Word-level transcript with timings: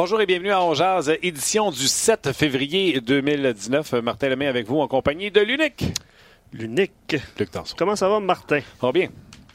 Bonjour 0.00 0.20
et 0.20 0.26
bienvenue 0.26 0.52
à 0.52 0.62
Ongeaz, 0.62 1.10
édition 1.24 1.72
du 1.72 1.88
7 1.88 2.30
février 2.32 3.00
2019. 3.00 3.94
Martin 3.94 4.28
Lemay 4.28 4.46
avec 4.46 4.64
vous 4.68 4.78
en 4.78 4.86
compagnie 4.86 5.32
de 5.32 5.40
l'unique. 5.40 5.86
L'unique. 6.52 7.16
Luc 7.36 7.50
Tanson. 7.50 7.74
Comment 7.76 7.96
ça 7.96 8.08
va, 8.08 8.20
Martin? 8.20 8.60
Ça 8.60 8.86
va 8.86 8.92
bien. 8.92 9.08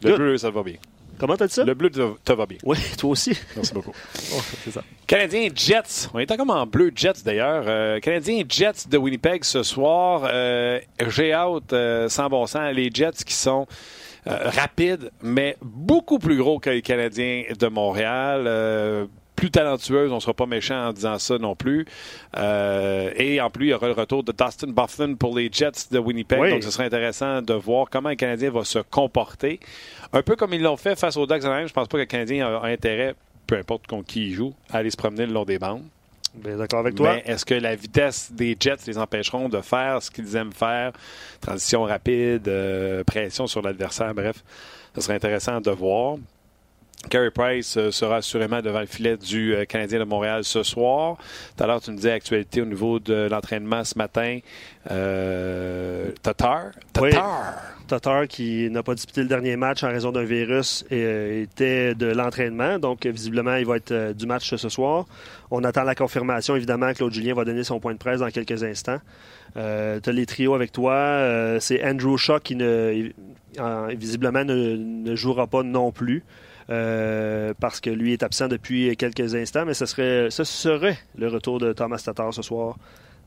Le 0.04 0.10
Good. 0.10 0.20
bleu, 0.20 0.38
ça 0.38 0.50
va 0.50 0.62
bien. 0.62 0.76
Comment 1.18 1.38
t'as 1.38 1.48
dit 1.48 1.54
ça? 1.54 1.64
Le 1.64 1.74
bleu 1.74 1.90
te, 1.90 2.34
va 2.34 2.46
bien. 2.46 2.58
Oui, 2.66 2.78
toi 2.98 3.12
aussi. 3.12 3.40
Merci 3.56 3.74
beaucoup. 3.74 3.94
Oh, 4.36 4.42
c'est 4.66 4.72
ça. 4.72 4.84
Canadiens 5.08 5.48
Jets. 5.56 6.10
On 6.14 6.20
est 6.20 6.36
comme 6.36 6.50
en 6.50 6.66
bleu 6.66 6.92
Jets 6.94 7.24
d'ailleurs. 7.24 7.64
Euh, 7.66 8.02
Canadiens 8.02 8.44
Jets 8.50 8.90
de 8.90 8.98
Winnipeg 8.98 9.46
ce 9.46 9.64
soir. 9.64 10.24
Euh, 10.26 10.78
J'ai 11.08 11.32
hâte, 11.32 11.72
euh, 11.72 12.10
sans 12.10 12.28
bon 12.28 12.48
sens, 12.48 12.74
les 12.74 12.90
Jets 12.94 13.24
qui 13.26 13.34
sont 13.34 13.66
euh, 14.28 14.50
rapides, 14.50 15.10
mais 15.22 15.56
beaucoup 15.62 16.20
plus 16.20 16.36
gros 16.36 16.60
que 16.60 16.70
les 16.70 16.82
Canadiens 16.82 17.44
de 17.58 17.68
Montréal. 17.68 19.08
Plus 19.36 19.50
talentueuse, 19.52 20.12
on 20.12 20.16
ne 20.16 20.20
sera 20.20 20.34
pas 20.34 20.46
méchant 20.46 20.90
en 20.90 20.94
disant 20.94 21.18
ça 21.20 21.38
non 21.38 21.56
plus. 21.56 21.86
Euh, 22.38 23.12
et 23.16 23.42
en 23.42 23.50
plus, 23.50 23.68
il 23.68 23.70
y 23.70 23.74
aura 23.74 23.88
le 23.88 23.94
retour 23.94 24.24
de 24.24 24.32
Dustin 24.32 24.68
Bufflin 24.68 25.16
pour 25.16 25.38
les 25.38 25.50
Jets 25.52 25.90
de 25.92 26.00
Winnipeg. 26.00 26.40
Oui. 26.40 26.50
Donc, 26.52 26.64
ce 26.64 26.72
sera 26.72 26.84
intéressant 26.84 27.42
de 27.42 27.54
voir 27.54 27.88
comment 27.90 28.10
le 28.10 28.16
Canadien 28.16 28.52
va 28.52 28.64
se 28.64 28.80
comporter. 28.80 29.60
Un 30.14 30.22
peu 30.22 30.36
comme 30.36 30.54
ils 30.54 30.62
l'ont 30.62 30.78
fait 30.78 30.98
face 30.98 31.18
aux 31.18 31.26
Ducks 31.26 31.42
d'Anaheim, 31.42 31.68
je 31.68 31.74
pense 31.74 31.88
pas 31.88 31.98
que 31.98 32.02
le 32.02 32.06
Canadien 32.06 32.48
a, 32.48 32.58
a 32.60 32.68
intérêt, 32.68 33.16
peu 33.48 33.58
importe 33.58 33.88
contre 33.88 34.08
qui 34.08 34.28
il 34.28 34.34
joue, 34.34 34.54
à 34.70 34.78
aller 34.78 34.92
se 34.92 34.98
promener 34.98 35.26
le 35.26 35.34
long 35.34 35.46
des 35.46 35.58
bandes. 35.58 35.84
Bien 36.36 36.58
d'accord 36.58 36.80
avec 36.80 36.96
toi. 36.96 37.14
Mais 37.14 37.24
est-ce 37.32 37.46
que 37.46 37.54
la 37.54 37.76
vitesse 37.76 38.32
des 38.32 38.58
Jets 38.60 38.78
les 38.88 38.98
empêcheront 38.98 39.50
de 39.50 39.62
faire 39.62 40.02
ce 40.02 40.10
qu'ils 40.10 40.36
aiment 40.36 40.54
faire? 40.54 40.92
Transition 41.42 41.84
rapide, 41.84 42.48
euh, 42.48 43.04
pression 43.04 43.46
sur 43.46 43.62
l'adversaire, 43.62 44.14
bref. 44.16 44.44
Ce 44.96 45.02
serait 45.02 45.16
intéressant 45.16 45.62
de 45.62 45.72
voir. 45.72 46.18
Carey 47.10 47.32
Price 47.32 47.78
euh, 47.78 47.92
sera 47.92 48.18
assurément 48.18 48.62
devant 48.62 48.80
le 48.80 48.86
filet 48.86 49.18
du 49.18 49.54
euh, 49.54 49.66
Canadien 49.66 50.00
de 50.00 50.04
Montréal 50.06 50.44
ce 50.44 50.64
soir. 50.64 51.18
Tout 51.56 51.64
à 51.64 51.68
l'heure, 51.68 51.82
tu 51.82 51.92
me 51.92 51.98
disais 51.98 52.12
actualité 52.12 52.62
au 52.62 52.66
niveau 52.66 53.00
de 53.00 53.28
l'entraînement 53.30 53.84
ce 53.84 53.98
matin. 53.98 54.40
Euh, 54.90 56.12
Tatar? 56.22 56.72
Oui. 57.00 57.12
Tatar. 57.12 57.54
Tatar, 57.88 58.28
qui 58.28 58.70
n'a 58.72 58.82
pas 58.82 58.96
disputé 58.96 59.22
le 59.22 59.28
dernier 59.28 59.58
match 59.58 59.84
en 59.84 59.90
raison 59.90 60.12
d'un 60.12 60.24
virus, 60.24 60.86
et, 60.90 61.42
était 61.42 61.94
de 61.94 62.08
l'entraînement. 62.08 62.80
Donc, 62.80 63.06
visiblement, 63.06 63.56
il 63.56 63.66
va 63.66 63.76
être 63.78 64.14
du 64.14 64.26
match 64.26 64.56
ce 64.56 64.70
soir. 64.70 65.06
On 65.52 65.64
attend 65.66 65.84
la 65.84 65.94
confirmation. 65.96 66.56
Évidemment, 66.56 66.94
Claude 66.94 67.14
Julien 67.14 67.34
va 67.34 67.44
donner 67.44 67.64
son 67.64 67.80
point 67.80 67.94
de 67.94 67.98
presse 68.00 68.22
dans 68.22 68.30
quelques 68.30 68.64
instants. 68.64 69.00
Euh, 69.58 70.00
tu 70.02 70.10
as 70.10 70.14
les 70.14 70.26
trios 70.26 70.56
avec 70.56 70.72
toi. 70.72 70.94
Euh, 70.94 71.60
C'est 71.60 71.84
Andrew 71.86 72.18
Shaw 72.18 72.40
qui, 72.40 72.56
ne, 72.56 73.10
en- 73.60 73.88
visiblement, 73.88 74.46
ne, 74.46 74.76
ne 74.78 75.16
jouera 75.16 75.46
pas 75.48 75.62
non 75.64 75.92
plus. 75.92 76.24
Euh, 76.70 77.54
parce 77.60 77.80
que 77.82 77.90
lui 77.90 78.14
est 78.14 78.24
absent 78.24 78.48
depuis 78.48 78.96
quelques 78.98 79.36
instants, 79.36 79.66
mais 79.66 79.74
ce 79.74 79.86
serait, 79.86 80.30
ce 80.30 80.44
serait 80.44 80.98
le 81.18 81.28
retour 81.28 81.60
de 81.60 81.74
Thomas 81.74 82.02
Tatar 82.04 82.34
ce 82.34 82.42
soir 82.42 82.76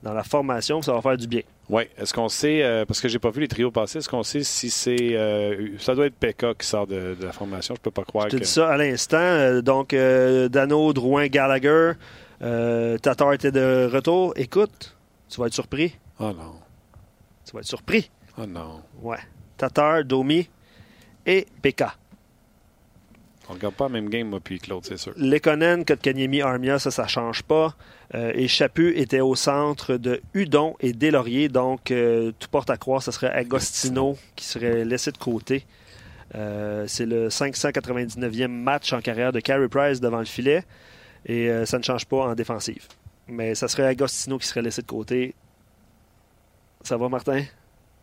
dans 0.03 0.13
la 0.13 0.23
formation. 0.23 0.83
Ça 0.83 0.93
va 0.93 1.01
faire 1.03 1.17
du 1.17 1.27
bien. 1.27 1.41
Oui. 1.69 1.85
Est-ce 1.99 2.13
qu'on 2.15 2.29
sait, 2.29 2.63
euh, 2.63 2.85
parce 2.85 3.01
que 3.01 3.09
j'ai 3.09 3.19
pas 3.19 3.31
vu 3.31 3.41
les 3.41 3.49
trios 3.49 3.71
passer, 3.71 3.99
est-ce 3.99 4.09
qu'on 4.09 4.23
sait 4.23 4.43
si 4.43 4.71
c'est. 4.71 4.97
euh, 5.17 5.77
ça 5.79 5.95
doit 5.95 6.07
être 6.07 6.15
Pekka 6.17 6.55
qui 6.55 6.67
sort 6.67 6.87
de, 6.87 7.17
de 7.19 7.25
la 7.27 7.33
formation? 7.33 7.75
Je 7.75 7.81
peux 7.81 7.91
pas 7.91 8.05
croire 8.05 8.27
Je 8.27 8.31
te 8.33 8.37
que. 8.37 8.43
dis 8.45 8.51
ça 8.51 8.69
à 8.71 8.77
l'instant. 8.77 9.61
Donc, 9.63 9.93
euh, 9.95 10.49
Dano, 10.49 10.93
Drouin, 10.93 11.27
Gallagher, 11.27 11.93
Tatar 12.41 13.33
était 13.33 13.51
de 13.53 13.89
retour. 13.93 14.33
Écoute, 14.37 14.97
tu 15.29 15.41
vas 15.41 15.47
être 15.49 15.55
surpris. 15.55 15.97
Oh 16.21 16.25
non. 16.33 16.55
Tu 17.45 17.53
vas 17.53 17.61
être 17.61 17.67
surpris. 17.67 18.11
Oh 18.39 18.47
non. 18.47 18.83
Ouais. 19.03 19.19
Tatar, 19.57 20.05
Domi 20.05 20.49
et 21.25 21.47
Pekka. 21.63 21.95
On 23.49 23.55
regarde 23.55 23.75
pas 23.75 23.85
la 23.85 23.91
même 23.91 24.09
game, 24.09 24.29
moi, 24.29 24.41
puis 24.43 24.59
Claude, 24.59 24.85
c'est 24.85 24.97
sûr. 24.97 25.13
Lekonen, 25.17 25.85
Kotkaniemi, 25.85 26.43
Armia, 26.43 26.79
ça, 26.79 26.91
ça 26.91 27.07
change 27.07 27.43
pas. 27.43 27.77
Euh, 28.15 28.33
et 28.35 28.49
Chaput 28.49 28.97
était 28.97 29.21
au 29.21 29.37
centre 29.37 29.97
de 29.97 30.21
Hudon 30.35 30.75
et 30.81 30.93
Deslauriers. 30.93 31.49
Donc, 31.49 31.91
euh, 31.91 32.33
tout 32.39 32.49
porte 32.49 32.71
à 32.71 32.77
croire, 32.77 33.03
ce 33.03 33.13
serait 33.13 33.31
Agostino 33.31 34.17
qui 34.35 34.45
serait 34.45 34.85
laissé 34.85 35.13
de 35.13 35.19
côté. 35.19 35.65
Euh, 36.35 36.87
c'est 36.89 37.07
le 37.07 37.29
599e 37.29 38.49
match 38.49 38.93
en 38.93 39.01
carrière 39.01 39.33
de 39.33 39.39
Carey 39.39 39.69
Price 39.69 40.01
devant 40.01 40.19
le 40.19 40.25
filet. 40.25 40.65
Et 41.25 41.51
ça 41.67 41.79
ne 41.79 41.83
change 41.83 42.07
pas 42.07 42.19
en 42.19 42.35
défensive. 42.37 42.87
Mais 43.27 43.57
ça 43.57 43.67
serait 43.67 43.85
Agostino 43.85 44.39
qui 44.39 44.47
serait 44.47 44.63
laissé 44.63 44.83
de 44.83 44.87
côté. 44.87 45.35
Ça 46.83 46.97
va, 46.97 47.09
Martin? 47.09 47.43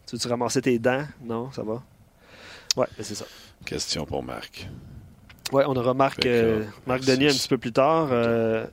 Tu 0.05 0.15
veux-tu 0.15 0.27
ramasser 0.27 0.61
tes 0.61 0.77
dents? 0.77 1.05
Non, 1.23 1.49
ça 1.53 1.63
va? 1.63 1.81
Ouais, 2.75 2.87
c'est 2.99 3.15
ça. 3.15 3.25
Question 3.65 4.05
pour 4.05 4.23
Marc. 4.23 4.67
Ouais, 5.53 5.63
on 5.67 5.75
aura 5.75 5.93
Marc, 5.93 6.21
que, 6.21 6.27
euh, 6.27 6.63
Marc 6.87 7.05
Denis 7.05 7.27
un 7.27 7.31
petit 7.31 7.47
peu 7.47 7.57
plus 7.57 7.71
tard. 7.71 8.09
Euh, 8.11 8.65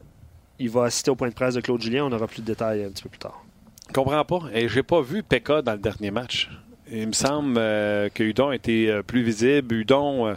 il 0.58 0.70
va 0.70 0.84
assister 0.84 1.10
au 1.10 1.14
point 1.16 1.28
de 1.28 1.34
presse 1.34 1.54
de 1.54 1.60
Claude 1.60 1.80
Julien. 1.82 2.04
On 2.06 2.12
aura 2.12 2.26
plus 2.26 2.40
de 2.42 2.46
détails 2.46 2.84
un 2.84 2.90
petit 2.90 3.02
peu 3.02 3.08
plus 3.08 3.18
tard. 3.18 3.44
Je 3.88 3.92
comprends 3.92 4.24
pas. 4.24 4.40
Et 4.52 4.68
j'ai 4.68 4.82
pas 4.82 5.00
vu 5.02 5.22
Pekka 5.22 5.62
dans 5.62 5.72
le 5.72 5.78
dernier 5.78 6.10
match. 6.10 6.50
Il 6.92 7.06
me 7.08 7.12
semble 7.12 7.54
euh, 7.58 8.08
que 8.08 8.22
Hudon 8.22 8.50
était 8.52 8.86
euh, 8.88 9.02
plus 9.02 9.22
visible. 9.22 9.74
Hudon, 9.74 10.26
euh, 10.28 10.34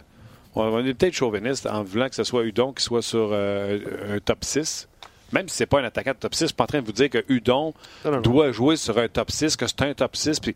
on 0.54 0.84
est 0.84 0.94
peut-être 0.94 1.14
chauviniste 1.14 1.66
en 1.66 1.82
voulant 1.82 2.08
que 2.08 2.14
ce 2.14 2.24
soit 2.24 2.44
Hudon 2.44 2.72
qui 2.72 2.82
soit 2.84 3.02
sur 3.02 3.30
euh, 3.32 3.78
un 4.16 4.18
top 4.20 4.44
6. 4.44 4.88
Même 5.32 5.48
si 5.48 5.56
c'est 5.56 5.66
pas 5.66 5.80
un 5.80 5.84
attaquant 5.84 6.12
de 6.12 6.16
top 6.18 6.34
6, 6.34 6.40
je 6.40 6.46
suis 6.48 6.54
pas 6.54 6.64
en 6.64 6.66
train 6.68 6.80
de 6.80 6.86
vous 6.86 6.92
dire 6.92 7.10
que 7.10 7.24
Hudon 7.28 7.74
Non, 8.04 8.10
non, 8.10 8.16
non. 8.16 8.20
doit 8.22 8.52
jouer 8.52 8.76
sur 8.76 8.96
un 8.98 9.08
top 9.08 9.30
6, 9.32 9.56
que 9.56 9.66
c'est 9.66 9.82
un 9.82 9.94
top 9.94 10.14
6. 10.16 10.38
puis- 10.40 10.54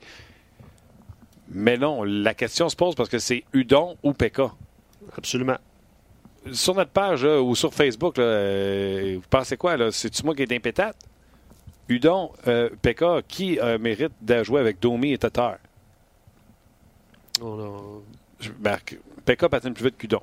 Mais 1.50 1.76
non, 1.78 2.04
la 2.04 2.34
question 2.34 2.68
se 2.68 2.76
pose 2.76 2.94
parce 2.94 3.08
que 3.08 3.18
c'est 3.18 3.44
Hudon 3.52 3.96
ou 4.02 4.12
Pekka. 4.12 4.52
Absolument. 5.16 5.56
Sur 6.52 6.74
notre 6.74 6.90
page 6.90 7.24
là, 7.24 7.40
ou 7.40 7.54
sur 7.54 7.72
Facebook, 7.74 8.16
là, 8.18 8.24
euh, 8.24 9.14
vous 9.16 9.28
pensez 9.28 9.56
quoi? 9.56 9.76
C'est-tu 9.92 10.24
moi 10.24 10.34
qui 10.34 10.42
est 10.42 10.52
impétate? 10.52 10.96
Udon, 11.88 12.30
euh, 12.46 12.68
Pekka, 12.82 13.22
qui 13.26 13.58
euh, 13.60 13.78
mérite 13.78 14.12
de 14.20 14.42
jouer 14.42 14.60
avec 14.60 14.78
Domi 14.80 15.12
et 15.12 15.18
Tatar? 15.18 15.56
On 17.40 17.58
a- 17.60 18.00
Je 18.40 18.50
marque. 18.60 18.98
Pekka 19.24 19.48
patine 19.48 19.72
plus 19.74 19.84
vite 19.86 19.96
qu'Udon. 19.98 20.20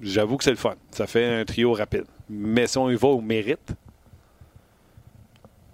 J'avoue 0.00 0.36
que 0.36 0.44
c'est 0.44 0.50
le 0.50 0.56
fun. 0.56 0.74
Ça 0.90 1.06
fait 1.06 1.40
un 1.40 1.44
trio 1.44 1.72
rapide. 1.72 2.04
Mais 2.30 2.66
si 2.66 2.78
on 2.78 2.90
y 2.90 2.94
va 2.94 3.08
au 3.08 3.20
mérite, 3.20 3.70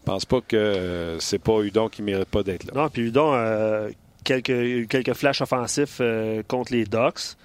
je 0.00 0.04
pense 0.04 0.24
pas 0.24 0.40
que 0.40 0.56
euh, 0.56 1.18
c'est 1.18 1.38
pas 1.38 1.60
Udon 1.62 1.88
qui 1.88 2.02
mérite 2.02 2.28
pas 2.28 2.42
d'être 2.42 2.64
là. 2.64 2.72
Non, 2.74 2.88
puis 2.88 3.02
Hudon, 3.08 3.32
euh, 3.34 3.90
quelques, 4.22 4.88
quelques 4.88 5.14
flashs 5.14 5.40
offensifs 5.40 6.00
contre 6.48 6.72
les 6.72 6.84
Ducks. 6.84 7.36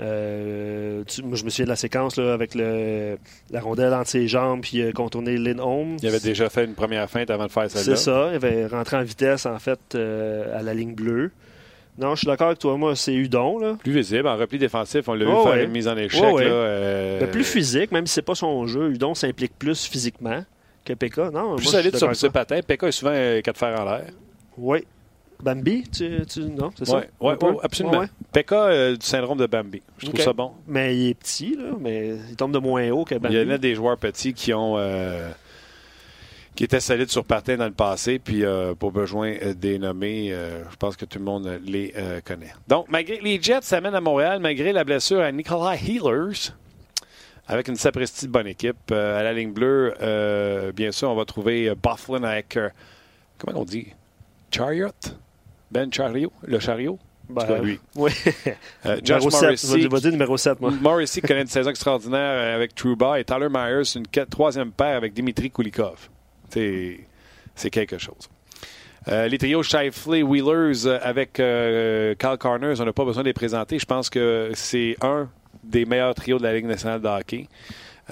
Euh, 0.00 1.02
tu- 1.06 1.22
moi, 1.22 1.36
je 1.36 1.44
me 1.44 1.50
souviens 1.50 1.64
de 1.64 1.70
la 1.70 1.76
séquence 1.76 2.16
là, 2.16 2.32
avec 2.32 2.54
le, 2.54 3.18
la 3.50 3.60
rondelle 3.60 3.92
entre 3.94 4.08
ses 4.10 4.28
jambes 4.28 4.60
puis 4.62 4.80
euh, 4.80 4.92
contourner 4.92 5.36
Lindholm. 5.36 5.96
Il 6.00 6.08
avait 6.08 6.20
déjà 6.20 6.48
fait 6.48 6.64
une 6.64 6.74
première 6.74 7.08
feinte 7.10 7.30
avant 7.30 7.46
de 7.46 7.50
faire 7.50 7.70
celle-là. 7.70 7.96
C'est 7.96 8.02
ça. 8.04 8.28
Il 8.30 8.36
avait 8.36 8.66
rentré 8.66 8.96
en 8.96 9.02
vitesse, 9.02 9.46
en 9.46 9.58
fait, 9.58 9.80
euh, 9.94 10.56
à 10.58 10.62
la 10.62 10.72
ligne 10.74 10.94
bleue. 10.94 11.30
Non, 11.98 12.14
je 12.14 12.18
suis 12.20 12.26
d'accord 12.28 12.46
avec 12.48 12.60
toi. 12.60 12.76
Moi, 12.76 12.94
c'est 12.94 13.12
Hudon. 13.12 13.58
Là. 13.58 13.76
Plus 13.82 13.90
visible, 13.92 14.28
en 14.28 14.36
repli 14.36 14.56
défensif, 14.58 15.08
on 15.08 15.14
l'a 15.14 15.24
vu 15.24 15.32
faire 15.42 15.64
une 15.64 15.72
mise 15.72 15.88
en 15.88 15.96
échec. 15.96 16.22
Oh, 16.24 16.36
ouais. 16.36 16.44
là, 16.44 17.18
Mais 17.20 17.26
plus 17.26 17.42
physique, 17.42 17.90
même 17.90 18.06
si 18.06 18.14
c'est 18.14 18.22
pas 18.22 18.36
son 18.36 18.66
jeu. 18.68 18.92
Hudon 18.92 19.14
s'implique 19.14 19.58
plus 19.58 19.84
physiquement 19.86 20.44
que 20.84 20.92
Pekka. 20.92 21.30
Non, 21.32 21.48
moi, 21.48 21.56
plus 21.56 21.64
suis 21.66 21.76
solide 21.76 21.96
sur 21.96 22.14
ses 22.14 22.30
patins. 22.30 22.60
Pekka 22.64 22.86
est 22.86 22.92
souvent 22.92 23.12
quatre 23.42 23.58
fers 23.58 23.80
en 23.80 23.84
l'air. 23.84 24.04
Oui. 24.56 24.84
Bambi, 25.42 25.84
tu, 25.88 26.22
tu- 26.28 26.40
non, 26.40 26.70
c'est 26.76 26.84
ça? 26.86 26.96
Oui, 26.96 27.02
ouais, 27.20 27.36
absolument. 27.62 28.04
Pekka, 28.32 28.64
euh, 28.66 28.96
du 28.96 29.06
syndrome 29.06 29.38
de 29.38 29.46
Bambi. 29.46 29.80
Je 29.98 30.06
trouve 30.06 30.20
ça 30.20 30.32
bon. 30.32 30.52
Mais 30.66 30.96
il 30.96 31.10
est 31.10 31.14
petit, 31.14 31.54
là, 31.56 31.74
mais 31.78 32.16
il 32.28 32.34
tombe 32.36 32.52
de 32.52 32.58
moins 32.58 32.88
haut 32.90 33.04
que 33.04 33.14
Bambi. 33.14 33.34
Il 33.36 33.42
y 33.42 33.44
en 33.46 33.50
a 33.54 33.58
des 33.58 33.74
joueurs 33.76 33.96
petits 33.98 34.34
qui 34.34 34.52
ont 34.52 34.74
euh, 34.78 35.30
qui 36.56 36.64
étaient 36.64 36.80
solides 36.80 37.08
sur 37.10 37.24
patin 37.24 37.56
dans 37.56 37.66
le 37.66 37.70
passé, 37.72 38.18
puis 38.18 38.44
euh, 38.44 38.74
pour 38.74 38.90
besoin 38.90 39.34
des 39.54 39.78
nommés, 39.78 40.30
je 40.30 40.76
pense 40.76 40.96
que 40.96 41.04
tout 41.04 41.18
le 41.20 41.24
monde 41.24 41.60
les 41.64 41.94
connaît. 42.24 42.52
Donc, 42.66 42.86
malgré 42.88 43.20
les 43.20 43.40
Jets 43.40 43.62
s'amènent 43.62 43.94
à 43.94 44.00
Montréal, 44.00 44.40
malgré 44.40 44.72
la 44.72 44.82
blessure 44.82 45.20
à 45.20 45.30
Nicolas 45.30 45.76
Healers, 45.76 46.52
avec 47.46 47.68
une 47.68 47.76
sapristi 47.76 48.26
de 48.26 48.32
bonne 48.32 48.48
équipe. 48.48 48.90
À 48.90 49.22
la 49.22 49.32
ligne 49.32 49.52
bleue, 49.52 49.94
bien 50.74 50.90
sûr, 50.90 51.10
on 51.10 51.14
va 51.14 51.24
trouver 51.24 51.72
Bufflin 51.80 52.24
avec, 52.24 52.58
comment 53.38 53.60
on 53.60 53.64
dit, 53.64 53.86
Chariot? 54.50 54.90
Ben 55.70 55.92
Chariot? 55.92 56.32
Le 56.46 56.58
chariot? 56.58 56.98
Ben, 57.28 57.46
cas, 57.46 57.58
lui. 57.58 57.78
Oui. 57.94 58.10
Euh, 58.86 59.00
Josh 59.04 59.22
numéro 59.24 59.30
7. 59.30 59.42
Morrissey, 59.42 59.88
vas-y, 59.88 60.12
numéro 60.12 60.36
7, 60.36 60.60
moi. 60.60 60.70
Morrissey 60.80 61.20
connaît 61.20 61.42
une 61.42 61.46
saison 61.46 61.70
extraordinaire 61.70 62.54
avec 62.54 62.74
Trouba 62.74 63.20
et 63.20 63.24
Tyler 63.24 63.48
Myers, 63.50 63.96
une 63.96 64.06
troisième 64.26 64.72
paire 64.72 64.96
avec 64.96 65.12
Dimitri 65.12 65.50
Kulikov. 65.50 66.08
C'est 66.50 67.70
quelque 67.70 67.98
chose. 67.98 68.28
Euh, 69.08 69.26
les 69.28 69.38
trios 69.38 69.62
Shifley, 69.62 70.22
Wheelers 70.22 70.86
euh, 70.86 70.98
avec 71.02 71.40
euh, 71.40 72.14
Kyle 72.14 72.36
Carners, 72.38 72.80
on 72.80 72.84
n'a 72.84 72.92
pas 72.92 73.04
besoin 73.04 73.22
de 73.22 73.28
les 73.28 73.34
présenter. 73.34 73.78
Je 73.78 73.86
pense 73.86 74.10
que 74.10 74.50
c'est 74.54 74.96
un 75.00 75.28
des 75.64 75.86
meilleurs 75.86 76.14
trios 76.14 76.38
de 76.38 76.42
la 76.42 76.54
Ligue 76.54 76.66
nationale 76.66 77.00
de 77.00 77.08
hockey. 77.08 77.48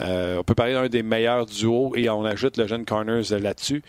On 0.01 0.43
peut 0.45 0.55
parler 0.55 0.75
d'un 0.75 0.89
des 0.89 1.03
meilleurs 1.03 1.47
duos 1.47 1.93
et 1.97 2.09
on 2.09 2.25
ajoute 2.25 2.57
le 2.57 2.67
jeune 2.67 2.85
Corners 2.85 3.31
là-dessus. 3.31 3.83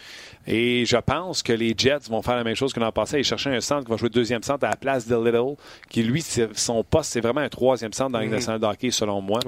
Et 0.45 0.85
je 0.85 0.97
pense 0.97 1.43
que 1.43 1.51
les 1.51 1.73
Jets 1.77 2.09
vont 2.09 2.21
faire 2.21 2.37
la 2.37 2.43
même 2.43 2.55
chose 2.55 2.71
que 2.71 2.79
l'an 2.79 2.91
passé, 2.91 3.17
et 3.17 3.23
chercher 3.23 3.49
un 3.49 3.59
centre 3.59 3.83
qui 3.83 3.91
va 3.91 3.97
jouer 3.97 4.09
deuxième 4.09 4.43
centre 4.43 4.65
à 4.65 4.69
la 4.69 4.75
place 4.77 5.05
de 5.05 5.15
Little, 5.15 5.55
qui 5.89 6.03
lui, 6.03 6.23
son 6.53 6.83
poste, 6.83 7.11
c'est 7.11 7.21
vraiment 7.21 7.41
un 7.41 7.49
troisième 7.49 7.91
centre 7.91 8.11
dans 8.11 8.19
la 8.19 8.23
Ligue 8.23 8.31
mhm. 8.31 8.37
nationale 8.37 8.61
de 8.61 8.65
hockey, 8.65 8.91
selon 8.91 9.21
moi. 9.21 9.39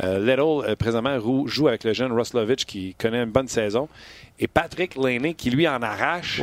Little, 0.00 0.76
présentement, 0.76 1.18
joue 1.46 1.68
avec 1.68 1.84
le 1.84 1.92
jeune 1.92 2.12
Roslovich 2.12 2.64
qui 2.64 2.94
connaît 2.94 3.22
une 3.22 3.30
bonne 3.30 3.48
saison. 3.48 3.88
Et 4.38 4.46
Patrick 4.46 4.96
Laney, 4.96 5.34
qui 5.34 5.50
lui 5.50 5.66
en 5.66 5.82
arrache. 5.82 6.40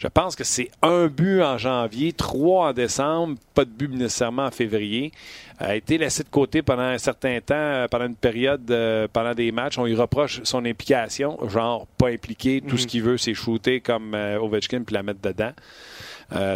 Je 0.00 0.08
pense 0.08 0.34
que 0.34 0.44
c'est 0.44 0.70
un 0.80 1.08
but 1.08 1.42
en 1.42 1.58
janvier, 1.58 2.14
trois 2.14 2.70
en 2.70 2.72
décembre, 2.72 3.36
pas 3.54 3.66
de 3.66 3.70
but 3.70 3.92
nécessairement 3.92 4.46
en 4.46 4.50
février. 4.50 5.12
A 5.58 5.76
été 5.76 5.98
laissé 5.98 6.22
de 6.22 6.30
côté 6.30 6.62
pendant 6.62 6.84
un 6.84 6.96
certain 6.96 7.38
temps, 7.40 7.54
euh, 7.54 7.86
pendant 7.86 8.06
une 8.06 8.16
période, 8.16 8.68
euh, 8.70 9.06
pendant 9.12 9.34
des 9.34 9.52
matchs. 9.52 9.76
On 9.76 9.84
lui 9.84 9.94
reproche 9.94 10.40
son 10.42 10.64
implication, 10.64 11.38
genre 11.50 11.86
pas 11.98 12.08
impliqué, 12.08 12.62
tout 12.66 12.78
ce 12.78 12.84
mhm. 12.84 12.88
qu'il 12.88 13.02
veut, 13.02 13.18
c'est 13.18 13.34
shooter 13.34 13.82
comme 13.82 14.14
euh, 14.14 14.40
Ovechkin 14.40 14.84
puis 14.84 14.94
la 14.94 15.02
mettre 15.02 15.20
dedans. 15.20 15.52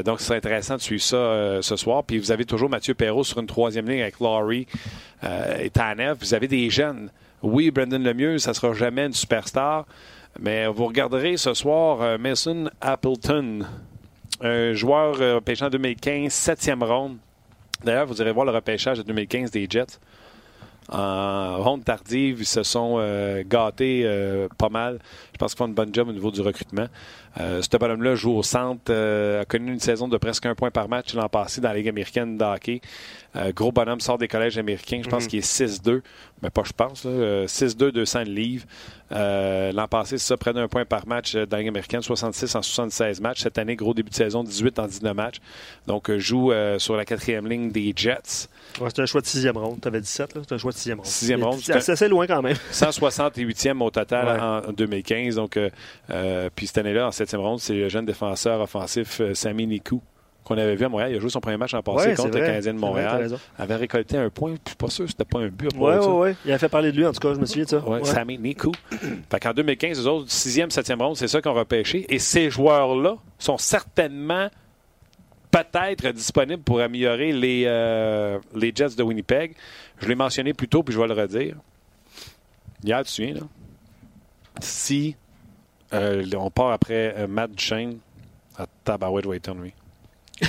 donc, 0.06 0.20
ce 0.20 0.26
serait 0.26 0.38
intéressant 0.38 0.76
de 0.76 0.80
suivre 0.80 1.02
ça 1.02 1.60
ce 1.60 1.76
soir. 1.76 2.02
Puis 2.02 2.18
vous 2.18 2.32
avez 2.32 2.46
toujours 2.46 2.70
Mathieu 2.70 2.94
Perrault 2.94 3.24
sur 3.24 3.40
une 3.40 3.46
troisième 3.46 3.86
ligne 3.86 4.00
avec 4.00 4.20
Laurie 4.20 4.66
et 5.60 5.68
Tanev. 5.68 6.16
Vous 6.20 6.32
avez 6.32 6.48
des 6.48 6.70
jeunes. 6.70 7.10
Oui, 7.42 7.70
Brendan 7.70 8.02
Lemieux, 8.02 8.38
ça 8.38 8.54
sera 8.54 8.72
jamais 8.72 9.04
une 9.04 9.12
superstar. 9.12 9.84
Mais 10.40 10.66
vous 10.66 10.86
regarderez 10.86 11.36
ce 11.36 11.54
soir 11.54 12.02
euh, 12.02 12.18
Mason 12.18 12.68
Appleton, 12.80 13.60
un 14.40 14.72
joueur 14.72 15.20
euh, 15.20 15.36
repêché 15.36 15.64
en 15.64 15.70
2015, 15.70 16.32
septième 16.32 16.82
ronde. 16.82 17.18
D'ailleurs, 17.84 18.06
vous 18.06 18.20
irez 18.20 18.32
voir 18.32 18.44
le 18.44 18.52
repêchage 18.52 18.98
de 18.98 19.02
2015 19.04 19.50
des 19.52 19.66
Jets. 19.70 19.98
En 20.90 21.62
ronde 21.62 21.84
tardive, 21.84 22.40
ils 22.40 22.46
se 22.46 22.62
sont 22.62 22.96
euh, 22.98 23.42
gâtés 23.46 24.06
pas 24.58 24.68
mal. 24.68 24.98
Je 25.32 25.38
pense 25.38 25.52
qu'ils 25.52 25.58
font 25.58 25.66
une 25.66 25.74
bonne 25.74 25.94
job 25.94 26.08
au 26.08 26.12
niveau 26.12 26.30
du 26.30 26.40
recrutement. 26.40 26.88
Euh, 27.40 27.62
ce 27.62 27.76
bonhomme-là 27.76 28.14
joue 28.14 28.32
au 28.32 28.42
centre, 28.42 28.92
a 28.92 29.44
connu 29.44 29.72
une 29.72 29.80
saison 29.80 30.08
de 30.08 30.16
presque 30.16 30.46
un 30.46 30.54
point 30.54 30.70
par 30.70 30.88
match 30.88 31.14
l'an 31.14 31.28
passé 31.28 31.60
dans 31.60 31.68
la 31.68 31.74
Ligue 31.74 31.88
américaine 31.88 32.36
de 32.36 32.44
hockey. 32.44 32.80
gros 33.54 33.72
bonhomme 33.72 34.00
sort 34.00 34.18
des 34.18 34.28
collèges 34.28 34.58
américains. 34.58 35.00
Je 35.02 35.08
pense 35.08 35.24
mhm. 35.24 35.30
qu'il 35.30 35.38
est 35.40 35.60
6-2, 35.60 36.02
mais 36.42 36.50
pas 36.50 36.62
je 36.64 36.72
pense. 36.72 37.04
6-2, 37.04 37.90
200 37.90 38.20
livres. 38.22 38.66
Euh, 39.12 39.70
l'an 39.72 39.86
passé, 39.86 40.18
c'est 40.18 40.26
ça, 40.26 40.36
près 40.36 40.52
d'un 40.52 40.66
point 40.66 40.84
par 40.84 41.06
match 41.06 41.34
euh, 41.34 41.46
dans 41.46 41.56
la 41.56 41.62
Ligue 41.62 41.68
américaine, 41.68 42.02
66 42.02 42.54
en 42.56 42.62
76 42.62 43.20
matchs. 43.20 43.42
Cette 43.42 43.58
année, 43.58 43.76
gros 43.76 43.92
début 43.92 44.10
de 44.10 44.14
saison, 44.14 44.42
18 44.42 44.78
en 44.78 44.86
19 44.86 45.14
matchs. 45.14 45.36
Donc, 45.86 46.10
euh, 46.10 46.18
joue 46.18 46.52
sur 46.78 46.96
la 46.96 47.04
quatrième 47.04 47.46
ligne 47.46 47.70
des 47.70 47.92
Jets. 47.94 48.48
c'est 48.76 48.98
un 48.98 49.06
choix 49.06 49.20
de 49.20 49.26
sixième 49.26 49.56
ronde. 49.56 49.78
Tu 49.80 49.88
avais 49.88 50.00
17, 50.00 50.34
là. 50.34 50.40
C'est 50.46 50.54
un 50.54 50.58
choix 50.58 50.72
de 50.72 50.76
sixième 50.76 50.98
ronde. 50.98 51.06
Sixième 51.06 51.44
ronde. 51.44 51.60
C'est 51.60 51.90
assez 51.90 52.08
loin 52.08 52.26
quand 52.26 52.42
même. 52.42 52.56
168e 52.72 53.80
au 53.82 53.90
total 53.90 54.40
en 54.40 54.72
2015. 54.72 55.36
Donc, 55.36 55.58
puis 56.54 56.66
cette 56.66 56.78
année-là, 56.78 57.08
en 57.08 57.12
septième 57.24 57.40
ronde, 57.40 57.60
c'est 57.60 57.74
le 57.74 57.88
jeune 57.88 58.06
défenseur 58.06 58.60
offensif 58.60 59.20
Sami 59.34 59.66
Nikou 59.66 60.02
qu'on 60.44 60.58
avait 60.58 60.76
vu 60.76 60.84
à 60.84 60.88
Montréal. 60.88 61.10
Il 61.12 61.16
a 61.16 61.20
joué 61.20 61.30
son 61.30 61.40
premier 61.40 61.56
match 61.56 61.74
en 61.74 61.82
passé 61.82 62.14
contre 62.14 62.38
le 62.38 62.44
Canadien 62.44 62.74
de 62.74 62.78
Montréal. 62.78 63.30
Il 63.58 63.62
avait 63.62 63.76
récolté 63.76 64.16
un 64.16 64.30
point. 64.30 64.54
Je 64.64 64.70
suis 64.70 64.76
pas 64.76 64.88
sûr 64.88 65.08
c'était 65.08 65.24
pas 65.24 65.40
un 65.40 65.48
but. 65.48 65.70
Oui, 65.76 65.92
oui, 66.00 66.06
oui. 66.06 66.36
Il 66.44 66.52
a 66.52 66.58
fait 66.58 66.68
parler 66.68 66.92
de 66.92 66.96
lui, 66.96 67.06
en 67.06 67.12
tout 67.12 67.20
cas. 67.20 67.34
Je 67.34 67.40
me 67.40 67.46
souviens 67.46 67.64
de 67.64 67.68
ça. 67.70 67.78
Ouais, 67.78 68.04
Sammy 68.04 68.38
Nikou. 68.38 68.72
fait 69.30 69.40
qu'en 69.40 69.52
2015, 69.52 69.98
les 69.98 70.06
autres, 70.06 70.28
6e, 70.28 70.70
7e 70.70 71.02
ronde, 71.02 71.16
c'est 71.16 71.28
ça 71.28 71.40
qu'on 71.40 71.54
repêché. 71.54 72.04
Et 72.14 72.18
ces 72.18 72.50
joueurs-là 72.50 73.16
sont 73.38 73.58
certainement 73.58 74.48
peut-être 75.50 76.10
disponibles 76.12 76.62
pour 76.62 76.80
améliorer 76.80 77.32
les, 77.32 77.64
euh, 77.66 78.38
les 78.54 78.72
Jets 78.74 78.96
de 78.96 79.02
Winnipeg. 79.02 79.54
Je 79.98 80.08
l'ai 80.08 80.14
mentionné 80.14 80.52
plus 80.52 80.68
tôt, 80.68 80.82
puis 80.82 80.94
je 80.94 81.00
vais 81.00 81.06
le 81.06 81.14
redire. 81.14 81.56
Hier, 82.82 82.98
tu 82.98 83.04
te 83.04 83.10
souviens, 83.10 83.34
là? 83.34 83.40
Si 84.60 85.16
euh, 85.92 86.24
on 86.36 86.50
part 86.50 86.72
après 86.72 87.14
euh, 87.16 87.26
Matt 87.26 87.52
Duchesne, 87.52 87.98
à 88.56 88.66
Tabarouette, 88.84 89.26
Wayton, 89.26 89.56
lui. 89.60 89.72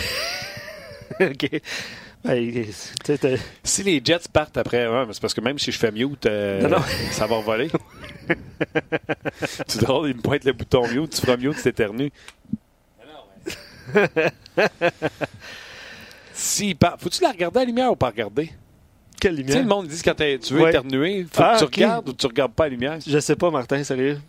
OK. 1.20 1.62
Ben, 2.24 2.68
si 3.64 3.84
les 3.84 4.02
Jets 4.04 4.28
partent 4.34 4.58
après, 4.58 4.88
c'est 5.12 5.22
parce 5.22 5.34
que 5.36 5.42
même 5.42 5.60
si 5.60 5.72
je 5.72 5.78
fais 5.78 5.92
mute, 5.92 6.26
euh, 6.26 6.80
ça 7.12 7.28
va 7.28 7.40
voler. 7.40 7.70
tu 9.68 9.78
drôle, 9.78 10.10
il 10.10 10.16
me 10.16 10.22
pointe 10.22 10.44
le 10.44 10.54
bouton 10.54 10.88
mute, 10.88 11.12
tu 11.12 11.22
feras 11.22 11.38
mute, 11.38 11.56
tu 11.56 11.62
t'éternues. 11.62 12.12
si 16.34 16.76
faut-tu 16.98 17.22
la 17.22 17.32
regarder 17.32 17.60
à 17.60 17.62
la 17.62 17.66
lumière 17.68 17.92
ou 17.92 17.96
pas 17.96 18.08
regarder? 18.08 18.52
Quelle 19.22 19.36
lumière? 19.36 19.48
Tu 19.50 19.58
sais, 19.58 19.62
le 19.62 19.70
monde 19.70 19.88
dit 19.88 20.02
que 20.02 20.10
quand 20.10 20.16
tu 20.16 20.54
veux 20.56 20.68
éternuer, 20.68 21.28
faut 21.32 21.44
que 21.44 21.44
ah, 21.44 21.56
tu 21.60 21.66
regardes 21.66 22.10
ou 22.10 22.14
tu 22.14 22.26
regardes 22.26 22.54
pas 22.54 22.64
la 22.64 22.70
lumière. 22.70 22.98
Je 23.06 23.20
sais 23.20 23.36
pas, 23.36 23.52
Martin, 23.52 23.84
sérieux. 23.84 24.20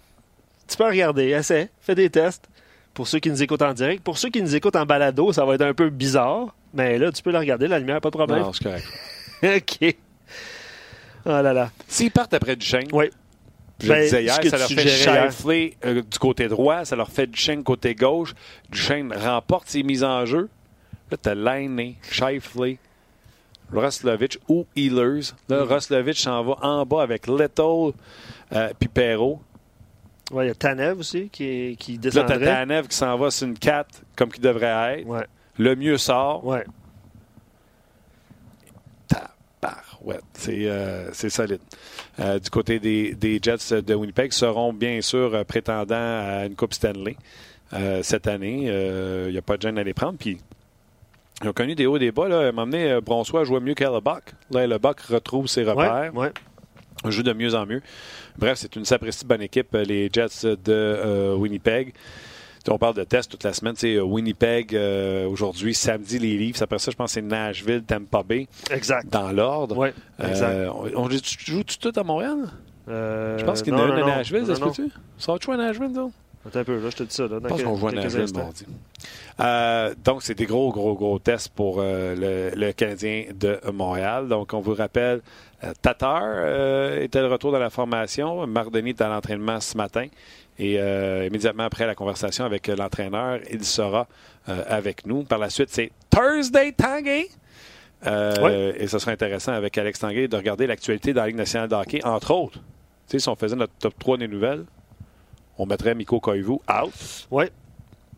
Tu 0.68 0.76
peux 0.76 0.84
regarder, 0.84 1.28
essaie, 1.28 1.70
fais 1.80 1.94
des 1.94 2.10
tests 2.10 2.48
pour 2.94 3.06
ceux 3.06 3.18
qui 3.18 3.30
nous 3.30 3.42
écoutent 3.42 3.62
en 3.62 3.74
direct. 3.74 4.02
Pour 4.02 4.18
ceux 4.18 4.30
qui 4.30 4.42
nous 4.42 4.56
écoutent 4.56 4.76
en 4.76 4.86
balado, 4.86 5.32
ça 5.32 5.44
va 5.44 5.54
être 5.54 5.62
un 5.62 5.74
peu 5.74 5.90
bizarre, 5.90 6.54
mais 6.74 6.98
là, 6.98 7.12
tu 7.12 7.22
peux 7.22 7.30
le 7.30 7.38
regarder, 7.38 7.68
la 7.68 7.78
lumière, 7.78 8.00
pas 8.00 8.10
de 8.10 8.16
problème. 8.16 8.40
Non, 8.40 8.52
c'est 8.52 8.64
correct. 8.64 8.86
OK. 9.42 9.96
Oh 11.26 11.42
là 11.42 11.52
là. 11.52 11.70
S'ils 11.88 12.10
partent 12.10 12.34
après 12.34 12.56
du 12.56 12.64
chêne, 12.64 12.88
oui. 12.92 13.10
Je 13.80 13.88
ben, 13.88 14.02
disais 14.02 14.22
hier, 14.22 14.42
ça 14.42 14.58
leur 14.58 14.68
fait 14.68 14.88
chifler 14.88 15.76
euh, 15.84 16.02
du 16.02 16.18
côté 16.18 16.48
droit, 16.48 16.84
ça 16.84 16.96
leur 16.96 17.10
fait 17.10 17.26
du 17.26 17.38
chêne 17.38 17.62
côté 17.62 17.94
gauche. 17.94 18.34
Du 18.70 18.78
chêne 18.78 19.12
remporte 19.12 19.68
ses 19.68 19.82
mises 19.82 20.02
en 20.02 20.24
jeu. 20.24 20.48
Là, 21.10 21.18
t'as 21.20 21.34
Lainé, 21.34 21.96
Shifley, 22.10 22.78
Roslovich 23.72 24.38
ou 24.48 24.66
Healers. 24.76 25.34
Là, 25.48 25.64
mm. 25.64 25.68
Roslovich 25.68 26.22
s'en 26.22 26.42
va 26.42 26.56
en 26.62 26.86
bas 26.86 27.02
avec 27.02 27.26
Little 27.26 27.92
euh, 28.52 28.70
puis 28.78 28.88
Perrault. 28.88 29.40
Oui, 30.32 30.44
il 30.44 30.48
y 30.48 30.50
a 30.50 30.54
Tanev 30.54 30.98
aussi 30.98 31.28
qui, 31.28 31.76
qui 31.78 31.98
descendrait. 31.98 32.38
Là, 32.38 32.46
t'as 32.46 32.66
Tanev 32.66 32.88
qui 32.88 32.96
s'en 32.96 33.16
va 33.16 33.30
sur 33.30 33.46
une 33.46 33.58
4 33.58 34.02
comme 34.16 34.30
qu'il 34.30 34.42
devrait 34.42 35.00
être. 35.00 35.06
Ouais. 35.06 35.26
Le 35.58 35.76
mieux 35.76 35.98
sort. 35.98 36.44
Ouais. 36.44 36.64
Ouais, 40.06 40.20
c'est 40.34 40.66
euh, 40.66 41.12
solide. 41.12 41.60
Euh, 42.20 42.38
du 42.38 42.48
côté 42.48 42.78
des, 42.78 43.14
des, 43.14 43.40
Jets 43.42 43.82
de 43.82 43.94
Winnipeg 43.94 44.32
seront 44.32 44.72
bien 44.72 45.00
sûr 45.00 45.34
euh, 45.34 45.42
prétendants 45.42 45.96
à 45.96 46.46
une 46.46 46.54
Coupe 46.54 46.74
Stanley 46.74 47.16
euh, 47.72 48.04
cette 48.04 48.28
année. 48.28 48.66
Il 49.26 49.32
n'y 49.32 49.38
a 49.38 49.42
pas 49.42 49.56
de 49.56 49.62
gêne 49.62 49.78
à 49.78 49.82
les 49.82 49.94
prendre. 49.94 50.16
Puis 50.16 50.38
ils 51.42 51.48
ont 51.48 51.52
connu 51.52 51.74
des 51.74 51.86
hauts 51.86 51.96
et 51.96 52.00
des 52.00 52.12
bas. 52.12 52.28
Là. 52.28 52.38
À 52.38 52.42
un 52.42 52.52
moment 52.52 52.70
donné, 52.70 53.00
Bronsois 53.00 53.42
jouait 53.42 53.58
mieux 53.58 53.74
qu'Hellebuck. 53.74 54.22
Là, 54.52 54.62
Hellebuck 54.62 55.00
retrouve 55.00 55.48
ses 55.48 55.64
repères. 55.64 56.14
Ouais, 56.14 56.20
ouais. 56.20 56.32
Joue 57.10 57.22
de 57.22 57.32
mieux 57.32 57.54
en 57.54 57.66
mieux. 57.66 57.82
Bref, 58.38 58.58
c'est 58.58 58.76
une 58.76 58.84
sapristi 58.84 59.24
bonne 59.24 59.42
équipe, 59.42 59.74
euh, 59.74 59.84
les 59.84 60.10
Jets 60.12 60.44
de 60.44 60.56
euh, 60.68 61.34
Winnipeg. 61.34 61.92
On 62.68 62.78
parle 62.78 62.94
de 62.94 63.04
tests 63.04 63.30
toute 63.30 63.44
la 63.44 63.52
semaine. 63.52 63.74
C'est 63.76 63.94
euh, 63.94 64.02
Winnipeg 64.02 64.76
aujourd'hui, 65.28 65.72
samedi, 65.72 66.18
les 66.18 66.36
Leafs. 66.36 66.62
Après 66.62 66.80
ça, 66.80 66.90
je 66.90 66.96
pense 66.96 67.10
que 67.10 67.14
c'est 67.14 67.22
Nashville, 67.22 67.84
Tampa 67.84 68.24
Bay. 68.24 68.48
Exact. 68.70 69.08
Dans 69.08 69.30
l'ordre. 69.30 69.76
Oui, 69.76 69.88
exact. 70.18 70.68
on, 70.96 71.08
joues-tu 71.08 71.78
tout 71.78 71.92
à 71.94 72.02
Montréal? 72.02 72.38
je 72.88 73.44
pense 73.44 73.62
qu'il 73.62 73.72
y 73.72 73.76
en 73.76 73.80
a 73.80 73.82
un 73.82 74.02
à 74.02 74.16
Nashville, 74.18 74.46
ça 74.46 74.54
se 74.54 74.60
peut-tu? 74.60 74.90
Ça 75.18 75.32
va 75.32 75.38
jouer 75.40 75.54
à 75.54 75.58
Nashville, 75.58 75.92
donc? 75.92 76.12
Attends 76.46 76.60
un 76.60 76.64
peu, 76.64 76.78
là, 76.78 76.90
je 76.90 76.96
te 76.96 77.02
dis 77.02 77.14
ça. 77.14 77.24
Là, 77.24 77.38
je 77.42 77.48
pense 77.48 77.62
qu'on 77.62 77.88
à 77.88 77.92
Nashville 77.92 78.26
mardi. 78.34 79.94
donc, 80.04 80.22
c'est 80.22 80.34
des 80.34 80.46
gros, 80.46 80.70
gros, 80.72 80.94
gros 80.94 81.18
tests 81.18 81.48
pour 81.48 81.80
le, 81.80 82.50
le, 82.54 82.72
Canadien 82.72 83.24
de 83.34 83.58
Montréal. 83.72 84.28
Donc, 84.28 84.52
on 84.54 84.60
vous 84.60 84.74
rappelle, 84.74 85.22
euh, 85.64 85.72
Tatar 85.80 86.22
euh, 86.22 87.02
était 87.02 87.20
de 87.20 87.26
retour 87.26 87.52
dans 87.52 87.58
la 87.58 87.70
formation. 87.70 88.46
Mardoni 88.46 88.90
est 88.90 89.00
à 89.00 89.08
l'entraînement 89.08 89.60
ce 89.60 89.76
matin. 89.76 90.06
Et 90.58 90.78
euh, 90.78 91.26
immédiatement 91.26 91.64
après 91.64 91.86
la 91.86 91.94
conversation 91.94 92.44
avec 92.44 92.68
l'entraîneur, 92.68 93.40
il 93.50 93.64
sera 93.64 94.06
avec 94.46 95.04
nous. 95.06 95.24
Par 95.24 95.38
la 95.38 95.50
suite, 95.50 95.70
c'est 95.70 95.90
Thursday 96.08 96.72
Tanguay. 96.72 97.28
Et 98.04 98.86
ce 98.86 98.98
sera 98.98 99.10
intéressant 99.10 99.52
avec 99.52 99.76
Alex 99.76 99.98
Tanguay 99.98 100.28
de 100.28 100.36
regarder 100.36 100.66
l'actualité 100.66 101.12
dans 101.12 101.22
la 101.22 101.26
Ligue 101.26 101.36
nationale 101.36 101.68
de 101.68 101.74
hockey, 101.74 102.00
entre 102.04 102.32
autres. 102.32 102.60
Tu 103.08 103.12
sais, 103.12 103.18
si 103.18 103.28
on 103.28 103.34
faisait 103.34 103.56
notre 103.56 103.72
top 103.80 103.94
3 103.98 104.18
des 104.18 104.28
nouvelles, 104.28 104.64
on 105.58 105.66
mettrait 105.66 105.94
Miko 105.94 106.20
Koivu 106.20 106.52
out. 106.52 107.26
Oui. 107.30 107.44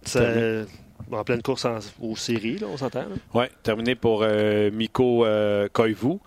C'est 0.02 0.66
en 1.10 1.24
pleine 1.24 1.42
course 1.42 1.66
aux 2.00 2.16
séries, 2.16 2.58
là, 2.58 2.66
on 2.70 2.76
s'entend. 2.76 3.04
Oui, 3.34 3.44
terminé 3.62 3.94
pour 3.94 4.24
Miko 4.72 5.26
Koivu. 5.72 6.18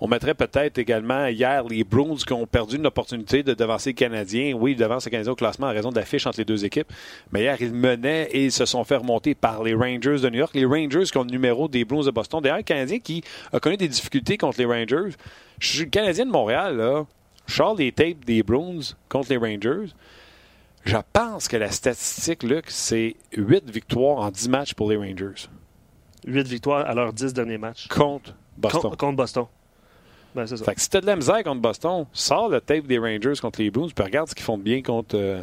On 0.00 0.08
mettrait 0.08 0.34
peut-être 0.34 0.76
également 0.78 1.26
hier 1.26 1.62
les 1.64 1.84
Bruins 1.84 2.16
qui 2.16 2.32
ont 2.32 2.46
perdu 2.46 2.76
une 2.76 2.86
opportunité 2.86 3.44
de 3.44 3.54
devancer 3.54 3.90
les 3.90 3.94
Canadiens. 3.94 4.52
Oui, 4.52 4.72
ils 4.72 4.76
devancent 4.76 5.04
les 5.04 5.10
Canadiens 5.12 5.32
au 5.32 5.36
classement 5.36 5.68
en 5.68 5.72
raison 5.72 5.90
d'affiches 5.90 6.26
entre 6.26 6.38
les 6.38 6.44
deux 6.44 6.64
équipes. 6.64 6.92
Mais 7.30 7.42
hier, 7.42 7.56
ils 7.60 7.72
menaient 7.72 8.28
et 8.32 8.46
ils 8.46 8.52
se 8.52 8.64
sont 8.64 8.82
fait 8.82 8.96
remonter 8.96 9.36
par 9.36 9.62
les 9.62 9.72
Rangers 9.72 10.18
de 10.18 10.28
New 10.28 10.38
York. 10.38 10.52
Les 10.52 10.64
Rangers 10.64 11.04
qui 11.04 11.16
ont 11.16 11.22
le 11.22 11.30
numéro 11.30 11.68
des 11.68 11.84
Bruins 11.84 12.04
de 12.04 12.10
Boston. 12.10 12.40
D'ailleurs, 12.42 12.58
le 12.58 12.64
Canadien 12.64 12.98
qui 12.98 13.22
a 13.52 13.60
connu 13.60 13.76
des 13.76 13.86
difficultés 13.86 14.36
contre 14.36 14.58
les 14.58 14.64
Rangers. 14.64 15.14
Je 15.60 15.68
suis 15.68 15.84
le 15.84 15.90
Canadien 15.90 16.26
de 16.26 16.32
Montréal, 16.32 16.76
là. 16.76 17.06
Charles 17.46 17.78
les 17.78 17.92
tapes 17.92 18.24
des 18.26 18.42
Bruins 18.42 18.80
contre 19.08 19.30
les 19.30 19.36
Rangers. 19.36 19.92
Je 20.84 20.96
pense 21.12 21.48
que 21.48 21.56
la 21.56 21.70
statistique, 21.70 22.42
Luc, 22.42 22.66
c'est 22.68 23.16
8 23.36 23.70
victoires 23.70 24.18
en 24.18 24.30
10 24.30 24.48
matchs 24.48 24.74
pour 24.74 24.90
les 24.90 24.96
Rangers. 24.96 25.48
8 26.26 26.46
victoires 26.46 26.86
à 26.86 26.94
leurs 26.94 27.12
10 27.12 27.32
derniers 27.32 27.58
matchs. 27.58 27.88
Contre 27.88 28.34
Boston. 28.56 28.96
contre 28.96 29.16
Boston. 29.16 29.46
Ben, 30.34 30.46
c'est 30.46 30.56
ça. 30.56 30.64
Fait 30.64 30.74
que 30.74 30.80
si 30.80 30.90
t'as 30.90 31.00
de 31.00 31.06
la 31.06 31.16
misère 31.16 31.42
contre 31.42 31.60
Boston, 31.60 32.06
sors 32.12 32.48
le 32.48 32.60
tape 32.60 32.86
des 32.86 32.98
Rangers 32.98 33.34
contre 33.40 33.60
les 33.60 33.70
Bruins, 33.70 33.88
puis 33.94 34.04
regarde 34.04 34.28
ce 34.28 34.34
qu'ils 34.34 34.44
font 34.44 34.58
de 34.58 34.62
bien 34.62 34.82
contre, 34.82 35.16
euh, 35.16 35.42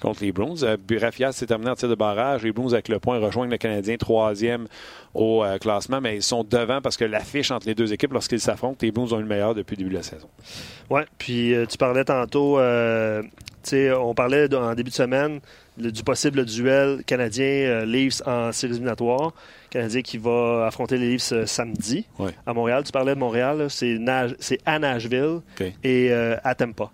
contre 0.00 0.22
les 0.22 0.32
Bruins. 0.32 0.62
Euh, 0.62 0.76
Raffia 1.00 1.32
s'est 1.32 1.46
terminé 1.46 1.70
en 1.70 1.74
tir 1.74 1.88
de 1.88 1.94
barrage. 1.94 2.42
Les 2.42 2.52
Bruins, 2.52 2.72
avec 2.72 2.88
le 2.88 2.98
point, 2.98 3.18
rejoignent 3.18 3.50
le 3.50 3.56
Canadien 3.56 3.96
troisième 3.96 4.66
au 5.14 5.42
euh, 5.42 5.58
classement, 5.58 6.00
mais 6.00 6.16
ils 6.16 6.22
sont 6.22 6.44
devant 6.44 6.80
parce 6.80 6.96
que 6.96 7.04
l'affiche 7.04 7.50
entre 7.50 7.66
les 7.66 7.74
deux 7.74 7.92
équipes, 7.92 8.12
lorsqu'ils 8.12 8.40
s'affrontent, 8.40 8.78
les 8.82 8.92
Bruins 8.92 9.12
ont 9.12 9.18
eu 9.18 9.22
le 9.22 9.28
meilleur 9.28 9.54
depuis 9.54 9.74
le 9.74 9.78
début 9.78 9.90
de 9.90 9.96
la 9.96 10.02
saison. 10.02 10.28
Oui, 10.90 11.02
puis 11.18 11.54
euh, 11.54 11.66
tu 11.66 11.78
parlais 11.78 12.04
tantôt, 12.04 12.58
euh, 13.72 13.98
on 13.98 14.14
parlait 14.14 14.48
de- 14.48 14.56
en 14.56 14.74
début 14.74 14.90
de 14.90 14.94
semaine 14.94 15.40
le- 15.78 15.90
du 15.90 16.02
possible 16.02 16.44
duel 16.44 17.02
canadien-Leafs 17.06 18.22
en 18.26 18.52
séries 18.52 18.72
éliminatoires. 18.74 19.32
Canadien 19.70 20.02
qui 20.02 20.18
va 20.18 20.66
affronter 20.66 20.96
les 20.98 21.10
Leafs 21.10 21.32
euh, 21.32 21.46
samedi 21.46 22.06
Ouais. 22.18 22.30
à 22.46 22.52
Montréal. 22.54 22.82
Tu 22.84 22.92
parlais 22.92 23.14
de 23.14 23.18
Montréal, 23.18 23.66
c'est 23.70 23.98
Nage- 23.98 24.36
c'est 24.38 24.58
à 24.66 24.78
Nashville 24.78 25.40
et 25.82 26.10
euh, 26.12 26.36
à 26.44 26.54
Tampa 26.54 26.90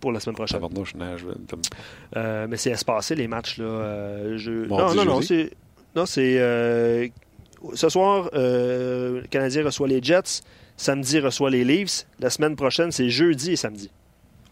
pour 0.00 0.12
la 0.12 0.20
semaine 0.20 0.36
prochaine. 0.36 0.60
Nashville, 0.96 1.34
t'aimes 1.46 1.60
pas. 1.60 2.18
Euh, 2.20 2.46
mais 2.48 2.56
c'est 2.56 2.70
espacé 2.70 3.14
les 3.14 3.28
matchs. 3.28 3.58
Là, 3.58 3.64
euh, 3.64 4.38
je... 4.38 4.50
Mardi, 4.66 4.96
non, 4.96 5.04
non, 5.04 5.12
non, 5.14 5.20
jeudi? 5.20 5.26
c'est. 5.26 5.50
Non, 5.94 6.06
c'est. 6.06 6.36
euh, 6.38 7.06
Ce 7.74 7.88
soir, 7.88 8.28
euh, 8.34 9.22
le 9.22 9.26
Canadien 9.28 9.64
reçoit 9.64 9.88
les 9.88 10.02
Jets. 10.02 10.42
Samedi, 10.76 11.20
reçoit 11.20 11.48
les 11.50 11.64
Leafs. 11.64 12.06
La 12.20 12.28
semaine 12.28 12.54
prochaine, 12.54 12.92
c'est 12.92 13.08
jeudi 13.08 13.52
et 13.52 13.56
samedi. 13.56 13.90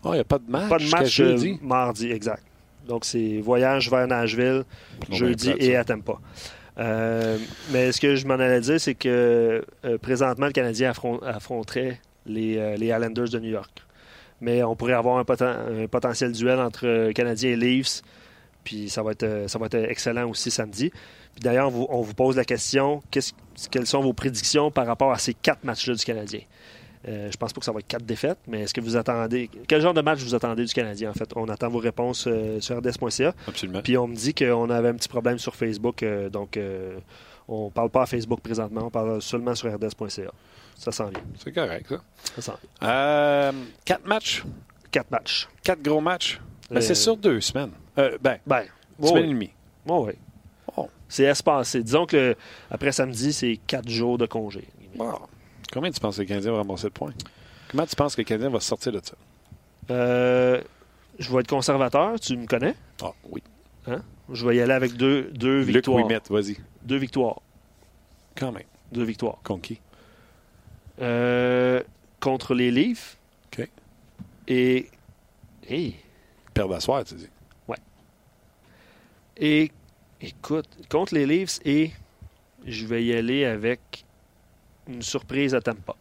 Ah, 0.04 0.10
il 0.10 0.14
n'y 0.14 0.20
a 0.20 0.24
pas 0.24 0.38
de 0.38 0.50
match. 0.50 0.68
Pas 0.68 0.78
de 0.78 0.88
match 0.90 1.10
jeudi. 1.14 1.58
mardi, 1.62 2.10
exact. 2.10 2.42
Donc, 2.86 3.04
c'est 3.04 3.38
voyage 3.40 3.90
vers 3.90 4.06
Nashville, 4.06 4.64
jeudi 5.10 5.48
ben, 5.48 5.54
plate, 5.56 5.68
et 5.68 5.76
à 5.76 5.84
Tampa. 5.84 6.14
Euh, 6.78 7.38
mais 7.70 7.92
ce 7.92 8.00
que 8.00 8.14
je 8.16 8.26
m'en 8.26 8.34
allais 8.34 8.60
dire, 8.60 8.80
c'est 8.80 8.94
que 8.94 9.64
euh, 9.84 9.98
présentement, 9.98 10.46
le 10.46 10.52
Canadien 10.52 10.90
affron- 10.90 11.22
affronterait 11.24 12.00
les, 12.26 12.58
euh, 12.58 12.76
les 12.76 12.86
Islanders 12.88 13.28
de 13.30 13.38
New 13.38 13.50
York. 13.50 13.70
Mais 14.40 14.62
on 14.62 14.74
pourrait 14.76 14.94
avoir 14.94 15.18
un, 15.18 15.22
poten- 15.22 15.84
un 15.84 15.86
potentiel 15.86 16.32
duel 16.32 16.58
entre 16.58 17.12
Canadiens 17.12 17.50
et 17.50 17.56
Leafs. 17.56 18.02
Puis 18.64 18.88
ça 18.90 19.02
va 19.02 19.12
être, 19.12 19.44
ça 19.46 19.58
va 19.58 19.66
être 19.66 19.76
excellent 19.88 20.28
aussi 20.28 20.50
samedi. 20.50 20.90
Puis 20.90 21.42
d'ailleurs, 21.42 21.68
on 21.68 21.70
vous, 21.70 21.86
on 21.90 22.00
vous 22.00 22.14
pose 22.14 22.36
la 22.36 22.44
question 22.44 23.02
quelles 23.10 23.86
sont 23.86 24.00
vos 24.00 24.12
prédictions 24.12 24.70
par 24.70 24.86
rapport 24.86 25.12
à 25.12 25.18
ces 25.18 25.34
quatre 25.34 25.64
matchs-là 25.64 25.94
du 25.94 26.04
Canadien? 26.04 26.40
Euh, 27.06 27.30
Je 27.30 27.36
pense 27.36 27.52
pas 27.52 27.58
que 27.60 27.64
ça 27.66 27.72
va 27.72 27.80
être 27.80 27.86
quatre 27.86 28.06
défaites, 28.06 28.38
mais 28.46 28.62
est-ce 28.62 28.72
que 28.74 28.80
vous 28.80 28.96
attendez. 28.96 29.50
Quel 29.68 29.80
genre 29.82 29.92
de 29.94 30.00
match 30.00 30.20
vous 30.20 30.34
attendez 30.34 30.64
du 30.64 30.72
Canadien, 30.72 31.10
en 31.10 31.14
fait? 31.14 31.30
On 31.36 31.48
attend 31.48 31.68
vos 31.68 31.78
réponses 31.78 32.26
euh, 32.26 32.60
sur 32.60 32.78
rds.ca. 32.78 33.34
Absolument. 33.46 33.82
Puis 33.82 33.96
on 33.98 34.06
me 34.08 34.14
dit 34.14 34.32
qu'on 34.34 34.70
avait 34.70 34.88
un 34.88 34.94
petit 34.94 35.08
problème 35.08 35.38
sur 35.38 35.54
Facebook, 35.54 36.02
euh, 36.02 36.28
donc 36.30 36.56
euh, 36.56 36.98
on 37.46 37.70
parle 37.70 37.90
pas 37.90 38.02
à 38.02 38.06
Facebook 38.06 38.40
présentement, 38.40 38.86
on 38.86 38.90
parle 38.90 39.20
seulement 39.20 39.54
sur 39.54 39.70
rds.ca. 39.72 40.30
Ça 40.76 40.90
s'en 40.92 41.08
vient. 41.08 41.20
C'est 41.38 41.52
correct, 41.52 41.86
ça. 41.88 41.96
Ça 42.36 42.42
s'en 42.42 42.58
vient. 42.80 43.52
Quatre 43.84 44.06
matchs? 44.06 44.42
Quatre 44.90 45.10
matchs. 45.10 45.48
Quatre 45.62 45.82
gros 45.82 46.00
matchs? 46.00 46.40
Ben, 46.70 46.80
C'est 46.80 46.94
sur 46.94 47.16
deux 47.16 47.40
semaines. 47.40 47.70
Ben, 47.96 48.38
Ben, 48.46 48.64
semaine 49.02 49.24
et 49.24 49.28
demie. 49.28 49.50
Ouais, 49.86 49.98
ouais. 49.98 50.16
Oh. 50.76 50.88
C'est 51.08 51.24
espacé. 51.24 51.82
Disons 51.82 52.06
que 52.06 52.16
le- 52.16 52.36
après 52.70 52.90
samedi, 52.92 53.32
c'est 53.32 53.58
quatre 53.66 53.88
jours 53.88 54.16
de 54.18 54.26
congé. 54.26 54.64
Wow. 54.96 55.20
Combien 55.74 55.90
tu 55.90 55.98
penses 55.98 56.16
que 56.16 56.22
le 56.22 56.28
Canadien 56.28 56.52
va 56.52 56.58
ramasser 56.58 56.84
de 56.86 56.92
points? 56.92 57.12
Comment 57.68 57.84
tu 57.84 57.96
penses 57.96 58.14
que 58.14 58.20
le 58.20 58.26
Canadien 58.26 58.48
va 58.48 58.60
sortir 58.60 58.92
de 58.92 59.00
ça? 59.02 59.14
Euh, 59.90 60.62
je 61.18 61.32
vais 61.32 61.40
être 61.40 61.48
conservateur, 61.48 62.20
tu 62.20 62.36
me 62.36 62.46
connais? 62.46 62.76
Ah, 63.02 63.10
oui. 63.28 63.42
Je 64.32 64.46
vais 64.46 64.56
y 64.56 64.60
aller 64.60 64.72
avec 64.72 64.94
deux, 64.94 65.24
deux 65.32 65.64
Luc 65.64 65.74
victoires. 65.74 65.96
Ouimet, 65.96 66.20
vas-y. 66.30 66.56
Deux 66.82 66.96
victoires. 66.96 67.42
Quand 68.36 68.52
même. 68.52 68.62
Deux 68.92 69.02
victoires. 69.02 69.38
Contre 69.42 69.62
qui? 69.62 69.80
Euh, 71.02 71.82
contre 72.20 72.54
les 72.54 72.70
Leafs. 72.70 73.18
OK. 73.52 73.68
Et. 74.46 74.88
Hey, 75.68 75.96
Perdre 76.54 76.76
à 76.76 76.80
soir, 76.80 77.04
tu 77.04 77.14
dis. 77.16 77.28
Et 79.36 79.72
écoute, 80.20 80.68
contre 80.88 81.14
les 81.14 81.26
Leafs 81.26 81.58
et 81.64 81.90
je 82.64 82.86
vais 82.86 83.04
y 83.04 83.12
aller 83.12 83.44
avec 83.44 84.04
une 84.88 85.02
surprise 85.02 85.54
à 85.54 85.60
Tampa. 85.60 85.94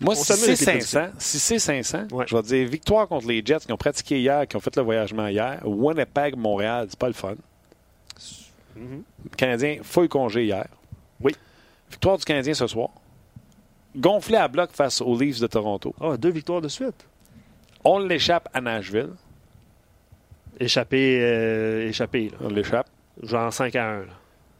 Moi, 0.00 0.14
si 0.16 0.24
c'est 0.24 0.32
avec 0.32 0.48
les 0.48 0.56
500, 0.56 1.06
si 1.18 1.38
c'est 1.38 1.58
500, 1.58 2.08
Ouais. 2.10 2.24
je 2.26 2.34
vais 2.34 2.42
dire 2.42 2.68
victoire 2.68 3.06
contre 3.06 3.28
les 3.28 3.42
Jets 3.44 3.60
qui 3.60 3.72
ont 3.72 3.76
pratiqué 3.76 4.18
hier, 4.20 4.48
qui 4.48 4.56
ont 4.56 4.60
fait 4.60 4.74
le 4.76 4.82
voyagement 4.82 5.28
hier. 5.28 5.60
Winnipeg, 5.64 6.36
Montréal, 6.36 6.86
c'est 6.90 6.98
pas 6.98 7.06
le 7.06 7.12
fun. 7.12 7.34
Mhm. 8.74 9.02
Le 9.24 9.36
Canadien, 9.36 9.78
full 9.82 10.08
congé 10.08 10.44
hier. 10.44 10.66
Oui. 11.20 11.36
Victoire 11.90 12.16
du 12.18 12.24
Canadien 12.24 12.54
ce 12.54 12.66
soir. 12.66 12.88
Gonflé 13.94 14.36
à 14.38 14.48
bloc 14.48 14.70
face 14.72 15.00
aux 15.02 15.16
Leafs 15.18 15.38
de 15.40 15.46
Toronto. 15.46 15.94
Ah, 16.00 16.16
deux 16.16 16.30
victoires 16.30 16.62
de 16.62 16.68
suite. 16.68 17.06
On 17.84 17.98
l'échappe 17.98 18.48
à 18.54 18.60
Nashville. 18.62 19.10
Échappé, 20.58 21.18
euh, 21.20 21.88
échappé 21.88 22.30
là. 22.30 22.38
On 22.40 22.48
l'échappe. 22.48 22.88
genre 23.22 23.52
5 23.52 23.76
à 23.76 23.84
1. 23.86 23.98
là. 24.00 24.06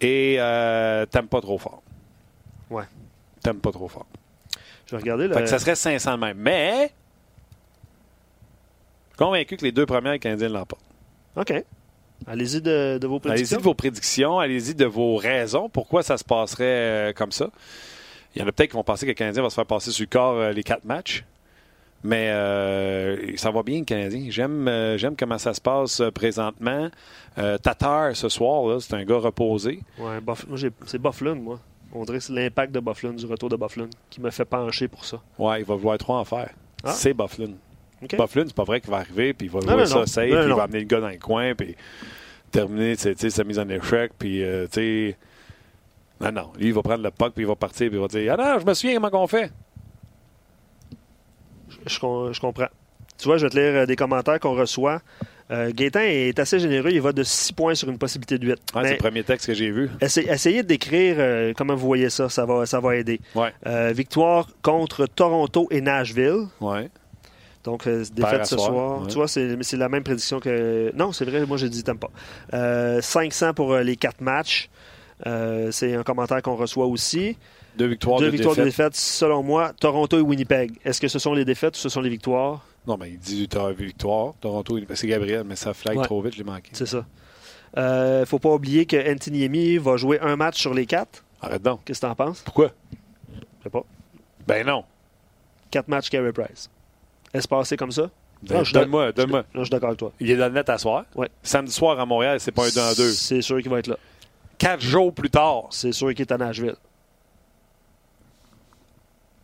Et 0.03 0.37
euh, 0.39 1.07
t'aimes 1.07 1.29
pas 1.29 1.41
trop 1.41 1.59
fort. 1.59 1.83
Ouais. 2.71 2.85
T'aimes 3.43 3.61
pas 3.61 3.73
trop 3.73 3.89
fort. 3.89 4.07
Je 4.87 4.97
vais 4.97 5.03
regarder. 5.03 5.29
Fait 5.29 5.35
Là, 5.35 5.43
que 5.43 5.47
ça 5.49 5.59
serait 5.59 5.75
500 5.75 6.15
de 6.15 6.21
même. 6.21 6.37
Mais, 6.39 6.91
convaincu 9.17 9.57
que 9.57 9.65
les 9.65 9.73
deux 9.73 9.87
premières, 9.87 10.19
Canadiens 10.19 10.49
l'emportent. 10.49 10.83
OK. 11.37 11.53
Allez-y 12.27 12.61
de, 12.61 12.99
de 12.99 13.07
vos 13.07 13.17
Allez-y 13.17 13.29
prédictions. 13.31 13.59
de 13.59 13.63
vos 13.63 13.75
prédictions, 13.75 14.39
allez-y 14.39 14.75
de 14.75 14.85
vos 14.85 15.17
raisons, 15.17 15.69
pourquoi 15.69 16.03
ça 16.05 16.17
se 16.17 16.25
passerait 16.25 16.65
euh, 16.65 17.13
comme 17.13 17.33
ça? 17.33 17.49
Il 18.35 18.41
y 18.41 18.45
en 18.45 18.49
a 18.49 18.53
peut-être 18.53 18.71
qui 18.71 18.77
vont 18.77 18.85
penser 18.85 19.07
que 19.07 19.11
le 19.11 19.15
Canadien 19.15 19.43
va 19.43 19.51
se 19.51 19.57
faire 19.57 19.67
passer 19.67 19.91
sur 19.91 20.03
le 20.05 20.09
corps 20.09 20.37
euh, 20.37 20.53
les 20.53 20.63
quatre 20.63 20.85
matchs. 20.85 21.25
Mais 22.05 22.31
euh, 22.31 23.37
ça 23.37 23.51
va 23.53 23.63
bien, 23.63 23.79
le 23.81 23.85
Canadien. 23.85 24.27
J'aime 24.29 24.67
euh, 24.67 24.99
j'aime 24.99 25.15
comment 25.17 25.39
ça 25.39 25.55
se 25.55 25.61
passe 25.61 26.01
euh, 26.01 26.11
présentement. 26.11 26.91
Euh, 27.39 27.59
Tatar, 27.59 28.17
ce 28.17 28.29
soir, 28.29 28.81
c'est 28.81 28.95
un 28.95 29.05
gars 29.05 29.19
reposé. 29.19 29.79
Ouais, 29.99 30.21
Buff- 30.21 30.47
moi, 30.49 30.57
j'ai- 30.57 30.71
c'est 30.87 30.99
Bufflin, 31.01 31.37
moi. 31.37 31.61
On 31.95 32.05
dirait 32.05 32.19
que 32.19 32.25
c'est 32.25 32.33
l'impact 32.33 32.73
de 32.73 32.81
Bufflin, 32.81 33.13
du 33.13 33.27
retour 33.27 33.49
de 33.51 33.57
Bufflin, 33.57 33.89
qui 34.11 34.21
me 34.21 34.31
fait 34.31 34.45
pencher 34.47 34.89
pour 34.89 35.05
ça. 35.05 35.21
Ouais, 35.39 35.61
il 35.61 35.65
va 35.67 35.75
vouloir 35.77 35.99
trop 35.99 36.15
en 36.15 36.25
faire. 36.25 36.51
Ah. 36.83 36.91
C'est 36.91 37.13
Bufflin. 37.15 37.51
OK. 38.03 38.17
Bufflin, 38.17 38.45
c'est 38.47 38.57
pas 38.57 38.65
vrai 38.65 38.81
qu'il 38.81 38.91
va 38.91 38.97
arriver, 38.97 39.33
puis 39.35 39.47
il 39.47 39.51
va 39.53 39.61
jouer 39.61 39.77
non, 39.77 39.87
ça 39.87 39.99
non. 40.01 40.07
safe, 40.07 40.31
Non, 40.31 40.41
puis 40.41 40.49
il 40.51 40.55
va 40.57 40.63
amener 40.65 40.79
le 40.81 40.87
gars 40.87 41.01
dans 41.01 41.09
le 41.09 41.19
coin, 41.19 41.55
puis 41.55 41.77
terminer 42.51 42.97
sa 42.97 43.45
mise 43.45 43.59
en 43.59 43.69
échec, 43.69 44.13
puis 44.19 44.43
euh, 44.43 44.67
tu 44.67 45.13
sais. 45.13 45.17
Non, 46.21 46.33
non. 46.33 46.53
Lui, 46.59 46.67
il 46.69 46.75
va 46.75 46.83
prendre 46.83 47.03
le 47.05 47.11
puck, 47.11 47.33
puis 47.35 47.45
il 47.45 47.47
va 47.47 47.55
partir, 47.57 47.89
puis 47.89 47.99
il 47.99 48.01
va 48.01 48.09
dire 48.09 48.35
Ah 48.39 48.55
non, 48.55 48.59
je 48.61 48.67
me 48.67 48.75
souviens 48.75 49.01
comment 49.01 49.23
on 49.23 49.27
fait. 49.27 49.51
Je, 51.87 51.99
com- 51.99 52.33
je 52.33 52.41
comprends. 52.41 52.69
Tu 53.19 53.29
vois, 53.29 53.37
je 53.39 53.47
vais 53.47 53.51
te 53.51 53.57
lire 53.59 53.83
euh, 53.83 53.87
des 53.87 53.97
commentaires 53.97 54.41
qu'on 54.41 54.55
reçoit. 54.55 55.01
Euh, 55.51 55.71
Gaétan 55.75 56.01
est 56.01 56.39
assez 56.39 56.59
généreux. 56.59 56.91
Il 56.91 57.01
va 57.03 57.13
de 57.13 57.23
6 57.23 57.53
points 57.53 57.75
sur 57.75 57.89
une 57.89 57.99
possibilité 57.99 58.39
de 58.39 58.47
8. 58.47 58.53
Ouais, 58.75 58.83
C'est 58.85 58.91
le 58.93 58.97
premier 58.97 59.23
texte 59.23 59.47
que 59.47 59.55
j'ai 59.55 59.71
vu. 59.71 59.91
essa- 60.01 60.23
essayez 60.23 60.63
de 60.63 60.69
décrire 60.69 61.17
euh, 61.19 61.53
comment 61.57 61.75
vous 61.75 61.87
voyez 61.87 62.09
ça. 62.11 62.29
Ça 62.29 62.47
va, 62.47 62.65
ça 62.67 62.81
va 62.81 62.97
aider. 62.97 63.21
Ouais. 63.35 63.53
Euh, 63.67 63.93
victoire 63.95 64.49
contre 64.63 65.07
Toronto 65.07 65.69
et 65.71 65.81
Nashville. 65.81 66.47
Ouais. 66.61 66.89
Donc, 67.65 67.87
défaite 67.89 68.47
ce 68.47 68.57
soir, 68.57 68.69
soir. 68.71 69.07
Tu 69.07 69.15
vois, 69.15 69.29
c'est 69.29 69.57
la 69.77 69.89
même 69.89 70.03
prédiction 70.03 70.41
que. 70.41 70.91
Non, 70.97 71.13
c'est 71.13 71.25
vrai, 71.25 71.47
moi 71.47 71.57
j'ai 71.59 71.69
dit 71.69 71.85
pas. 71.85 72.11
Euh, 72.55 73.01
500 73.01 73.55
pour 73.55 73.77
les 73.77 73.95
4 73.97 74.21
matchs. 74.21 74.69
C'est 75.71 75.95
un 75.95 76.03
commentaire 76.03 76.43
qu'on 76.43 76.57
reçoit 76.57 76.87
aussi. 76.87 77.37
Deux 77.77 77.87
victoires, 77.87 78.19
Deux 78.19 78.27
deux 78.27 78.33
victoires 78.33 78.55
défaites. 78.55 78.67
défaites, 78.93 78.97
selon 78.97 79.43
moi, 79.43 79.73
Toronto 79.79 80.19
et 80.19 80.21
Winnipeg. 80.21 80.73
Est-ce 80.85 81.01
que 81.01 81.09
ce 81.09 81.19
sont 81.19 81.33
les 81.33 81.45
défaites 81.45 81.75
ou 81.75 81.79
ce 81.79 81.89
sont 81.89 82.01
les 82.03 82.11
victoires? 82.11 82.67
Non, 82.87 82.97
mais 82.99 83.11
il 83.11 83.19
dit 83.19 83.49
victoire. 83.79 84.35
Toronto, 84.41 84.79
c'est 84.95 85.07
Gabriel, 85.07 85.45
mais 85.45 85.57
ça 85.57 85.73
flag 85.73 85.97
Ouais. 85.99 86.05
trop 86.05 86.21
vite, 86.21 86.35
je 86.35 86.39
l'ai 86.39 86.45
manqué. 86.45 86.71
C'est 86.73 86.87
ça. 86.87 87.05
Euh, 87.79 88.27
faut 88.27 88.39
pas 88.39 88.51
oublier 88.51 88.85
que 88.85 89.11
Anthony 89.11 89.45
Emi 89.45 89.79
va 89.79 89.97
jouer 89.97 90.21
un 90.21 90.37
match 90.37 90.61
sur 90.61 90.75
les 90.75 90.85
quatre. 90.85 91.25
Arrête 91.41 91.63
donc. 91.63 91.81
Qu'est-ce 91.85 92.01
que 92.01 92.07
t'en 92.07 92.15
penses? 92.15 92.41
Pourquoi? 92.43 92.71
Je 93.33 93.65
sais 93.65 93.71
pas. 93.71 93.85
Ben 94.47 94.67
non. 94.67 94.85
Quatre 95.71 95.89
matchs 95.89 96.11
Carey 96.11 96.33
Price. 96.33 96.69
Est-ce 97.33 97.49
passé 97.49 97.77
comme 97.77 97.93
ça? 97.93 98.11
Ben, 98.43 98.63
donne-moi, 98.73 99.13
donne-moi. 99.13 99.45
Non, 99.55 99.61
je 99.61 99.65
suis 99.65 99.71
d'accord 99.71 99.89
avec 99.91 99.99
toi. 100.01 100.13
Il 100.21 100.31
est 100.31 100.37
dans 100.37 100.49
le 100.49 100.53
net 100.55 100.69
à 100.69 100.77
soir. 100.77 101.05
Ouais. 101.15 101.29
Samedi 101.43 101.73
soir 101.73 101.99
à 101.99 102.05
Montréal, 102.05 102.41
c'est 102.41 102.51
pas 102.53 102.67
un 102.67 102.71
2 102.71 102.81
en 102.81 102.93
2. 102.95 103.11
C'est 103.13 103.41
sûr 103.41 103.63
qu'il 103.63 103.71
va 103.71 103.79
être 103.79 103.87
là. 103.87 103.97
Quatre 104.59 104.83
jours 104.83 105.15
plus 105.15 105.31
tard. 105.31 105.65
C'est 105.71 105.93
sûr 105.93 106.09
qu'il 106.11 106.21
est 106.23 106.33
à 106.33 106.37
Nashville. 106.39 106.75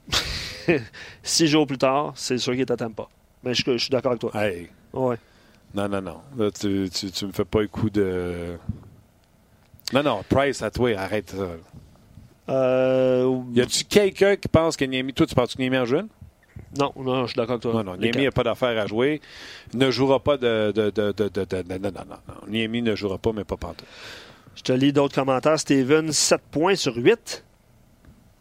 Six 1.22 1.46
jours 1.48 1.66
plus 1.66 1.78
tard, 1.78 2.12
c'est 2.14 2.38
sûr 2.38 2.52
qu'il 2.52 2.60
est 2.62 2.70
à 2.70 2.76
Tampa. 2.76 3.08
Mais 3.42 3.54
je, 3.54 3.62
je 3.66 3.76
suis 3.78 3.90
d'accord 3.90 4.12
avec 4.12 4.20
toi. 4.20 4.30
Hey. 4.34 4.68
Ouais. 4.92 5.16
Non, 5.74 5.88
non, 5.88 6.00
non. 6.02 6.20
Là, 6.36 6.50
tu, 6.50 6.88
tu, 6.92 7.10
tu 7.10 7.26
me 7.26 7.32
fais 7.32 7.44
pas 7.44 7.60
le 7.60 7.68
coup 7.68 7.90
de. 7.90 8.56
Non, 9.92 10.02
non, 10.02 10.22
Price 10.28 10.62
à 10.62 10.70
toi, 10.70 10.90
arrête 10.98 11.30
ça. 11.30 11.46
Euh, 12.50 13.40
Y 13.54 13.60
a-tu 13.60 13.84
quelqu'un 13.84 14.36
qui 14.36 14.48
pense 14.48 14.76
que 14.76 14.84
Niemi. 14.84 15.12
Toi, 15.12 15.26
tu 15.26 15.34
penses 15.34 15.54
que 15.54 15.62
Niemi 15.62 15.78
en 15.78 15.84
jeune? 15.84 16.08
non, 16.78 16.92
non, 16.96 17.22
je 17.22 17.28
suis 17.32 17.36
d'accord 17.36 17.52
avec 17.52 17.62
toi. 17.62 17.72
Non, 17.74 17.84
non. 17.84 17.96
Niemi 17.96 18.24
n'a 18.24 18.30
pas 18.30 18.42
d'affaire 18.42 18.78
à 18.80 18.86
jouer. 18.86 19.20
Il 19.72 19.78
ne 19.78 19.90
jouera 19.90 20.20
pas 20.20 20.36
de. 20.36 20.72
de, 20.74 20.90
de, 20.90 21.12
de, 21.12 21.28
de- 21.28 21.44
de- 21.44 21.62
non, 21.68 21.78
non, 21.78 21.90
non, 22.08 22.16
non. 22.28 22.34
Niemi 22.48 22.82
ne 22.82 22.94
jouera 22.94 23.18
pas, 23.18 23.32
mais 23.32 23.44
pas 23.44 23.56
pantoute. 23.56 23.86
Je 24.56 24.62
te 24.62 24.72
lis 24.72 24.92
d'autres 24.92 25.14
commentaires. 25.14 25.58
Steven, 25.60 26.10
7 26.12 26.40
points 26.50 26.74
sur 26.74 26.96
8. 26.96 27.44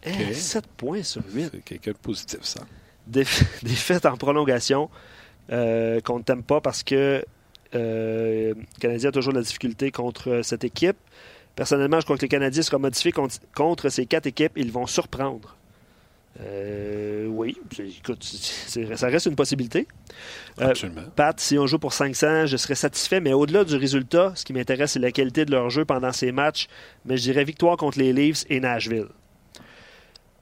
Eh, 0.04 0.34
7 0.34 0.66
points 0.68 1.04
sur 1.04 1.22
8. 1.34 1.50
C'est 1.52 1.64
quelqu'un 1.64 1.92
de 1.92 1.98
positif, 1.98 2.40
ça. 2.44 2.62
Défaite 3.08 4.06
en 4.06 4.18
prolongation 4.18 4.90
euh, 5.52 6.02
qu'on 6.02 6.20
ne 6.20 6.24
t'aime 6.24 6.44
pas 6.44 6.62
parce 6.62 6.84
que 6.84 7.24
euh, 7.76 8.54
le 8.54 8.80
Canadien 8.80 9.10
a 9.10 9.12
toujours 9.12 9.34
de 9.34 9.38
la 9.38 9.44
difficulté 9.44 9.92
contre 9.92 10.42
cette 10.44 10.64
équipe. 10.64 10.98
Personnellement, 11.56 12.00
je 12.00 12.06
crois 12.06 12.18
que 12.18 12.26
le 12.26 12.30
Canadien 12.30 12.62
sera 12.62 12.78
modifié 12.78 13.12
contre, 13.12 13.38
contre 13.56 13.90
ces 13.90 14.06
quatre 14.06 14.28
équipes. 14.28 14.54
Ils 14.56 14.72
vont 14.72 14.86
surprendre. 14.86 15.58
Euh, 16.40 17.26
oui, 17.28 17.58
écoute, 17.80 18.24
ça 18.24 19.08
reste 19.08 19.26
une 19.26 19.36
possibilité. 19.36 19.88
Euh. 20.62 20.74
Pat, 21.16 21.40
si 21.40 21.58
on 21.58 21.66
joue 21.66 21.80
pour 21.80 21.94
500, 21.94 22.46
je 22.46 22.58
serais 22.58 22.76
satisfait, 22.76 23.20
mais 23.20 23.34
au-delà 23.34 23.64
du 23.64 23.76
résultat, 23.76 24.34
ce 24.36 24.46
qui 24.46 24.54
m'intéresse, 24.54 24.92
c'est 24.92 25.00
la 25.00 25.12
qualité 25.12 25.46
de 25.46 25.52
leur 25.52 25.72
jeu 25.72 25.84
pendant 25.84 26.12
ces 26.12 26.32
matchs. 26.32 26.68
Mais 27.06 27.18
je 27.18 27.24
dirais 27.24 27.44
victoire 27.44 27.76
contre 27.78 27.98
les 27.98 28.14
Leafs 28.14 28.46
et 28.50 28.60
Nashville. 28.60 29.08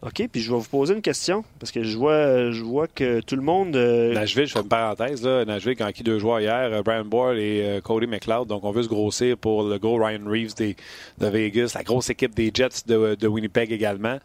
OK, 0.05 0.27
puis 0.31 0.39
je 0.39 0.51
vais 0.51 0.57
vous 0.59 0.69
poser 0.69 0.93
une 0.93 1.01
question, 1.01 1.43
parce 1.59 1.71
que 1.71 1.83
je 1.83 1.97
vois, 1.97 2.51
je 2.51 2.61
vois 2.61 2.87
que 2.87 3.21
tout 3.21 3.35
le 3.35 3.41
monde... 3.41 3.75
Euh... 3.75 4.13
Nashville, 4.13 4.45
je 4.45 4.53
fais 4.53 4.59
une 4.61 4.67
parenthèse, 4.67 5.23
là. 5.23 5.43
Nashville 5.45 5.75
qui 5.75 5.81
a 5.81 5.87
acquis 5.87 6.03
deux 6.03 6.19
joueurs 6.19 6.39
hier, 6.41 6.69
euh, 6.71 6.83
Brian 6.83 7.05
Boyle 7.05 7.39
et 7.39 7.63
euh, 7.63 7.81
Cody 7.81 8.05
McLeod, 8.05 8.47
donc 8.47 8.63
on 8.63 8.71
veut 8.71 8.83
se 8.83 8.87
grossir 8.87 9.35
pour 9.35 9.63
le 9.63 9.79
gros 9.79 9.97
Ryan 9.97 10.19
Reeves 10.27 10.53
des, 10.53 10.75
de 11.17 11.25
Vegas, 11.25 11.71
la 11.73 11.81
grosse 11.81 12.11
équipe 12.11 12.35
des 12.35 12.51
Jets 12.53 12.85
de, 12.85 13.27
Winnipeg 13.27 13.71
également. 13.71 14.19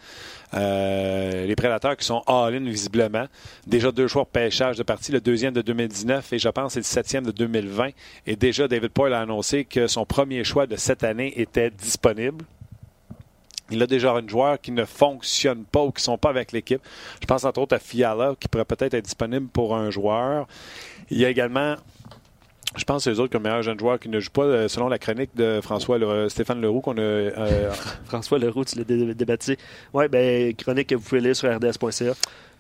Les 0.52 1.54
Prédateurs 1.56 1.96
qui 1.96 2.04
sont 2.04 2.22
all-in 2.26 2.64
visiblement. 2.64 3.24
Déjà 3.66 3.90
deux 3.90 4.06
choix 4.08 4.24
de 4.24 4.28
pêchage 4.28 4.76
de 4.76 4.82
partie, 4.82 5.12
le 5.12 5.20
deuxième 5.22 5.54
de 5.54 5.62
2019 5.62 6.30
et 6.34 6.38
je 6.38 6.48
pense 6.50 6.74
c'est 6.74 6.80
le 6.80 6.84
septième 6.84 7.24
de 7.24 7.30
2020. 7.30 7.90
Et 8.26 8.36
déjà, 8.36 8.68
David 8.68 8.90
Poyle 8.90 9.14
a 9.14 9.20
annoncé 9.20 9.64
que 9.64 9.86
son 9.86 10.04
premier 10.04 10.44
choix 10.44 10.66
de 10.66 10.76
cette 10.76 11.04
année 11.04 11.40
était 11.40 11.70
disponible. 11.70 12.44
Il 13.70 13.82
a 13.82 13.86
déjà 13.86 14.12
un 14.12 14.26
joueur 14.26 14.60
qui 14.60 14.72
ne 14.72 14.84
fonctionne 14.84 15.64
pas 15.64 15.82
ou 15.82 15.90
qui 15.90 16.00
ne 16.00 16.04
sont 16.04 16.18
pas 16.18 16.30
avec 16.30 16.52
l'équipe. 16.52 16.80
Je 17.20 17.26
pense 17.26 17.44
entre 17.44 17.60
autres 17.60 17.76
à 17.76 17.78
Fiala, 17.78 18.34
qui 18.38 18.48
pourrait 18.48 18.64
peut-être 18.64 18.94
être 18.94 19.04
disponible 19.04 19.48
pour 19.48 19.74
un 19.74 19.90
joueur. 19.90 20.46
Il 21.10 21.18
y 21.18 21.24
a 21.24 21.28
également, 21.28 21.76
je 22.76 22.84
pense, 22.84 23.06
les 23.06 23.20
autres 23.20 23.32
comme 23.32 23.42
meilleur 23.42 23.62
jeune 23.62 23.78
joueur 23.78 23.98
qui 23.98 24.08
ne 24.08 24.20
joue 24.20 24.30
pas, 24.30 24.42
euh, 24.42 24.68
selon 24.68 24.88
la 24.88 24.98
chronique 24.98 25.30
de 25.36 25.60
François 25.62 25.98
Le, 25.98 26.28
Stéphane 26.28 26.60
Leroux 26.60 26.80
qu'on 26.80 26.96
a. 26.98 27.00
Euh, 27.00 27.70
François 28.06 28.38
Leroux, 28.38 28.64
tu 28.64 28.78
l'as 28.78 29.14
débattu. 29.14 29.56
Oui, 29.92 30.08
ben 30.08 30.54
chronique 30.54 30.88
que 30.88 30.94
vous 30.94 31.02
pouvez 31.02 31.20
lire 31.20 31.36
sur 31.36 31.48
rds.ca. 31.54 32.14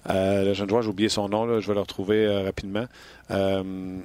Euh, 0.08 0.44
le 0.44 0.54
jeune 0.54 0.68
joueur, 0.68 0.82
j'ai 0.82 0.88
oublié 0.88 1.08
son 1.08 1.28
nom, 1.28 1.44
là, 1.44 1.60
je 1.60 1.66
vais 1.68 1.74
le 1.74 1.80
retrouver 1.80 2.24
euh, 2.24 2.42
rapidement. 2.42 2.86
Euh, 3.30 3.98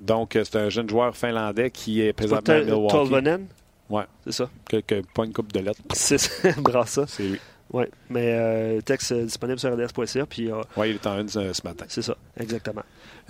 donc, 0.00 0.32
c'est 0.32 0.56
un 0.56 0.70
jeune 0.70 0.88
joueur 0.88 1.16
finlandais 1.16 1.70
qui 1.70 2.00
est 2.00 2.12
présentement 2.12 2.54
à 2.54 2.60
Milwaukee. 2.60 2.92
Tolvanen? 2.92 3.46
Oui. 3.92 4.02
C'est 4.24 4.32
ça. 4.32 4.50
Que, 4.68 4.78
que, 4.78 5.02
pas 5.14 5.24
une 5.24 5.32
coupe 5.32 5.52
de 5.52 5.60
lettres. 5.60 5.80
C'est 5.92 6.18
ça, 6.18 6.50
ça. 6.86 7.06
C'est 7.06 7.22
lui. 7.22 7.40
Oui, 7.72 7.84
mais 8.10 8.34
euh, 8.34 8.80
texte 8.82 9.14
disponible 9.14 9.58
sur 9.58 9.72
rds.ca. 9.72 10.26
Puis, 10.26 10.50
euh, 10.50 10.60
oui, 10.76 10.90
il 10.90 10.94
est 10.96 11.06
en 11.06 11.18
une 11.18 11.28
ce 11.28 11.40
matin. 11.64 11.86
C'est 11.88 12.02
ça, 12.02 12.16
exactement. 12.38 12.82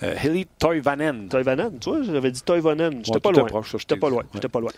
Euh, 0.02 0.16
Hilly 0.24 0.46
Toivanen. 0.58 1.28
Toivanen, 1.28 1.78
tu 1.78 1.90
vois, 1.90 2.02
j'avais 2.02 2.30
dit 2.32 2.42
Toivanen. 2.42 3.04
J'étais 3.04 3.12
ouais, 3.12 3.20
pas, 3.20 3.30
loin. 3.30 3.62
J'étais 3.76 3.96
pas 3.96 4.10
loin. 4.10 4.22
J'étais 4.34 4.48
pas 4.48 4.60
loin. 4.60 4.72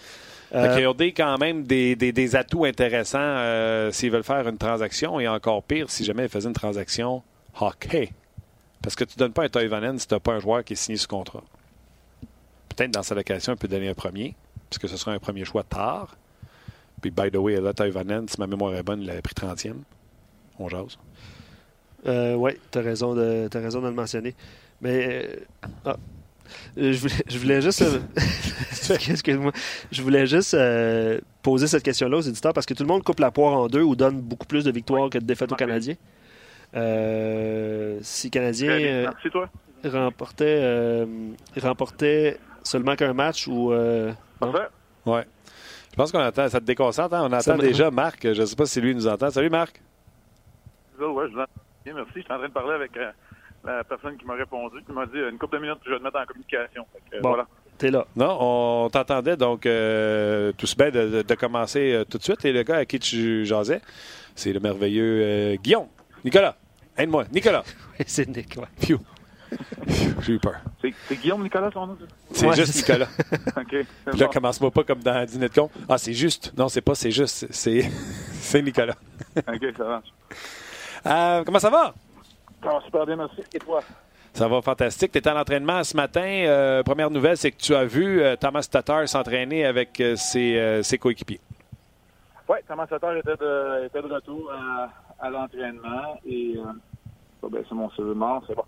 Euh, 0.54 0.76
ils 0.78 0.86
ont 0.86 0.94
des, 0.94 1.12
quand 1.12 1.36
même 1.38 1.64
des, 1.64 1.96
des, 1.96 2.12
des 2.12 2.36
atouts 2.36 2.64
intéressants 2.64 3.18
euh, 3.18 3.90
s'ils 3.90 4.10
veulent 4.10 4.22
faire 4.22 4.46
une 4.46 4.58
transaction 4.58 5.18
et 5.18 5.26
encore 5.26 5.62
pire 5.62 5.90
si 5.90 6.04
jamais 6.04 6.24
ils 6.24 6.28
faisaient 6.28 6.48
une 6.48 6.54
transaction 6.54 7.22
hockey. 7.58 8.10
Parce 8.82 8.94
que 8.94 9.04
tu 9.04 9.14
ne 9.16 9.20
donnes 9.20 9.32
pas 9.32 9.44
un 9.44 9.48
Toivanen 9.48 9.98
si 9.98 10.06
tu 10.06 10.14
n'as 10.14 10.20
pas 10.20 10.34
un 10.34 10.40
joueur 10.40 10.62
qui 10.62 10.74
est 10.74 10.76
signé 10.76 10.96
sous 10.96 11.08
contrat. 11.08 11.42
Peut-être 12.68 12.90
dans 12.90 13.02
sa 13.02 13.14
location, 13.14 13.54
on 13.54 13.56
peut 13.56 13.68
donner 13.68 13.88
un 13.88 13.94
premier, 13.94 14.34
puisque 14.78 14.92
ce 14.92 14.96
sera 14.96 15.12
un 15.12 15.18
premier 15.18 15.44
choix 15.44 15.62
tard. 15.62 16.16
Puis, 17.00 17.10
by 17.10 17.30
the 17.30 17.36
way, 17.36 17.60
là, 17.60 17.72
Toivanen, 17.72 18.28
si 18.28 18.38
ma 18.38 18.46
mémoire 18.46 18.74
est 18.74 18.82
bonne, 18.82 19.02
il 19.02 19.10
avait 19.10 19.22
pris 19.22 19.34
30e. 19.34 19.74
On 20.58 20.68
jase. 20.68 20.98
Euh, 22.06 22.34
oui, 22.34 22.52
tu 22.70 22.78
as, 22.78 22.82
raison 22.82 23.14
de, 23.14 23.48
as 23.52 23.58
raison 23.58 23.80
de 23.80 23.88
le 23.88 23.94
mentionner. 23.94 24.34
Mais. 24.80 25.28
Ah, 25.84 25.96
je, 26.76 26.92
voulais, 26.92 27.24
je 27.26 27.38
voulais 27.38 27.62
juste. 27.62 27.82
Excuse-moi. 29.08 29.52
Je 29.90 30.02
voulais 30.02 30.26
juste 30.26 30.54
euh, 30.54 31.20
poser 31.42 31.66
cette 31.66 31.82
question-là 31.82 32.18
aux 32.18 32.22
éditeurs 32.22 32.52
parce 32.52 32.66
que 32.66 32.74
tout 32.74 32.82
le 32.82 32.88
monde 32.88 33.02
coupe 33.02 33.20
la 33.20 33.30
poire 33.30 33.54
en 33.54 33.68
deux 33.68 33.82
ou 33.82 33.96
donne 33.96 34.20
beaucoup 34.20 34.46
plus 34.46 34.64
de 34.64 34.70
victoires 34.70 35.08
que 35.10 35.18
de 35.18 35.24
défaites 35.24 35.52
aux 35.52 35.56
Canadiens. 35.56 35.96
Euh, 36.76 37.98
si 38.02 38.30
Canadien 38.30 38.70
euh, 38.70 39.10
remportait, 39.84 40.58
euh, 40.60 41.06
remportait 41.60 42.38
seulement 42.62 42.96
qu'un 42.96 43.12
match 43.12 43.46
ou. 43.46 43.72
Oui. 45.06 45.20
Je 45.90 45.96
pense 45.96 46.10
qu'on 46.10 46.18
attend. 46.18 46.48
Ça 46.48 46.60
te 46.60 46.64
déconcentre, 46.64 47.14
hein? 47.14 47.28
On 47.30 47.32
entend 47.32 47.56
déjà 47.56 47.90
Marc. 47.90 48.20
Je 48.22 48.40
ne 48.40 48.46
sais 48.46 48.56
pas 48.56 48.66
si 48.66 48.80
lui 48.80 48.94
nous 48.94 49.06
entend. 49.06 49.30
Salut, 49.30 49.50
Marc. 49.50 49.80
Oui, 50.98 51.06
je 51.28 51.34
vous 51.34 51.40
entends 51.40 51.50
bien, 51.84 51.94
merci. 51.94 52.12
Je 52.16 52.20
suis 52.20 52.32
en 52.32 52.38
train 52.38 52.48
de 52.48 52.52
parler 52.52 52.74
avec 52.74 52.96
euh, 52.96 53.10
la 53.64 53.84
personne 53.84 54.16
qui 54.16 54.24
m'a 54.24 54.34
répondu, 54.34 54.82
qui 54.84 54.92
m'a 54.92 55.06
dit 55.06 55.18
une 55.18 55.38
couple 55.38 55.56
de 55.56 55.62
minutes, 55.62 55.78
je 55.84 55.90
vais 55.90 55.98
te 55.98 56.02
mettre 56.02 56.18
en 56.18 56.24
communication. 56.24 56.86
Fait 56.92 57.16
que, 57.16 57.22
bon, 57.22 57.28
voilà. 57.30 57.46
T'es 57.78 57.90
là. 57.90 58.06
Non, 58.14 58.36
on 58.40 58.90
t'entendait, 58.90 59.36
donc 59.36 59.66
euh, 59.66 60.52
tout 60.56 60.66
se 60.66 60.76
bien 60.76 60.90
de, 60.90 61.08
de, 61.08 61.22
de 61.22 61.34
commencer 61.34 61.92
euh, 61.92 62.04
tout 62.04 62.18
de 62.18 62.22
suite. 62.22 62.44
Et 62.44 62.52
le 62.52 62.62
gars 62.62 62.76
à 62.76 62.84
qui 62.84 62.98
tu 63.00 63.44
jasais, 63.44 63.80
c'est 64.36 64.52
le 64.52 64.60
merveilleux 64.60 65.20
euh, 65.22 65.56
Guillaume. 65.56 65.88
Nicolas, 66.24 66.56
aide-moi. 66.96 67.24
Nicolas. 67.32 67.64
c'est 68.06 68.28
Nick, 68.28 68.56
ouais. 68.56 68.96
J'ai 70.22 70.32
eu 70.34 70.38
peur. 70.38 70.56
C'est 70.80 71.16
Guillaume 71.16 71.42
Nicolas, 71.42 71.70
son 71.72 71.86
nom? 71.88 71.98
C'est 72.32 72.46
Ouais, 72.46 72.56
juste 72.56 72.76
Nicolas. 72.76 73.08
OK. 73.56 73.66
Puis 73.68 73.86
c'est 74.06 74.16
là, 74.18 74.26
bon. 74.26 74.32
commence-moi 74.32 74.70
pas 74.70 74.84
comme 74.84 75.00
dans 75.02 75.24
Dîner 75.24 75.48
de 75.48 75.54
con. 75.54 75.70
Ah, 75.88 75.98
c'est 75.98 76.12
juste. 76.14 76.52
Non, 76.56 76.68
c'est 76.68 76.80
pas 76.80 76.94
c'est 76.94 77.10
juste. 77.10 77.46
C'est 77.50 78.62
Nicolas. 78.62 78.94
OK, 79.36 79.64
ça 79.76 79.84
va. 79.84 80.02
Euh, 81.06 81.44
comment 81.44 81.58
ça 81.58 81.70
va? 81.70 81.94
Ça 82.62 82.70
va 82.70 82.80
super 82.84 83.06
bien, 83.06 83.16
merci. 83.16 83.42
Et 83.52 83.58
toi? 83.58 83.82
Ça 84.32 84.48
va 84.48 84.60
fantastique. 84.62 85.12
Tu 85.12 85.18
étais 85.18 85.28
à 85.30 85.34
l'entraînement 85.34 85.84
ce 85.84 85.96
matin. 85.96 86.22
Euh, 86.24 86.82
première 86.82 87.10
nouvelle, 87.10 87.36
c'est 87.36 87.50
que 87.52 87.58
tu 87.60 87.74
as 87.74 87.84
vu 87.84 88.20
euh, 88.22 88.34
Thomas 88.36 88.66
Tatar 88.68 89.08
s'entraîner 89.08 89.64
avec 89.64 90.00
euh, 90.00 90.16
ses, 90.16 90.56
euh, 90.58 90.82
ses 90.82 90.98
coéquipiers. 90.98 91.40
Oui, 92.48 92.58
Thomas 92.66 92.86
Tatar 92.86 93.16
était 93.16 93.36
de, 93.36 93.86
était 93.86 94.02
de 94.02 94.12
retour 94.12 94.50
à, 94.52 94.90
à 95.24 95.30
l'entraînement 95.30 96.18
et. 96.26 96.56
Ben, 97.50 97.64
c'est 97.68 97.74
mon 97.74 97.90
mort, 98.14 98.42
c'est 98.46 98.54
bon. 98.54 98.64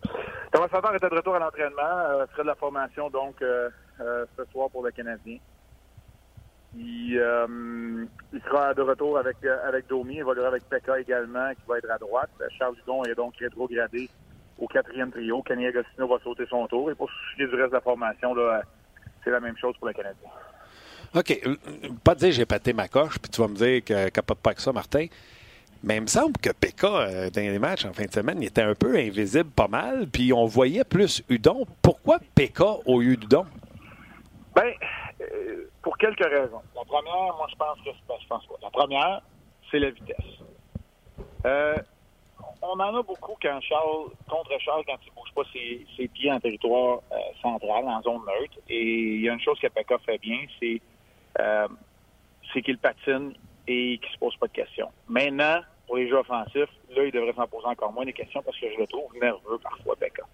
Thomas 0.52 0.68
Tatar 0.68 0.94
était 0.94 1.08
de 1.08 1.14
retour 1.14 1.34
à 1.34 1.38
l'entraînement, 1.38 1.82
euh, 1.82 2.26
ferait 2.28 2.42
de 2.42 2.48
la 2.48 2.54
formation 2.54 3.10
donc 3.10 3.40
euh, 3.42 3.68
euh, 4.00 4.24
ce 4.36 4.44
soir 4.46 4.70
pour 4.70 4.84
le 4.84 4.90
Canadien. 4.90 5.38
Il, 6.78 7.18
sera 8.44 8.74
de 8.74 8.82
retour 8.82 9.16
avec, 9.16 9.38
avec 9.64 9.86
Domi, 9.86 10.16
il 10.16 10.20
évoluera 10.20 10.48
avec 10.48 10.64
Pekka 10.68 11.00
également, 11.00 11.50
qui 11.54 11.62
va 11.66 11.78
être 11.78 11.90
à 11.90 11.96
droite. 11.96 12.30
Charles 12.58 12.74
Dudon 12.74 13.02
est 13.04 13.14
donc 13.14 13.34
rétrogradé 13.38 14.10
au 14.58 14.66
quatrième 14.66 15.10
trio. 15.10 15.42
Kenny 15.42 15.66
Agostino 15.66 16.06
va 16.06 16.18
sauter 16.22 16.44
son 16.50 16.66
tour. 16.66 16.90
Et 16.90 16.94
pour 16.94 17.08
ce 17.08 17.36
qui 17.36 17.42
est 17.44 17.46
du 17.46 17.54
reste 17.54 17.70
de 17.70 17.76
la 17.76 17.80
formation, 17.80 18.34
c'est 19.24 19.30
la 19.30 19.40
même 19.40 19.56
chose 19.56 19.74
pour 19.78 19.86
le 19.86 19.94
Canadien. 19.94 20.28
OK. 21.14 21.40
Pas 22.04 22.14
te 22.14 22.20
dire 22.20 22.32
j'ai 22.32 22.44
pâté 22.44 22.74
ma 22.74 22.88
coche, 22.88 23.18
puis 23.18 23.30
tu 23.30 23.40
vas 23.40 23.48
me 23.48 23.54
dire 23.54 23.82
que 23.82 24.10
capote 24.10 24.38
pas 24.38 24.52
que 24.52 24.60
ça, 24.60 24.70
Martin. 24.72 25.06
Mais 25.86 25.98
il 25.98 26.02
me 26.02 26.06
semble 26.08 26.36
que 26.38 26.50
PK, 26.50 26.84
euh, 26.84 27.30
dans 27.30 27.40
les 27.40 27.60
matchs 27.60 27.84
en 27.84 27.92
fin 27.92 28.06
de 28.06 28.12
semaine, 28.12 28.42
il 28.42 28.48
était 28.48 28.62
un 28.62 28.74
peu 28.74 28.96
invisible 28.96 29.50
pas 29.50 29.68
mal, 29.68 30.08
puis 30.08 30.32
on 30.32 30.44
voyait 30.44 30.82
plus 30.82 31.22
Udon. 31.28 31.64
Pourquoi 31.80 32.18
PK 32.34 32.60
au 32.86 33.00
lieu? 33.00 33.16
Ben, 34.56 34.72
euh, 35.20 35.70
pour 35.82 35.96
quelques 35.96 36.24
raisons. 36.24 36.60
La 36.74 36.84
première, 36.84 37.36
moi, 37.36 37.46
je 37.48 37.54
pense 37.54 37.78
que 37.78 37.84
c'est 37.84 38.08
ben, 38.08 38.14
je 38.20 38.26
pense 38.26 38.44
quoi? 38.46 38.58
La 38.60 38.70
première, 38.70 39.22
c'est 39.70 39.78
la 39.78 39.90
vitesse. 39.90 40.16
Euh, 41.46 41.76
on 42.62 42.80
en 42.80 42.96
a 42.96 43.02
beaucoup 43.04 43.36
quand 43.40 43.60
Charles, 43.60 44.10
contre 44.28 44.58
Charles, 44.58 44.82
quand 44.88 44.98
il 45.06 45.12
bouge 45.12 45.32
pas 45.36 45.42
ses, 45.52 46.08
pieds 46.08 46.32
en 46.32 46.40
territoire 46.40 46.98
euh, 47.12 47.16
central, 47.40 47.84
en 47.84 48.02
zone 48.02 48.22
neutre. 48.26 48.58
Et 48.68 48.82
il 48.82 49.20
y 49.20 49.28
a 49.28 49.34
une 49.34 49.40
chose 49.40 49.60
que 49.60 49.68
Pekka 49.68 49.98
fait 49.98 50.18
bien, 50.18 50.40
c'est 50.58 50.80
qu'il 52.62 52.78
patine 52.78 53.34
et 53.68 53.98
qu'il 53.98 54.12
se 54.12 54.18
pose 54.18 54.36
pas 54.36 54.48
de 54.48 54.52
questions. 54.52 54.90
Maintenant, 55.06 55.60
pour 55.86 55.96
les 55.96 56.08
jeux 56.08 56.16
offensifs, 56.16 56.70
là, 56.90 57.04
il 57.04 57.12
devrait 57.12 57.32
s'en 57.32 57.46
poser 57.46 57.66
encore 57.66 57.92
moins 57.92 58.04
de 58.04 58.10
questions 58.10 58.42
parce 58.42 58.58
que 58.58 58.70
je 58.70 58.78
le 58.78 58.86
trouve 58.86 59.12
nerveux 59.20 59.58
parfois, 59.62 59.96
Pekka. 59.96 60.24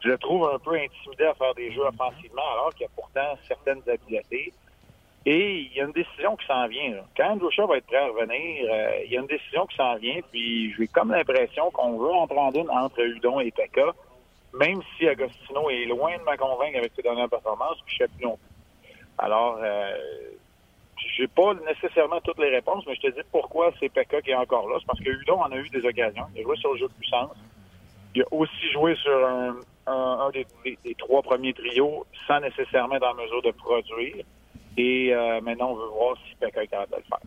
Je 0.00 0.08
le 0.08 0.18
trouve 0.18 0.48
un 0.52 0.58
peu 0.58 0.74
intimidé 0.74 1.24
à 1.24 1.34
faire 1.34 1.54
des 1.54 1.72
jeux 1.72 1.82
offensivement 1.82 2.42
alors 2.54 2.74
qu'il 2.74 2.86
a 2.86 2.90
pourtant 2.94 3.38
certaines 3.46 3.82
habiletés. 3.88 4.52
Et 5.24 5.60
il 5.60 5.72
y 5.72 5.80
a 5.80 5.84
une 5.84 5.92
décision 5.92 6.34
qui 6.34 6.46
s'en 6.46 6.66
vient. 6.66 6.96
Quand 7.16 7.30
Andrew 7.30 7.50
Shaw 7.50 7.68
va 7.68 7.76
être 7.76 7.86
prêt 7.86 7.98
à 7.98 8.08
revenir, 8.08 8.68
euh, 8.68 9.02
il 9.04 9.12
y 9.12 9.16
a 9.16 9.20
une 9.20 9.28
décision 9.28 9.66
qui 9.66 9.76
s'en 9.76 9.94
vient. 9.96 10.20
Puis 10.32 10.74
j'ai 10.74 10.88
comme 10.88 11.12
l'impression 11.12 11.70
qu'on 11.70 11.96
veut 11.98 12.10
en 12.10 12.26
prendre 12.26 12.58
une 12.58 12.68
entre 12.70 13.00
Udon 13.00 13.38
et 13.38 13.52
Pekka, 13.52 13.92
même 14.52 14.80
si 14.96 15.06
Agostino 15.06 15.70
est 15.70 15.84
loin 15.84 16.16
de 16.18 16.22
me 16.22 16.36
convaincre 16.36 16.78
avec 16.78 16.92
ses 16.96 17.02
dernières 17.02 17.28
performances, 17.28 17.78
puis 17.86 17.94
je 17.96 18.04
sais 18.04 18.08
plus 18.08 18.24
non 18.24 18.36
plus. 18.36 18.52
Alors, 19.18 19.60
euh, 19.62 19.96
j'ai 21.16 21.28
pas 21.28 21.54
nécessairement 21.66 22.20
toutes 22.20 22.38
les 22.38 22.50
réponses, 22.50 22.84
mais 22.86 22.94
je 22.94 23.00
te 23.00 23.06
dis 23.08 23.26
pourquoi 23.30 23.72
c'est 23.78 23.88
Pekka 23.88 24.22
qui 24.22 24.30
est 24.30 24.34
encore 24.34 24.68
là. 24.68 24.76
C'est 24.80 24.86
parce 24.86 25.00
que 25.00 25.10
Udon 25.10 25.40
en 25.40 25.50
a 25.52 25.56
eu 25.56 25.68
des 25.68 25.84
occasions. 25.84 26.24
Il 26.34 26.40
a 26.40 26.42
joué 26.44 26.56
sur 26.56 26.72
le 26.72 26.78
jeu 26.78 26.88
de 26.88 26.92
puissance. 26.92 27.30
Il 28.14 28.22
a 28.22 28.24
aussi 28.30 28.70
joué 28.72 28.94
sur 28.96 29.26
un, 29.86 30.30
des, 30.30 30.46
trois 30.98 31.22
premiers 31.22 31.52
trios 31.52 32.06
sans 32.26 32.40
nécessairement 32.40 32.96
être 32.96 33.06
en 33.06 33.14
mesure 33.14 33.42
de 33.42 33.50
produire. 33.50 34.24
Et 34.76 35.14
euh, 35.14 35.40
maintenant, 35.40 35.70
on 35.70 35.74
veut 35.74 35.88
voir 35.88 36.16
si 36.26 36.34
Pekka 36.36 36.62
est 36.62 36.66
capable 36.68 36.92
de 36.92 36.96
le 36.96 37.02
faire. 37.02 37.18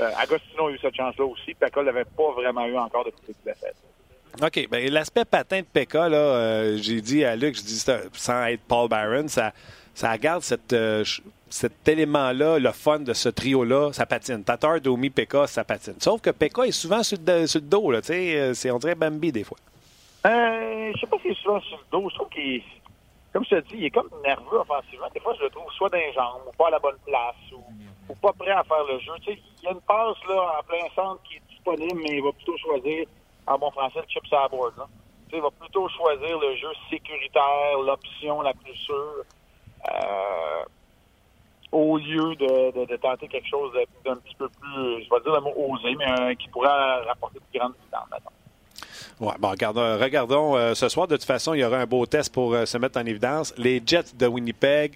Euh, 0.00 0.22
Agostino 0.22 0.68
a 0.68 0.70
eu 0.70 0.78
cette 0.78 0.94
chance-là 0.94 1.24
aussi. 1.24 1.54
Pekka 1.54 1.82
l'avait 1.82 2.04
pas 2.04 2.30
vraiment 2.32 2.66
eu 2.66 2.76
encore 2.76 3.04
depuis 3.04 3.26
qu'il 3.26 3.34
l'a 3.46 3.54
fait. 3.54 3.74
OK. 4.42 4.68
Ben, 4.68 4.92
l'aspect 4.92 5.24
patin 5.24 5.60
de 5.60 5.66
Pekka, 5.66 6.08
là, 6.08 6.16
euh, 6.16 6.76
j'ai 6.80 7.00
dit 7.00 7.24
à 7.24 7.36
Luc, 7.36 7.56
je 7.56 7.62
dis 7.62 7.84
sans 8.12 8.44
être 8.46 8.62
Paul 8.66 8.88
Byron, 8.88 9.28
ça, 9.28 9.52
ça 9.94 10.16
garde 10.18 10.42
cette, 10.42 10.74
cet 11.54 11.86
élément-là, 11.86 12.58
le 12.58 12.72
fun 12.72 12.98
de 12.98 13.12
ce 13.12 13.28
trio-là, 13.28 13.92
ça 13.92 14.06
patine. 14.06 14.42
Tatar, 14.42 14.80
Domi, 14.80 15.08
Pekka, 15.08 15.46
ça 15.46 15.62
patine. 15.62 15.94
Sauf 16.00 16.20
que 16.20 16.30
Pekka 16.30 16.64
est 16.64 16.72
souvent 16.72 17.04
sur 17.04 17.16
le, 17.24 17.46
sur 17.46 17.60
dos, 17.62 17.92
là, 17.92 18.00
c'est, 18.02 18.70
on 18.72 18.78
dirait 18.78 18.96
Bambi 18.96 19.30
des 19.30 19.44
fois. 19.44 19.56
Euh, 20.26 20.90
je 20.92 21.00
sais 21.00 21.06
pas 21.06 21.16
s'il 21.22 21.30
est 21.30 21.42
souvent 21.42 21.60
sur 21.60 21.76
le 21.76 21.84
dos. 21.92 22.10
Je 22.10 22.14
trouve 22.16 22.28
qu'il 22.30 22.60
comme 23.32 23.44
je 23.44 23.50
te 23.50 23.60
dis, 23.68 23.74
il 23.78 23.84
est 23.84 23.90
comme 23.90 24.10
nerveux 24.24 24.58
offensivement. 24.58 25.06
Des 25.12 25.20
fois, 25.20 25.34
je 25.38 25.44
le 25.44 25.50
trouve 25.50 25.70
soit 25.72 25.88
dans 25.90 25.98
les 25.98 26.12
jambes, 26.12 26.42
ou 26.46 26.52
pas 26.56 26.68
à 26.68 26.70
la 26.70 26.78
bonne 26.80 26.98
place, 27.06 27.34
ou, 27.52 28.14
pas 28.22 28.32
prêt 28.32 28.50
à 28.50 28.64
faire 28.64 28.84
le 28.84 28.98
jeu. 28.98 29.12
Tu 29.22 29.32
sais, 29.32 29.38
il 29.60 29.64
y 29.64 29.68
a 29.68 29.72
une 29.72 29.80
passe 29.80 30.16
là, 30.28 30.58
en 30.58 30.62
plein 30.62 30.86
centre 30.94 31.20
qui 31.22 31.36
est 31.36 31.42
disponible, 31.50 32.00
mais 32.02 32.16
il 32.16 32.22
va 32.22 32.32
plutôt 32.32 32.56
choisir, 32.58 33.06
en 33.46 33.58
bon 33.58 33.70
français, 33.70 34.00
le 34.00 34.08
chip 34.08 34.22
à 34.32 34.48
board. 34.48 34.76
Là. 34.76 34.86
Tu 35.28 35.30
sais, 35.30 35.36
il 35.36 35.42
va 35.42 35.50
plutôt 35.50 35.88
choisir 35.88 36.38
le 36.38 36.56
jeu 36.56 36.68
sécuritaire, 36.90 37.78
l'option 37.84 38.40
la 38.42 38.54
plus 38.54 38.74
sûre, 38.74 39.24
euh, 39.88 40.64
au 41.74 41.98
lieu 41.98 42.36
de, 42.36 42.96
tenter 42.96 43.28
quelque 43.28 43.48
chose 43.48 43.72
d'un 44.04 44.16
petit 44.16 44.34
peu 44.36 44.48
plus, 44.48 45.04
je 45.04 45.10
vais 45.10 45.20
dire 45.22 45.34
le 45.34 45.40
mot 45.40 45.54
osé, 45.56 45.94
mais 45.98 46.08
euh, 46.08 46.34
qui 46.34 46.48
pourrait 46.48 46.68
rapporter 47.06 47.40
de 47.40 47.58
grandes 47.58 47.74
distances, 47.82 48.08
maintenant. 48.10 48.30
Ouais, 49.20 49.34
bon, 49.38 49.50
regardons, 49.50 49.98
regardons 49.98 50.56
euh, 50.56 50.74
ce 50.74 50.88
soir. 50.88 51.08
De 51.08 51.16
toute 51.16 51.24
façon, 51.24 51.54
il 51.54 51.60
y 51.60 51.64
aura 51.64 51.78
un 51.78 51.86
beau 51.86 52.06
test 52.06 52.32
pour 52.32 52.54
euh, 52.54 52.64
se 52.64 52.78
mettre 52.78 52.98
en 52.98 53.04
évidence. 53.04 53.54
Les 53.58 53.82
Jets 53.84 54.14
de 54.16 54.26
Winnipeg, 54.26 54.94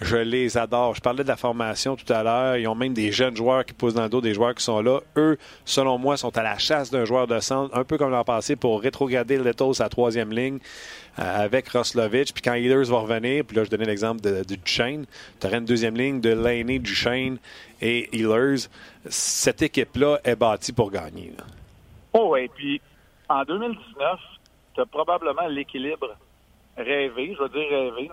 je 0.00 0.16
les 0.16 0.56
adore. 0.56 0.94
Je 0.94 1.00
parlais 1.00 1.22
de 1.22 1.28
la 1.28 1.36
formation 1.36 1.94
tout 1.94 2.10
à 2.12 2.22
l'heure. 2.22 2.56
Ils 2.56 2.66
ont 2.66 2.74
même 2.74 2.94
des 2.94 3.12
jeunes 3.12 3.36
joueurs 3.36 3.64
qui 3.64 3.74
posent 3.74 3.94
dans 3.94 4.04
le 4.04 4.08
dos 4.08 4.20
des 4.20 4.34
joueurs 4.34 4.54
qui 4.54 4.64
sont 4.64 4.80
là. 4.80 5.00
Eux, 5.16 5.38
selon 5.64 5.98
moi, 5.98 6.16
sont 6.16 6.36
à 6.38 6.42
la 6.42 6.58
chasse 6.58 6.90
d'un 6.90 7.04
joueur 7.04 7.26
de 7.26 7.38
centre, 7.40 7.76
un 7.76 7.84
peu 7.84 7.98
comme 7.98 8.10
l'an 8.10 8.24
passé, 8.24 8.56
pour 8.56 8.80
rétrograder 8.80 9.36
Letos 9.36 9.82
à 9.82 9.88
troisième 9.88 10.32
ligne 10.32 10.58
euh, 11.18 11.44
avec 11.44 11.68
Roslovich. 11.68 12.32
Puis 12.32 12.42
quand 12.42 12.54
Healers 12.54 12.86
va 12.86 13.00
revenir, 13.00 13.44
puis 13.44 13.56
là, 13.56 13.64
je 13.64 13.70
donnais 13.70 13.84
l'exemple 13.84 14.20
de, 14.22 14.42
de, 14.42 14.54
Duchesne, 14.54 15.04
tu 15.38 15.46
aurais 15.46 15.58
une 15.58 15.64
deuxième 15.66 15.96
ligne 15.96 16.20
de 16.20 16.30
Laney, 16.30 16.78
Duchesne 16.78 17.38
et 17.82 18.08
Healers. 18.16 18.68
Cette 19.08 19.62
équipe-là 19.62 20.18
est 20.24 20.36
bâtie 20.36 20.72
pour 20.72 20.90
gagner. 20.90 21.32
Oh, 22.12 22.36
et 22.36 22.48
puis 22.48 22.80
en 23.28 23.44
2019, 23.44 24.18
tu 24.74 24.80
as 24.80 24.86
probablement 24.86 25.46
l'équilibre 25.48 26.16
rêvé, 26.76 27.34
je 27.36 27.42
veux 27.42 27.48
dire 27.48 27.68
rêvé, 27.70 28.10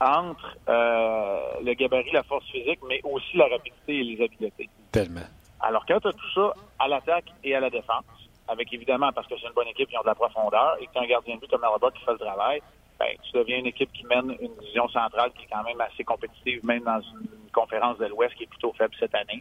entre 0.00 0.56
euh, 0.68 1.60
le 1.62 1.74
gabarit, 1.74 2.10
la 2.12 2.22
force 2.22 2.46
physique, 2.46 2.80
mais 2.88 3.00
aussi 3.04 3.36
la 3.36 3.46
rapidité 3.46 4.00
et 4.00 4.04
les 4.04 4.24
habiletés. 4.24 4.68
Tellement. 4.92 5.26
Alors, 5.60 5.84
quand 5.86 6.00
tu 6.00 6.08
as 6.08 6.12
tout 6.12 6.30
ça 6.34 6.52
à 6.78 6.88
l'attaque 6.88 7.26
et 7.42 7.54
à 7.54 7.60
la 7.60 7.70
défense, 7.70 8.04
avec 8.48 8.72
évidemment, 8.72 9.10
parce 9.12 9.26
que 9.26 9.34
c'est 9.40 9.46
une 9.46 9.54
bonne 9.54 9.68
équipe, 9.68 9.88
qui 9.88 9.96
ont 9.96 10.02
de 10.02 10.06
la 10.06 10.14
profondeur, 10.14 10.76
et 10.80 10.86
que 10.86 10.92
tu 10.92 10.98
as 10.98 11.02
un 11.02 11.06
gardien 11.06 11.36
de 11.36 11.40
but 11.40 11.50
comme 11.50 11.64
Alaba 11.64 11.90
qui 11.90 12.04
fait 12.04 12.12
le 12.12 12.18
travail, 12.18 12.60
ben, 12.98 13.08
tu 13.22 13.32
deviens 13.32 13.58
une 13.58 13.66
équipe 13.66 13.92
qui 13.92 14.04
mène 14.06 14.36
une 14.40 14.54
division 14.60 14.88
centrale 14.88 15.32
qui 15.32 15.44
est 15.44 15.48
quand 15.50 15.64
même 15.64 15.80
assez 15.80 16.04
compétitive, 16.04 16.64
même 16.64 16.82
dans 16.82 17.00
une, 17.00 17.28
conférence 17.52 17.98
de 17.98 18.06
l'Ouest 18.06 18.34
qui 18.34 18.42
est 18.42 18.46
plutôt 18.48 18.72
faible 18.72 18.92
cette 18.98 19.14
année. 19.14 19.40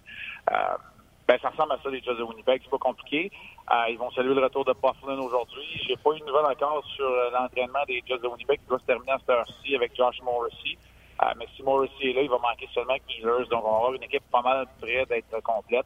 Euh, 0.52 0.78
ben, 1.28 1.38
ça 1.42 1.50
ressemble 1.50 1.74
à 1.74 1.80
ça, 1.82 1.90
les 1.90 2.02
Jets 2.02 2.16
de 2.16 2.24
Winnipeg. 2.24 2.62
C'est 2.64 2.70
pas 2.70 2.78
compliqué. 2.78 3.32
Euh, 3.72 3.90
ils 3.90 3.98
vont 3.98 4.12
saluer 4.12 4.34
le 4.34 4.44
retour 4.44 4.66
de 4.66 4.74
Bufflin 4.74 5.18
aujourd'hui. 5.20 5.64
J'ai 5.88 5.96
pas 5.96 6.12
eu 6.12 6.20
de 6.20 6.26
nouvelles 6.26 6.52
encore 6.52 6.84
sur 6.96 7.06
euh, 7.06 7.30
l'entraînement 7.32 7.84
des 7.88 8.04
Jets 8.06 8.20
de 8.20 8.28
Winnipeg 8.28 8.60
qui 8.60 8.68
doit 8.68 8.80
se 8.80 8.86
terminer 8.86 9.14
à 9.14 9.20
cette 9.20 9.30
heure-ci 9.30 9.76
avec 9.76 9.96
Josh 9.96 10.22
Morrissey. 10.22 10.78
Euh, 11.22 11.28
mais 11.38 11.48
si 11.56 11.64
Morrissey 11.64 12.10
est 12.10 12.14
là, 12.14 12.22
il 12.24 12.30
va 12.30 12.40
manquer 12.40 12.68
seulement 12.74 12.96
Keelers. 13.08 13.48
Donc, 13.50 13.64
on 13.64 13.72
va 13.72 13.78
avoir 13.78 13.94
une 13.94 14.04
équipe 14.04 14.24
pas 14.32 14.42
mal 14.42 14.66
près 14.82 15.06
d'être 15.06 15.42
complète. 15.44 15.86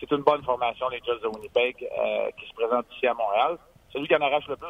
C'est 0.00 0.10
une 0.10 0.22
bonne 0.22 0.42
formation, 0.42 0.88
les 0.88 1.00
Jets 1.06 1.20
de 1.22 1.28
Winnipeg, 1.28 1.76
qui 1.76 2.48
se 2.48 2.54
présente 2.54 2.86
ici 2.96 3.06
à 3.06 3.14
Montréal. 3.14 3.56
Celui 3.92 4.08
qui 4.08 4.16
en 4.16 4.20
arrache 4.20 4.48
le 4.48 4.56
plus 4.56 4.66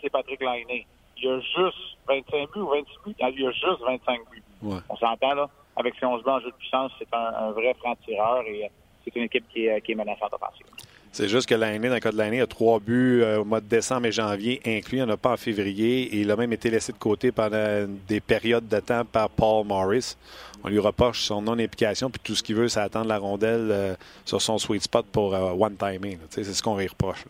c'est 0.00 0.08
Patrick 0.08 0.40
Lainé. 0.40 0.86
Il 1.16 1.24
y 1.24 1.28
a 1.28 1.40
juste 1.40 1.98
25 2.06 2.52
buts 2.52 2.60
ou 2.60 2.68
26 2.68 2.84
buts? 3.04 3.16
Il 3.18 3.40
y 3.40 3.46
a 3.46 3.50
juste 3.50 3.80
25 3.80 4.20
buts. 4.30 4.42
On 4.88 4.96
s'entend, 4.96 5.34
là. 5.34 5.48
Avec 5.74 5.94
ses 5.98 6.06
11 6.06 6.22
buts 6.22 6.30
en 6.30 6.40
jeu 6.40 6.46
de 6.46 6.56
puissance, 6.56 6.92
c'est 6.98 7.12
un, 7.12 7.34
un 7.34 7.50
vrai 7.50 7.74
franc-tireur 7.74 8.42
et 8.46 8.70
c'est 9.12 9.20
une 9.20 9.26
équipe 9.26 9.44
qui 9.48 9.66
est, 9.66 9.80
qui 9.80 9.92
est 9.92 9.94
menaçante 9.94 10.32
offensive. 10.32 10.66
C'est 11.10 11.28
juste 11.28 11.48
que 11.48 11.54
l'année, 11.54 11.88
dans 11.88 11.94
le 11.94 12.00
cas 12.00 12.12
de 12.12 12.18
l'année, 12.18 12.36
il 12.36 12.40
y 12.40 12.42
a 12.42 12.46
trois 12.46 12.78
buts 12.80 13.22
euh, 13.22 13.40
au 13.40 13.44
mois 13.44 13.60
de 13.60 13.66
décembre 13.66 14.06
et 14.06 14.12
janvier 14.12 14.60
inclus. 14.64 14.98
Il 14.98 15.04
n'y 15.04 15.10
en 15.10 15.12
a 15.12 15.16
pas 15.16 15.32
en 15.32 15.36
février. 15.36 16.02
Et 16.14 16.20
il 16.20 16.30
a 16.30 16.36
même 16.36 16.52
été 16.52 16.70
laissé 16.70 16.92
de 16.92 16.98
côté 16.98 17.32
pendant 17.32 17.86
des 18.06 18.20
périodes 18.20 18.68
de 18.68 18.80
temps 18.80 19.04
par 19.04 19.30
Paul 19.30 19.66
Morris. 19.66 20.16
On 20.62 20.68
lui 20.68 20.78
reproche 20.78 21.22
son 21.22 21.42
non-implication. 21.42 22.10
Puis 22.10 22.20
tout 22.22 22.34
ce 22.34 22.42
qu'il 22.42 22.56
veut, 22.56 22.68
c'est 22.68 22.80
attendre 22.80 23.08
la 23.08 23.18
rondelle 23.18 23.68
euh, 23.70 23.94
sur 24.24 24.42
son 24.42 24.58
sweet 24.58 24.82
spot 24.82 25.06
pour 25.06 25.34
euh, 25.34 25.52
one-timing. 25.52 26.18
C'est 26.30 26.44
ce 26.44 26.62
qu'on 26.62 26.76
lui 26.76 26.86
reproche. 26.86 27.24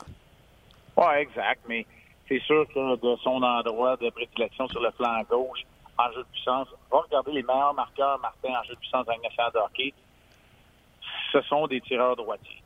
Oui, 0.96 1.14
exact. 1.20 1.60
Mais 1.68 1.86
c'est 2.28 2.40
sûr 2.42 2.66
que 2.68 2.96
de 2.96 3.16
son 3.22 3.42
endroit 3.42 3.96
de 3.96 4.10
prédilection 4.10 4.68
sur 4.68 4.82
le 4.82 4.90
flanc 4.90 5.22
gauche, 5.30 5.60
en 5.96 6.12
jeu 6.12 6.18
de 6.18 6.28
puissance, 6.32 6.68
va 6.90 6.98
regarder 6.98 7.32
les 7.32 7.42
meilleurs 7.42 7.74
marqueurs, 7.74 8.18
Martin, 8.18 8.50
en 8.50 8.62
jeu 8.64 8.74
de 8.74 8.80
puissance 8.80 9.06
dans 9.06 9.14
le 9.14 9.52
de 9.52 9.58
hockey 9.58 9.94
ce 11.32 11.40
sont 11.42 11.66
des 11.66 11.80
tireurs 11.80 12.16
droitiers. 12.16 12.62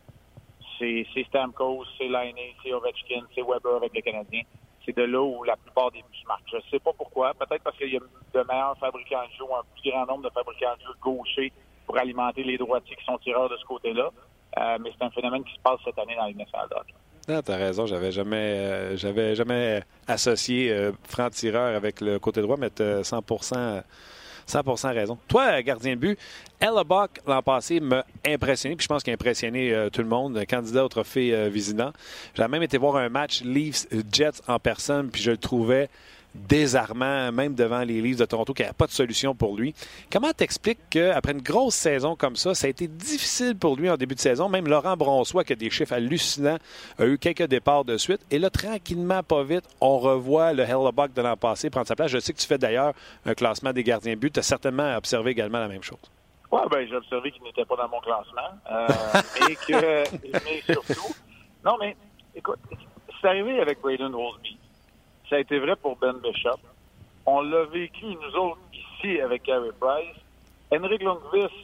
C'est 0.79 1.25
Stamkos, 1.29 1.85
c'est 1.96 2.09
Liney, 2.09 2.57
c'est 2.62 2.72
Ovechkin, 2.72 3.22
c'est 3.35 3.42
Weber 3.42 3.77
avec 3.77 3.94
les 3.94 4.03
Canadiens. 4.03 4.42
C'est 4.85 4.96
de 4.96 5.05
là 5.05 5.22
où 5.22 5.44
la 5.44 5.57
plupart 5.57 5.92
des 5.92 6.01
buts 6.01 6.25
marquent. 6.27 6.42
Je 6.51 6.57
ne 6.57 6.62
sais 6.72 6.81
pas 6.81 6.90
pourquoi. 6.96 7.33
Peut-être 7.35 7.62
parce 7.62 7.77
qu'il 7.77 7.92
y 7.92 7.96
a 7.96 8.01
de 8.01 8.46
meilleurs 8.48 8.77
fabricants 8.79 9.22
de 9.22 9.33
jeu, 9.38 9.44
un 9.44 9.62
plus 9.81 9.90
grand 9.90 10.07
nombre 10.07 10.25
de 10.25 10.31
fabricants 10.31 10.75
de 10.77 10.83
jeu 10.83 10.94
gauchers 11.01 11.53
pour 11.87 11.96
alimenter 11.98 12.42
les 12.42 12.59
droitiers 12.59 12.96
qui 12.96 13.05
sont 13.05 13.16
tireurs 13.18 13.48
de 13.48 13.57
ce 13.59 13.64
côté-là. 13.64 14.11
Euh, 14.59 14.79
mais 14.81 14.90
c'est 14.98 15.05
un 15.05 15.11
phénomène 15.11 15.44
qui 15.44 15.55
se 15.55 15.61
passe 15.61 15.79
cette 15.85 15.98
année 16.01 16.16
dans 16.16 16.27
les 16.27 16.35
nationales 16.35 16.68
non, 17.29 17.40
t'as 17.40 17.57
raison, 17.57 17.87
j'avais 17.87 18.11
jamais 18.11 18.96
euh, 18.96 18.96
jamais 18.96 19.83
associé 20.09 20.72
euh, 20.72 20.90
franc-tireur 21.09 21.77
avec 21.77 22.01
le 22.01 22.18
côté 22.18 22.42
droit, 22.42 22.57
mais 22.59 22.70
100 22.77 23.22
100% 24.52 24.94
raison. 24.94 25.18
Toi, 25.28 25.62
gardien 25.62 25.94
de 25.94 26.00
but, 26.00 26.18
Ella 26.60 26.84
Buck, 26.84 27.20
l'an 27.26 27.42
passé, 27.42 27.80
m'a 27.80 28.04
impressionné, 28.26 28.76
puis 28.76 28.84
je 28.84 28.88
pense 28.88 29.02
qu'il 29.02 29.12
a 29.12 29.14
impressionné 29.14 29.72
euh, 29.72 29.90
tout 29.90 30.02
le 30.02 30.08
monde, 30.08 30.44
candidat 30.48 30.84
au 30.84 30.88
trophée 30.88 31.34
euh. 31.34 31.92
J'ai 32.34 32.48
même 32.48 32.62
été 32.62 32.78
voir 32.78 32.96
un 32.96 33.08
match 33.08 33.42
Leafs-Jets 33.42 34.42
en 34.46 34.58
personne, 34.58 35.10
puis 35.10 35.22
je 35.22 35.30
le 35.30 35.36
trouvais 35.36 35.88
désarmant, 36.34 37.30
même 37.32 37.54
devant 37.54 37.82
les 37.82 38.00
Leafs 38.00 38.18
de 38.18 38.24
Toronto, 38.24 38.54
qu'il 38.54 38.64
n'y 38.64 38.70
a 38.70 38.74
pas 38.74 38.86
de 38.86 38.92
solution 38.92 39.34
pour 39.34 39.56
lui. 39.56 39.74
Comment 40.10 40.32
t'expliques 40.32 40.80
qu'après 40.90 41.32
une 41.32 41.42
grosse 41.42 41.74
saison 41.74 42.16
comme 42.16 42.36
ça, 42.36 42.54
ça 42.54 42.66
a 42.66 42.70
été 42.70 42.88
difficile 42.88 43.56
pour 43.56 43.76
lui 43.76 43.90
en 43.90 43.96
début 43.96 44.14
de 44.14 44.20
saison? 44.20 44.48
Même 44.48 44.68
Laurent 44.68 44.96
Bronsois, 44.96 45.44
qui 45.44 45.52
a 45.52 45.56
des 45.56 45.70
chiffres 45.70 45.92
hallucinants, 45.92 46.58
a 46.98 47.06
eu 47.06 47.18
quelques 47.18 47.46
départs 47.46 47.84
de 47.84 47.96
suite. 47.96 48.20
Et 48.30 48.38
là, 48.38 48.50
tranquillement, 48.50 49.22
pas 49.22 49.42
vite, 49.42 49.64
on 49.80 49.98
revoit 49.98 50.52
le 50.52 50.62
Hellebuck 50.62 51.12
de 51.12 51.22
l'an 51.22 51.36
passé 51.36 51.70
prendre 51.70 51.86
sa 51.86 51.96
place. 51.96 52.10
Je 52.10 52.18
sais 52.18 52.32
que 52.32 52.38
tu 52.38 52.46
fais 52.46 52.58
d'ailleurs 52.58 52.92
un 53.26 53.34
classement 53.34 53.72
des 53.72 53.82
gardiens 53.82 54.16
but. 54.16 54.32
Tu 54.32 54.40
as 54.40 54.42
certainement 54.42 54.96
observé 54.96 55.32
également 55.32 55.58
la 55.58 55.68
même 55.68 55.82
chose. 55.82 55.98
Oui, 56.50 56.60
ben, 56.70 56.86
j'ai 56.86 56.96
observé 56.96 57.32
qu'il 57.32 57.42
n'était 57.42 57.64
pas 57.64 57.76
dans 57.76 57.88
mon 57.88 58.00
classement. 58.00 58.42
Euh, 58.70 58.86
que, 59.66 60.44
mais 60.44 60.60
surtout, 60.70 61.14
non, 61.64 61.76
mais 61.80 61.96
écoute, 62.34 62.58
c'est 63.20 63.28
arrivé 63.28 63.58
avec 63.60 63.80
Braden 63.80 64.12
Wolsby. 64.12 64.58
Ça 65.32 65.36
a 65.36 65.40
été 65.40 65.58
vrai 65.58 65.76
pour 65.76 65.96
Ben 65.96 66.12
Bishop. 66.18 66.58
On 67.24 67.40
l'a 67.40 67.64
vécu, 67.64 68.04
nous 68.04 68.36
autres, 68.36 68.60
ici, 68.74 69.18
avec 69.18 69.44
Carey 69.44 69.70
Price. 69.80 70.14
Henrik 70.70 71.02
Lundqvist, 71.02 71.54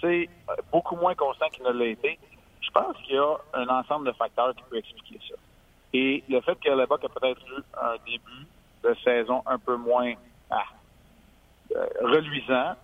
c'est 0.00 0.28
beaucoup 0.70 0.94
moins 0.94 1.16
constant 1.16 1.48
qu'il 1.48 1.64
ne 1.64 1.72
l'a 1.72 1.86
été. 1.86 2.20
Je 2.60 2.70
pense 2.70 2.96
qu'il 2.98 3.16
y 3.16 3.18
a 3.18 3.34
un 3.54 3.66
ensemble 3.66 4.06
de 4.06 4.12
facteurs 4.12 4.54
qui 4.54 4.62
peut 4.70 4.76
expliquer 4.76 5.18
ça. 5.28 5.34
Et 5.92 6.22
le 6.28 6.40
fait 6.42 6.54
qu'Hellebuck 6.60 7.02
a 7.02 7.08
peut-être 7.08 7.40
eu 7.48 7.62
un 7.82 7.96
début 8.06 8.46
de 8.84 8.94
saison 9.02 9.42
un 9.44 9.58
peu 9.58 9.74
moins 9.74 10.14
ah, 10.50 10.62
euh, 11.74 11.86
reluisant 12.00 12.74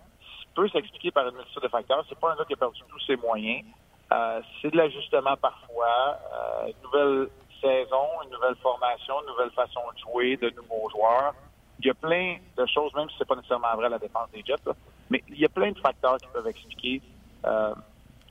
peut 0.53 0.67
s'expliquer 0.67 1.11
par 1.11 1.29
une 1.29 1.35
multitude 1.35 1.63
de 1.63 1.69
facteurs. 1.69 2.03
C'est 2.09 2.19
pas 2.19 2.33
un 2.33 2.35
gars 2.35 2.43
qui 2.43 2.53
a 2.55 2.57
perdu 2.57 2.81
tous 2.89 2.99
ses 3.05 3.15
moyens. 3.15 3.63
Euh, 4.11 4.41
c'est 4.61 4.71
de 4.71 4.75
l'ajustement 4.75 5.37
parfois. 5.37 6.19
Euh, 6.33 6.71
nouvelle 6.83 7.29
saison, 7.61 8.07
une 8.23 8.31
nouvelle 8.31 8.55
formation, 8.55 9.21
une 9.21 9.27
nouvelle 9.27 9.51
façon 9.51 9.81
de 9.93 9.99
jouer, 9.99 10.37
de 10.37 10.49
nouveaux 10.49 10.89
joueurs. 10.89 11.33
Il 11.79 11.87
y 11.87 11.89
a 11.89 11.93
plein 11.93 12.37
de 12.57 12.65
choses, 12.65 12.93
même 12.95 13.09
si 13.09 13.15
c'est 13.17 13.27
pas 13.27 13.35
nécessairement 13.35 13.75
vrai 13.75 13.89
la 13.89 13.99
défense 13.99 14.29
des 14.31 14.43
Jets, 14.45 14.71
mais 15.09 15.23
il 15.29 15.39
y 15.39 15.45
a 15.45 15.49
plein 15.49 15.71
de 15.71 15.79
facteurs 15.79 16.17
qui 16.17 16.27
peuvent 16.33 16.47
expliquer 16.47 17.01
euh, 17.45 17.73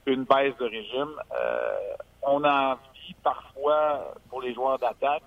une 0.06 0.24
baisse 0.24 0.56
de 0.58 0.64
régime. 0.64 1.14
Euh, 1.32 1.94
on 2.22 2.44
a 2.44 2.74
envie 2.74 3.14
parfois 3.22 4.14
pour 4.28 4.42
les 4.42 4.54
joueurs 4.54 4.78
d'attaque, 4.78 5.22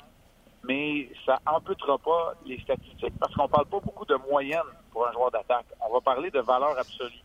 mais 0.64 1.10
ça 1.26 1.40
amputera 1.46 1.98
pas 1.98 2.34
les 2.46 2.60
statistiques 2.62 3.14
parce 3.20 3.34
qu'on 3.34 3.48
parle 3.48 3.66
pas 3.66 3.80
beaucoup 3.80 4.06
de 4.06 4.16
moyenne 4.30 4.62
pour 4.92 5.08
un 5.08 5.12
joueur 5.12 5.32
d'attaque. 5.32 5.66
On 5.82 5.94
va 5.94 6.02
parler 6.02 6.32
de 6.32 6.40
valeur 6.40 6.78
absolue. 6.78 7.24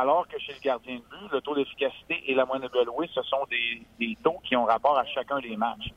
Alors 0.00 0.28
que 0.28 0.38
chez 0.38 0.52
le 0.52 0.60
gardien 0.60 0.94
de 0.94 1.00
but, 1.00 1.32
le 1.32 1.40
taux 1.40 1.56
d'efficacité 1.56 2.22
et 2.28 2.34
la 2.34 2.44
moyenne 2.44 2.68
de 2.72 2.84
louer, 2.84 3.10
ce 3.12 3.20
sont 3.22 3.44
des, 3.50 4.16
taux 4.22 4.38
qui 4.44 4.54
ont 4.54 4.64
rapport 4.64 4.96
à 4.96 5.04
chacun 5.06 5.40
des 5.40 5.56
matchs. 5.56 5.92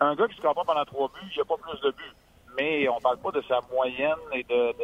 Un 0.00 0.14
gars 0.14 0.26
qui 0.26 0.36
ne 0.36 0.38
score 0.38 0.54
pendant 0.54 0.84
trois 0.86 1.08
buts, 1.08 1.28
il 1.30 1.36
n'y 1.36 1.42
a 1.42 1.44
pas 1.44 1.56
plus 1.58 1.78
de 1.82 1.90
buts. 1.90 2.14
Mais 2.56 2.88
on 2.88 2.96
ne 2.96 3.00
parle 3.00 3.18
pas 3.18 3.32
de 3.32 3.42
sa 3.42 3.60
moyenne 3.70 4.16
et 4.32 4.42
de, 4.42 4.74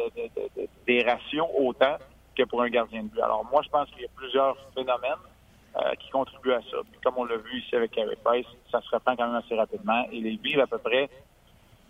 des 0.85 1.01
ratios 1.01 1.47
autant 1.57 1.97
que 2.37 2.43
pour 2.43 2.61
un 2.61 2.69
gardien 2.69 3.01
de 3.01 3.07
but. 3.07 3.21
Alors 3.21 3.43
moi, 3.51 3.63
je 3.63 3.69
pense 3.69 3.89
qu'il 3.89 4.03
y 4.03 4.05
a 4.05 4.09
plusieurs 4.15 4.55
phénomènes. 4.75 5.23
euh, 5.75 5.95
qui 5.95 6.11
contribuent 6.11 6.53
à 6.53 6.61
ça. 6.69 6.77
Puis 6.91 7.01
comme 7.03 7.15
on 7.17 7.25
l'a 7.25 7.37
vu 7.37 7.57
ici 7.57 7.75
avec 7.75 7.89
Carey 7.89 8.15
Price, 8.23 8.45
ça 8.71 8.79
se 8.79 8.89
répand 8.91 9.17
quand 9.17 9.25
même 9.25 9.41
assez 9.43 9.55
rapidement 9.55 10.05
et 10.11 10.21
les 10.21 10.35
vivent 10.35 10.59
à 10.59 10.67
peu 10.67 10.77
près. 10.77 11.09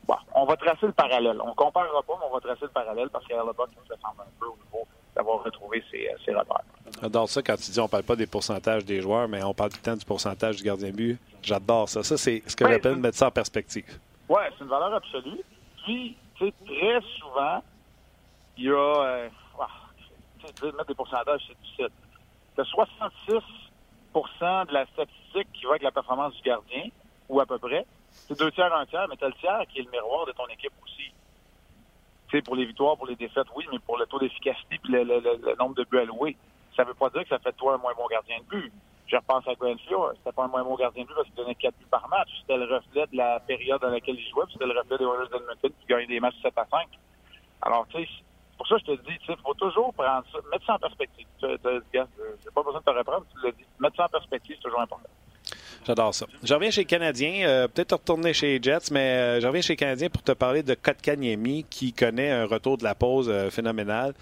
Bon, 0.08 0.16
on 0.34 0.46
va 0.46 0.56
tracer 0.56 0.86
le 0.86 0.94
parallèle. 0.94 1.38
On 1.44 1.54
comparera 1.54 2.02
pas, 2.02 2.14
mais 2.18 2.26
on 2.30 2.34
va 2.34 2.40
tracer 2.40 2.62
le 2.64 2.70
parallèle 2.70 3.10
parce 3.10 3.28
qu'à 3.28 3.36
bas 3.36 3.44
nous 3.44 3.96
ressemble 3.96 4.22
un 4.22 4.40
peu 4.40 4.46
au 4.46 4.56
niveau 4.56 4.88
d'avoir 5.16 5.44
retrouvé 5.44 5.84
ses, 5.92 6.08
euh, 6.08 6.18
ses 6.26 6.34
repères. 6.34 6.62
J'adore 7.02 7.30
ça 7.30 7.42
quand 7.42 7.56
tu 7.56 7.72
dis 7.72 7.80
on 7.80 7.88
parle 7.88 8.04
pas 8.04 8.16
des 8.16 8.28
pourcentages 8.28 8.86
des 8.86 9.02
joueurs, 9.02 9.28
mais 9.28 9.44
on 9.44 9.54
parle 9.54 9.72
tout 9.72 9.78
le 9.78 9.84
temps 9.92 9.96
du 9.98 10.06
pourcentage 10.06 10.58
du 10.58 10.64
gardien 10.64 10.92
but. 10.92 11.20
J'adore 11.42 11.90
ça. 11.90 12.04
Ça, 12.04 12.18
c'est 12.18 12.42
ce 12.48 12.56
que 12.56 12.64
Ouais, 12.64 12.74
j'appelle 12.74 12.96
mettre 12.96 13.18
ça 13.18 13.28
en 13.28 13.32
perspective. 13.32 13.86
Oui, 14.30 14.42
c'est 14.58 14.64
une 14.64 14.70
valeur 14.70 14.94
absolue. 14.94 15.42
Puis, 15.84 16.16
tu 16.36 16.46
sais, 16.46 16.54
très 16.66 17.02
souvent, 17.20 17.64
il 18.58 18.66
y 18.66 18.70
a. 18.70 18.74
Euh, 18.74 19.30
ah, 19.60 19.68
tu 20.40 20.48
sais, 20.48 20.72
mettre 20.72 20.86
des 20.86 20.96
pourcentages, 20.96 21.42
c'est 21.48 21.58
difficile. 21.62 21.90
As 22.58 22.64
66 22.66 23.34
de 24.14 24.74
la 24.74 24.86
statistique 24.88 25.48
qui 25.54 25.66
va 25.66 25.72
avec 25.72 25.82
la 25.82 25.92
performance 25.92 26.36
du 26.36 26.42
gardien, 26.44 26.84
ou 27.30 27.40
à 27.40 27.46
peu 27.46 27.58
près. 27.58 27.86
C'est 28.12 28.38
deux 28.38 28.52
tiers, 28.52 28.74
un 28.74 28.86
tiers, 28.86 29.08
mais 29.10 29.18
tu 29.18 29.26
as 29.26 29.30
le 29.30 29.34
tiers 29.34 29.64
qui 29.70 29.80
est 29.80 29.84
le 29.84 29.90
miroir 29.92 30.26
de 30.26 30.32
ton 30.34 30.46
équipe 30.48 30.72
aussi. 30.84 31.12
Pour 32.42 32.56
les 32.56 32.66
victoires, 32.66 32.98
pour 32.98 33.08
les 33.08 33.16
défaites, 33.16 33.48
oui, 33.56 33.66
mais 33.72 33.80
pour 33.80 33.98
le 33.98 34.06
taux 34.06 34.20
d'efficacité 34.20 34.80
puis 34.82 34.94
le, 34.94 35.56
nombre 35.60 35.76
de 35.76 35.84
buts 35.84 36.00
alloués, 36.00 36.36
ça 36.76 36.84
veut 36.84 36.94
pas 36.94 37.10
dire 37.10 37.24
que 37.24 37.30
ça 37.30 37.40
fait 37.40 37.54
toi 37.54 37.76
un 37.76 37.78
moins 37.78 37.94
bon 37.96 38.08
gardien 38.08 38.38
de 38.40 38.44
but. 38.46 38.72
Je 39.08 39.16
repense 39.18 39.48
à 39.48 39.54
Fiore. 39.56 40.14
C'était 40.18 40.32
pas 40.32 40.46
un 40.46 40.48
moins 40.48 40.64
bon 40.64 40.76
gardien 40.76 41.04
de 41.04 41.08
but 41.08 41.14
parce 41.14 41.28
qu'il 41.28 41.36
donnait 41.36 41.56
4 41.56 41.78
buts 41.78 41.86
par 41.92 42.08
match. 42.10 42.30
C'était 42.42 42.58
le 42.58 42.66
reflet 42.66 43.06
de 43.12 43.18
la 43.18 43.40
période 43.40 43.82
dans 43.82 43.90
laquelle 43.90 44.16
il 44.16 44.30
jouait, 44.30 44.46
c'était 44.52 44.66
le 44.66 44.80
reflet 44.80 44.98
des 44.98 45.04
Oilers 45.04 45.30
d'Edmonton 45.32 45.72
qui 45.80 45.86
gagnaient 45.88 46.08
des 46.08 46.20
matchs 46.20 46.42
7 46.42 46.58
à 46.58 46.66
5. 46.66 46.88
Alors, 47.62 47.86
tu 47.90 48.04
sais, 48.04 48.10
pour 48.58 48.68
ça 48.68 48.78
je 48.78 48.86
te 48.86 49.02
dis, 49.02 49.18
sais, 49.26 49.36
faut 49.44 49.54
toujours 49.54 49.94
prendre 49.94 50.26
ça, 50.32 50.40
mettre 50.52 50.66
ça 50.66 50.76
en 50.76 50.80
perspective. 50.80 51.28
Gars, 51.42 52.08
j'ai 52.44 52.52
pas 52.52 52.64
besoin 52.64 52.80
de 52.80 52.86
te 52.86 52.98
reprendre, 52.98 53.26
tu 53.32 53.46
l'as 53.46 53.52
dit. 53.52 53.66
Mettre 53.80 53.98
ça 53.98 54.06
en 54.06 54.10
perspective, 54.10 54.56
c'est 54.58 54.64
toujours 54.64 54.82
important. 54.82 55.10
J'adore 55.86 56.16
ça. 56.16 56.26
Je 56.44 56.54
reviens 56.54 56.72
chez 56.72 56.82
les 56.82 56.86
Canadiens, 56.86 57.46
euh, 57.46 57.68
peut-être 57.68 57.94
retourner 57.94 58.34
chez 58.34 58.60
Jets, 58.62 58.92
mais 58.92 59.00
euh, 59.00 59.42
je 59.42 59.48
reviens 59.48 59.62
chez 59.62 59.74
les 59.74 59.78
Canadiens 59.78 60.10
pour 60.10 60.24
te 60.24 60.32
parler 60.32 60.64
de 60.64 60.76
Kotkaniemi 60.76 61.66
qui 61.70 61.92
connaît 61.92 62.32
un 62.32 62.46
retour 62.46 62.78
de 62.78 62.84
la 62.84 62.96
pause 62.96 63.28
euh, 63.30 63.50
phénoménal. 63.50 64.14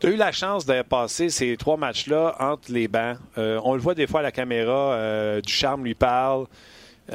Tu 0.00 0.08
as 0.08 0.10
eu 0.10 0.16
la 0.16 0.32
chance 0.32 0.66
de 0.66 0.82
passer 0.82 1.30
ces 1.30 1.56
trois 1.56 1.76
matchs-là 1.76 2.36
entre 2.38 2.70
les 2.70 2.86
bancs. 2.86 3.16
On 3.36 3.74
le 3.74 3.80
voit 3.80 3.94
des 3.94 4.06
fois 4.06 4.20
à 4.20 4.22
la 4.24 4.32
caméra, 4.32 5.40
du 5.40 5.50
charme 5.50 5.84
lui 5.84 5.94
parle. 5.94 6.44
Tu 7.08 7.14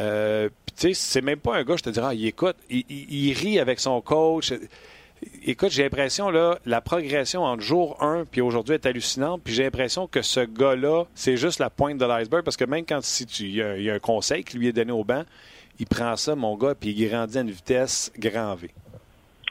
sais, 0.75 0.93
c'est 0.95 1.21
même 1.21 1.37
pas 1.37 1.57
un 1.57 1.63
gars, 1.63 1.75
je 1.77 1.83
te 1.83 1.91
dirais, 1.91 2.07
ah, 2.09 2.13
il 2.15 2.25
écoute, 2.25 2.55
il 2.71 3.33
rit 3.33 3.59
avec 3.59 3.79
son 3.79 4.01
coach. 4.01 4.51
Écoute, 5.43 5.69
j'ai 5.69 5.83
l'impression, 5.83 6.29
là, 6.29 6.57
la 6.65 6.81
progression 6.81 7.43
entre 7.43 7.61
jour 7.61 8.01
1 8.01 8.25
puis 8.25 8.41
aujourd'hui 8.41 8.75
est 8.75 8.85
hallucinante. 8.85 9.41
Puis 9.43 9.53
j'ai 9.53 9.63
l'impression 9.63 10.07
que 10.07 10.21
ce 10.21 10.39
gars-là, 10.41 11.05
c'est 11.13 11.37
juste 11.37 11.59
la 11.59 11.69
pointe 11.69 11.97
de 11.97 12.05
l'iceberg 12.05 12.43
parce 12.43 12.57
que 12.57 12.65
même 12.65 12.85
quand 12.85 13.01
tu, 13.01 13.23
il, 13.43 13.55
y 13.55 13.61
a, 13.61 13.77
y 13.77 13.89
a 13.89 13.93
un 13.93 13.99
conseil 13.99 14.43
qui 14.43 14.57
lui 14.57 14.67
est 14.67 14.73
donné 14.73 14.91
au 14.91 15.03
banc, 15.03 15.23
il 15.79 15.87
prend 15.87 16.15
ça, 16.15 16.35
mon 16.35 16.55
gars, 16.57 16.75
puis 16.75 16.89
il 16.89 17.09
grandit 17.09 17.37
à 17.37 17.41
une 17.41 17.51
vitesse 17.51 18.11
grand 18.17 18.55
V. 18.55 18.71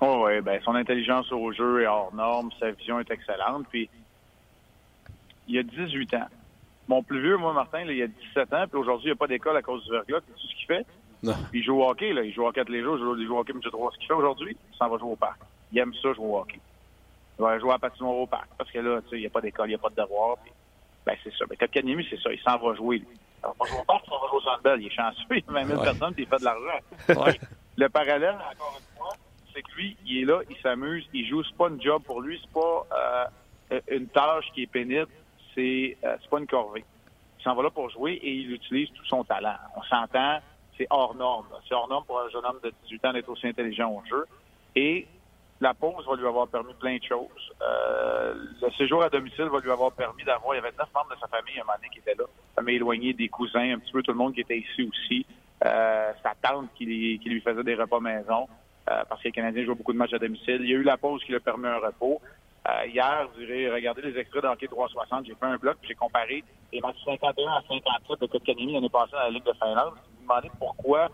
Oh, 0.00 0.24
oui, 0.26 0.40
ben, 0.40 0.60
son 0.64 0.74
intelligence 0.74 1.30
au 1.32 1.52
jeu 1.52 1.82
est 1.82 1.86
hors 1.86 2.14
norme, 2.14 2.50
sa 2.58 2.70
vision 2.70 3.00
est 3.00 3.10
excellente. 3.10 3.66
Puis, 3.70 3.88
il 5.48 5.58
a 5.58 5.62
18 5.62 6.14
ans. 6.14 6.28
Mon 6.88 7.02
plus 7.02 7.20
vieux, 7.20 7.36
moi, 7.36 7.52
Martin, 7.52 7.82
il 7.82 8.02
a 8.02 8.06
17 8.06 8.52
ans, 8.54 8.64
puis 8.68 8.78
aujourd'hui, 8.78 9.08
il 9.08 9.10
n'y 9.10 9.16
a 9.16 9.16
pas 9.16 9.26
d'école 9.26 9.56
à 9.56 9.62
cause 9.62 9.84
du 9.84 9.90
verglas. 9.90 10.20
Sais 10.20 10.48
ce 10.48 10.56
qu'il 10.56 10.66
fait? 10.66 10.86
Non. 11.22 11.34
Il 11.52 11.62
joue 11.62 11.80
au 11.82 11.88
hockey, 11.88 12.12
là. 12.12 12.22
Il 12.22 12.32
joue 12.32 12.44
au 12.44 12.48
hockey 12.48 12.64
tous 12.64 12.72
les 12.72 12.82
jours. 12.82 12.96
Il 13.18 13.26
joue, 13.26 13.36
au 13.36 13.40
hockey, 13.40 13.52
mais 13.52 13.60
tu 13.60 13.70
sais 13.70 13.76
ce 13.76 13.98
qu'il 13.98 14.06
fait 14.06 14.14
aujourd'hui? 14.14 14.56
Il 14.72 14.76
s'en 14.76 14.88
va 14.88 14.98
jouer 14.98 15.10
au 15.12 15.16
parc. 15.16 15.38
Il 15.72 15.78
aime 15.78 15.92
ça, 15.94 16.12
jouer 16.14 16.26
au 16.26 16.38
hockey. 16.38 16.58
Il 17.38 17.42
va 17.42 17.58
jouer 17.58 17.72
à 17.72 17.78
patinoire 17.78 18.16
au 18.16 18.26
parc. 18.26 18.48
Parce 18.58 18.70
que 18.70 18.78
là, 18.78 19.00
tu 19.02 19.10
sais, 19.10 19.16
il 19.16 19.20
n'y 19.20 19.26
a 19.26 19.30
pas 19.30 19.40
d'école, 19.40 19.66
il 19.66 19.70
n'y 19.70 19.74
a 19.74 19.78
pas 19.78 19.90
de 19.90 19.96
devoir. 19.96 20.36
Puis, 20.42 20.52
ben, 21.06 21.16
c'est 21.22 21.32
ça. 21.36 21.44
Mais 21.48 21.56
Kotkaniemi, 21.56 22.06
c'est 22.10 22.20
ça. 22.20 22.32
Il 22.32 22.40
s'en 22.40 22.56
va 22.58 22.74
jouer, 22.74 22.98
lui. 22.98 23.06
Alors, 23.42 23.54
pas 23.56 23.66
jouer 23.66 23.78
au 23.80 23.84
parc, 23.84 24.04
il 24.06 24.10
s'en 24.10 24.20
va 24.20 24.28
jouer 24.28 24.36
au 24.36 24.40
Centre 24.42 24.62
Bell. 24.62 24.80
Il 24.80 24.86
est 24.86 24.90
chanceux. 24.90 25.24
Il 25.30 25.36
y 25.38 25.44
a 25.48 25.52
20 25.52 25.64
000 25.66 25.78
Ouais. 25.78 25.84
personnes, 25.84 26.14
puis 26.14 26.22
il 26.24 26.28
fait 26.28 26.38
de 26.38 26.44
l'argent. 26.44 27.22
Ouais. 27.24 27.40
Le 27.76 27.88
parallèle, 27.88 28.34
encore 28.52 28.78
une 28.78 28.98
fois, 28.98 29.08
c'est 29.54 29.62
que 29.62 29.72
lui, 29.76 29.96
il 30.06 30.22
est 30.22 30.24
là, 30.24 30.40
il 30.50 30.56
s'amuse, 30.58 31.08
il 31.14 31.26
joue. 31.26 31.42
C'est 31.44 31.56
pas 31.56 31.68
une 31.68 31.80
job 31.82 32.02
pour 32.02 32.20
lui, 32.20 32.38
c'est 32.42 32.52
pas 32.52 32.86
euh, 33.72 33.80
une 33.90 34.06
tâche 34.08 34.46
qui 34.54 34.62
est 34.64 34.66
pénible, 34.66 35.08
c'est 35.54 35.96
euh, 36.04 36.16
c'est 36.20 36.28
pas 36.30 36.38
une 36.40 36.46
corvée. 36.46 36.84
Il 37.38 37.42
s'en 37.42 37.54
va 37.54 37.62
là 37.62 37.70
pour 37.70 37.88
jouer 37.88 38.12
et 38.22 38.30
il 38.32 38.52
utilise 38.52 38.90
tout 38.90 39.04
son 39.06 39.24
talent. 39.24 39.54
On 39.76 39.82
s'entend, 39.84 40.40
c'est 40.80 40.86
hors 40.88 41.14
norme. 41.14 41.46
C'est 41.68 41.74
hors 41.74 41.88
norme 41.88 42.04
pour 42.06 42.20
un 42.20 42.28
jeune 42.30 42.44
homme 42.44 42.58
de 42.64 42.72
18 42.84 43.04
ans 43.04 43.12
d'être 43.12 43.28
aussi 43.28 43.46
intelligent 43.46 43.90
au 43.90 44.02
jeu. 44.08 44.24
Et 44.74 45.06
la 45.60 45.74
pause 45.74 46.06
va 46.08 46.16
lui 46.16 46.26
avoir 46.26 46.48
permis 46.48 46.72
plein 46.74 46.96
de 46.96 47.02
choses. 47.02 47.52
Euh, 47.60 48.34
le 48.62 48.70
séjour 48.78 49.02
à 49.02 49.10
domicile 49.10 49.44
va 49.44 49.58
lui 49.58 49.70
avoir 49.70 49.92
permis 49.92 50.24
d'avoir, 50.24 50.54
il 50.54 50.58
y 50.58 50.60
avait 50.60 50.72
neuf 50.78 50.88
membres 50.94 51.14
de 51.14 51.20
sa 51.20 51.28
famille 51.28 51.58
à 51.58 51.62
un 51.62 51.64
moment 51.66 51.76
donné 51.76 51.88
qui 51.92 51.98
étaient 51.98 52.14
là, 52.18 52.24
famille 52.54 52.76
éloignée, 52.76 53.12
des 53.12 53.28
cousins, 53.28 53.74
un 53.74 53.78
petit 53.78 53.92
peu 53.92 54.02
tout 54.02 54.12
le 54.12 54.16
monde 54.16 54.32
qui 54.32 54.40
était 54.40 54.58
ici 54.58 54.88
aussi. 54.88 55.26
Euh, 55.62 56.12
sa 56.22 56.32
tante 56.40 56.70
qui, 56.74 57.18
qui 57.22 57.28
lui 57.28 57.42
faisait 57.42 57.62
des 57.62 57.74
repas 57.74 58.00
maison, 58.00 58.48
euh, 58.88 59.02
parce 59.06 59.20
que 59.20 59.28
les 59.28 59.32
Canadiens 59.32 59.64
jouent 59.66 59.74
beaucoup 59.74 59.92
de 59.92 59.98
matchs 59.98 60.14
à 60.14 60.18
domicile. 60.18 60.60
Il 60.60 60.70
y 60.70 60.74
a 60.74 60.78
eu 60.78 60.82
la 60.82 60.96
pause 60.96 61.22
qui 61.22 61.32
lui 61.32 61.36
a 61.36 61.40
permis 61.40 61.66
un 61.66 61.78
repos. 61.78 62.20
Hier, 62.86 63.28
j'ai 63.36 63.68
regardé 63.68 64.00
les 64.02 64.16
extraits 64.16 64.42
d'Hockey 64.42 64.68
360, 64.68 65.26
j'ai 65.26 65.34
fait 65.34 65.46
un 65.46 65.56
bloc, 65.56 65.76
j'ai 65.82 65.94
comparé 65.94 66.44
les 66.72 66.80
matchs 66.80 67.02
51 67.04 67.50
à 67.50 67.62
57 67.68 68.20
de 68.20 68.26
Kotkaniemi 68.26 68.74
l'année 68.74 68.88
passée 68.88 69.12
dans 69.12 69.18
la 69.18 69.30
Ligue 69.30 69.44
de 69.44 69.52
Finlande. 69.54 69.94
Demandez 70.20 70.50
pourquoi 70.58 71.08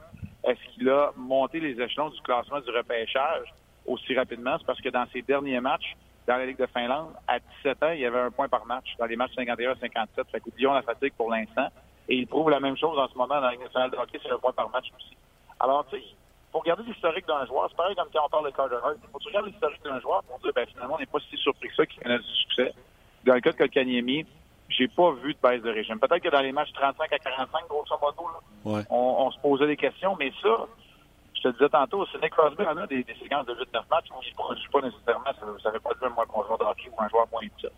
est-ce 0.45 0.75
qu'il 0.75 0.89
a 0.89 1.13
monté 1.17 1.61
les 1.61 1.81
échelons 1.81 2.11
du 2.11 2.21
classement 2.23 2.61
du 2.61 2.71
repêchage 2.71 3.53
aussi 3.87 4.17
rapidement, 4.17 4.57
c'est 4.59 4.67
parce 4.67 4.81
que 4.81 4.89
dans 4.89 5.07
ses 5.13 5.23
derniers 5.23 5.61
matchs 5.61 5.97
dans 6.27 6.37
la 6.37 6.47
Ligue 6.47 6.59
de 6.59 6.67
Finlande, 6.67 7.13
à 7.29 7.39
17 7.39 7.83
ans, 7.85 7.91
il 7.91 8.01
y 8.01 8.07
avait 8.07 8.19
un 8.19 8.31
point 8.31 8.49
par 8.49 8.67
match 8.67 8.87
dans 8.99 9.07
les 9.07 9.17
matchs 9.17 9.35
51 9.37 9.73
à 9.73 9.77
57. 9.77 10.27
Fait 10.31 10.41
qu'oublions 10.41 10.73
la 10.73 10.83
fatigue 10.83 11.13
pour 11.17 11.31
l'instant. 11.31 11.69
Et 12.09 12.17
il 12.17 12.27
prouve 12.27 12.51
la 12.51 12.61
même 12.61 12.77
chose 12.77 12.99
en 12.99 13.09
ce 13.09 13.17
moment 13.17 13.35
dans 13.35 13.41
la 13.41 13.53
Ligue 13.53 13.63
nationale 13.63 13.91
de 13.91 13.97
hockey, 13.97 14.19
c'est 14.23 14.31
un 14.31 14.39
point 14.39 14.53
par 14.53 14.69
match 14.71 14.87
aussi. 14.97 15.17
Alors, 15.61 15.87
tu 15.89 15.97
sais, 15.97 16.05
faut 16.53 16.59
regarder 16.59 16.83
l'historique 16.85 17.27
d'un 17.27 17.45
joueur. 17.47 17.69
C'est 17.71 17.77
pareil 17.77 17.95
comme 17.97 18.09
quand 18.13 18.25
on 18.25 18.29
parle 18.29 18.47
de 18.47 18.57
Carter 18.57 18.77
Hart. 18.83 18.97
Faut 19.13 19.19
que 19.19 19.23
tu 19.23 19.29
regardes 19.29 19.47
l'historique 19.47 19.83
d'un 19.85 20.01
joueur 20.01 20.23
pour 20.25 20.39
dire, 20.41 20.53
ben, 20.55 20.67
finalement, 20.67 20.95
on 20.95 20.99
n'est 20.99 21.07
pas 21.07 21.19
si 21.31 21.37
surpris 21.37 21.69
que 21.69 21.75
ça 21.75 21.87
qu'il 21.87 22.03
connaisse 22.03 22.23
du 22.23 22.35
succès. 22.35 22.73
Dans 23.25 23.35
le 23.35 23.41
cas 23.41 23.53
de 23.53 23.57
Kotkaniemi, 23.57 24.27
j'ai 24.69 24.89
pas 24.89 25.13
vu 25.13 25.35
de 25.35 25.39
baisse 25.43 25.63
de 25.63 25.71
régime. 25.71 25.99
Peut-être 25.99 26.23
que 26.23 26.29
dans 26.29 26.41
les 26.41 26.53
matchs 26.53 26.73
35 26.75 27.13
à 27.13 27.19
45, 27.19 27.69
grosso 27.69 27.95
modo, 28.01 28.29
là, 28.29 28.41
Ouais. 28.73 28.83
on, 28.91 28.97
on 29.27 29.31
se 29.31 29.39
posait 29.41 29.67
des 29.67 29.77
questions, 29.77 30.17
mais 30.19 30.33
ça, 30.43 30.67
je 31.35 31.41
te 31.43 31.49
le 31.49 31.53
disais 31.55 31.69
tantôt, 31.69 32.05
Sidney 32.07 32.31
Crosby 32.31 32.65
en 32.65 32.77
a 32.77 32.87
des, 32.87 33.05
des 33.05 33.15
séquences 33.15 33.47
de 33.47 33.53
8-9 33.55 33.57
matchs 33.91 34.07
où 34.11 34.21
il 34.23 34.31
ne 34.31 34.35
produit 34.35 34.69
pas 34.73 34.81
nécessairement, 34.81 35.25
ça 35.63 35.69
ne 35.69 35.73
fait 35.75 35.81
pas 35.83 35.91
dire 35.95 36.09
un 36.09 36.11
moins 36.11 36.25
bon 36.35 36.43
joueur 36.45 36.59
de 36.59 36.65
hockey 36.65 36.91
ou 36.97 37.01
un 37.03 37.09
joueur 37.09 37.27
moins 37.31 37.43
utile. 37.43 37.71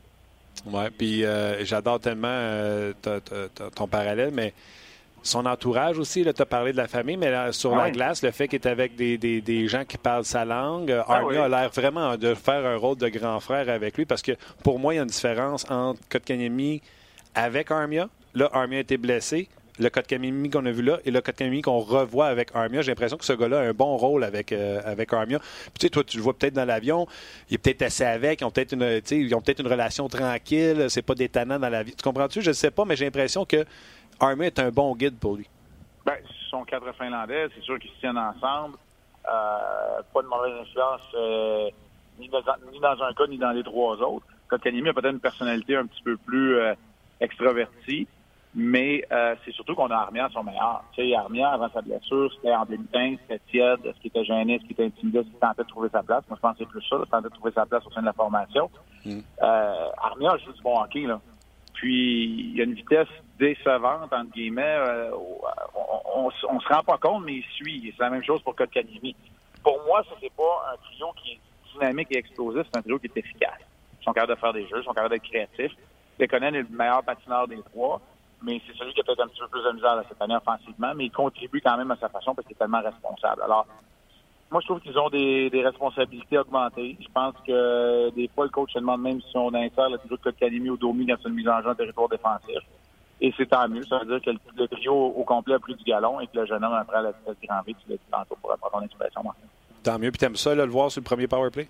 Ouais, 0.67 0.91
puis 0.91 1.25
euh, 1.25 1.65
j'adore 1.65 2.01
tellement 2.01 2.27
euh, 2.29 2.93
ta- 3.03 3.21
ton 3.71 3.87
parallèle, 3.87 4.31
mais 4.33 4.55
son 5.23 5.45
entourage 5.47 5.99
aussi, 5.99 6.23
tu 6.23 6.29
as 6.43 6.47
parlé 6.47 6.73
de 6.73 6.77
la 6.77 6.89
famille, 6.89 7.17
mais 7.17 7.31
là, 7.31 7.53
sur 7.53 7.75
Ah 7.75 7.79
la 7.79 7.85
oui. 7.85 7.93
glace, 7.93 8.23
le 8.23 8.31
fait 8.31 8.49
qu'il 8.49 8.57
est 8.61 8.67
avec 8.67 8.97
des, 8.97 9.19
des- 9.19 9.41
des 9.41 9.67
gens 9.69 9.85
qui 9.85 9.99
parlent 9.99 10.25
sa 10.25 10.45
langue, 10.45 10.91
euh, 10.91 11.03
Ah 11.09 11.17
Armia 11.17 11.41
oui. 11.41 11.45
a 11.45 11.49
l'air 11.49 11.71
vraiment 11.71 12.17
de 12.17 12.35
faire 12.35 12.65
un 12.65 12.77
rôle 12.77 12.97
de 12.97 13.09
grand 13.09 13.41
frère 13.41 13.69
avec 13.69 13.97
lui 13.97 14.05
parce 14.07 14.23
que 14.23 14.33
pour 14.63 14.79
moi, 14.79 14.95
il 14.95 14.97
y 14.97 15.01
a 15.01 15.03
une 15.03 15.09
différence 15.09 15.65
entre 15.71 16.01
Kotkaniemi 16.09 16.81
avec 17.35 17.71
Armia. 17.71 18.09
Là, 18.35 18.49
Armia 18.53 18.79
a 18.79 18.81
été 18.81 18.97
blessé. 18.97 19.49
Le 19.81 19.91
Kotkaniemi 19.91 20.51
qu'on 20.51 20.67
a 20.67 20.73
vu 20.73 20.83
là 20.83 20.99
et 21.05 21.13
le 21.13 21.21
Kotkaniemi 21.21 21.63
qu'on 21.63 21.79
revoit 21.79 22.27
avec 22.27 22.49
Armia, 22.53 22.83
j'ai 22.83 22.91
l'impression 22.91 23.17
que 23.17 23.25
ce 23.25 23.33
gars-là 23.33 23.61
a 23.61 23.63
un 23.63 23.73
bon 23.73 23.97
rôle 23.97 24.25
avec, 24.25 24.51
euh, 24.51 24.81
avec 24.85 25.13
Armia. 25.13 25.39
Puis, 25.39 25.73
tu 25.79 25.87
sais, 25.87 25.91
toi, 25.91 26.03
tu 26.03 26.17
le 26.17 26.23
vois 26.25 26.37
peut-être 26.37 26.55
dans 26.55 26.65
l'avion, 26.65 27.07
il 27.49 27.55
est 27.55 27.59
peut-être 27.59 27.83
assez 27.83 28.03
avec, 28.05 28.41
ils 28.41 28.45
ont 28.45 28.51
peut-être 28.51 28.73
une, 28.73 29.01
ils 29.13 29.35
ont 29.37 29.41
peut-être 29.41 29.61
une 29.61 29.69
relation 29.69 30.09
tranquille, 30.09 30.87
c'est 30.89 31.03
pas 31.03 31.15
détonnant 31.15 31.61
dans 31.61 31.69
la 31.69 31.85
vie. 31.85 31.95
Tu 31.95 32.03
comprends-tu? 32.03 32.43
Je 32.43 32.49
ne 32.49 32.55
sais 32.55 32.73
pas, 32.73 32.85
mais 32.85 32.97
j'ai 32.97 33.05
l'impression 33.05 33.45
que 33.45 33.65
Armia 34.21 34.47
est 34.47 34.59
un 34.59 34.71
bon 34.71 34.95
guide 34.95 35.19
pour 35.19 35.37
lui. 35.37 35.49
Ben, 36.05 36.17
son 36.51 36.65
cadre 36.65 36.93
finlandais, 36.93 37.49
c'est 37.55 37.63
sûr 37.63 37.79
qu'ils 37.79 37.91
se 37.91 38.01
tiennent 38.01 38.19
ensemble. 38.19 38.77
Euh, 39.27 40.01
pas 40.13 40.23
de 40.23 40.27
mauvaise 40.27 40.55
influence 40.63 41.01
euh, 41.15 41.69
ni, 42.19 42.29
dans, 42.29 42.41
ni 42.73 42.81
dans 42.81 43.03
un 43.03 43.13
cas 43.13 43.27
ni 43.27 43.37
dans 43.37 43.51
les 43.51 43.63
trois 43.63 43.97
autres. 43.97 44.27
Kotkaniemi 44.49 44.89
a 44.89 44.95
peut-être 44.95 45.13
une 45.13 45.21
personnalité 45.21 45.77
un 45.77 45.87
petit 45.87 46.03
peu 46.03 46.17
plus 46.17 46.57
euh, 46.57 46.75
extravertie, 47.21 48.09
mais 48.55 49.05
euh, 49.13 49.35
c'est 49.45 49.53
surtout 49.53 49.75
qu'on 49.75 49.91
a 49.91 49.97
Armia 49.97 50.25
à 50.25 50.31
son 50.31 50.43
meilleur. 50.43 50.83
Tu 50.93 51.03
sais, 51.03 51.15
Armia, 51.15 51.51
avant 51.51 51.69
sa 51.69 51.83
blessure, 51.83 52.33
c'était 52.37 52.55
en 52.55 52.65
débutant, 52.65 53.17
c'était 53.21 53.43
tiède, 53.51 53.81
est-ce 53.85 54.01
qu'il 54.01 54.09
était 54.09 54.25
gêné, 54.25 54.55
est-ce 54.55 54.63
qu'il 54.63 54.73
était 54.73 54.87
intimidé, 54.87 55.19
est-ce 55.19 55.29
qu'il 55.29 55.39
tentait 55.39 55.65
de 55.65 55.69
trouver 55.69 55.91
sa 55.91 56.03
place. 56.03 56.25
Moi, 56.31 56.39
je 56.43 56.59
c'est 56.59 56.69
plus 56.69 56.83
ça, 56.89 56.97
là, 56.97 57.05
tentait 57.11 57.29
de 57.29 57.35
trouver 57.35 57.53
sa 57.53 57.67
place 57.67 57.87
au 57.87 57.91
sein 57.91 58.01
de 58.01 58.07
la 58.07 58.15
formation. 58.15 58.71
Mm. 59.05 59.21
Armia 60.03 60.39
joue 60.39 60.53
du 60.53 60.63
bon 60.63 60.81
hockey, 60.81 61.03
là. 61.03 61.21
Puis, 61.79 62.25
il 62.25 62.57
y 62.57 62.61
a 62.61 62.65
une 62.65 62.75
vitesse 62.75 63.07
décevante, 63.39 64.13
entre 64.13 64.33
guillemets. 64.33 64.63
euh, 64.63 65.11
on, 66.17 66.31
se 66.31 66.69
rend 66.69 66.83
pas 66.83 66.99
compte, 66.99 67.25
mais 67.25 67.35
il 67.35 67.45
suit. 67.55 67.95
C'est 67.97 68.03
la 68.03 68.11
même 68.11 68.25
chose 68.25 68.43
pour 68.43 68.57
Kotkaniemi. 68.57 69.15
Pour 69.63 69.81
moi, 69.87 70.03
ça, 70.03 70.17
c'est 70.21 70.33
pas 70.35 70.73
un 70.73 70.77
trio 70.79 71.07
qui 71.23 71.33
est 71.33 71.41
dynamique 71.73 72.09
et 72.11 72.19
explosif, 72.19 72.63
c'est 72.65 72.79
un 72.79 72.83
trio 72.83 72.99
qui 72.99 73.07
est 73.07 73.17
efficace. 73.17 73.61
Ils 74.01 74.05
sont 74.05 74.13
capables 74.13 74.35
de 74.35 74.41
faire 74.41 74.53
des 74.53 74.67
jeux, 74.67 74.79
ils 74.81 74.85
sont 74.85 74.93
capables 74.93 75.15
d'être 75.15 75.31
créatifs. 75.31 75.73
Lekonen 76.19 76.57
est 76.57 76.63
le 76.63 76.69
meilleur 76.77 77.05
patineur 77.05 77.47
des 77.47 77.63
trois, 77.63 78.01
mais 78.43 78.61
c'est 78.67 78.77
celui 78.77 78.93
qui 78.93 79.01
a 79.01 79.05
peut-être 79.05 79.23
un 79.23 79.29
petit 79.29 79.39
peu 79.39 79.47
plus 79.47 79.63
de 79.63 79.71
misère 79.71 80.03
cette 80.09 80.21
année 80.21 80.35
offensivement, 80.35 80.93
mais 80.97 81.05
il 81.05 81.13
contribue 81.13 81.61
quand 81.61 81.77
même 81.77 81.93
à 81.93 81.97
sa 81.97 82.09
façon 82.09 82.35
parce 82.35 82.47
qu'il 82.49 82.57
est 82.57 82.59
tellement 82.59 82.83
responsable. 82.83 83.43
Alors, 83.43 83.67
moi, 84.51 84.61
je 84.63 84.67
trouve 84.67 84.81
qu'ils 84.81 84.99
ont 84.99 85.11
des, 85.11 85.51
des 85.51 85.63
responsabilités 85.63 86.39
augmentées. 86.39 86.97
Je 87.01 87.09
pense 87.13 87.35
que 87.47 88.11
des 88.11 88.29
fois, 88.35 88.45
le 88.45 88.51
coach 88.51 88.73
se 88.73 88.79
demande 88.79 89.03
même 89.03 89.21
si 89.21 89.37
on 89.37 89.53
insère 89.53 89.91
le 89.91 89.99
toujours 89.99 90.19
de 90.19 90.23
Kotkaniemi 90.23 90.71
ou 90.71 90.77
Domi 90.77 91.05
dans 91.05 91.17
une 91.27 91.35
mise 91.35 91.49
en 91.49 91.61
jeu 91.63 91.69
en 91.69 91.75
territoire 91.75 92.09
défensif. 92.09 92.59
Et 93.21 93.33
c'est 93.37 93.47
tant 93.47 93.69
mieux. 93.69 93.83
Ça 93.83 93.99
veut 93.99 94.19
dire 94.19 94.23
que 94.23 94.31
le, 94.57 94.69
trio 94.69 94.95
au 94.95 95.25
complet 95.25 95.55
a 95.55 95.59
pris 95.59 95.75
du 95.75 95.85
galon 95.85 96.21
et 96.21 96.27
que 96.27 96.39
le 96.39 96.47
jeune 96.47 96.65
homme 96.65 96.73
après 96.73 97.03
la 97.03 97.13
vitesse 97.13 97.37
grand 97.47 97.63
V, 97.63 97.75
tu 97.75 97.91
l'as 97.91 97.97
dit 97.97 98.03
tantôt 98.11 98.37
pour 98.41 98.53
apprendre 98.53 98.79
ton 98.79 98.83
expression. 98.83 99.23
Tant 99.83 99.99
mieux. 99.99 100.11
Puis 100.11 100.19
t'aimes 100.19 100.37
ça, 100.37 100.55
là, 100.55 100.65
le 100.65 100.71
voir 100.71 100.91
sur 100.91 101.01
le 101.01 101.05
premier 101.05 101.27
power 101.27 101.51
play? 101.51 101.69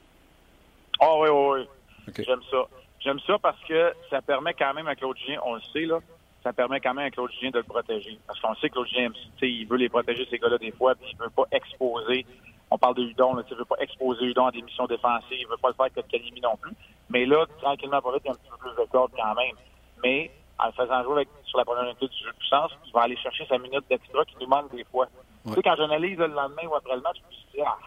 Ah 1.00 1.06
oh, 1.08 1.22
oui, 1.22 1.28
oui, 1.30 1.66
oui. 2.06 2.24
J'aime 2.24 2.42
ça. 2.50 2.58
J'aime 3.00 3.20
ça 3.26 3.38
parce 3.38 3.62
que 3.64 3.92
ça 4.10 4.20
permet 4.22 4.54
quand 4.54 4.74
même 4.74 4.88
à 4.88 4.94
Claude 4.94 5.16
Julien, 5.18 5.40
on 5.44 5.54
le 5.54 5.60
sait, 5.72 5.86
là, 5.86 6.00
ça 6.42 6.52
permet 6.52 6.80
quand 6.80 6.94
même 6.94 7.06
à 7.06 7.10
Claude 7.10 7.30
Julien 7.32 7.50
de 7.50 7.58
le 7.58 7.64
protéger. 7.64 8.18
Parce 8.26 8.40
qu'on 8.40 8.54
sait 8.56 8.68
que 8.68 8.74
Claude 8.74 8.88
Julien, 8.88 9.10
il 9.42 9.66
veut 9.66 9.76
les 9.76 9.88
protéger, 9.88 10.26
ces 10.30 10.38
gars-là, 10.38 10.58
des 10.58 10.72
fois, 10.72 10.94
puis 10.94 11.10
il 11.12 11.18
veut 11.18 11.30
pas 11.30 11.44
exposer. 11.52 12.26
On 12.70 12.78
parle 12.78 12.96
de 12.96 13.02
Hudon, 13.02 13.34
là, 13.34 13.42
il 13.50 13.56
veut 13.56 13.64
pas 13.64 13.76
exposer 13.78 14.24
Hudon 14.24 14.46
à 14.46 14.50
des 14.50 14.62
missions 14.62 14.86
défensives, 14.86 15.38
il 15.40 15.46
veut 15.46 15.56
pas 15.56 15.68
le 15.68 15.74
faire 15.74 15.86
avec 15.86 16.08
Calimi 16.08 16.40
non 16.40 16.56
plus. 16.56 16.72
Mais 17.08 17.24
là, 17.24 17.46
tranquillement, 17.62 18.00
pas 18.02 18.12
vite, 18.12 18.22
il 18.24 18.28
y 18.28 18.30
a 18.30 18.32
un 18.32 18.36
petit 18.36 18.50
peu 18.50 18.56
plus 18.58 18.82
de 18.82 18.90
corde 18.90 19.10
quand 19.16 19.34
même. 19.34 19.56
Mais 20.02 20.30
en 20.58 20.66
le 20.66 20.72
faisant 20.72 21.02
jouer 21.04 21.12
avec, 21.16 21.28
sur 21.44 21.58
la 21.58 21.64
première 21.64 21.84
unité 21.84 22.08
du 22.08 22.18
jeu 22.18 22.30
de 22.30 22.36
puissance, 22.36 22.72
il 22.86 22.92
va 22.92 23.02
aller 23.02 23.16
chercher 23.16 23.46
sa 23.46 23.58
minute 23.58 23.84
d'extra 23.88 24.24
qui 24.24 24.36
nous 24.40 24.48
manque 24.48 24.70
des 24.74 24.84
fois. 24.84 25.06
Tu 25.46 25.54
sais, 25.54 25.62
quand 25.62 25.76
j'analyse 25.76 26.18
le 26.18 26.26
lendemain 26.26 26.66
ou 26.68 26.74
après 26.74 26.96
le 26.96 27.00
match, 27.00 27.16
je 27.16 27.36
me 27.36 27.52
dis, 27.52 27.62
ah, 27.64 27.78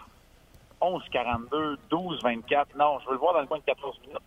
11-42, 0.82 1.78
12-24, 1.92 2.66
non, 2.78 3.00
je 3.02 3.06
veux 3.08 3.14
le 3.14 3.20
voir 3.20 3.34
dans 3.34 3.42
le 3.42 3.48
coin 3.48 3.60
de 3.60 3.64
14 3.64 4.00
minutes. 4.02 4.18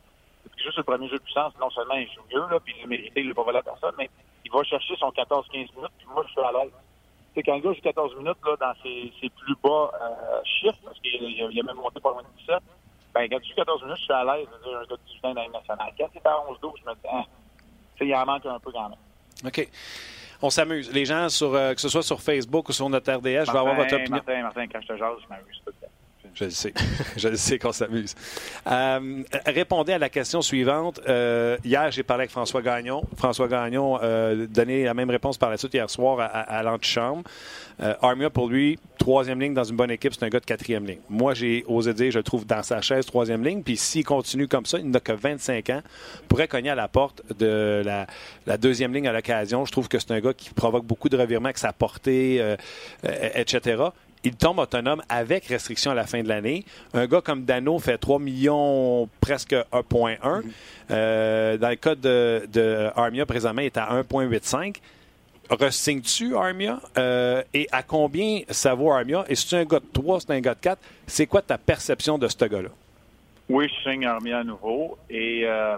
C'est 0.56 0.62
juste 0.62 0.76
le 0.76 0.84
premier 0.84 1.08
jeu 1.08 1.18
de 1.18 1.22
puissance, 1.22 1.52
non 1.58 1.70
seulement 1.70 1.94
il 1.94 2.06
joue 2.06 2.22
mieux, 2.32 2.46
là, 2.48 2.60
puis 2.60 2.74
il 2.76 2.82
l'a 2.82 2.86
mérité, 2.86 3.20
il 3.20 3.28
l'a 3.28 3.34
pas 3.34 3.42
volé 3.42 3.58
à 3.58 3.62
personne, 3.62 3.94
mais 3.98 4.08
il 4.44 4.52
va 4.52 4.62
chercher 4.62 4.94
son 4.96 5.08
14-15 5.08 5.52
minutes, 5.52 5.92
puis 5.98 6.06
moi, 6.12 6.22
je 6.26 6.32
suis 6.32 6.40
à 6.40 6.52
l'aise. 6.52 6.72
C'est 7.34 7.42
quand 7.42 7.56
le 7.56 7.60
gars 7.62 7.72
joue 7.72 7.80
14 7.80 8.16
minutes 8.16 8.38
là, 8.46 8.56
dans 8.60 8.74
ses, 8.82 9.12
ses 9.20 9.28
plus 9.28 9.54
bas 9.62 9.90
euh, 10.00 10.40
chiffres, 10.44 10.78
parce 10.84 10.98
qu'il 11.00 11.42
a, 11.42 11.46
a, 11.46 11.62
même 11.64 11.76
monté 11.76 12.00
pas 12.00 12.10
loin 12.10 12.22
de 12.22 12.38
17, 12.38 12.62
ben, 13.14 13.28
quand 13.28 13.40
tu 13.40 13.48
joues 13.48 13.56
14 13.56 13.82
minutes, 13.82 13.98
je 13.98 14.04
suis 14.04 14.12
à 14.12 14.24
l'aise 14.24 14.46
de 14.46 14.68
dire 14.68 14.78
un 14.78 14.82
gars 14.82 14.96
de 14.96 15.00
18 15.06 15.24
ans 15.24 15.34
dans 15.34 15.50
nationale. 15.50 15.92
Quand 15.98 16.08
c'est 16.12 16.26
à 16.26 16.36
11-12, 16.48 16.72
je 16.80 16.90
me 16.90 16.94
dis, 16.94 17.00
hein, 17.12 17.24
il 18.00 18.14
en 18.14 18.26
manque 18.26 18.46
un 18.46 18.58
peu 18.58 18.72
quand 18.72 18.88
même. 18.88 18.98
OK. 19.44 19.68
On 20.42 20.50
s'amuse. 20.50 20.92
Les 20.92 21.04
gens, 21.04 21.28
sur, 21.28 21.54
euh, 21.54 21.74
que 21.74 21.80
ce 21.80 21.88
soit 21.88 22.02
sur 22.02 22.20
Facebook 22.20 22.68
ou 22.68 22.72
sur 22.72 22.88
notre 22.88 23.10
RDS, 23.10 23.22
Martin, 23.22 23.44
je 23.44 23.52
vais 23.52 23.58
avoir 23.58 23.74
votre 23.74 23.94
opinion. 23.94 24.16
Martin, 24.16 24.42
Martin, 24.42 24.66
quand 24.66 24.80
je 24.82 24.88
te 24.88 24.96
jase, 24.96 25.16
je 25.22 25.28
m'amuse 25.28 25.62
tout 25.64 25.72
le 25.72 25.86
temps. 25.86 25.92
Je 26.34 26.44
le 26.44 26.50
sais. 26.50 26.74
je 27.16 27.28
le 27.28 27.36
sais 27.36 27.58
qu'on 27.58 27.72
s'amuse. 27.72 28.14
Euh, 28.66 29.22
répondez 29.46 29.92
à 29.92 29.98
la 29.98 30.08
question 30.08 30.42
suivante. 30.42 31.00
Euh, 31.08 31.56
hier, 31.64 31.90
j'ai 31.92 32.02
parlé 32.02 32.22
avec 32.22 32.30
François 32.30 32.60
Gagnon. 32.60 33.04
François 33.16 33.46
Gagnon 33.46 33.98
euh, 34.02 34.46
donnait 34.48 34.84
la 34.84 34.94
même 34.94 35.10
réponse 35.10 35.38
par 35.38 35.50
la 35.50 35.56
suite 35.56 35.74
hier 35.74 35.88
soir 35.88 36.18
à, 36.20 36.24
à, 36.24 36.58
à 36.58 36.62
l'antichambre. 36.62 37.22
Euh, 37.80 37.94
Armia, 38.02 38.30
pour 38.30 38.48
lui, 38.48 38.78
troisième 38.98 39.40
ligne 39.40 39.54
dans 39.54 39.64
une 39.64 39.76
bonne 39.76 39.90
équipe, 39.90 40.14
c'est 40.14 40.24
un 40.24 40.28
gars 40.28 40.40
de 40.40 40.44
quatrième 40.44 40.86
ligne. 40.86 41.00
Moi, 41.08 41.34
j'ai 41.34 41.64
osé 41.68 41.94
dire, 41.94 42.10
je 42.10 42.20
trouve 42.20 42.46
dans 42.46 42.62
sa 42.62 42.80
chaise 42.80 43.06
troisième 43.06 43.44
ligne. 43.44 43.62
Puis 43.62 43.76
s'il 43.76 44.04
continue 44.04 44.48
comme 44.48 44.66
ça, 44.66 44.78
il 44.78 44.90
n'a 44.90 45.00
que 45.00 45.12
25 45.12 45.70
ans, 45.70 45.82
pourrait 46.28 46.48
cogner 46.48 46.70
à 46.70 46.74
la 46.74 46.88
porte 46.88 47.22
de 47.38 47.82
la, 47.84 48.06
la 48.46 48.56
deuxième 48.56 48.92
ligne 48.92 49.06
à 49.06 49.12
l'occasion. 49.12 49.64
Je 49.64 49.72
trouve 49.72 49.88
que 49.88 49.98
c'est 50.00 50.10
un 50.10 50.20
gars 50.20 50.34
qui 50.34 50.50
provoque 50.50 50.84
beaucoup 50.84 51.08
de 51.08 51.16
revirements 51.16 51.46
avec 51.46 51.58
sa 51.58 51.72
portée, 51.72 52.42
etc 53.34 53.90
il 54.24 54.36
tombe 54.36 54.58
autonome 54.58 55.02
avec 55.08 55.46
restriction 55.46 55.90
à 55.90 55.94
la 55.94 56.06
fin 56.06 56.22
de 56.22 56.28
l'année. 56.28 56.64
Un 56.94 57.06
gars 57.06 57.20
comme 57.20 57.44
Dano 57.44 57.78
fait 57.78 57.98
3 57.98 58.18
millions, 58.18 59.08
presque 59.20 59.52
1,1. 59.52 60.18
Mm-hmm. 60.18 60.42
Euh, 60.90 61.56
dans 61.58 61.68
le 61.68 61.76
cas 61.76 61.94
de, 61.94 62.46
de, 62.50 62.90
Armia, 62.96 63.26
présentement, 63.26 63.60
il 63.60 63.66
est 63.66 63.76
à 63.76 64.02
1,85. 64.02 64.76
Ressigne-tu 65.50 66.36
Armia? 66.36 66.80
Euh, 66.96 67.42
et 67.52 67.68
à 67.70 67.82
combien 67.82 68.40
ça 68.48 68.74
vaut 68.74 68.90
Armia? 68.90 69.24
Et 69.28 69.34
si 69.34 69.46
tu 69.46 69.54
un 69.54 69.64
gars 69.64 69.80
de 69.80 69.86
3, 69.92 70.20
c'est 70.20 70.30
un 70.30 70.40
gars 70.40 70.54
de 70.54 70.60
4, 70.60 70.78
c'est 71.06 71.26
quoi 71.26 71.42
ta 71.42 71.58
perception 71.58 72.16
de 72.16 72.26
ce 72.26 72.44
gars-là? 72.44 72.70
Oui, 73.50 73.68
je 73.68 73.90
signe 73.90 74.06
Armia 74.06 74.38
à 74.38 74.44
nouveau. 74.44 74.96
Et 75.10 75.42
euh, 75.44 75.76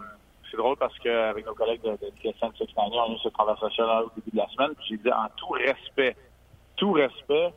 c'est 0.48 0.56
drôle 0.56 0.76
parce 0.76 0.96
qu'avec 1.00 1.44
nos 1.44 1.54
collègues 1.54 1.82
de, 1.82 1.90
de 1.90 2.12
TSN 2.22 2.50
on 2.76 2.82
a 2.82 3.12
eu 3.12 3.18
cette 3.24 3.32
conversation-là 3.32 4.04
au 4.04 4.12
début 4.14 4.30
de 4.32 4.36
la 4.36 4.48
semaine. 4.50 4.70
Puis 4.76 4.86
j'ai 4.90 4.96
dit 4.98 5.10
en 5.10 5.26
tout 5.36 5.48
respect, 5.48 6.16
tout 6.76 6.92
respect, 6.92 7.52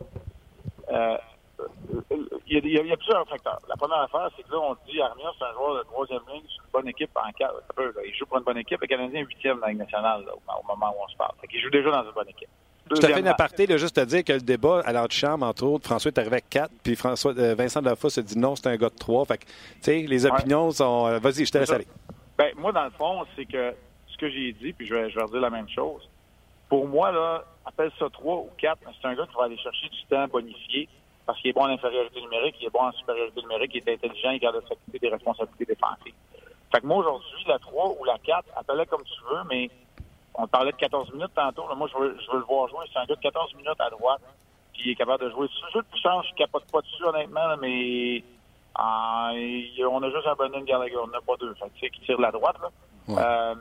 il, 0.90 2.54
y 2.54 2.58
a, 2.58 2.60
il, 2.64 2.88
y 2.88 2.92
a, 2.92 2.98
plusieurs 2.98 3.28
facteurs. 3.28 3.60
La 3.68 3.76
première 3.76 4.02
affaire, 4.02 4.30
c'est 4.36 4.44
que 4.44 4.52
là, 4.52 4.60
on 4.60 4.76
dit 4.90 5.02
Armia, 5.02 5.32
c'est 5.38 5.46
un 5.46 5.54
joueur 5.54 5.78
de 5.78 5.84
troisième 5.84 6.22
ligne 6.32 6.48
sur 6.48 6.64
une 6.64 6.72
bonne 6.72 6.88
équipe 6.88 7.12
en 7.16 7.32
quatre. 7.32 7.62
Il 8.06 8.16
joue 8.16 8.26
pour 8.26 8.38
une 8.38 8.44
bonne 8.44 8.58
équipe. 8.58 8.80
Le 8.82 8.88
Canadien 8.88 9.22
est 9.22 9.26
huitième 9.26 9.60
dans 9.60 9.66
la 9.66 9.72
Ligue 9.72 9.80
nationale 9.80 10.24
là, 10.26 10.34
au 10.34 10.68
moment 10.68 10.92
où 10.92 11.04
on 11.04 11.08
se 11.08 11.18
parle. 11.18 11.34
il 11.52 11.62
joue 11.62 11.70
déjà 11.70 11.92
dans 11.92 12.04
une 12.04 12.12
bonne 12.12 12.30
équipe. 12.30 12.50
Je 12.92 12.96
te 12.96 13.06
fais 13.06 13.20
une 13.20 13.28
aparté 13.28 13.68
de 13.68 13.78
juste 13.78 13.96
te 13.96 14.06
dire 14.06 14.24
que 14.24 14.34
le 14.34 14.40
débat 14.40 14.82
à 14.84 14.92
l'antichambre, 14.94 15.46
entre 15.46 15.64
autres, 15.64 15.86
François 15.86 16.10
est 16.10 16.18
arrivé 16.18 16.34
avec 16.34 16.50
4, 16.50 16.72
puis 16.84 16.96
François, 16.96 17.38
euh, 17.38 17.54
Vincent 17.54 17.82
Delafos 17.82 18.18
a 18.18 18.22
dit 18.24 18.38
non, 18.38 18.56
c'est 18.56 18.68
un 18.68 18.78
gars 18.78 18.90
de 18.90 18.98
3. 18.98 19.26
Fait 19.26 19.38
que, 19.38 19.46
tu 19.46 19.52
sais, 19.82 20.00
les 20.08 20.26
opinions 20.26 20.68
ouais. 20.68 20.74
sont. 20.74 21.06
Euh, 21.06 21.20
Vas-y, 21.20 21.46
je 21.46 21.52
te 21.52 21.58
laisse 21.60 21.70
aller. 21.70 21.88
Ben, 22.38 22.52
moi, 22.58 22.72
dans 22.72 22.86
le 22.86 22.90
fond, 22.92 23.26
c'est 23.36 23.46
que 23.46 23.76
ce 24.08 24.18
que 24.18 24.30
j'ai 24.30 24.54
dit, 24.54 24.74
puis 24.74 24.88
je 24.88 24.96
vais, 24.96 25.10
je 25.10 25.16
vais 25.16 25.24
redire 25.24 25.42
la 25.42 25.50
même 25.52 25.70
chose. 25.70 26.10
Pour 26.68 26.88
moi, 26.88 27.12
là, 27.12 27.44
appelle 27.70 27.92
ça 27.98 28.08
3 28.12 28.36
ou 28.36 28.50
4, 28.58 28.80
c'est 29.02 29.08
un 29.08 29.16
gars 29.16 29.26
qui 29.26 29.36
va 29.36 29.46
aller 29.46 29.58
chercher 29.58 29.90
du 29.90 30.04
temps 30.10 30.28
bonifié 30.28 30.90
parce 31.26 31.40
qu'il 31.40 31.52
est 31.52 31.54
bon 31.54 31.62
en 31.62 31.70
infériorité 31.70 32.22
numérique, 32.22 32.56
il 32.60 32.66
est 32.66 32.72
bon 32.72 32.82
en 32.82 32.92
supériorité 32.92 33.42
numérique, 33.42 33.72
il 33.76 33.88
est 33.88 33.94
intelligent, 33.94 34.32
il 34.32 34.40
garde 34.40 34.60
s'occuper 34.68 35.00
des 35.00 35.10
responsabilités 35.10 35.66
défensives. 35.66 36.16
Fait 36.72 36.82
que 36.82 36.88
moi, 36.88 36.98
aujourd'hui, 36.98 37.46
la 37.48 37.60
3 37.60 37.96
ou 38.00 38.04
la 38.04 38.18
4, 38.18 38.46
appelle-la 38.56 38.86
comme 38.86 39.04
tu 39.04 39.22
veux, 39.30 39.44
mais 39.50 39.70
on 40.34 40.48
parlait 40.48 40.72
de 40.72 40.78
14 40.78 41.14
minutes 41.14 41.34
tantôt. 41.36 41.68
Là, 41.68 41.76
moi, 41.76 41.88
je 41.92 41.98
veux, 42.00 42.18
je 42.20 42.32
veux 42.32 42.40
le 42.40 42.46
voir 42.46 42.68
jouer. 42.70 42.86
C'est 42.92 43.00
un 43.00 43.06
gars 43.06 43.16
de 43.16 43.22
14 43.22 43.54
minutes 43.56 43.80
à 43.80 43.90
droite, 43.90 44.22
puis 44.74 44.84
il 44.86 44.92
est 44.92 44.96
capable 44.96 45.26
de 45.26 45.30
jouer. 45.30 45.48
Sur 45.50 45.68
le 45.68 45.72
jeu 45.72 45.82
de 45.82 45.88
puissance, 45.92 46.26
je 46.30 46.36
capote 46.36 46.66
pas 46.72 46.82
dessus, 46.82 47.04
honnêtement, 47.04 47.48
là, 47.48 47.58
mais 47.58 48.24
ah, 48.74 49.32
on 49.88 50.02
a 50.02 50.10
juste 50.10 50.28
un 50.28 50.36
bonhomme 50.36 50.66
Gallagher, 50.66 50.98
on 50.98 51.08
n'a 51.08 51.22
pas 51.22 51.36
deux. 51.40 51.54
Fait 51.56 51.70
tu 51.76 51.80
sais, 51.82 51.90
qui 51.90 52.02
tire 52.02 52.20
la 52.20 52.32
droite, 52.32 52.56
là. 52.62 52.70
Ouais. 53.08 53.22
Euh, 53.22 53.56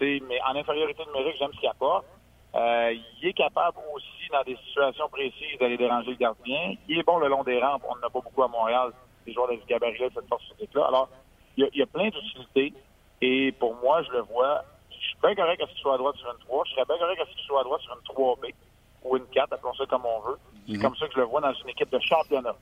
mais 0.00 0.40
en 0.42 0.54
infériorité 0.54 1.04
numérique, 1.06 1.36
j'aime 1.38 1.52
ce 1.52 1.60
qu'il 1.60 1.68
apporte. 1.68 2.06
Euh, 2.54 2.94
il 3.20 3.28
est 3.28 3.32
capable 3.32 3.78
aussi, 3.94 4.28
dans 4.32 4.42
des 4.44 4.56
situations 4.66 5.08
précises, 5.08 5.58
d'aller 5.60 5.76
déranger 5.76 6.10
le 6.10 6.16
gardien. 6.16 6.74
Il 6.88 6.98
est 6.98 7.02
bon 7.02 7.18
le 7.18 7.28
long 7.28 7.42
des 7.44 7.60
rampes. 7.60 7.82
On 7.88 7.94
n'en 7.96 8.06
a 8.06 8.10
pas 8.10 8.20
beaucoup 8.20 8.42
à 8.42 8.48
Montréal, 8.48 8.92
les 9.26 9.32
joueurs 9.32 9.48
de 9.48 9.58
ce 9.60 9.66
gabarit-là, 9.66 10.08
cette 10.14 10.28
force 10.28 10.44
physique-là. 10.52 10.86
Alors, 10.86 11.08
il 11.56 11.64
y, 11.64 11.66
a, 11.66 11.70
il 11.72 11.78
y 11.80 11.82
a 11.82 11.86
plein 11.86 12.08
d'utilités. 12.08 12.72
Et 13.20 13.52
pour 13.52 13.74
moi, 13.76 14.02
je 14.02 14.10
le 14.12 14.20
vois, 14.20 14.64
je 14.90 14.96
suis 14.96 15.16
bien 15.22 15.34
correct 15.34 15.60
à 15.62 15.66
ce 15.66 15.72
qu'il 15.72 15.80
soit 15.80 15.94
à 15.94 15.98
droite 15.98 16.16
sur 16.16 16.30
une 16.30 16.38
3. 16.38 16.64
Je 16.66 16.72
serais 16.72 16.84
bien 16.84 16.98
correct 16.98 17.20
à 17.20 17.26
ce 17.26 17.30
qu'il 17.36 17.46
soit 17.46 17.60
à 17.60 17.64
droite 17.64 17.80
sur 17.80 17.94
une 17.94 18.14
3B 18.14 18.54
ou 19.04 19.16
une 19.16 19.26
4, 19.26 19.52
appelons 19.52 19.74
ça 19.74 19.86
comme 19.86 20.04
on 20.04 20.20
veut. 20.20 20.38
C'est 20.66 20.72
mm 20.72 20.76
-hmm. 20.76 20.82
comme 20.82 20.96
ça 20.96 21.06
que 21.06 21.14
je 21.14 21.20
le 21.20 21.26
vois 21.26 21.40
dans 21.40 21.52
une 21.52 21.68
équipe 21.68 21.90
de 21.90 22.00
championnat. 22.00 22.56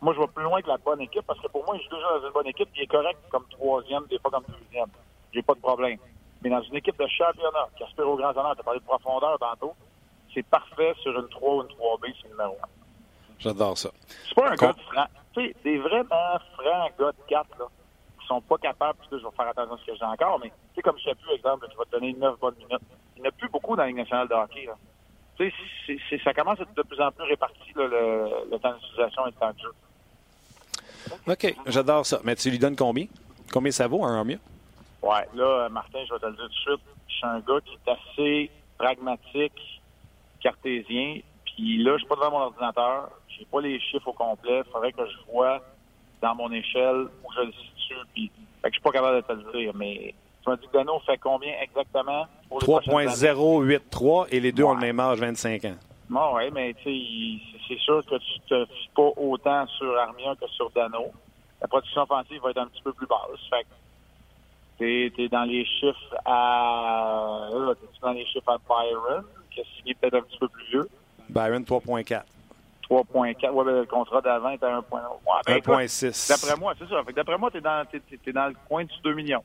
Moi, 0.00 0.14
je 0.14 0.20
vais 0.20 0.26
plus 0.28 0.44
loin 0.44 0.62
que 0.62 0.68
la 0.68 0.78
bonne 0.78 1.00
équipe 1.00 1.26
parce 1.26 1.40
que 1.40 1.48
pour 1.48 1.64
moi, 1.66 1.76
il 1.76 1.82
joue 1.82 1.96
déjà 1.96 2.08
dans 2.18 2.26
une 2.26 2.32
bonne 2.32 2.46
équipe. 2.46 2.68
Il 2.76 2.82
est 2.82 2.86
correct 2.86 3.18
comme 3.30 3.46
troisième, 3.50 4.04
des 4.06 4.18
fois 4.18 4.30
comme 4.30 4.44
deuxième. 4.48 4.90
J'ai 5.32 5.42
pas 5.42 5.54
de 5.54 5.60
problème. 5.60 5.98
Mais 6.42 6.50
dans 6.50 6.62
une 6.62 6.76
équipe 6.76 6.98
de 6.98 7.06
championnat 7.06 7.68
qui 7.76 7.84
aspire 7.84 8.08
au 8.08 8.16
grand 8.16 8.30
honneur, 8.30 8.54
tu 8.54 8.60
as 8.60 8.64
parlé 8.64 8.80
de 8.80 8.84
profondeur 8.84 9.38
tantôt, 9.38 9.74
c'est 10.32 10.44
parfait 10.44 10.94
sur 11.02 11.18
une 11.18 11.28
3 11.28 11.54
ou 11.54 11.62
une 11.62 11.68
3B, 11.68 12.14
c'est 12.22 12.28
numéro 12.28 12.56
1. 12.62 12.66
J'adore 13.38 13.76
ça. 13.76 13.90
C'est 14.28 14.34
pas 14.34 14.50
un 14.50 14.54
gars 14.54 14.72
de 14.72 14.80
franc. 14.80 15.06
Tu 15.34 15.46
sais, 15.46 15.56
des 15.64 15.78
vraiment 15.78 16.38
francs 16.54 16.92
gars 16.98 17.12
de 17.12 17.28
4, 17.28 17.58
là, 17.58 17.66
qui 18.20 18.26
sont 18.26 18.40
pas 18.40 18.58
capables, 18.58 18.98
puis 19.00 19.08
là, 19.12 19.18
je 19.22 19.24
vais 19.28 19.36
faire 19.36 19.48
attention 19.48 19.74
à 19.74 19.78
ce 19.78 19.86
que 19.86 19.96
j'ai 19.96 20.04
encore, 20.04 20.38
mais 20.40 20.48
tu 20.48 20.54
sais, 20.76 20.82
comme 20.82 20.98
je 20.98 21.04
sais 21.04 21.14
plus, 21.14 21.34
exemple, 21.34 21.66
tu 21.70 21.76
vas 21.76 21.84
te 21.84 21.90
donner 21.90 22.12
9 22.12 22.38
bonnes 22.38 22.56
minutes. 22.56 22.82
Il 23.16 23.22
n'y 23.22 23.28
en 23.28 23.30
a 23.30 23.32
plus 23.32 23.48
beaucoup 23.48 23.76
dans 23.76 23.82
la 23.82 23.88
Ligue 23.88 23.96
nationale 23.98 24.28
de 24.28 24.34
hockey, 24.34 24.66
là. 24.66 24.74
Tu 25.36 25.52
sais, 25.86 26.20
ça 26.22 26.34
commence 26.34 26.58
à 26.60 26.62
être 26.62 26.74
de 26.74 26.82
plus 26.82 27.00
en 27.00 27.10
plus 27.12 27.24
réparti, 27.24 27.72
là, 27.74 27.86
le, 27.86 28.50
le 28.50 28.58
temps 28.58 28.72
d'utilisation 28.74 29.26
et 29.26 29.30
le 29.30 29.36
temps 29.36 29.52
de 29.52 29.58
jeu. 29.58 29.72
OK, 31.26 31.56
j'adore 31.66 32.04
ça. 32.04 32.20
Mais 32.24 32.36
tu 32.36 32.50
lui 32.50 32.58
donnes 32.58 32.76
combien? 32.76 33.06
Combien 33.52 33.72
ça 33.72 33.88
vaut, 33.88 34.04
un 34.04 34.22
mieux? 34.22 34.38
Ouais, 35.02 35.26
là, 35.34 35.68
Martin, 35.70 36.00
je 36.06 36.12
vais 36.12 36.20
te 36.20 36.26
le 36.26 36.32
dire 36.32 36.44
tout 36.44 36.48
de 36.48 36.76
suite, 36.76 36.86
je 37.08 37.14
suis 37.14 37.26
un 37.26 37.40
gars 37.40 37.60
qui 37.64 37.74
est 37.74 37.90
assez 37.90 38.50
pragmatique, 38.78 39.80
cartésien, 40.42 41.20
puis 41.44 41.82
là, 41.82 41.92
je 41.94 41.98
suis 41.98 42.08
pas 42.08 42.16
devant 42.16 42.30
mon 42.30 42.40
ordinateur, 42.44 43.10
j'ai 43.28 43.44
pas 43.46 43.60
les 43.60 43.80
chiffres 43.80 44.08
au 44.08 44.12
complet, 44.12 44.62
il 44.66 44.70
faudrait 44.70 44.92
que 44.92 45.06
je 45.06 45.32
vois 45.32 45.60
dans 46.20 46.34
mon 46.34 46.52
échelle 46.52 47.06
où 47.24 47.32
je 47.34 47.40
le 47.40 47.52
situe, 47.52 47.94
puis 48.12 48.30
fait 48.62 48.68
que 48.68 48.74
je 48.74 48.80
suis 48.80 48.82
pas 48.82 48.92
capable 48.92 49.16
de 49.16 49.26
te 49.26 49.32
le 49.32 49.58
dire, 49.58 49.72
mais 49.74 50.14
tu 50.42 50.50
m'as 50.50 50.56
dit 50.56 50.66
que 50.66 50.72
Dano 50.72 50.98
fait 51.00 51.18
combien 51.18 51.52
exactement? 51.60 52.26
3.083 52.50 54.26
et 54.30 54.40
les 54.40 54.52
deux 54.52 54.64
ouais. 54.64 54.70
ont 54.70 54.74
le 54.74 54.80
même 54.80 55.00
âge, 55.00 55.18
25 55.18 55.64
ans. 55.64 55.76
Bon, 56.08 56.36
oui, 56.36 56.50
mais 56.52 56.74
tu 56.74 56.84
sais, 56.84 57.58
c'est 57.68 57.78
sûr 57.78 58.04
que 58.04 58.16
tu 58.16 58.40
te 58.48 58.66
fies 58.66 58.90
pas 58.94 59.10
autant 59.16 59.66
sur 59.66 59.96
Armia 59.96 60.34
que 60.40 60.46
sur 60.48 60.70
Dano. 60.70 61.06
La 61.60 61.68
production 61.68 62.02
offensive 62.02 62.40
va 62.42 62.50
être 62.50 62.58
un 62.58 62.66
petit 62.66 62.82
peu 62.82 62.92
plus 62.92 63.06
basse. 63.06 63.40
Fait 63.48 63.62
que 63.62 63.68
T'es 64.80 65.12
es 65.18 65.28
dans 65.28 65.44
les 65.44 65.66
chiffres 65.66 66.16
à. 66.24 67.50
Euh, 67.52 67.74
dans 68.00 68.12
les 68.12 68.24
chiffres 68.24 68.48
à 68.48 68.56
Byron, 68.66 69.24
qui 69.50 69.60
a 69.60 69.64
signé 69.76 69.94
peut-être 69.94 70.14
un 70.14 70.22
petit 70.22 70.38
peu 70.38 70.48
plus 70.48 70.64
vieux? 70.70 70.88
Byron 71.28 71.62
3.4. 71.62 72.22
3.4. 72.88 73.50
Ouais, 73.50 73.64
ben, 73.64 73.76
le 73.80 73.84
contrat 73.84 74.22
d'avant 74.22 74.48
était 74.48 74.64
à 74.64 74.80
1.6. 74.80 74.82
Ouais, 74.90 75.60
ben, 75.60 75.84
1.6. 75.84 76.28
D'après 76.30 76.58
moi, 76.58 76.72
c'est 76.78 76.88
ça. 76.88 77.02
D'après 77.14 77.36
moi, 77.36 77.50
t'es 77.50 77.60
dans, 77.60 77.84
es, 77.92 78.00
es 78.26 78.32
dans 78.32 78.48
le 78.48 78.54
coin 78.66 78.84
du 78.84 78.94
2 79.04 79.12
millions. 79.12 79.42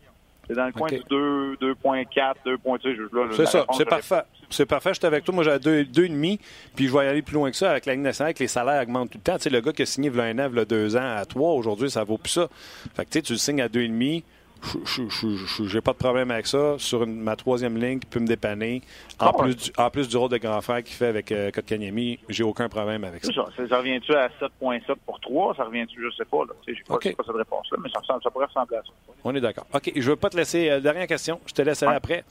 T'es 0.48 0.54
dans 0.54 0.68
le 0.68 0.72
coin 0.72 0.88
okay. 0.88 1.00
du 1.00 1.04
2.4, 1.06 2.36
2.6. 2.46 3.36
C'est 3.36 3.46
ça, 3.46 3.66
c'est 3.74 3.86
parfait. 3.86 4.22
C'est 4.50 4.66
parfait, 4.66 4.94
j'étais 4.94 5.08
avec 5.08 5.26
toi. 5.26 5.36
Moi, 5.36 5.44
j'ai 5.44 5.50
2,5, 5.58 6.40
puis 6.78 6.88
je 6.88 6.98
vais 6.98 7.06
y 7.06 7.10
aller 7.10 7.22
plus 7.22 7.34
loin 7.34 7.52
que 7.52 7.58
ça 7.58 7.72
avec 7.72 7.86
la 7.88 7.94
Ligue 7.94 8.04
nationale, 8.04 8.34
que 8.34 8.40
les 8.40 8.48
salaires 8.48 8.82
augmentent 8.82 9.10
tout 9.10 9.18
le 9.18 9.24
temps. 9.24 9.36
Tu 9.36 9.42
sais, 9.42 9.50
le 9.50 9.60
gas 9.60 9.74
qui 9.74 9.82
a 9.82 9.86
signé 9.86 10.10
il 10.10 10.16
y 10.16 10.20
a 10.22 10.24
un 10.24 10.40
an, 10.40 10.50
il 10.50 10.58
y 10.58 10.62
a 10.62 10.66
deux 10.66 10.96
ans, 10.96 11.16
à 11.18 11.26
3, 11.26 11.52
aujourd'hui, 11.56 11.92
ça 11.92 12.06
vaut 12.06 12.18
plus 12.18 12.30
ça. 12.30 12.48
Fait 12.94 13.04
que 13.04 13.10
tu 13.10 13.18
sais, 13.18 13.22
tu 13.22 13.34
le 13.34 13.38
signes 13.38 13.62
à 13.62 13.68
2,5 13.68 14.24
je 14.64 15.76
n'ai 15.76 15.82
pas 15.82 15.94
de 15.94 15.98
problème 15.98 16.32
avec 16.32 16.48
ça. 16.48 16.76
Sur 16.78 17.06
ma 17.06 17.36
troisième 17.36 17.78
ligne 17.78 18.00
qui 18.00 18.08
peut 18.08 18.20
me 18.20 18.28
dépanner, 18.28 18.82
en, 19.20 19.28
ah 19.28 19.34
plus, 19.34 19.56
du, 19.56 19.72
en 19.78 19.90
plus 19.90 20.08
du 20.08 20.18
rôle 20.18 20.30
de 20.30 20.38
grand 20.38 20.62
frère 20.62 20.84
qu'il 20.84 20.96
fait 20.96 21.08
avec 21.08 21.32
euh, 21.32 21.52
Kotkaniemi, 21.52 22.20
j'ai 22.30 22.44
aucun 22.44 22.70
problème 22.70 23.04
avec 23.04 23.26
ça. 23.26 23.32
Ça, 23.34 23.78
revient-tu 23.78 24.14
à 24.14 24.28
7.7 24.28 24.96
pour 25.06 25.20
3? 25.20 25.56
Ça 25.56 25.64
revient-tu, 25.66 26.02
je 26.02 26.16
sais 26.16 26.26
pas. 26.26 26.40
Je 26.68 26.72
n'ai 26.72 26.78
pas, 26.88 26.98
pas, 26.98 27.24
cette 27.26 27.36
réponse-là, 27.36 27.78
mais 27.84 27.90
ça, 27.90 28.00
ça, 28.22 28.30
pourrait 28.30 28.46
ressembler 28.46 28.78
à 28.78 28.82
ça. 28.82 28.92
On 29.24 29.36
est 29.36 29.42
d'accord. 29.42 29.66
OK, 29.74 29.92
je 29.94 30.00
ne 30.00 30.06
veux 30.06 30.16
pas 30.16 30.30
te 30.30 30.38
laisser. 30.38 30.70
Euh, 30.70 30.80
dernière 30.80 31.08
question, 31.08 31.40
je 31.46 31.54
te 31.54 31.62
laisse 31.62 31.82
aller 31.84 31.96
après. 31.96 32.24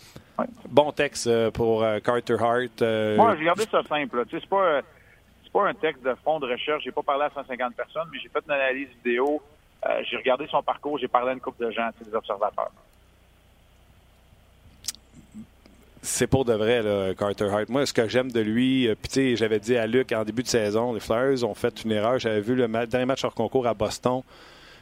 Bon 0.68 0.91
texte 0.93 1.27
euh, 1.27 1.51
pour 1.51 1.85
euh, 1.85 2.01
Carter 2.01 2.37
Hart. 2.41 2.83
Moi, 3.16 3.37
j'ai 3.39 3.45
gardé 3.45 3.64
ça 3.70 3.83
simple. 3.89 4.25
C'est 4.31 4.47
pas, 4.47 4.81
pas 5.53 5.68
un 5.68 5.75
texte 5.75 6.03
de 6.05 6.14
fond 6.25 6.41
de 6.41 6.47
recherche. 6.47 6.83
J'ai 6.85 6.93
pas 6.93 7.03
parlé 7.03 7.25
à 7.25 7.31
150 7.31 7.75
personnes, 7.75 8.09
mais 8.12 8.18
j'ai 8.20 8.29
fait 8.29 8.41
une 8.45 8.53
analyse 8.53 8.89
vidéo 9.05 9.41
euh, 9.87 10.03
j'ai 10.09 10.16
regardé 10.16 10.47
son 10.51 10.62
parcours, 10.62 10.99
j'ai 10.99 11.09
parlé 11.09 11.30
à 11.30 11.32
une 11.35 11.41
couple 11.41 11.66
de 11.66 11.70
gens, 11.70 11.91
des 12.01 12.14
observateurs. 12.14 12.70
C'est 16.07 16.26
pour 16.26 16.45
de 16.45 16.53
vrai, 16.53 16.82
là, 16.82 17.14
Carter 17.14 17.47
Hart. 17.47 17.68
Moi, 17.70 17.87
ce 17.87 17.93
que 17.95 18.07
j'aime 18.09 18.30
de 18.30 18.41
lui, 18.41 18.89
euh, 18.89 18.95
j'avais 19.37 19.59
dit 19.59 19.76
à 19.76 19.87
Luc 19.87 20.12
en 20.12 20.22
début 20.22 20.43
de 20.43 20.49
saison, 20.49 20.93
les 20.93 21.01
Flyers 21.01 21.45
ont 21.45 21.55
fait 21.55 21.82
une 21.82 21.93
erreur. 21.93 22.18
J'avais 22.18 22.43
vu 22.43 22.55
le 22.55 22.68
dernier 22.87 23.07
match 23.07 23.24
hors 23.24 23.35
concours 23.35 23.66
à 23.66 23.72
Boston. 23.72 24.20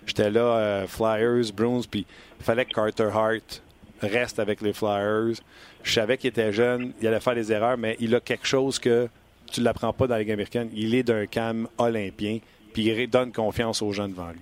J'étais 0.04 0.30
là, 0.30 0.40
euh, 0.40 0.86
Flyers, 0.88 1.52
Bruins, 1.54 1.82
puis 1.88 2.06
il 2.40 2.44
fallait 2.44 2.64
que 2.64 2.72
Carter 2.72 3.08
Hart 3.14 3.62
reste 4.00 4.40
avec 4.40 4.60
les 4.62 4.72
Flyers. 4.72 5.36
Je 5.84 5.92
savais 5.92 6.16
qu'il 6.16 6.30
était 6.30 6.52
jeune, 6.52 6.92
il 7.00 7.06
allait 7.06 7.20
faire 7.20 7.36
des 7.36 7.52
erreurs, 7.52 7.78
mais 7.78 7.96
il 8.00 8.14
a 8.16 8.20
quelque 8.20 8.46
chose 8.46 8.80
que 8.80 9.08
tu 9.46 9.60
ne 9.60 9.64
l'apprends 9.64 9.92
pas 9.92 10.08
dans 10.08 10.14
la 10.14 10.20
Ligue 10.20 10.32
américaine. 10.32 10.70
Il 10.74 10.92
est 10.94 11.04
d'un 11.04 11.26
calme 11.26 11.68
olympien, 11.78 12.38
puis 12.72 12.88
il 12.88 13.06
donne 13.08 13.32
confiance 13.32 13.80
aux 13.80 13.92
jeunes 13.92 14.10
devant 14.10 14.30
lui. 14.30 14.40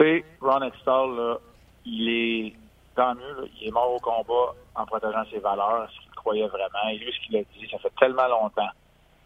Sais, 0.00 0.24
Ron 0.40 0.62
Extall, 0.62 1.38
il 1.84 2.08
est 2.08 2.54
tant 2.96 3.14
mieux, 3.14 3.50
il 3.60 3.68
est 3.68 3.70
mort 3.70 3.92
au 3.92 3.98
combat 3.98 4.54
en 4.74 4.86
protégeant 4.86 5.24
ses 5.30 5.40
valeurs, 5.40 5.90
ce 5.90 6.00
qu'il 6.00 6.10
croyait 6.12 6.48
vraiment. 6.48 6.88
Et 6.90 6.96
lui, 6.96 7.12
ce 7.12 7.26
qu'il 7.26 7.36
a 7.36 7.42
dit, 7.42 7.68
ça 7.70 7.78
fait 7.78 7.92
tellement 7.98 8.26
longtemps. 8.28 8.70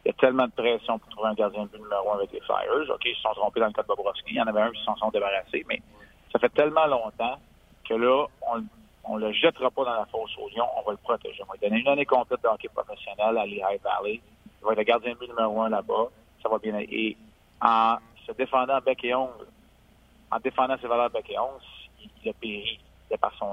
Il 0.05 0.09
y 0.09 0.11
a 0.11 0.15
tellement 0.15 0.47
de 0.47 0.53
pression 0.53 0.99
pour 0.99 1.09
trouver 1.11 1.29
un 1.29 1.35
gardien 1.35 1.63
de 1.63 1.69
but 1.69 1.81
numéro 1.81 2.13
un 2.13 2.17
avec 2.17 2.33
les 2.33 2.41
Flyers. 2.41 2.91
OK, 2.91 3.03
ils 3.05 3.15
se 3.15 3.23
sont 3.23 3.35
trompés 3.35 3.61
dans 3.61 3.69
le 3.69 3.73
cas 3.73 3.83
de 3.83 3.87
Bobrovski. 3.87 4.31
Il 4.31 4.37
y 4.37 4.41
en 4.41 4.49
avait 4.49 4.63
un 4.63 4.73
qui 4.73 4.85
s'en 4.85 4.97
sont 4.97 5.11
débarrassés, 5.11 5.65
mais 5.69 5.81
ça 6.33 6.41
fait 6.41 6.53
tellement 6.53 6.87
longtemps 6.87 7.39
que 7.89 7.95
là, 7.95 8.27
on 9.05 9.17
ne 9.17 9.27
le 9.27 9.33
jettera 9.33 9.71
pas 9.71 9.85
dans 9.85 9.95
la 9.95 10.07
fosse 10.07 10.37
au 10.39 10.49
lion, 10.49 10.67
on 10.77 10.83
va 10.83 10.93
le 10.93 10.99
protéger. 10.99 11.41
On 11.43 11.47
va 11.47 11.55
lui 11.55 11.69
donner 11.69 11.83
une 11.83 11.89
année 11.89 12.05
complète 12.05 12.43
de 12.43 12.49
hockey 12.49 12.69
professionnel 12.75 13.39
à 13.39 13.47
Lehigh 13.47 13.81
Valley. 13.81 14.21
Il 14.61 14.65
va 14.65 14.73
être 14.73 14.79
le 14.79 14.85
gardien 14.85 15.13
de 15.13 15.19
but 15.19 15.29
numéro 15.29 15.63
un 15.63 15.69
là-bas. 15.69 16.09
Ça 16.43 16.49
va 16.49 16.59
bien. 16.59 16.79
Et 16.81 17.17
en 17.63 17.97
se 18.27 18.33
défendant 18.33 18.81
bec 18.85 19.05
et 19.05 19.15
ongle 19.15 19.47
en 20.35 20.41
défendant 20.41 20.77
ses 20.81 20.89
valeurs 20.89 21.11
bec 21.11 21.31
et 21.31 21.37
il, 22.25 22.29
a 22.29 22.33
péri 22.33 22.81
de 23.11 23.17
par 23.17 23.33
son, 23.39 23.47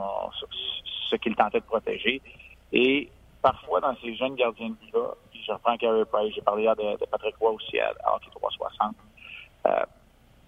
ce 1.10 1.16
qu'il 1.18 1.36
tentait 1.36 1.60
de 1.60 1.66
protéger. 1.66 2.22
Et 2.74 3.10
parfois, 3.42 3.82
dans 3.82 3.96
ces 4.02 4.16
jeunes 4.16 4.36
gardiens 4.36 4.70
de 4.70 4.74
but-là, 4.74 5.14
je 5.46 5.52
reprends 5.52 5.78
Carey 5.78 6.06
Price, 6.06 6.34
j'ai 6.34 6.42
parlé 6.42 6.64
hier 6.64 6.76
de, 6.76 7.06
Patrick 7.06 7.36
Roy 7.38 7.52
aussi 7.52 7.80
à, 7.80 7.92
Hockey 8.14 8.30
360, 8.34 8.96
euh, 9.68 9.72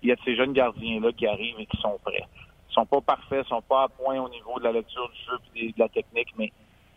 il 0.01 0.09
y 0.09 0.11
a 0.11 0.15
de 0.15 0.21
ces 0.25 0.35
jeunes 0.35 0.53
gardiens-là 0.53 1.11
qui 1.13 1.27
arrivent 1.27 1.59
et 1.59 1.65
qui 1.65 1.77
sont 1.77 1.97
prêts. 2.03 2.25
Ils 2.69 2.73
sont 2.73 2.85
pas 2.85 3.01
parfaits, 3.01 3.45
ils 3.45 3.49
sont 3.49 3.61
pas 3.61 3.83
à 3.83 3.87
point 3.87 4.19
au 4.19 4.29
niveau 4.29 4.57
de 4.59 4.63
la 4.63 4.71
lecture 4.71 5.09
du 5.09 5.19
jeu 5.25 5.37
et 5.55 5.71
de 5.71 5.79
la 5.79 5.89
technique, 5.89 6.29
mais 6.37 6.51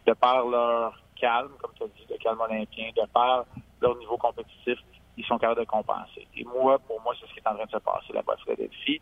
de 0.06 0.12
par 0.14 0.46
leur 0.46 0.98
calme, 1.16 1.52
comme 1.60 1.72
tu 1.76 1.84
as 1.84 1.88
dit, 1.88 2.06
de 2.08 2.16
calme 2.16 2.40
olympien, 2.40 2.90
de 2.96 3.06
par 3.12 3.44
leur 3.80 3.96
niveau 3.96 4.16
compétitif, 4.16 4.78
ils 5.16 5.24
sont 5.24 5.38
capables 5.38 5.60
de 5.60 5.66
compenser. 5.66 6.26
Et 6.36 6.44
moi, 6.44 6.78
pour 6.78 7.00
moi, 7.02 7.14
c'est 7.18 7.26
ce 7.26 7.32
qui 7.32 7.40
est 7.40 7.48
en 7.48 7.54
train 7.54 7.64
de 7.64 7.70
se 7.70 7.78
passer 7.78 8.12
là-bas 8.12 8.34
à 8.34 8.36
Philadelphie. 8.36 9.00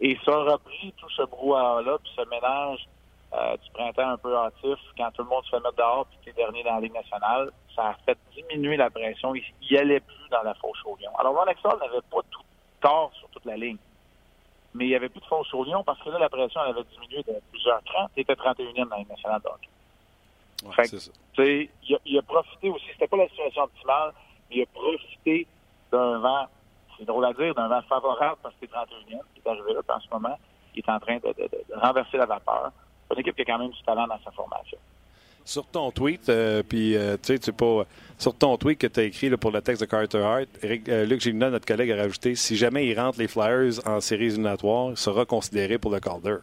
Et 0.00 0.18
ça 0.24 0.32
a 0.32 0.52
repris 0.52 0.92
tout 0.98 1.08
ce 1.10 1.22
brouhaha-là, 1.22 1.98
puis 2.02 2.12
ce 2.16 2.28
ménage 2.28 2.86
euh, 3.34 3.56
du 3.56 3.70
printemps 3.70 4.10
un 4.10 4.16
peu 4.18 4.36
hâtif, 4.36 4.78
quand 4.96 5.10
tout 5.12 5.22
le 5.22 5.28
monde 5.28 5.44
se 5.44 5.50
fait 5.50 5.60
mettre 5.60 5.76
dehors, 5.76 6.06
puis 6.06 6.18
tu 6.22 6.30
es 6.30 6.32
dernier 6.32 6.62
dans 6.62 6.74
la 6.74 6.80
Ligue 6.80 6.94
nationale, 6.94 7.50
ça 7.74 7.88
a 7.88 7.94
fait 8.04 8.18
diminuer 8.34 8.76
la 8.76 8.90
pression. 8.90 9.34
Il 9.34 9.42
n'y 9.70 9.76
allait 9.76 10.00
plus 10.00 10.28
dans 10.30 10.42
la 10.42 10.54
fausse 10.54 10.78
au 10.84 10.96
lion. 10.96 11.10
Alors, 11.18 11.34
Ron 11.34 11.44
n'avait 11.44 12.06
pas 12.10 12.20
tout 12.30 12.42
tort 12.80 13.10
sur 13.18 13.28
toute 13.30 13.44
la 13.44 13.56
ligne. 13.56 13.78
Mais 14.74 14.84
il 14.84 14.88
n'y 14.88 14.94
avait 14.94 15.08
plus 15.08 15.20
de 15.20 15.26
fausse 15.26 15.52
au 15.54 15.64
lion 15.64 15.82
parce 15.82 16.02
que 16.02 16.10
là, 16.10 16.18
la 16.18 16.28
pression 16.28 16.60
elle 16.62 16.70
avait 16.70 16.84
diminué 16.92 17.22
de 17.22 17.34
plusieurs 17.50 17.82
crans. 17.84 18.08
Il 18.14 18.20
était 18.20 18.34
31e 18.34 18.88
dans 18.88 18.90
la 18.90 18.98
Ligue 18.98 19.08
nationale 19.08 19.40
de 19.40 19.48
fait 20.72 20.88
que, 20.88 21.42
il, 21.42 21.94
a, 21.94 21.98
il 22.04 22.18
a 22.18 22.22
profité 22.22 22.70
aussi, 22.70 22.84
c'était 22.92 23.06
pas 23.06 23.16
la 23.16 23.28
situation 23.28 23.62
optimale, 23.62 24.12
mais 24.48 24.56
il 24.56 24.62
a 24.62 24.66
profité 24.66 25.46
d'un 25.92 26.18
vent 26.18 26.46
c'est 26.98 27.04
drôle 27.04 27.24
à 27.24 27.32
dire, 27.32 27.54
d'un 27.54 27.68
vent 27.68 27.82
favorable 27.82 28.38
parce 28.42 28.54
que 28.54 28.66
c'est 28.66 28.70
31e 28.70 29.20
qui 29.34 29.42
est 29.44 29.48
arrivé 29.48 29.74
là 29.74 29.80
en 29.88 30.00
ce 30.00 30.08
moment. 30.10 30.38
Il 30.74 30.80
est 30.80 30.90
en 30.90 30.98
train 30.98 31.16
de, 31.16 31.34
renverser 31.74 32.16
la 32.16 32.26
vapeur. 32.26 32.72
C'est 33.08 33.14
une 33.14 33.20
équipe 33.20 33.36
qui 33.36 33.42
a 33.42 33.44
quand 33.44 33.58
même 33.58 33.70
du 33.70 33.82
talent 33.82 34.06
dans 34.06 34.18
sa 34.24 34.30
formation. 34.30 34.78
Sur 35.44 35.64
ton 35.66 35.92
tweet, 35.92 36.28
euh, 36.28 36.62
puis 36.62 36.96
euh, 36.96 37.16
tu 37.16 37.34
sais, 37.34 37.38
tu 37.38 37.52
pas. 37.52 37.84
Sur 38.18 38.34
ton 38.34 38.56
tweet 38.56 38.80
que 38.80 38.86
tu 38.88 39.00
as 39.00 39.04
écrit 39.04 39.30
pour 39.36 39.52
le 39.52 39.60
texte 39.62 39.82
de 39.82 39.86
Carter 39.86 40.18
Hart, 40.18 40.48
euh, 40.64 41.04
Luc 41.04 41.20
Gilina, 41.20 41.50
notre 41.50 41.66
collègue, 41.66 41.92
a 41.92 41.96
rajouté 41.96 42.34
si 42.34 42.56
jamais 42.56 42.86
il 42.86 42.98
rentre 42.98 43.18
les 43.20 43.28
Flyers 43.28 43.86
en 43.86 44.00
séries 44.00 44.26
éliminatoires, 44.26 44.90
il 44.90 44.96
sera 44.96 45.24
considéré 45.24 45.78
pour 45.78 45.92
le 45.92 46.00
Calder. 46.00 46.38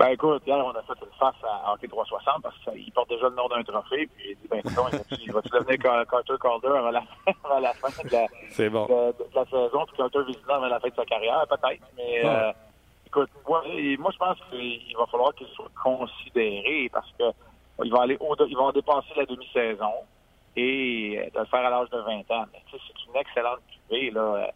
Ben 0.00 0.12
écoute, 0.12 0.42
hier, 0.46 0.56
on 0.56 0.70
a 0.70 0.80
fait 0.80 0.94
une 1.04 1.12
face 1.18 1.34
à 1.44 1.74
Hockey 1.74 1.86
360 1.86 2.42
parce 2.42 2.56
qu'il 2.60 2.90
porte 2.90 3.10
déjà 3.10 3.28
le 3.28 3.34
nom 3.34 3.48
d'un 3.48 3.62
trophée. 3.62 4.08
Puis 4.16 4.30
il 4.30 4.36
dit, 4.36 4.48
ben 4.48 4.62
non, 4.74 4.86
il 5.10 5.30
va-tu 5.30 5.50
devenir 5.50 5.78
Carter 5.78 6.36
Calder 6.40 6.68
avant 6.68 6.90
la, 6.90 7.02
avant 7.44 7.58
la 7.58 7.74
fin 7.74 7.90
de 8.02 8.10
la, 8.10 8.70
bon. 8.70 8.86
de, 8.86 9.14
la 9.34 9.44
saison, 9.44 9.84
puis 9.84 9.96
Carter 9.98 10.20
Vizina 10.26 10.54
avant 10.54 10.68
la 10.68 10.80
fin 10.80 10.88
de 10.88 10.94
sa 10.94 11.04
carrière, 11.04 11.44
peut-être. 11.50 11.82
Mais 11.98 12.24
euh, 12.24 12.50
écoute, 13.08 13.28
moi, 13.46 13.62
moi 13.98 14.10
je 14.10 14.16
pense 14.16 14.38
qu'il 14.48 14.96
va 14.96 15.04
falloir 15.04 15.34
qu'il 15.34 15.48
soit 15.48 15.68
considéré 15.84 16.88
parce 16.90 17.12
que 17.18 17.24
il 17.84 17.92
va 17.92 18.00
aller 18.00 18.16
au 18.20 18.34
il 18.46 18.56
va 18.56 18.72
dépasser 18.72 19.12
la 19.16 19.26
demi-saison 19.26 19.92
et 20.56 21.18
euh, 21.18 21.28
de 21.28 21.40
le 21.40 21.44
faire 21.44 21.66
à 21.66 21.68
l'âge 21.68 21.90
de 21.90 21.98
20 21.98 22.20
ans. 22.30 22.46
Mais 22.54 22.62
c'est 22.70 22.78
une 23.06 23.20
excellente 23.20 23.60
cuvée, 23.86 24.10
là. 24.12 24.48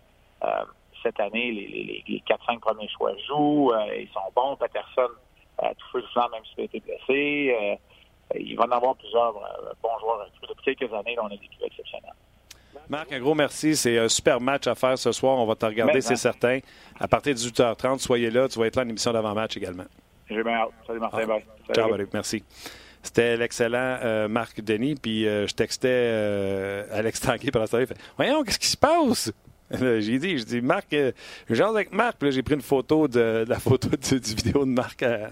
Euh, 0.42 0.64
cette 1.02 1.20
année, 1.20 1.52
les, 1.52 1.66
les, 1.66 2.04
les 2.08 2.22
4-5 2.26 2.60
premiers 2.60 2.88
choix 2.88 3.12
jouent, 3.28 3.74
ils 3.94 4.08
sont 4.08 4.32
bons. 4.34 4.56
Peterson 4.56 5.10
tout 5.58 5.86
feu 5.92 6.02
de 6.02 6.30
même 6.32 6.44
s'il 6.44 6.60
a 6.60 6.64
été 6.64 6.80
blessé. 6.80 7.56
Euh, 7.60 8.38
il 8.38 8.56
va 8.56 8.64
en 8.64 8.70
avoir 8.70 8.96
plusieurs 8.96 9.36
euh, 9.36 9.72
bons 9.82 9.98
joueurs 10.00 10.26
Depuis 10.48 10.76
quelques 10.76 10.92
années, 10.92 11.16
on 11.20 11.26
a 11.26 11.30
des 11.30 11.36
équipes 11.36 11.62
exceptionnelles. 11.64 12.12
Marc, 12.88 13.12
un 13.12 13.20
gros 13.20 13.34
merci. 13.34 13.76
C'est 13.76 13.98
un 13.98 14.08
super 14.08 14.40
match 14.40 14.66
à 14.66 14.74
faire 14.74 14.98
ce 14.98 15.12
soir. 15.12 15.38
On 15.38 15.46
va 15.46 15.54
te 15.54 15.64
regarder, 15.64 16.00
c'est 16.00 16.16
certain. 16.16 16.58
À 16.98 17.08
partir 17.08 17.34
de 17.34 17.38
18h30, 17.38 17.98
soyez 17.98 18.30
là. 18.30 18.48
Tu 18.48 18.58
vas 18.58 18.66
être 18.66 18.76
là 18.76 18.82
en 18.82 18.88
émission 18.88 19.12
d'avant-match 19.12 19.56
également. 19.56 19.84
J'ai 20.28 20.42
bien 20.42 20.54
hâte. 20.54 20.70
Salut 20.86 21.00
Martin. 21.00 21.18
Ah. 21.22 21.26
Bye. 21.26 21.44
Ciao, 21.74 21.96
Merci. 22.12 22.44
C'était 23.02 23.36
l'excellent 23.36 23.98
euh, 24.02 24.28
Marc 24.28 24.60
Denis. 24.60 24.96
Puis 24.96 25.24
je 25.24 25.54
textais 25.54 26.88
Alex 26.90 27.20
Tanguay 27.20 27.50
pendant 27.50 27.66
ce 27.66 27.84
temps. 27.84 27.94
Voyons, 28.16 28.42
qu'est-ce 28.42 28.58
qui 28.58 28.66
se 28.66 28.76
passe? 28.76 29.32
J'ai 29.78 30.18
dit, 30.18 30.38
j'ai 30.38 30.44
dit, 30.44 30.60
Marc, 30.60 30.92
euh, 30.92 31.12
avec 31.50 31.92
Marc, 31.92 32.16
j'ai 32.30 32.42
pris 32.42 32.54
une 32.54 32.62
photo 32.62 33.08
de, 33.08 33.44
la 33.48 33.58
photo 33.58 33.88
du, 33.88 34.34
vidéo 34.34 34.64
de 34.64 34.70
Marc 34.70 35.02
euh, 35.02 35.28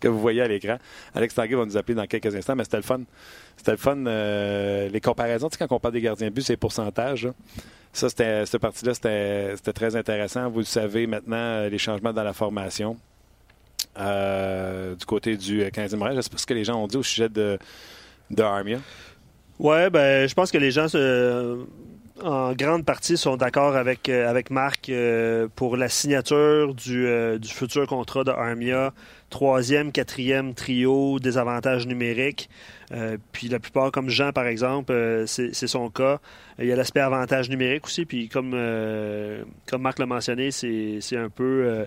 que 0.00 0.08
vous 0.08 0.20
voyez 0.20 0.42
à 0.42 0.48
l'écran. 0.48 0.78
Alex 1.14 1.34
Tanguay 1.34 1.56
va 1.56 1.64
nous 1.64 1.76
appeler 1.76 1.94
dans 1.94 2.06
quelques 2.06 2.34
instants, 2.34 2.56
mais 2.56 2.64
c'était 2.64 2.78
le 2.78 2.82
fun. 2.82 3.00
C'était 3.56 3.72
le 3.72 3.76
fun, 3.76 4.06
euh, 4.06 4.88
les 4.88 5.00
comparaisons. 5.00 5.48
Tu 5.48 5.58
sais, 5.58 5.66
quand 5.66 5.74
on 5.74 5.80
parle 5.80 5.94
des 5.94 6.00
gardiens 6.00 6.28
de 6.28 6.32
but, 6.32 6.42
c'est 6.42 6.56
pourcentage. 6.56 7.28
Ça, 7.92 8.08
c'était, 8.08 8.44
cette 8.46 8.60
partie-là, 8.60 8.94
c'était, 8.94 9.72
très 9.72 9.96
intéressant. 9.96 10.50
Vous 10.50 10.58
le 10.58 10.64
savez 10.64 11.06
maintenant, 11.06 11.68
les 11.68 11.78
changements 11.78 12.12
dans 12.12 12.24
la 12.24 12.32
formation. 12.32 12.96
du 13.96 15.06
côté 15.06 15.36
du 15.36 15.70
15 15.70 15.94
Montréal. 15.94 16.16
Je 16.16 16.22
sais 16.22 16.30
pas 16.30 16.38
ce 16.38 16.46
que 16.46 16.54
les 16.54 16.64
gens 16.64 16.82
ont 16.82 16.88
dit 16.88 16.96
au 16.96 17.02
sujet 17.02 17.28
de, 17.28 17.58
de 18.30 18.42
Armia. 18.42 18.78
Ouais, 19.58 19.88
ben, 19.90 20.28
je 20.28 20.34
pense 20.34 20.50
que 20.50 20.58
les 20.58 20.72
gens 20.72 20.88
se 20.88 21.64
en 22.22 22.52
grande 22.52 22.84
partie 22.84 23.16
sont 23.16 23.36
d'accord 23.36 23.74
avec, 23.76 24.08
euh, 24.08 24.28
avec 24.28 24.50
Marc 24.50 24.88
euh, 24.88 25.48
pour 25.56 25.76
la 25.76 25.88
signature 25.88 26.74
du, 26.74 27.06
euh, 27.06 27.38
du, 27.38 27.48
futur 27.48 27.86
contrat 27.86 28.22
de 28.22 28.30
Armia. 28.30 28.92
Troisième, 29.30 29.90
quatrième 29.90 30.54
trio, 30.54 31.18
des 31.18 31.38
avantages 31.38 31.88
numériques. 31.88 32.48
puis 33.32 33.48
la 33.48 33.58
plupart, 33.58 33.90
comme 33.90 34.08
Jean 34.08 34.32
par 34.32 34.46
exemple, 34.46 35.24
c'est 35.26 35.66
son 35.66 35.90
cas. 35.90 36.20
Il 36.60 36.66
y 36.66 36.72
a 36.72 36.76
l'aspect 36.76 37.00
avantage 37.00 37.50
numérique 37.50 37.86
aussi. 37.86 38.04
Puis 38.04 38.28
comme, 38.28 38.52
comme 39.66 39.82
Marc 39.82 39.98
l'a 39.98 40.06
mentionné, 40.06 40.52
c'est 40.52 41.16
un 41.16 41.30
peu 41.30 41.84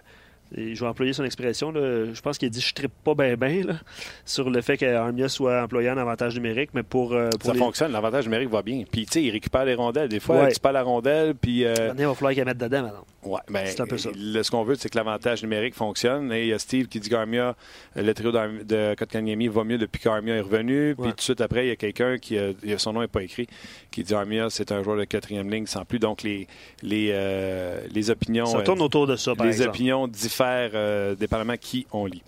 je 0.56 0.80
vais 0.80 0.88
employer 0.88 1.14
son 1.14 1.24
expression, 1.24 1.74
je 1.74 2.22
pense 2.22 2.38
qu'il 2.38 2.50
dit 2.50 2.62
je 2.62 2.74
trippe 2.74 2.93
pas 3.04 3.16
bien 3.16 3.36
bien 3.36 3.80
sur 4.26 4.50
le 4.50 4.62
fait 4.62 4.78
qu'Armia 4.78 5.30
soit 5.30 5.64
employé 5.64 5.89
en 5.89 5.98
avantage 5.98 6.36
numérique, 6.36 6.72
mais 6.74 6.84
pour. 6.84 7.14
Euh, 7.14 7.30
ça 7.43 7.54
fonctionne, 7.54 7.91
l'avantage 7.91 8.26
numérique 8.26 8.50
va 8.50 8.62
bien. 8.62 8.84
Puis, 8.89 9.06
tu 9.06 9.14
sais, 9.14 9.24
il 9.24 9.32
récupère 9.32 9.66
les 9.66 9.76
rondelles. 9.76 10.10
Des 10.10 10.20
fois, 10.20 10.48
tu 10.52 10.60
perds 10.60 10.74
la 10.74 10.84
rondelle, 10.84 11.36
puis. 11.36 11.66
Euh... 11.66 11.93
il 11.98 12.06
va 12.06 12.14
falloir 12.14 12.34
qu'il 12.34 12.45
mette 12.45 12.58
dedans 12.58 12.84
maintenant. 12.84 13.06
Ouais, 13.24 13.41
mais 13.50 13.64
ben, 13.64 13.70
c'est 13.70 13.82
un 13.82 13.88
peu 13.88 13.98
ça. 13.98 14.10
ce 14.14 14.52
qu'on 14.52 14.64
veut, 14.64 14.76
c'est 14.76 14.89
que 14.89 14.98
l'avantage 14.98 15.43
numérique 15.43 15.76
fonctionne. 15.76 16.32
Et 16.32 16.43
il 16.43 16.48
y 16.48 16.54
a 16.54 16.60
Steve 16.60 16.88
qui 16.88 17.00
dit 17.00 17.10
qu'Armia, 17.10 17.56
le 17.95 18.14
trio 18.14 18.32
de 18.32 18.95
Kotkaniemi 18.95 19.48
va 19.50 19.64
mieux 19.64 19.78
depuis 19.78 20.02
qu'Armia 20.02 20.36
est 20.36 20.41
revenu. 20.41 20.95
Puis, 20.95 21.10
tout 21.10 21.16
de 21.16 21.22
suite 21.22 21.41
après, 21.41 21.66
il 21.66 21.70
y 21.70 21.72
a 21.72 21.76
quelqu'un 21.76 22.18
qui, 22.18 22.38
a, 22.38 22.54
son 22.78 22.93
nom 22.93 23.02
n'est 23.02 23.08
pas 23.08 23.24
écrit, 23.24 23.48
qui 23.91 24.04
dit 24.04 24.14
Armia, 24.14 24.50
c'est 24.50 24.72
un 24.72 24.82
joueur 24.84 24.98
de 24.98 25.04
quatrième 25.04 25.50
ligne 25.50 25.66
sans 25.66 25.84
plus. 25.84 26.00
Donc, 26.00 26.24
les, 26.24 26.48
les, 26.84 27.10
euh, 27.12 27.82
les 27.91 28.10
opinions. 28.10 28.45
Ça 28.45 28.62
tourne 28.62 28.82
autour 28.82 29.08
de 29.08 29.16
ça, 29.16 29.36
par 29.36 29.45
Les 29.45 29.62
opinions 29.62 30.08
différentes 30.08 30.36
sphère, 30.38 30.71
euh, 30.73 31.15
dépendamment 31.15 31.57
qui 31.57 31.88
on 31.91 32.05
lit. 32.05 32.23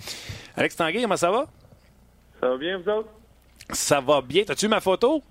Alex 0.56 0.76
Tanguay, 0.76 1.02
comment 1.02 1.18
ça 1.18 1.32
va? 1.32 1.46
Ça 2.40 2.50
va 2.50 2.58
bien, 2.58 2.78
vous 2.78 2.90
autres? 2.90 3.10
Ça 3.72 4.02
va 4.02 4.22
bien. 4.22 4.44
T'as-tu 4.44 4.68
ma 4.68 4.80
photo? 4.80 5.22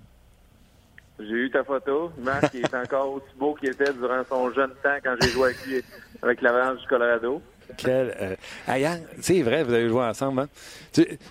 J'ai 1.18 1.26
eu 1.26 1.50
ta 1.50 1.64
photo. 1.64 2.12
Marc 2.18 2.54
il 2.54 2.60
est 2.60 2.74
encore 2.74 3.14
aussi 3.14 3.26
beau 3.36 3.54
qu'il 3.54 3.70
était 3.70 3.92
durant 3.92 4.22
son 4.28 4.52
jeune 4.52 4.70
temps 4.82 4.96
quand 5.02 5.16
j'ai 5.20 5.30
joué 5.30 5.46
avec 5.46 5.66
lui 5.66 5.82
avec 6.22 6.40
l'Avalanche 6.40 6.80
du 6.80 6.86
Colorado. 6.86 7.42
Quel, 7.76 8.14
euh, 8.20 8.96
c'est 9.20 9.42
vrai, 9.42 9.62
vous 9.62 9.74
avez 9.74 9.88
joué 9.88 10.00
ensemble. 10.00 10.42
Hein? 10.42 10.48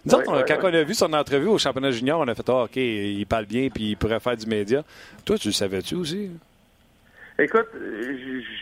nous 0.06 0.14
autres, 0.14 0.46
quand 0.46 0.60
on 0.62 0.74
a 0.74 0.84
vu 0.84 0.94
son 0.94 1.12
entrevue 1.14 1.48
au 1.48 1.58
championnat 1.58 1.92
junior, 1.92 2.20
on 2.20 2.28
a 2.28 2.36
fait 2.36 2.48
oh, 2.50 2.66
OK, 2.66 2.76
il 2.76 3.26
parle 3.26 3.46
bien 3.46 3.70
puis 3.70 3.92
il 3.92 3.98
pourrait 3.98 4.20
faire 4.20 4.36
du 4.36 4.46
média. 4.46 4.84
Toi, 5.26 5.38
tu 5.38 5.48
le 5.48 5.54
savais-tu 5.54 5.96
aussi? 5.96 6.30
Écoute, 7.40 7.68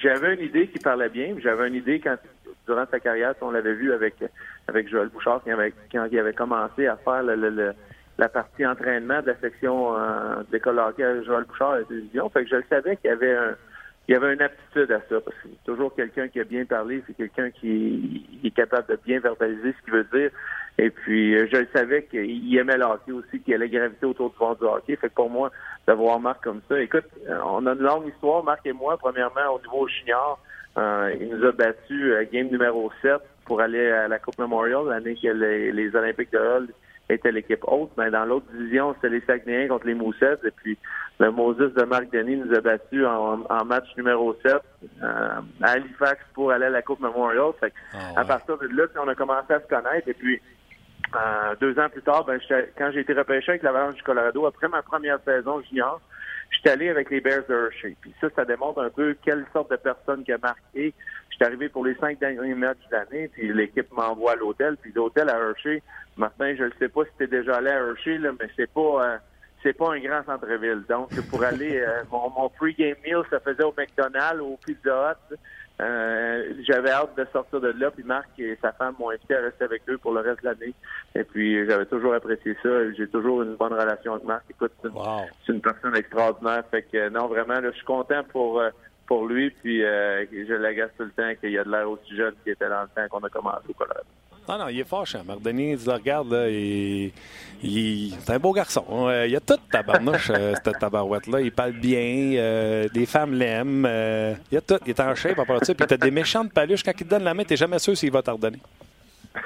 j'avais 0.03 0.35
une 0.35 0.45
idée 0.45 0.67
qu'il 0.67 0.81
parlait 0.81 1.09
bien. 1.09 1.35
J'avais 1.41 1.67
une 1.67 1.75
idée 1.75 1.99
quand, 1.99 2.17
durant 2.65 2.85
sa 2.89 2.99
carrière, 2.99 3.33
on 3.41 3.51
l'avait 3.51 3.73
vu 3.73 3.93
avec, 3.93 4.15
avec 4.67 4.89
Joël 4.89 5.09
Bouchard, 5.09 5.41
il, 5.45 5.51
avait, 5.51 5.73
quand 5.91 6.07
il 6.11 6.19
avait 6.19 6.33
commencé 6.33 6.87
à 6.87 6.97
faire 6.97 7.23
la 7.23 8.29
partie 8.29 8.65
entraînement 8.65 9.21
de 9.21 9.27
la 9.27 9.39
section 9.39 9.97
euh, 9.97 10.43
d'école 10.51 10.79
hockey 10.79 11.03
à 11.03 11.21
Joël 11.23 11.43
Bouchard 11.43 11.71
à 11.71 11.79
la 11.79 11.83
télévision. 11.85 12.29
Fait 12.29 12.43
que 12.43 12.49
je 12.49 12.55
le 12.55 12.63
savais 12.69 12.95
qu'il 12.97 13.09
y 13.09 13.13
avait 13.13 13.35
un, 13.35 13.55
il 14.07 14.13
y 14.13 14.15
avait 14.15 14.33
une 14.33 14.41
aptitude 14.41 14.91
à 14.91 14.99
ça, 15.09 15.19
parce 15.19 15.35
que 15.37 15.47
c'est 15.49 15.63
toujours 15.65 15.95
quelqu'un 15.95 16.27
qui 16.27 16.39
a 16.39 16.43
bien 16.43 16.65
parlé, 16.65 17.03
c'est 17.07 17.15
quelqu'un 17.15 17.49
qui 17.49 18.23
est 18.43 18.51
capable 18.51 18.87
de 18.87 18.99
bien 19.03 19.19
verbaliser 19.19 19.73
ce 19.73 19.83
qu'il 19.83 19.93
veut 19.93 20.07
dire. 20.13 20.29
Et 20.77 20.89
puis, 20.89 21.35
euh, 21.35 21.47
je 21.51 21.57
le 21.57 21.67
savais 21.73 22.03
qu'il 22.03 22.57
aimait 22.57 22.77
le 22.77 22.83
hockey 22.83 23.11
aussi, 23.11 23.39
qu'il 23.39 23.53
allait 23.55 23.69
graviter 23.69 24.05
autour 24.05 24.29
du 24.29 24.35
fond 24.35 24.53
du 24.53 24.65
hockey. 24.65 24.95
Fait 24.97 25.09
que 25.09 25.15
pour 25.15 25.29
moi, 25.29 25.51
de 25.87 25.93
voir 25.93 26.19
Marc 26.19 26.43
comme 26.43 26.61
ça, 26.69 26.79
écoute, 26.79 27.05
euh, 27.27 27.39
on 27.45 27.65
a 27.65 27.73
une 27.73 27.79
longue 27.79 28.07
histoire, 28.07 28.43
Marc 28.43 28.65
et 28.65 28.73
moi. 28.73 28.97
Premièrement, 28.97 29.55
au 29.55 29.59
niveau 29.59 29.87
junior, 29.87 30.39
euh, 30.77 31.15
il 31.19 31.29
nous 31.29 31.45
a 31.45 31.51
battu 31.51 32.15
à 32.15 32.25
game 32.25 32.47
numéro 32.47 32.91
7 33.01 33.13
pour 33.45 33.61
aller 33.61 33.89
à 33.91 34.07
la 34.07 34.19
Coupe 34.19 34.37
Memorial, 34.39 34.87
l'année 34.87 35.15
que 35.15 35.27
les, 35.27 35.71
les 35.71 35.95
Olympiques 35.95 36.31
de 36.31 36.39
Hull 36.39 36.67
était 37.09 37.31
l'équipe 37.31 37.63
haute, 37.67 37.91
mais 37.97 38.09
dans 38.09 38.25
l'autre 38.25 38.47
division, 38.51 38.93
c'était 38.95 39.09
les 39.09 39.21
Saguenayens 39.21 39.67
contre 39.67 39.85
les 39.85 39.93
Moussettes. 39.93 40.43
Et 40.43 40.51
puis, 40.51 40.77
le 41.19 41.31
Moses 41.31 41.73
de 41.73 41.83
Marc 41.83 42.11
Denis 42.11 42.37
nous 42.37 42.53
a 42.53 42.61
battus 42.61 43.05
en, 43.05 43.65
match 43.65 43.85
numéro 43.95 44.35
7 44.43 44.53
euh, 44.53 45.29
à 45.61 45.69
Halifax 45.69 46.19
pour 46.33 46.51
aller 46.51 46.65
à 46.65 46.69
la 46.69 46.81
Coupe 46.81 46.99
Memorial. 46.99 47.51
Fait 47.59 47.73
ah 47.93 48.19
À 48.19 48.25
partir 48.25 48.57
de 48.57 48.67
là, 48.67 48.85
on 49.01 49.07
a 49.07 49.15
commencé 49.15 49.53
à 49.53 49.59
se 49.59 49.67
connaître. 49.67 50.07
Et 50.07 50.13
puis, 50.13 50.41
euh, 51.15 51.55
deux 51.61 51.77
ans 51.79 51.89
plus 51.89 52.01
tard, 52.01 52.25
ben, 52.25 52.39
quand 52.77 52.89
j'ai 52.91 53.01
été 53.01 53.13
repêché 53.13 53.51
avec 53.51 53.63
l'Avalanche 53.63 53.95
du 53.95 54.03
Colorado, 54.03 54.45
après 54.45 54.67
ma 54.67 54.81
première 54.81 55.19
saison 55.23 55.61
junior, 55.61 56.01
j'étais 56.51 56.69
allé 56.71 56.89
avec 56.89 57.09
les 57.09 57.21
Bears 57.21 57.45
de 57.47 57.53
Hershey. 57.53 57.95
Puis 58.01 58.13
ça, 58.21 58.27
ça 58.35 58.45
démontre 58.45 58.81
un 58.81 58.89
peu 58.89 59.15
quelle 59.23 59.45
sorte 59.53 59.71
de 59.71 59.75
personne 59.75 60.23
que 60.23 60.37
Marc 60.41 60.61
est. 60.75 60.93
J'étais 61.31 61.45
arrivé 61.45 61.69
pour 61.69 61.85
les 61.85 61.95
cinq 61.95 62.19
derniers 62.19 62.55
matchs 62.55 62.77
de 62.89 62.95
l'année, 62.95 63.27
puis 63.27 63.51
l'équipe 63.53 63.91
m'envoie 63.91 64.33
à 64.33 64.35
l'hôtel. 64.35 64.77
Puis 64.77 64.91
l'hôtel 64.95 65.29
à 65.29 65.37
Hershey, 65.37 65.81
Martin, 66.15 66.55
je 66.55 66.63
ne 66.63 66.71
sais 66.79 66.89
pas 66.89 67.03
si 67.03 67.11
tu 67.17 67.23
es 67.25 67.27
déjà 67.27 67.57
allé 67.57 67.69
à 67.69 67.79
Hershey, 67.79 68.17
là, 68.17 68.31
mais 68.39 68.49
c'est 68.55 68.71
pas 68.71 69.05
euh, 69.05 69.17
c'est 69.65 69.73
pas 69.73 69.93
un 69.93 69.99
grand 69.99 70.23
centre-ville. 70.23 70.83
Donc, 70.87 71.09
pour 71.29 71.43
aller, 71.43 71.79
euh, 71.79 72.03
mon, 72.11 72.29
mon 72.29 72.49
pre-game 72.49 72.95
meal, 73.03 73.23
ça 73.31 73.39
faisait 73.39 73.63
au 73.63 73.73
McDonald's, 73.75 74.39
au 74.39 74.57
Pizza 74.63 75.17
Hut. 75.31 75.37
Euh, 75.81 76.53
j'avais 76.67 76.91
hâte 76.91 77.17
de 77.17 77.25
sortir 77.33 77.59
de 77.59 77.67
là, 77.67 77.91
puis 77.91 78.03
Marc 78.03 78.29
et 78.39 78.57
sa 78.61 78.71
femme 78.71 78.95
m'ont 78.97 79.09
invité 79.09 79.35
à 79.35 79.41
rester 79.41 79.65
avec 79.65 79.81
eux 79.89 79.97
pour 79.97 80.13
le 80.13 80.21
reste 80.21 80.41
de 80.41 80.49
l'année. 80.49 80.73
Et 81.15 81.23
puis 81.23 81.65
j'avais 81.67 81.85
toujours 81.85 82.13
apprécié 82.13 82.55
ça. 82.63 82.91
J'ai 82.93 83.07
toujours 83.07 83.41
une 83.41 83.55
bonne 83.55 83.73
relation 83.73 84.13
avec 84.13 84.25
Marc. 84.25 84.43
Écoute, 84.49 84.71
c'est 84.81 85.51
une, 85.51 85.61
personne 85.61 85.95
extraordinaire. 85.95 86.63
Fait 86.71 86.83
que 86.83 87.09
non, 87.09 87.27
vraiment, 87.27 87.61
je 87.61 87.71
suis 87.71 87.85
content 87.85 88.23
pour 88.23 88.61
pour 89.07 89.27
lui, 89.27 89.51
puis 89.51 89.81
je 89.81 90.53
l'agace 90.53 90.91
tout 90.97 91.03
le 91.03 91.11
temps 91.11 91.39
qu'il 91.39 91.51
y 91.51 91.57
a 91.57 91.63
de 91.63 91.69
l'air 91.69 91.89
aussi 91.89 92.15
jeune 92.15 92.33
qu'il 92.43 92.53
était 92.53 92.69
dans 92.69 92.81
le 92.81 92.87
temps 92.87 93.07
qu'on 93.09 93.25
a 93.25 93.29
commencé 93.29 93.65
au 93.69 93.73
Colorado. 93.73 94.07
Non, 94.47 94.59
non, 94.59 94.67
il 94.67 94.79
est 94.79 94.87
fort, 94.87 95.05
Marc 95.25 95.41
Denis, 95.41 95.77
tu 95.77 95.87
le 95.87 95.93
regardes, 95.93 96.31
là, 96.31 96.47
il, 96.49 97.11
c'est 97.63 98.31
un 98.31 98.39
beau 98.39 98.51
garçon. 98.53 98.85
Euh, 98.91 99.27
il 99.27 99.35
a 99.35 99.39
toute 99.39 99.61
tabarnouche, 99.71 100.29
euh, 100.29 100.53
cette 100.63 100.79
tabarouette-là. 100.79 101.41
Il 101.41 101.51
parle 101.51 101.73
bien, 101.73 102.33
euh, 102.35 102.87
les 102.93 103.05
femmes 103.05 103.33
l'aiment. 103.33 103.87
il 104.51 104.57
a 104.57 104.61
tout. 104.61 104.77
Il 104.85 104.91
est 104.91 104.99
en 104.99 105.15
shape 105.15 105.39
à 105.39 105.45
part 105.45 105.59
de 105.59 105.65
ça. 105.65 105.73
Puis 105.73 105.87
t'as 105.87 105.97
des 105.97 106.11
méchantes 106.11 106.53
paluches. 106.53 106.83
Quand 106.83 106.91
il 106.91 107.05
te 107.05 107.09
donne 107.09 107.23
la 107.23 107.33
main, 107.33 107.43
t'es 107.43 107.57
jamais 107.57 107.79
sûr 107.79 107.97
s'il 107.97 108.11
va 108.11 108.21
t'ordonner. 108.21 108.59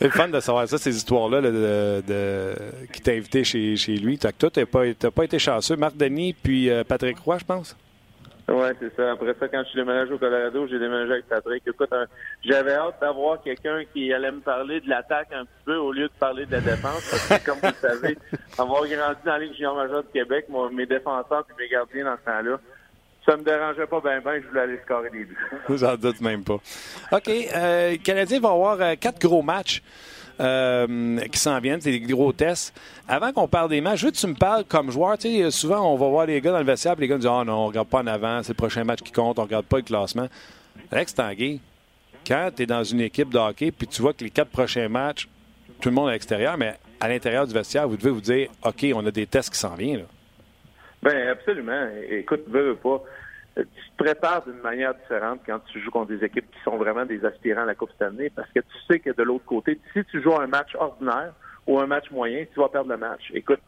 C'est 0.00 0.08
fun 0.08 0.28
de 0.28 0.40
savoir 0.40 0.66
ça, 0.66 0.78
ces 0.78 0.96
histoires-là 0.96 1.42
de, 1.42 2.02
de, 2.08 2.54
qui 2.90 3.02
t'a 3.02 3.12
invité 3.12 3.44
chez, 3.44 3.76
chez 3.76 3.96
lui. 3.96 4.18
Toi, 4.18 4.50
t'as 4.50 4.64
pas, 4.64 4.84
pas 5.14 5.24
été 5.24 5.38
chanceux. 5.38 5.76
Marc 5.76 5.94
Denis 5.94 6.32
puis 6.32 6.70
Patrick 6.88 7.18
Roy, 7.18 7.36
je 7.36 7.44
pense. 7.44 7.76
Oui, 8.50 8.66
c'est 8.80 8.94
ça. 8.96 9.12
Après 9.12 9.32
ça, 9.38 9.46
quand 9.48 9.62
je 9.62 9.68
suis 9.68 9.78
déménagé 9.78 10.12
au 10.12 10.18
Colorado, 10.18 10.66
j'ai 10.66 10.80
déménagé 10.80 11.12
avec 11.12 11.28
Patrick. 11.28 11.62
Écoute, 11.66 11.90
j'avais 12.44 12.72
hâte 12.72 12.96
d'avoir 13.00 13.40
quelqu'un 13.40 13.82
qui 13.92 14.12
allait 14.12 14.32
me 14.32 14.40
parler 14.40 14.80
de 14.80 14.88
l'attaque 14.88 15.28
un 15.32 15.44
petit 15.44 15.64
peu 15.64 15.76
au 15.76 15.92
lieu 15.92 16.08
de 16.08 16.12
parler 16.18 16.46
de 16.46 16.52
la 16.52 16.60
défense. 16.60 17.08
Parce 17.08 17.40
que, 17.40 17.46
comme 17.46 17.58
vous 17.60 17.68
le 17.68 17.88
savez, 17.88 18.18
avoir 18.58 18.82
grandi 18.88 19.20
dans 19.24 19.32
la 19.32 19.38
Ligue 19.38 19.54
junior 19.54 19.76
majeure 19.76 20.02
de 20.02 20.08
Québec, 20.08 20.46
moi, 20.48 20.68
mes 20.72 20.86
défenseurs 20.86 21.46
et 21.48 21.62
mes 21.62 21.68
gardiens 21.68 22.04
dans 22.06 22.16
ce 22.16 22.24
temps-là, 22.24 22.60
ça 23.24 23.36
me 23.36 23.44
dérangeait 23.44 23.86
pas 23.86 24.00
bien, 24.00 24.20
ben, 24.20 24.42
je 24.42 24.48
voulais 24.48 24.60
aller 24.62 24.80
scorer 24.84 25.10
des 25.10 25.24
buts. 25.24 25.36
J'en 25.68 25.96
doute 25.96 26.20
même 26.20 26.42
pas. 26.42 26.58
OK. 27.12 27.28
Euh, 27.28 27.96
Canadien 28.02 28.40
va 28.40 28.50
avoir 28.50 28.80
euh, 28.80 28.94
quatre 28.98 29.20
gros 29.20 29.42
matchs. 29.42 29.82
Euh, 30.40 31.18
qui 31.30 31.38
s'en 31.38 31.60
viennent, 31.60 31.82
c'est 31.82 31.90
des 31.90 32.00
gros 32.00 32.32
tests. 32.32 32.74
Avant 33.06 33.30
qu'on 33.30 33.46
parle 33.46 33.68
des 33.68 33.82
matchs, 33.82 34.00
je 34.00 34.06
veux 34.06 34.10
que 34.10 34.16
tu 34.16 34.26
me 34.26 34.34
parles 34.34 34.64
comme 34.64 34.90
joueur? 34.90 35.18
Tu 35.18 35.28
sais, 35.28 35.50
souvent, 35.50 35.92
on 35.92 35.96
va 35.96 36.08
voir 36.08 36.24
les 36.24 36.40
gars 36.40 36.52
dans 36.52 36.60
le 36.60 36.64
vestiaire, 36.64 36.94
les 36.96 37.08
gars 37.08 37.18
disent 37.18 37.26
oh, 37.26 37.44
non, 37.44 37.52
on 37.52 37.66
regarde 37.66 37.88
pas 37.88 37.98
en 37.98 38.06
avant, 38.06 38.42
c'est 38.42 38.52
le 38.52 38.56
prochain 38.56 38.82
match 38.82 39.00
qui 39.02 39.12
compte, 39.12 39.38
on 39.38 39.42
regarde 39.42 39.66
pas 39.66 39.76
le 39.76 39.82
classement. 39.82 40.28
Alex 40.90 41.14
Tanguay, 41.14 41.60
quand 42.26 42.50
tu 42.56 42.62
es 42.62 42.66
dans 42.66 42.82
une 42.82 43.02
équipe 43.02 43.28
de 43.28 43.38
hockey, 43.38 43.70
puis 43.70 43.86
tu 43.86 44.00
vois 44.00 44.14
que 44.14 44.24
les 44.24 44.30
quatre 44.30 44.50
prochains 44.50 44.88
matchs, 44.88 45.28
tout 45.78 45.90
le 45.90 45.94
monde 45.94 46.08
à 46.08 46.12
l'extérieur, 46.12 46.56
mais 46.56 46.74
à 47.00 47.08
l'intérieur 47.08 47.46
du 47.46 47.52
vestiaire, 47.52 47.86
vous 47.86 47.98
devez 47.98 48.10
vous 48.10 48.22
dire 48.22 48.48
OK, 48.64 48.86
on 48.94 49.04
a 49.04 49.10
des 49.10 49.26
tests 49.26 49.50
qui 49.50 49.58
s'en 49.58 49.74
viennent. 49.74 50.06
Bien, 51.02 51.32
absolument. 51.32 51.86
Écoute, 52.10 52.44
veux, 52.46 52.70
veux 52.70 52.76
pas 52.76 53.02
tu 53.62 53.90
te 53.96 54.02
prépares 54.04 54.44
d'une 54.44 54.60
manière 54.60 54.94
différente 54.94 55.40
quand 55.46 55.58
tu 55.66 55.80
joues 55.80 55.90
contre 55.90 56.08
des 56.08 56.24
équipes 56.24 56.50
qui 56.50 56.60
sont 56.62 56.76
vraiment 56.76 57.04
des 57.04 57.24
aspirants 57.24 57.62
à 57.62 57.66
la 57.66 57.74
Coupe 57.74 57.90
cette 57.92 58.08
année 58.08 58.30
parce 58.30 58.48
que 58.50 58.60
tu 58.60 58.76
sais 58.88 59.00
que 59.00 59.10
de 59.10 59.22
l'autre 59.22 59.44
côté, 59.44 59.78
si 59.92 60.04
tu 60.04 60.22
joues 60.22 60.34
un 60.34 60.46
match 60.46 60.74
ordinaire 60.74 61.32
ou 61.66 61.78
un 61.78 61.86
match 61.86 62.10
moyen, 62.10 62.44
tu 62.52 62.60
vas 62.60 62.68
perdre 62.68 62.90
le 62.90 62.96
match. 62.96 63.30
Écoute, 63.32 63.60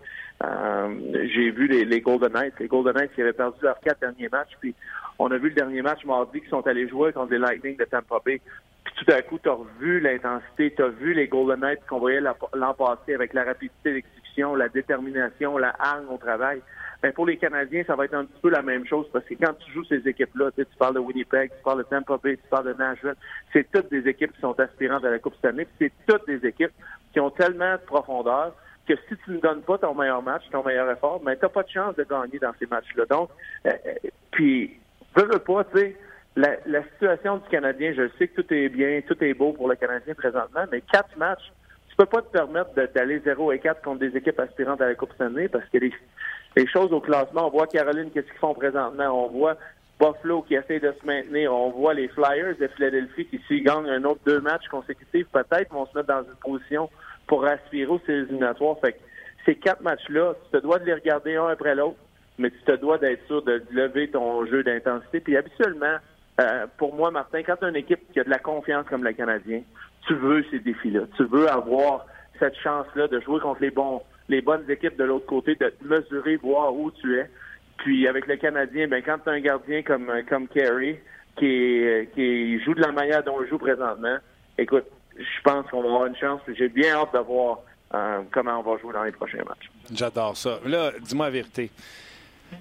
euh, 0.43 1.29
j'ai 1.35 1.51
vu 1.51 1.69
les, 1.69 2.01
Golden 2.01 2.33
Knights. 2.33 2.59
Les 2.59 2.69
Golden 2.69 2.95
Knights 2.95 3.13
qui 3.15 3.23
avaient 3.23 3.33
perdu 3.33 3.59
leurs 3.63 3.79
quatre 3.81 4.01
derniers 4.01 4.29
matchs, 4.29 4.57
puis 4.61 4.75
on 5.19 5.31
a 5.31 5.39
vu 5.39 5.51
le 5.51 5.55
dernier 5.55 5.83
match 5.83 6.05
mardi 6.05 6.41
qui 6.41 6.49
sont 6.49 6.67
allés 6.67 6.89
jouer 6.89 7.13
contre 7.13 7.33
les 7.33 7.39
Lightning 7.39 7.77
de 7.77 7.85
Tampa 7.85 8.21
Bay. 8.25 8.41
Puis 8.85 8.95
tout 8.97 9.13
à 9.13 9.23
coup, 9.23 9.39
tu 9.41 9.49
as 9.49 9.53
revu 9.53 10.01
l'intensité, 10.01 10.75
tu 10.75 10.83
as 10.83 10.89
vu 10.89 11.15
les 11.15 11.29
Golden 11.29 11.61
Knights 11.61 11.87
qu'on 11.89 12.01
voyait 12.01 12.21
l'an 12.21 12.75
passé 12.75 13.15
avec 13.15 13.33
la 13.35 13.45
rapidité 13.45 13.93
d'exécution, 13.93 14.57
la 14.57 14.69
détermination, 14.69 15.59
la 15.59 15.75
hargne 15.79 16.07
au 16.11 16.17
travail. 16.17 16.61
Ben, 17.03 17.13
pour 17.13 17.27
les 17.27 17.37
Canadiens, 17.37 17.83
ça 17.85 17.97
va 17.97 18.05
être 18.05 18.15
un 18.15 18.25
petit 18.25 18.41
peu 18.41 18.49
la 18.49 18.63
même 18.63 18.87
chose 18.87 19.07
parce 19.13 19.25
que 19.25 19.35
quand 19.35 19.53
tu 19.55 19.73
joues 19.73 19.85
ces 19.87 20.07
équipes-là, 20.07 20.51
tu, 20.57 20.65
parles 20.79 20.95
de 20.95 21.01
Winnipeg, 21.01 21.51
tu 21.51 21.63
parles 21.65 21.79
de 21.79 21.83
Tampa 21.83 22.17
Bay, 22.23 22.37
tu 22.37 22.49
parles 22.49 22.67
de 22.67 22.75
Nashville, 22.75 23.17
c'est 23.53 23.69
toutes 23.73 23.91
des 23.91 24.09
équipes 24.09 24.33
qui 24.33 24.41
sont 24.41 24.59
aspirantes 24.61 25.05
à 25.05 25.11
la 25.11 25.19
Coupe 25.19 25.35
puis 25.43 25.67
c'est 25.81 25.93
toutes 26.07 26.27
des 26.29 26.47
équipes 26.47 26.71
qui 27.13 27.19
ont 27.19 27.31
tellement 27.31 27.73
de 27.73 27.81
profondeur 27.81 28.55
que 28.87 28.95
si 29.09 29.17
tu 29.25 29.33
ne 29.33 29.41
donnes 29.41 29.63
pas 29.63 29.79
ton 29.79 29.95
meilleur 29.95 30.23
match, 30.23 30.45
ton 30.53 30.63
meilleur 30.63 30.89
effort, 30.91 31.21
ben, 31.21 31.35
tu 31.35 31.43
n'as 31.43 31.49
pas 31.49 31.65
de 31.65 31.69
chance 31.71 31.97
de 31.97 32.05
gagner 32.05 32.39
dans 32.39 32.53
ces 32.61 32.67
matchs-là. 32.67 33.05
Donc, 33.07 33.31
euh, 33.67 33.71
euh, 33.87 34.09
puis, 34.31 34.79
veux, 35.17 35.25
veux 35.25 35.39
pas, 35.41 35.65
tu 35.65 35.79
sais, 35.79 35.97
la, 36.37 36.57
la, 36.67 36.85
situation 36.85 37.39
du 37.39 37.49
Canadien, 37.49 37.95
je 37.97 38.09
sais 38.19 38.29
que 38.29 38.41
tout 38.41 38.55
est 38.55 38.69
bien, 38.69 39.01
tout 39.07 39.23
est 39.23 39.35
beau 39.35 39.53
pour 39.53 39.69
le 39.69 39.75
Canadien 39.75 40.15
présentement, 40.15 40.65
mais 40.71 40.81
quatre 40.81 41.17
matchs, 41.17 41.53
tu 41.89 41.97
peux 41.97 42.07
pas 42.07 42.23
te 42.23 42.33
permettre 42.33 42.71
d'aller 42.95 43.21
0 43.21 43.53
et 43.53 43.59
4 43.59 43.83
contre 43.83 43.99
des 43.99 44.17
équipes 44.17 44.41
aspirantes 44.41 44.81
à 44.81 44.87
la 44.87 44.95
Coupe 44.95 45.13
année 45.21 45.49
parce 45.49 45.67
que 45.67 45.79
les, 45.79 45.93
les 46.57 46.67
choses 46.67 46.93
au 46.93 47.01
classement. 47.01 47.47
On 47.47 47.51
voit 47.51 47.67
Caroline, 47.67 48.11
qu'est-ce 48.11 48.27
qu'ils 48.27 48.39
font 48.39 48.55
présentement. 48.55 49.27
On 49.27 49.29
voit 49.29 49.57
Buffalo 50.01 50.43
qui 50.43 50.55
essaie 50.55 50.81
de 50.81 50.93
se 51.01 51.07
maintenir. 51.07 51.53
On 51.55 51.71
voit 51.71 51.95
les 51.95 52.09
Flyers 52.09 52.57
de 52.59 52.67
Philadelphie 52.69 53.27
qui, 53.27 53.41
s'ils 53.47 53.63
gagnent 53.63 53.89
un 53.89 54.05
autre 54.05 54.21
deux 54.27 54.41
matchs 54.41 54.69
consécutifs, 54.69 55.27
peut-être 55.33 55.73
vont 55.73 55.87
se 55.87 55.97
mettre 55.97 56.09
dans 56.09 56.23
une 56.23 56.37
position 56.43 56.91
pour 57.27 57.45
aspirer 57.45 57.87
aux 57.87 58.01
éliminatoires. 58.09 58.79
Fait 58.81 58.93
que 58.93 58.99
ces 59.47 59.55
quatre 59.55 59.83
matchs-là, 59.83 60.35
tu 60.45 60.59
te 60.59 60.63
dois 60.63 60.79
de 60.79 60.87
les 60.87 60.95
regarder 60.95 61.37
un 61.37 61.49
après 61.49 61.75
l'autre, 61.75 61.99
mais 62.39 62.51
tu 62.51 62.59
te 62.65 62.73
dois 62.73 62.99
d'être 62.99 63.25
sûr 63.27 63.43
de 63.43 63.63
lever 63.71 64.11
ton 64.11 64.45
jeu 64.47 64.63
d'intensité. 64.63 65.21
Puis 65.21 65.37
habituellement, 65.37 65.97
euh, 66.41 66.67
pour 66.79 66.95
moi, 66.95 67.11
Martin, 67.11 67.43
quand 67.43 67.57
tu 67.57 67.65
as 67.65 67.69
une 67.69 67.77
équipe 67.77 68.01
qui 68.13 68.21
a 68.21 68.25
de 68.25 68.31
la 68.31 68.39
confiance 68.39 68.87
comme 68.89 69.05
le 69.05 69.13
Canadien, 69.13 69.63
tu 70.07 70.15
veux 70.15 70.45
ces 70.51 70.59
défis-là. 70.59 71.03
Tu 71.17 71.25
veux 71.25 71.49
avoir 71.49 72.07
cette 72.39 72.57
chance-là 72.57 73.07
de 73.09 73.21
jouer 73.21 73.41
contre 73.41 73.61
les 73.61 73.71
bons 73.71 74.03
les 74.29 74.41
bonnes 74.41 74.69
équipes 74.69 74.97
de 74.97 75.05
l'autre 75.05 75.27
côté, 75.27 75.55
de 75.55 75.73
mesurer, 75.83 76.37
voir 76.37 76.75
où 76.75 76.91
tu 76.91 77.19
es. 77.19 77.29
Puis 77.79 78.07
avec 78.07 78.27
le 78.27 78.37
Canadien, 78.37 78.87
ben 78.89 79.03
quand 79.03 79.19
tu 79.19 79.31
as 79.31 79.33
un 79.33 79.41
gardien 79.41 79.83
comme 79.83 80.11
comme 80.29 80.47
Carey 80.49 81.03
qui 81.37 81.83
qui 82.15 82.63
joue 82.63 82.75
de 82.75 82.81
la 82.81 82.93
manière 82.93 83.25
dont 83.25 83.43
il 83.43 83.49
joue 83.49 83.59
présentement, 83.59 84.17
écoute, 84.59 84.85
je 85.17 85.43
pense 85.43 85.67
qu'on 85.71 85.83
va 85.83 85.89
avoir 85.89 86.07
une 86.07 86.17
chance. 86.17 86.41
J'ai 86.57 86.69
bien 86.69 86.95
hâte 86.95 87.13
de 87.13 87.19
voir 87.19 87.61
euh, 87.95 88.23
comment 88.31 88.61
on 88.61 88.63
va 88.63 88.81
jouer 88.81 88.93
dans 88.93 89.05
les 89.05 89.13
prochains 89.13 89.43
matchs. 89.45 89.71
J'adore 89.93 90.37
ça. 90.37 90.59
Là, 90.65 90.93
dis-moi 91.01 91.27
la 91.27 91.33
vérité. 91.33 91.71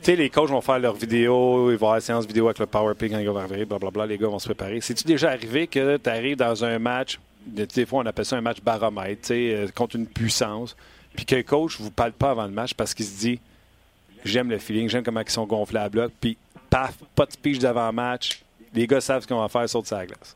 sais, 0.02 0.16
les 0.16 0.30
coachs 0.30 0.50
vont 0.50 0.62
faire 0.62 0.80
leur 0.80 0.94
vidéo, 0.94 1.72
ils 1.72 1.78
vont 1.78 1.88
avoir 1.88 1.94
la 1.96 2.02
séance 2.02 2.26
vidéo 2.26 2.48
avec 2.48 2.60
le 2.60 2.66
Power 2.66 2.96
Pick 2.96 3.12
quand 3.12 3.20
ils 3.20 3.30
vont 3.30 3.38
arriver, 3.38 3.66
blablabla, 3.66 4.06
les 4.08 4.18
gars 4.18 4.28
vont 4.28 4.40
se 4.40 4.48
préparer. 4.48 4.82
C'est-tu 4.82 5.06
déjà 5.06 5.30
arrivé 5.30 5.68
que 5.68 5.98
tu 5.98 6.10
arrives 6.10 6.38
dans 6.38 6.66
un 6.66 6.80
match, 6.80 7.20
des 7.46 7.86
fois 7.86 8.00
on 8.04 8.06
appelle 8.06 8.26
ça 8.26 8.38
un 8.38 8.42
match 8.42 8.62
baromètre, 8.62 9.30
euh, 9.32 9.68
contre 9.76 9.96
une 9.96 10.08
puissance, 10.08 10.76
puis 11.22 11.28
que 11.28 11.36
le 11.36 11.44
coach 11.44 11.80
ne 11.80 11.86
vous 11.86 11.92
parle 11.92 12.14
pas 12.14 12.32
avant 12.32 12.46
le 12.46 12.52
match 12.52 12.74
parce 12.74 12.96
qu'il 12.96 13.06
se 13.06 13.20
dit 13.20 13.40
j'aime 14.26 14.50
le 14.50 14.58
feeling, 14.58 14.90
j'aime 14.90 15.04
comment 15.04 15.20
ils 15.20 15.30
sont 15.30 15.46
gonflés 15.46 15.80
à 15.80 15.88
bloc, 15.88 16.12
puis 16.20 16.36
paf, 16.68 16.98
pas 17.16 17.28
de 17.28 17.32
speech 17.32 17.60
d'avant-match, 17.60 18.44
les 18.74 18.88
gars 18.88 19.02
savent 19.02 19.22
ce 19.22 19.28
qu'on 19.28 19.40
va 19.40 19.48
faire 19.48 19.70
sur 19.70 19.86
sa 19.86 20.04
glace. 20.04 20.36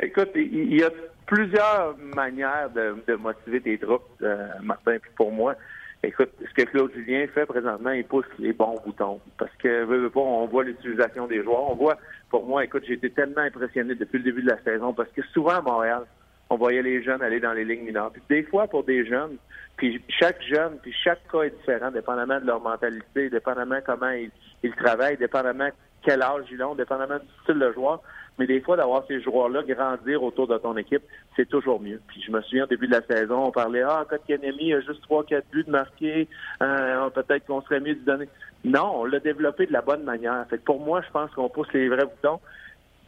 Écoute, 0.00 0.30
il 0.36 0.76
y 0.76 0.84
a 0.84 0.90
plusieurs 1.26 1.96
manières 1.98 2.70
de, 2.70 3.14
motiver 3.16 3.60
tes 3.60 3.76
troupes, 3.76 4.06
euh, 4.22 4.46
Martin, 4.62 4.98
puis 5.02 5.10
pour 5.16 5.32
moi, 5.32 5.56
Écoute, 6.04 6.30
ce 6.38 6.54
que 6.54 6.62
Claude 6.70 6.92
Julien 6.94 7.26
fait 7.34 7.44
présentement, 7.44 7.90
il 7.90 8.04
pousse 8.04 8.24
les 8.38 8.52
bons 8.52 8.78
boutons. 8.86 9.20
Parce 9.36 9.50
que, 9.58 9.84
on 10.14 10.46
voit 10.46 10.62
l'utilisation 10.62 11.26
des 11.26 11.42
joueurs. 11.42 11.72
On 11.72 11.74
voit, 11.74 11.98
pour 12.30 12.46
moi, 12.46 12.62
écoute, 12.62 12.84
j'ai 12.86 12.92
été 12.92 13.10
tellement 13.10 13.40
impressionné 13.40 13.96
depuis 13.96 14.18
le 14.18 14.22
début 14.22 14.42
de 14.42 14.50
la 14.50 14.62
saison 14.62 14.92
parce 14.92 15.08
que 15.10 15.22
souvent 15.34 15.56
à 15.56 15.60
Montréal, 15.60 16.04
on 16.50 16.56
voyait 16.56 16.82
les 16.82 17.02
jeunes 17.02 17.22
aller 17.22 17.40
dans 17.40 17.52
les 17.52 17.64
lignes 17.64 17.84
mineures. 17.84 18.10
Puis 18.10 18.22
des 18.28 18.42
fois, 18.42 18.66
pour 18.66 18.84
des 18.84 19.06
jeunes, 19.06 19.36
puis 19.76 20.02
chaque 20.08 20.42
jeune, 20.42 20.78
puis 20.82 20.92
chaque 21.04 21.20
cas 21.30 21.42
est 21.42 21.56
différent, 21.56 21.90
dépendamment 21.90 22.40
de 22.40 22.46
leur 22.46 22.60
mentalité, 22.60 23.30
dépendamment 23.30 23.78
comment 23.84 24.10
ils, 24.10 24.30
ils 24.62 24.74
travaillent, 24.74 25.16
dépendamment 25.16 25.68
quel 26.02 26.22
âge 26.22 26.44
ils 26.50 26.62
ont, 26.62 26.74
dépendamment 26.74 27.18
du 27.18 27.42
style 27.42 27.58
de 27.58 27.72
joueur. 27.72 28.00
Mais 28.38 28.46
des 28.46 28.60
fois, 28.60 28.76
d'avoir 28.76 29.04
ces 29.08 29.20
joueurs-là 29.20 29.62
grandir 29.64 30.22
autour 30.22 30.46
de 30.46 30.56
ton 30.58 30.76
équipe, 30.76 31.02
c'est 31.36 31.48
toujours 31.48 31.80
mieux. 31.80 32.00
Puis 32.06 32.22
je 32.24 32.30
me 32.30 32.40
souviens 32.42 32.64
au 32.64 32.68
début 32.68 32.86
de 32.86 32.92
la 32.92 33.02
saison, 33.02 33.46
on 33.46 33.50
parlait 33.50 33.82
Ah, 33.82 34.06
Kotkanemi 34.08 34.74
a 34.74 34.80
juste 34.80 35.02
trois, 35.02 35.24
quatre 35.24 35.48
buts 35.50 35.64
de 35.64 35.70
marquer, 35.70 36.28
euh, 36.62 37.10
peut-être 37.10 37.46
qu'on 37.46 37.62
serait 37.62 37.80
mieux 37.80 37.96
de 37.96 38.04
donner. 38.04 38.28
Non, 38.64 38.92
on 39.00 39.04
l'a 39.04 39.18
développé 39.18 39.66
de 39.66 39.72
la 39.72 39.82
bonne 39.82 40.04
manière. 40.04 40.46
Fait 40.48 40.58
que 40.58 40.64
pour 40.64 40.80
moi, 40.80 41.02
je 41.04 41.10
pense 41.10 41.30
qu'on 41.32 41.48
pousse 41.48 41.72
les 41.72 41.88
vrais 41.88 42.04
boutons. 42.04 42.40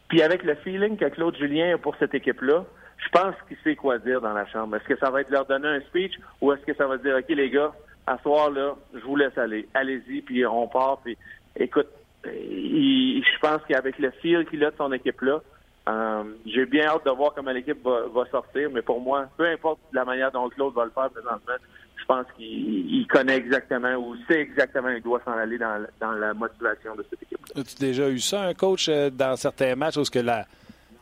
Puis 0.09 0.21
avec 0.21 0.43
le 0.43 0.55
feeling 0.55 0.97
que 0.97 1.05
Claude 1.05 1.37
Julien 1.37 1.75
a 1.75 1.77
pour 1.77 1.95
cette 1.95 2.13
équipe-là, 2.13 2.65
je 3.01 3.09
pense 3.09 3.35
qu'il 3.47 3.57
sait 3.63 3.75
quoi 3.75 3.97
dire 3.97 4.21
dans 4.21 4.33
la 4.33 4.45
chambre. 4.47 4.75
Est-ce 4.77 4.87
que 4.87 4.97
ça 4.97 5.09
va 5.09 5.21
être 5.21 5.29
leur 5.29 5.45
donner 5.45 5.67
un 5.67 5.81
speech 5.81 6.13
ou 6.39 6.51
est-ce 6.53 6.61
que 6.65 6.73
ça 6.75 6.87
va 6.87 6.97
dire 6.97 7.17
OK 7.17 7.29
les 7.29 7.49
gars, 7.49 7.71
à 8.07 8.17
soir 8.19 8.49
là, 8.49 8.75
je 8.93 8.99
vous 8.99 9.15
laisse 9.15 9.37
aller. 9.37 9.67
Allez-y, 9.73 10.21
puis 10.21 10.45
on 10.45 10.67
part, 10.67 10.99
puis 11.03 11.17
écoute, 11.55 11.87
je 12.23 13.39
pense 13.41 13.61
qu'avec 13.67 13.97
le 13.99 14.11
feel 14.21 14.45
qu'il 14.45 14.63
a 14.63 14.71
de 14.71 14.75
son 14.77 14.91
équipe-là, 14.91 15.41
euh, 15.89 16.23
j'ai 16.45 16.65
bien 16.65 16.85
hâte 16.85 17.05
de 17.05 17.11
voir 17.11 17.33
comment 17.33 17.51
l'équipe 17.51 17.83
va, 17.83 18.25
sortir, 18.29 18.69
mais 18.71 18.81
pour 18.81 19.01
moi, 19.01 19.27
peu 19.35 19.45
importe 19.47 19.79
la 19.93 20.05
manière 20.05 20.31
dont 20.31 20.47
Claude 20.49 20.73
va 20.75 20.85
le 20.85 20.91
faire 20.91 21.09
présentement, 21.09 21.55
je 21.97 22.05
pense 22.05 22.25
qu'il 22.37 23.07
connaît 23.07 23.37
exactement 23.37 23.95
ou 23.95 24.15
sait 24.27 24.41
exactement 24.41 24.89
il 24.89 25.01
doit 25.01 25.21
s'en 25.25 25.33
aller 25.33 25.57
dans, 25.57 26.11
la 26.11 26.33
motivation 26.33 26.95
de 26.95 27.05
cette 27.09 27.23
équipe. 27.23 27.39
As-tu 27.55 27.75
déjà 27.75 28.09
eu 28.09 28.19
ça, 28.19 28.43
un 28.43 28.53
coach, 28.53 28.89
euh, 28.89 29.09
dans 29.09 29.35
certains 29.35 29.75
matchs 29.75 29.97
où 29.97 30.05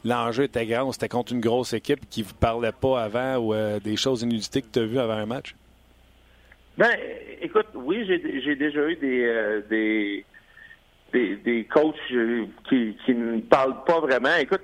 l'enjeu 0.05 0.43
était 0.43 0.65
grand, 0.65 0.91
c'était 0.91 1.09
contre 1.09 1.33
une 1.33 1.41
grosse 1.41 1.73
équipe 1.73 2.09
qui 2.09 2.21
ne 2.21 2.27
vous 2.27 2.33
parlait 2.35 2.71
pas 2.71 3.03
avant 3.03 3.37
ou 3.37 3.53
euh, 3.53 3.79
des 3.79 3.95
choses 3.95 4.21
inusitées 4.21 4.61
que 4.61 4.67
tu 4.71 4.79
as 4.79 4.85
vues 4.85 4.99
avant 4.99 5.13
un 5.13 5.25
match? 5.25 5.55
Ben, 6.77 6.97
écoute, 7.41 7.67
oui, 7.75 8.05
j'ai 8.05 8.55
déjà 8.55 8.87
eu 8.87 8.95
des 8.95 10.25
des, 11.11 11.35
des 11.37 11.65
coachs 11.65 11.95
euh, 12.11 12.45
qui, 12.67 12.95
qui 13.05 13.13
ne 13.13 13.41
parlent 13.41 13.83
pas 13.85 13.99
vraiment. 13.99 14.35
Écoute, 14.35 14.61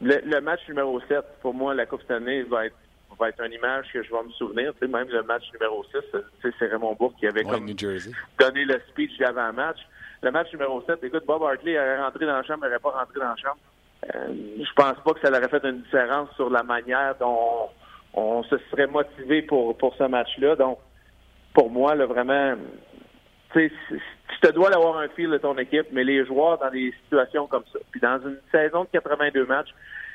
le, 0.00 0.40
match 0.40 0.60
numéro 0.68 1.00
7, 1.00 1.24
pour 1.40 1.54
moi, 1.54 1.74
la 1.74 1.86
Coupe 1.86 2.02
cette 2.02 2.10
année 2.10 2.42
va 2.42 2.66
être 2.66 2.76
va 3.16 3.28
être 3.28 3.44
une 3.44 3.52
image 3.52 3.86
que 3.92 4.02
je 4.02 4.10
vais 4.10 4.22
me 4.24 4.30
souvenir. 4.30 4.72
Tu 4.72 4.80
sais, 4.80 4.88
même 4.88 5.06
le 5.08 5.22
match 5.22 5.44
numéro 5.52 5.84
6, 5.84 6.18
c'est 6.42 6.66
Raymond 6.66 6.94
Bourg 6.94 7.14
qui 7.16 7.28
avait 7.28 7.44
comme 7.44 7.64
donné 7.64 8.64
le 8.64 8.80
speech 8.88 9.16
d'avant-match. 9.18 9.78
Le 10.20 10.32
match 10.32 10.52
numéro 10.52 10.82
7, 10.82 10.98
écoute, 11.04 11.22
Bob 11.24 11.44
Hartley 11.44 11.72
est 11.72 11.96
rentré 12.00 12.26
dans 12.26 12.32
la 12.32 12.42
chambre, 12.42 12.64
il 12.64 12.70
n'aurait 12.70 12.80
pas 12.80 12.90
rentré 12.90 13.20
dans 13.20 13.28
la 13.28 13.36
chambre. 13.36 13.58
Euh, 14.14 14.34
je 14.58 14.72
pense 14.74 14.96
pas 15.04 15.12
que 15.14 15.20
ça 15.20 15.30
aurait 15.30 15.48
fait 15.48 15.64
une 15.64 15.82
différence 15.82 16.28
sur 16.36 16.50
la 16.50 16.62
manière 16.62 17.14
dont 17.18 17.68
on, 18.12 18.42
se 18.44 18.56
serait 18.70 18.86
motivé 18.86 19.42
pour, 19.42 19.76
pour 19.76 19.94
ce 19.96 20.04
match-là. 20.04 20.56
Donc, 20.56 20.78
pour 21.52 21.70
moi, 21.70 21.94
là, 21.94 22.06
vraiment, 22.06 22.54
tu 23.52 23.70
te 24.42 24.52
dois 24.52 24.70
d'avoir 24.70 24.98
un 24.98 25.08
fil 25.08 25.30
de 25.30 25.38
ton 25.38 25.56
équipe, 25.58 25.86
mais 25.92 26.04
les 26.04 26.24
joueurs 26.26 26.58
dans 26.58 26.70
des 26.70 26.92
situations 27.04 27.46
comme 27.46 27.64
ça, 27.72 27.78
puis 27.90 28.00
dans 28.00 28.18
une 28.20 28.38
saison 28.52 28.84
de 28.84 28.88
82 28.92 29.46
matchs, 29.46 29.74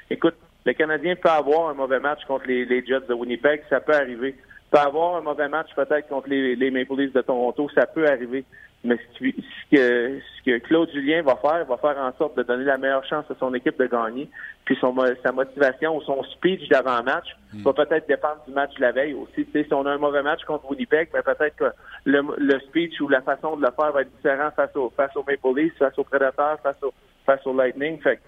écoute, 0.10 0.36
le 0.66 0.74
Canadien 0.74 1.16
peut 1.16 1.30
avoir 1.30 1.70
un 1.70 1.74
mauvais 1.74 2.00
match 2.00 2.24
contre 2.26 2.46
les, 2.48 2.86
Jets 2.86 3.08
de 3.08 3.14
Winnipeg, 3.14 3.64
ça 3.70 3.80
peut 3.80 3.96
arriver. 3.96 4.36
Peut 4.72 4.78
avoir 4.78 5.16
un 5.16 5.22
mauvais 5.22 5.48
match 5.48 5.70
peut-être 5.76 6.08
contre 6.08 6.30
les, 6.30 6.56
les 6.56 6.72
Maple 6.72 6.96
Leafs 6.96 7.14
de 7.14 7.22
Toronto, 7.22 7.70
ça 7.74 7.88
peut 7.88 8.08
arriver. 8.08 8.46
Mais 8.84 8.98
ce, 9.14 9.20
que, 9.20 10.20
ce 10.20 10.44
que 10.46 10.58
Claude 10.60 10.90
Julien 10.94 11.22
va 11.22 11.36
faire, 11.36 11.66
va 11.66 11.78
faire 11.78 11.98
en 11.98 12.14
sorte 12.18 12.38
de 12.38 12.44
donner 12.44 12.64
la 12.64 12.78
meilleure 12.78 13.04
chance 13.04 13.26
à 13.30 13.36
son 13.38 13.54
équipe 13.54 13.78
de 13.78 13.88
gagner. 13.88 14.30
Puis 14.64 14.78
son, 14.80 14.96
sa 15.22 15.34
motivation 15.34 15.98
ou 15.98 16.02
son 16.04 16.24
speech 16.24 16.70
d'avant-match 16.70 17.36
hmm. 17.54 17.64
va 17.64 17.74
peut-être 17.74 18.08
dépendre 18.08 18.42
du 18.48 18.54
match 18.54 18.74
de 18.76 18.82
la 18.82 18.94
veille 18.94 19.16
aussi. 19.16 19.46
si 19.52 19.74
on 19.74 19.86
a 19.86 19.92
un 19.92 19.98
mauvais 19.98 20.24
match 20.24 20.44
contre 20.46 20.70
Winnipeg, 20.70 21.10
mais 21.14 21.22
peut-être 21.22 21.58
que 21.58 21.72
le, 22.06 22.22
le, 22.38 22.60
speech 22.62 23.02
ou 23.02 23.10
la 23.10 23.22
façon 23.22 23.58
de 23.58 23.62
le 23.62 23.72
faire 23.76 23.92
va 23.92 24.02
être 24.02 24.16
différent 24.16 24.52
face 24.56 24.74
au 24.76 24.90
face 24.96 25.16
aux 25.18 25.26
Maple 25.28 25.60
Leafs, 25.60 25.78
face 25.78 25.98
aux 25.98 26.06
Predators, 26.06 26.60
face 26.64 26.82
au 26.82 26.94
face 27.26 27.46
au 27.46 27.54
Lightning. 27.54 28.00
Fait 28.00 28.22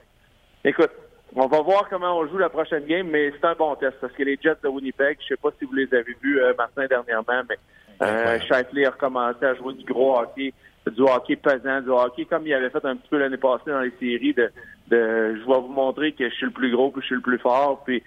écoute, 0.65 0.91
on 1.35 1.47
va 1.47 1.61
voir 1.61 1.87
comment 1.89 2.17
on 2.17 2.27
joue 2.27 2.37
la 2.37 2.49
prochaine 2.49 2.85
game, 2.85 3.07
mais 3.09 3.31
c'est 3.31 3.47
un 3.47 3.55
bon 3.55 3.75
test 3.75 3.95
parce 4.01 4.13
que 4.13 4.23
les 4.23 4.37
Jets 4.41 4.57
de 4.63 4.67
Winnipeg, 4.67 5.17
je 5.21 5.27
sais 5.27 5.37
pas 5.37 5.49
si 5.57 5.65
vous 5.65 5.73
les 5.73 5.93
avez 5.93 6.15
vus, 6.21 6.39
euh, 6.39 6.53
Martin, 6.57 6.85
dernièrement, 6.87 7.41
mais 7.49 7.57
euh, 8.01 8.39
Shifley 8.41 8.85
a 8.85 8.91
recommencé 8.91 9.45
à 9.45 9.55
jouer 9.55 9.73
du 9.75 9.85
gros 9.85 10.17
hockey, 10.17 10.53
du 10.87 11.01
hockey 11.01 11.35
pesant, 11.35 11.81
du 11.81 11.89
hockey 11.89 12.25
comme 12.25 12.47
il 12.47 12.53
avait 12.53 12.69
fait 12.69 12.83
un 12.83 12.95
petit 12.95 13.09
peu 13.09 13.17
l'année 13.17 13.37
passée 13.37 13.69
dans 13.71 13.81
les 13.81 13.93
séries 13.99 14.33
de, 14.33 14.51
de 14.89 15.35
je 15.35 15.47
vais 15.47 15.59
vous 15.59 15.67
montrer 15.67 16.11
que 16.13 16.27
je 16.27 16.33
suis 16.33 16.47
le 16.47 16.51
plus 16.51 16.71
gros 16.71 16.89
puis 16.89 17.01
je 17.01 17.07
suis 17.07 17.15
le 17.15 17.21
plus 17.21 17.37
fort. 17.37 17.83
Puis 17.85 18.03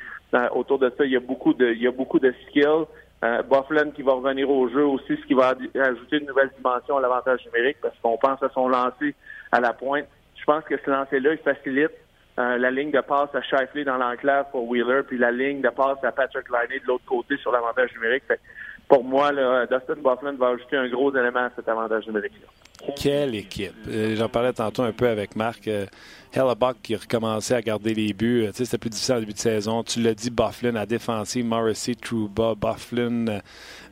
autour 0.52 0.80
de 0.80 0.92
ça, 0.98 1.04
il 1.04 1.12
y 1.12 1.16
a 1.16 1.20
beaucoup 1.20 1.54
de 1.54 1.72
il 1.72 1.80
y 1.80 1.86
a 1.86 1.92
beaucoup 1.92 2.18
de 2.18 2.34
skills. 2.48 2.86
Euh, 3.24 3.42
Bufflin 3.42 3.90
qui 3.92 4.02
va 4.02 4.12
revenir 4.12 4.50
au 4.50 4.68
jeu 4.68 4.84
aussi, 4.84 5.16
ce 5.16 5.26
qui 5.26 5.34
va 5.34 5.54
ajouter 5.80 6.18
une 6.18 6.26
nouvelle 6.26 6.50
dimension 6.56 6.98
à 6.98 7.00
l'avantage 7.00 7.40
numérique 7.46 7.78
parce 7.80 7.94
qu'on 8.02 8.18
pense 8.18 8.42
à 8.42 8.50
son 8.50 8.68
lancer 8.68 9.14
à 9.52 9.60
la 9.60 9.72
pointe. 9.72 10.06
Je 10.36 10.44
pense 10.44 10.64
que 10.64 10.74
ce 10.84 10.90
lancer-là, 10.90 11.32
il 11.32 11.38
facilite 11.38 11.92
euh, 12.38 12.58
la 12.58 12.70
ligne 12.70 12.90
de 12.90 13.00
passe 13.00 13.34
à 13.34 13.42
Shifley 13.42 13.84
dans 13.84 13.96
l'enclave 13.96 14.46
pour 14.50 14.68
Wheeler, 14.68 15.02
puis 15.06 15.18
la 15.18 15.30
ligne 15.30 15.60
de 15.60 15.68
passe 15.68 16.02
à 16.02 16.10
Patrick 16.10 16.48
Liney 16.48 16.80
de 16.80 16.86
l'autre 16.86 17.04
côté 17.04 17.36
sur 17.36 17.52
l'avantage 17.52 17.92
numérique. 17.94 18.24
Fait, 18.26 18.40
pour 18.88 19.04
moi, 19.04 19.32
là, 19.32 19.66
Dustin 19.66 19.94
Bufflin 19.94 20.32
va 20.32 20.48
ajouter 20.48 20.76
un 20.76 20.88
gros 20.88 21.14
élément 21.14 21.46
à 21.46 21.50
cet 21.54 21.68
avantage 21.68 22.06
numérique-là. 22.06 22.48
Quelle 22.96 23.34
équipe! 23.34 23.74
Euh, 23.88 24.16
j'en 24.16 24.28
parlais 24.28 24.52
tantôt 24.52 24.82
un 24.82 24.92
peu 24.92 25.08
avec 25.08 25.36
Marc. 25.36 25.68
Euh, 25.68 25.86
Hellebuck 26.34 26.76
qui 26.82 26.96
recommençait 26.96 27.54
à 27.54 27.62
garder 27.62 27.94
les 27.94 28.12
buts. 28.12 28.44
Euh, 28.46 28.50
c'était 28.52 28.78
plus 28.78 28.90
difficile 28.90 29.16
au 29.16 29.20
début 29.20 29.32
de 29.32 29.38
saison. 29.38 29.82
Tu 29.82 30.00
l'as 30.00 30.14
dit, 30.14 30.30
Bufflin 30.30 30.74
à 30.74 30.84
défensive, 30.84 31.44
Morrissey, 31.44 31.94
Trouba, 31.94 32.54
Bufflin. 32.54 33.40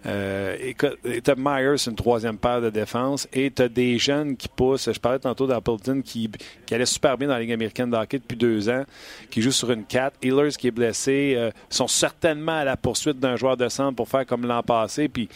Euh, 0.07 0.73
tu 0.77 1.31
as 1.31 1.35
Myers, 1.37 1.87
une 1.87 1.95
troisième 1.95 2.39
paire 2.39 2.61
de 2.61 2.71
défense. 2.71 3.29
Et 3.33 3.51
tu 3.51 3.63
as 3.63 3.69
des 3.69 3.99
jeunes 3.99 4.37
qui 4.37 4.49
poussent. 4.49 4.91
Je 4.91 4.99
parlais 4.99 5.21
tantôt 5.21 5.47
d'Appleton 5.47 6.03
qui, 6.03 6.31
qui 6.67 6.75
allait 6.75 6.87
super 6.87 7.17
bien 7.17 7.29
dans 7.29 7.35
la 7.35 7.41
Ligue 7.41 7.53
américaine 7.53 7.91
de 7.91 7.97
hockey 7.97 8.19
depuis 8.19 8.37
deux 8.37 8.69
ans, 8.69 8.85
qui 9.31 9.41
joue 9.41 9.53
sur 9.53 9.71
une 9.71 9.85
4. 9.85 10.17
Healers 10.23 10.57
qui 10.59 10.69
est 10.69 10.73
blessé. 10.73 11.35
Euh, 11.37 11.51
sont 11.71 11.89
certainement 11.89 12.59
à 12.59 12.65
la 12.65 12.77
poursuite 12.77 13.19
d'un 13.19 13.37
joueur 13.37 13.57
de 13.57 13.69
centre 13.69 13.95
pour 13.95 14.09
faire 14.09 14.27
comme 14.27 14.47
l'an 14.47 14.63
passé. 14.63 15.09
Puis 15.09 15.29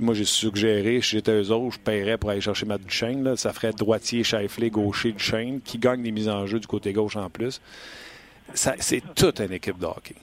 moi, 0.00 0.14
j'ai 0.14 0.24
suggéré, 0.24 1.00
si 1.00 1.16
j'étais 1.16 1.32
eux 1.32 1.50
autres, 1.50 1.76
je 1.76 1.80
paierais 1.80 2.18
pour 2.18 2.30
aller 2.30 2.40
chercher 2.40 2.66
Matt 2.66 2.82
Duchesne. 2.82 3.24
Là. 3.24 3.36
Ça 3.36 3.52
ferait 3.52 3.72
droitier, 3.72 4.24
Shifley, 4.24 4.70
gaucher, 4.70 5.12
Duchesne, 5.12 5.60
qui 5.60 5.78
gagne 5.78 6.02
des 6.02 6.12
mises 6.12 6.28
en 6.28 6.46
jeu 6.46 6.60
du 6.60 6.66
côté 6.66 6.92
gauche 6.92 7.16
en 7.16 7.30
plus. 7.30 7.60
C'est 8.54 9.02
toute 9.14 9.40
une 9.40 9.52
équipe 9.52 9.78
de 9.78 9.86
hockey. 9.86 10.16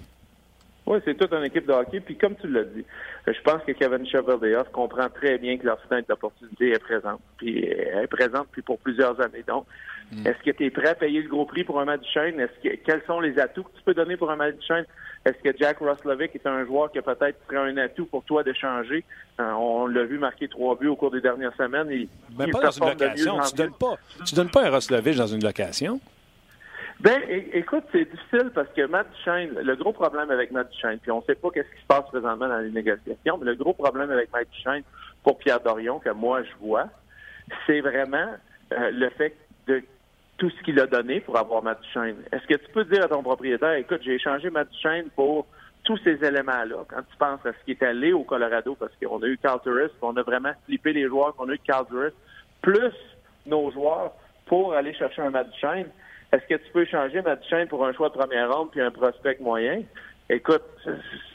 Oui, 0.86 0.98
c'est 1.06 1.16
toute 1.16 1.32
une 1.34 1.44
équipe 1.44 1.68
de 1.68 1.72
hockey. 1.72 2.00
Puis 2.00 2.16
comme 2.16 2.36
tu 2.36 2.48
l'as 2.48 2.64
dit, 2.64 2.84
je 3.28 3.42
pense 3.44 3.62
que 3.64 3.72
Kevin 3.74 4.08
Cheverdeoff 4.08 4.70
comprend 4.72 5.08
très 5.10 5.38
bien 5.38 5.58
que 5.58 5.66
leur 5.66 5.80
fenêtre 5.82 6.08
d'opportunité 6.08 6.72
est 6.72 6.80
présente. 6.80 7.22
Puis 7.38 7.64
elle 7.64 8.06
est 8.06 8.08
présente 8.08 8.48
puis 8.52 8.64
pour 8.64 8.80
plusieurs 8.80 9.20
années. 9.22 9.44
Donc, 9.48 9.66
mm. 10.12 10.26
est-ce 10.26 10.44
que 10.44 10.50
tu 10.50 10.66
es 10.66 10.70
prêt 10.72 10.90
à 10.90 10.96
payer 10.96 11.22
le 11.22 11.30
gros 11.30 11.46
prix 11.46 11.64
pour 11.64 11.80
un 11.80 11.86
Matt 11.86 12.02
Duchesne? 12.02 12.40
Est-ce 12.40 12.68
que, 12.68 12.76
quels 12.78 13.04
sont 13.06 13.20
les 13.20 13.38
atouts 13.38 13.64
que 13.64 13.78
tu 13.78 13.84
peux 13.84 13.94
donner 13.94 14.18
pour 14.18 14.32
un 14.32 14.36
Matt 14.36 14.58
Duchesne? 14.58 14.86
Est-ce 15.26 15.38
que 15.44 15.58
Jack 15.58 15.80
Roslovic 15.80 16.34
est 16.36 16.48
un 16.48 16.66
joueur 16.66 16.92
qui 16.92 17.02
peut-être 17.02 17.38
serait 17.46 17.58
un 17.58 17.78
atout 17.78 18.06
pour 18.06 18.24
toi 18.24 18.44
de 18.44 18.54
changer? 18.54 19.04
Euh, 19.40 19.52
on 19.52 19.88
l'a 19.88 20.06
vu 20.06 20.18
marquer 20.18 20.48
trois 20.48 20.76
buts 20.76 20.88
au 20.88 20.96
cours 20.96 21.12
des 21.12 21.22
dernières 21.22 21.56
semaines. 21.56 21.92
Et, 21.92 22.08
Mais 22.38 22.48
pas 22.48 22.62
dans 22.62 22.72
une 22.72 22.88
location. 22.88 23.40
Tu 23.50 23.56
donnes 23.56 23.74
pas, 23.74 23.96
tu 24.26 24.36
donnes 24.36 24.50
pas 24.50 24.66
un 24.66 24.70
Roslovic 24.70 25.16
dans 25.18 25.28
une 25.28 25.44
location? 25.44 26.00
Ben, 27.02 27.22
écoute, 27.54 27.86
c'est 27.94 28.12
difficile 28.12 28.52
parce 28.54 28.68
que 28.76 28.86
Matt 28.86 29.08
Duchesne, 29.12 29.58
le 29.62 29.76
gros 29.76 29.94
problème 29.94 30.32
avec 30.32 30.52
Matt 30.52 30.70
Duchesne, 30.70 31.00
puis 31.00 31.12
on 31.12 31.20
ne 31.20 31.24
sait 31.24 31.36
pas 31.36 31.50
qu'est-ce 31.50 31.70
qui 31.74 31.82
se 31.82 31.88
passe 31.88 32.06
présentement 32.08 32.50
dans 32.50 32.58
les 32.58 32.72
négociations, 32.72 33.38
mais 33.38 33.46
le 33.46 33.56
gros 33.56 33.72
problème 33.72 34.12
avec 34.12 34.32
Matt 34.34 34.50
Duchesne 34.52 34.84
pour 35.24 35.38
Pierre 35.38 35.62
Dorion, 35.62 36.00
que 36.00 36.10
moi 36.10 36.44
je 36.44 36.52
vois, 36.60 36.88
c'est 37.66 37.80
vraiment 37.80 38.36
euh, 38.74 38.92
le 38.92 39.10
fait 39.12 39.34
de 39.68 39.82
tout 40.40 40.50
ce 40.50 40.64
qu'il 40.64 40.80
a 40.80 40.88
donné 40.88 41.20
pour 41.20 41.38
avoir 41.38 41.62
Matt 41.62 41.82
Duchesne. 41.82 42.24
Est-ce 42.32 42.48
que 42.48 42.56
tu 42.56 42.72
peux 42.72 42.86
dire 42.86 43.04
à 43.04 43.08
ton 43.08 43.22
propriétaire, 43.22 43.74
écoute, 43.74 44.02
j'ai 44.04 44.16
échangé 44.16 44.50
Matt 44.50 44.70
Duchesne 44.72 45.10
pour 45.16 45.46
tous 45.84 45.98
ces 46.04 46.24
éléments-là, 46.24 46.86
quand 46.88 47.02
tu 47.10 47.18
penses 47.18 47.46
à 47.46 47.52
ce 47.52 47.66
qui 47.66 47.72
est 47.72 47.84
allé 47.84 48.14
au 48.14 48.24
Colorado, 48.24 48.76
parce 48.76 48.92
qu'on 49.02 49.22
a 49.22 49.28
eu 49.28 49.38
Carl 49.38 49.60
on 50.02 50.18
a 50.18 50.24
vraiment 50.24 50.52
flippé 50.66 50.94
les 50.94 51.08
joueurs 51.08 51.36
qu'on 51.36 51.50
a 51.50 51.54
eu 51.54 51.60
Carl 51.60 51.86
Turris, 51.88 52.14
plus 52.62 52.94
nos 53.46 53.72
joueurs 53.72 54.14
pour 54.46 54.74
aller 54.74 54.94
chercher 54.94 55.22
un 55.22 55.30
Matt 55.30 55.50
Duchesne, 55.52 55.88
est-ce 56.32 56.46
que 56.46 56.64
tu 56.64 56.72
peux 56.72 56.86
changer 56.86 57.22
Matt 57.22 57.42
Duchesne 57.42 57.68
pour 57.68 57.86
un 57.86 57.94
choix 57.94 58.10
de 58.10 58.14
première 58.14 58.54
ronde 58.54 58.72
puis 58.72 58.82
un 58.82 58.92
prospect 58.92 59.38
moyen? 59.42 59.84
Écoute, 60.30 60.64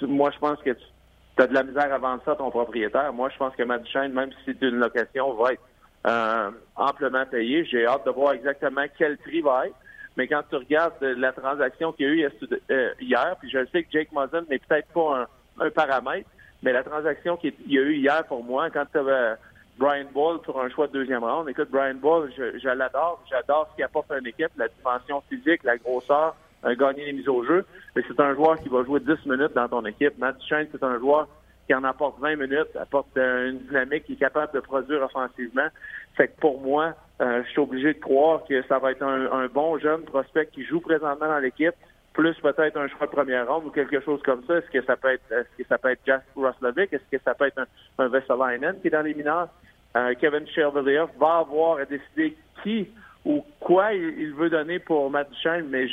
moi, 0.00 0.30
je 0.32 0.38
pense 0.38 0.60
que 0.62 0.70
tu 0.70 1.42
as 1.42 1.46
de 1.46 1.54
la 1.54 1.62
misère 1.62 1.92
à 1.92 1.98
vendre 1.98 2.22
ça 2.24 2.32
à 2.32 2.36
ton 2.36 2.50
propriétaire. 2.50 3.12
Moi, 3.12 3.28
je 3.30 3.36
pense 3.36 3.54
que 3.56 3.64
Matt 3.64 3.82
Duchesne, 3.82 4.12
même 4.12 4.30
si 4.30 4.38
c'est 4.46 4.62
une 4.62 4.76
location, 4.76 5.32
va 5.34 5.52
être 5.52 5.62
euh, 6.06 6.50
amplement 6.76 7.24
payé. 7.26 7.64
J'ai 7.64 7.86
hâte 7.86 8.04
de 8.04 8.10
voir 8.10 8.34
exactement 8.34 8.84
quel 8.98 9.16
prix 9.18 9.40
va 9.40 9.66
être. 9.66 9.76
Mais 10.16 10.28
quand 10.28 10.42
tu 10.48 10.56
regardes 10.56 11.02
la 11.02 11.32
transaction 11.32 11.92
qu'il 11.92 12.06
y 12.06 12.08
a 12.08 12.12
eu 12.12 12.30
euh, 12.70 12.90
hier, 13.00 13.36
puis 13.40 13.50
je 13.50 13.64
sais 13.72 13.82
que 13.82 13.90
Jake 13.90 14.12
Muzzin 14.12 14.44
n'est 14.48 14.60
peut-être 14.60 14.88
pas 14.88 15.26
un, 15.58 15.70
paramètre, 15.70 16.28
mais 16.62 16.72
la 16.72 16.84
transaction 16.84 17.36
qu'il 17.36 17.54
y 17.66 17.78
a 17.78 17.82
eu 17.82 17.94
hier 17.94 18.24
pour 18.26 18.44
moi, 18.44 18.70
quand 18.70 18.84
tu 18.92 18.98
avais 18.98 19.34
Brian 19.76 20.06
Ball 20.14 20.40
pour 20.42 20.60
un 20.62 20.68
choix 20.70 20.86
de 20.86 20.92
deuxième 20.92 21.24
round, 21.24 21.48
écoute, 21.48 21.68
Brian 21.70 21.96
Ball, 21.96 22.30
je, 22.36 22.68
l'adore. 22.68 23.24
J'adore 23.28 23.68
ce 23.70 23.74
qu'il 23.74 23.84
apporte 23.84 24.10
à 24.12 24.18
une 24.18 24.26
équipe, 24.26 24.50
la 24.56 24.68
dimension 24.68 25.22
physique, 25.28 25.64
la 25.64 25.78
grosseur, 25.78 26.36
un 26.62 26.74
gagner 26.74 27.06
les 27.06 27.12
mises 27.12 27.28
au 27.28 27.44
jeu. 27.44 27.64
Mais 27.96 28.02
c'est 28.06 28.20
un 28.20 28.34
joueur 28.34 28.60
qui 28.60 28.68
va 28.68 28.84
jouer 28.84 29.00
10 29.00 29.26
minutes 29.26 29.54
dans 29.54 29.68
ton 29.68 29.84
équipe. 29.84 30.16
Matt 30.18 30.38
Duchesne, 30.38 30.68
c'est 30.70 30.82
un 30.84 30.98
joueur 30.98 31.28
qui 31.66 31.74
en 31.74 31.84
apporte 31.84 32.20
20 32.20 32.36
minutes, 32.36 32.76
apporte 32.78 33.16
euh, 33.16 33.50
une 33.50 33.58
dynamique 33.58 34.04
qui 34.04 34.14
est 34.14 34.16
capable 34.16 34.52
de 34.52 34.60
produire 34.60 35.02
offensivement. 35.02 35.68
Fait 36.16 36.28
que 36.28 36.40
pour 36.40 36.60
moi, 36.60 36.94
euh, 37.20 37.42
je 37.44 37.50
suis 37.50 37.60
obligé 37.60 37.94
de 37.94 37.98
croire 37.98 38.44
que 38.48 38.62
ça 38.64 38.78
va 38.78 38.92
être 38.92 39.02
un, 39.02 39.46
bon 39.46 39.78
jeune 39.78 40.02
prospect 40.02 40.46
qui 40.52 40.64
joue 40.64 40.80
présentement 40.80 41.28
dans 41.28 41.38
l'équipe, 41.38 41.74
plus 42.12 42.34
peut-être 42.34 42.76
un 42.76 42.88
choix 42.88 43.06
de 43.06 43.12
première 43.12 43.48
ronde 43.48 43.66
ou 43.66 43.70
quelque 43.70 44.00
chose 44.00 44.20
comme 44.22 44.44
ça. 44.46 44.58
Est-ce 44.58 44.70
que 44.70 44.84
ça 44.84 44.96
peut 44.96 45.12
être 45.12 45.32
est-ce 45.32 45.62
que 45.62 45.68
ça 45.68 45.78
peut 45.78 45.90
être 45.90 46.02
Jack 46.06 46.22
Roslovic? 46.36 46.92
Est-ce 46.92 47.16
que 47.16 47.22
ça 47.24 47.34
peut 47.34 47.46
être 47.46 47.58
un, 47.58 47.66
un 48.04 48.08
Vesalainen 48.08 48.80
qui 48.80 48.88
est 48.88 48.90
dans 48.90 49.02
les 49.02 49.14
mineurs? 49.14 49.48
Euh, 49.96 50.14
Kevin 50.20 50.46
Chevalier 50.48 51.04
va 51.18 51.38
avoir 51.38 51.78
à 51.78 51.84
décider 51.84 52.36
qui 52.62 52.88
ou 53.24 53.42
quoi 53.60 53.92
il, 53.94 54.34
veut 54.34 54.50
donner 54.50 54.78
pour 54.78 55.10
Matt 55.10 55.30
Duchesne, 55.30 55.66
mais 55.70 55.86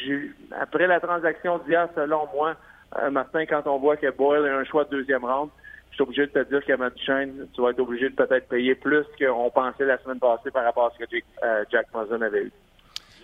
après 0.60 0.86
la 0.86 1.00
transaction 1.00 1.60
d'hier, 1.60 1.88
selon 1.96 2.28
moi, 2.34 2.56
euh, 3.02 3.10
Martin, 3.10 3.46
quand 3.46 3.66
on 3.68 3.78
voit 3.78 3.96
que 3.96 4.10
Boyle 4.12 4.46
a 4.46 4.58
un 4.58 4.66
choix 4.66 4.84
de 4.84 4.90
deuxième 4.90 5.24
ronde, 5.24 5.50
je 5.92 5.96
suis 5.96 6.04
obligé 6.04 6.26
de 6.26 6.32
te 6.32 6.50
dire 6.50 6.66
qu'à 6.66 6.90
Duchesne, 6.90 7.48
tu 7.54 7.62
vas 7.62 7.70
être 7.70 7.80
obligé 7.80 8.10
de 8.10 8.16
peut-être 8.16 8.48
payer 8.48 8.76
plus 8.76 9.06
qu'on 9.20 9.50
pensait 9.50 9.86
la 9.86 10.02
semaine 10.02 10.20
passée 10.20 10.50
par 10.52 10.64
rapport 10.64 10.86
à 10.86 10.94
ce 10.98 11.06
que 11.06 11.16
euh, 11.44 11.64
Jack 11.72 11.88
Mason 11.94 12.22
avait 12.22 12.46
eu. 12.46 12.52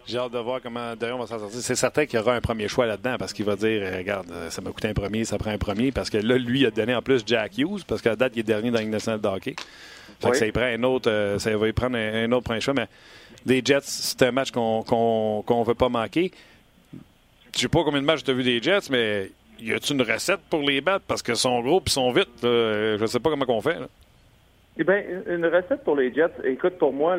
J'ai 0.05 0.17
hâte 0.17 0.31
de 0.31 0.39
voir 0.39 0.61
comment 0.61 0.95
d'ailleurs 0.95 1.17
on 1.17 1.21
va 1.21 1.27
s'en 1.27 1.39
sortir. 1.39 1.59
C'est 1.59 1.75
certain 1.75 2.05
qu'il 2.05 2.17
y 2.17 2.21
aura 2.21 2.33
un 2.33 2.39
premier 2.39 2.69
choix 2.69 2.85
là-dedans 2.85 3.17
parce 3.19 3.33
qu'il 3.33 3.45
va 3.45 3.57
dire 3.57 3.93
regarde, 3.97 4.31
ça 4.49 4.61
m'a 4.61 4.71
coûté 4.71 4.87
un 4.87 4.93
premier, 4.93 5.25
ça 5.25 5.37
prend 5.37 5.51
un 5.51 5.57
premier. 5.57 5.91
Parce 5.91 6.09
que 6.09 6.17
là, 6.17 6.37
lui, 6.37 6.61
il 6.61 6.65
a 6.65 6.71
donné 6.71 6.95
en 6.95 7.01
plus 7.01 7.23
Jack 7.25 7.57
Hughes 7.57 7.83
parce 7.85 8.01
qu'à 8.01 8.11
la 8.11 8.15
date, 8.15 8.33
il 8.35 8.39
est 8.39 8.43
dernier 8.43 8.71
dans 8.71 8.81
nationale 8.85 9.19
de 9.19 9.27
hockey. 9.27 9.55
Fait 10.21 10.31
que 10.31 10.37
ça, 10.37 10.51
prend 10.51 10.63
un 10.63 10.83
autre, 10.83 11.09
euh, 11.11 11.37
ça 11.39 11.55
va 11.55 11.67
y 11.67 11.73
prendre 11.73 11.97
un, 11.97 12.31
autre 12.31 12.45
premier 12.45 12.61
choix. 12.61 12.73
Mais 12.73 12.87
des 13.45 13.61
Jets, 13.63 13.81
c'est 13.83 14.23
un 14.23 14.31
match 14.31 14.51
qu'on 14.51 15.43
ne 15.47 15.65
veut 15.65 15.75
pas 15.75 15.89
manquer. 15.89 16.31
Je 17.53 17.59
sais 17.59 17.67
pas 17.67 17.83
combien 17.83 18.01
de 18.01 18.05
matchs 18.05 18.23
tu 18.23 18.31
as 18.31 18.33
vu 18.33 18.43
des 18.43 18.61
Jets, 18.61 18.89
mais 18.89 19.29
y 19.59 19.73
a-t-il 19.73 19.95
une 19.95 20.01
recette 20.01 20.41
pour 20.49 20.61
les 20.61 20.81
battre? 20.81 21.05
Parce 21.07 21.21
que 21.21 21.35
sont 21.35 21.61
gros 21.61 21.81
et 21.85 21.89
sont 21.89 22.11
vite. 22.11 22.29
Je 22.41 23.01
ne 23.01 23.07
sais 23.07 23.19
pas 23.19 23.29
comment 23.29 23.45
on 23.47 23.61
fait. 23.61 23.77
Eh 24.79 24.83
bien, 24.83 25.01
une 25.27 25.45
recette 25.45 25.83
pour 25.83 25.95
les 25.95 26.13
Jets, 26.13 26.33
écoute, 26.43 26.77
pour 26.77 26.93
moi, 26.93 27.17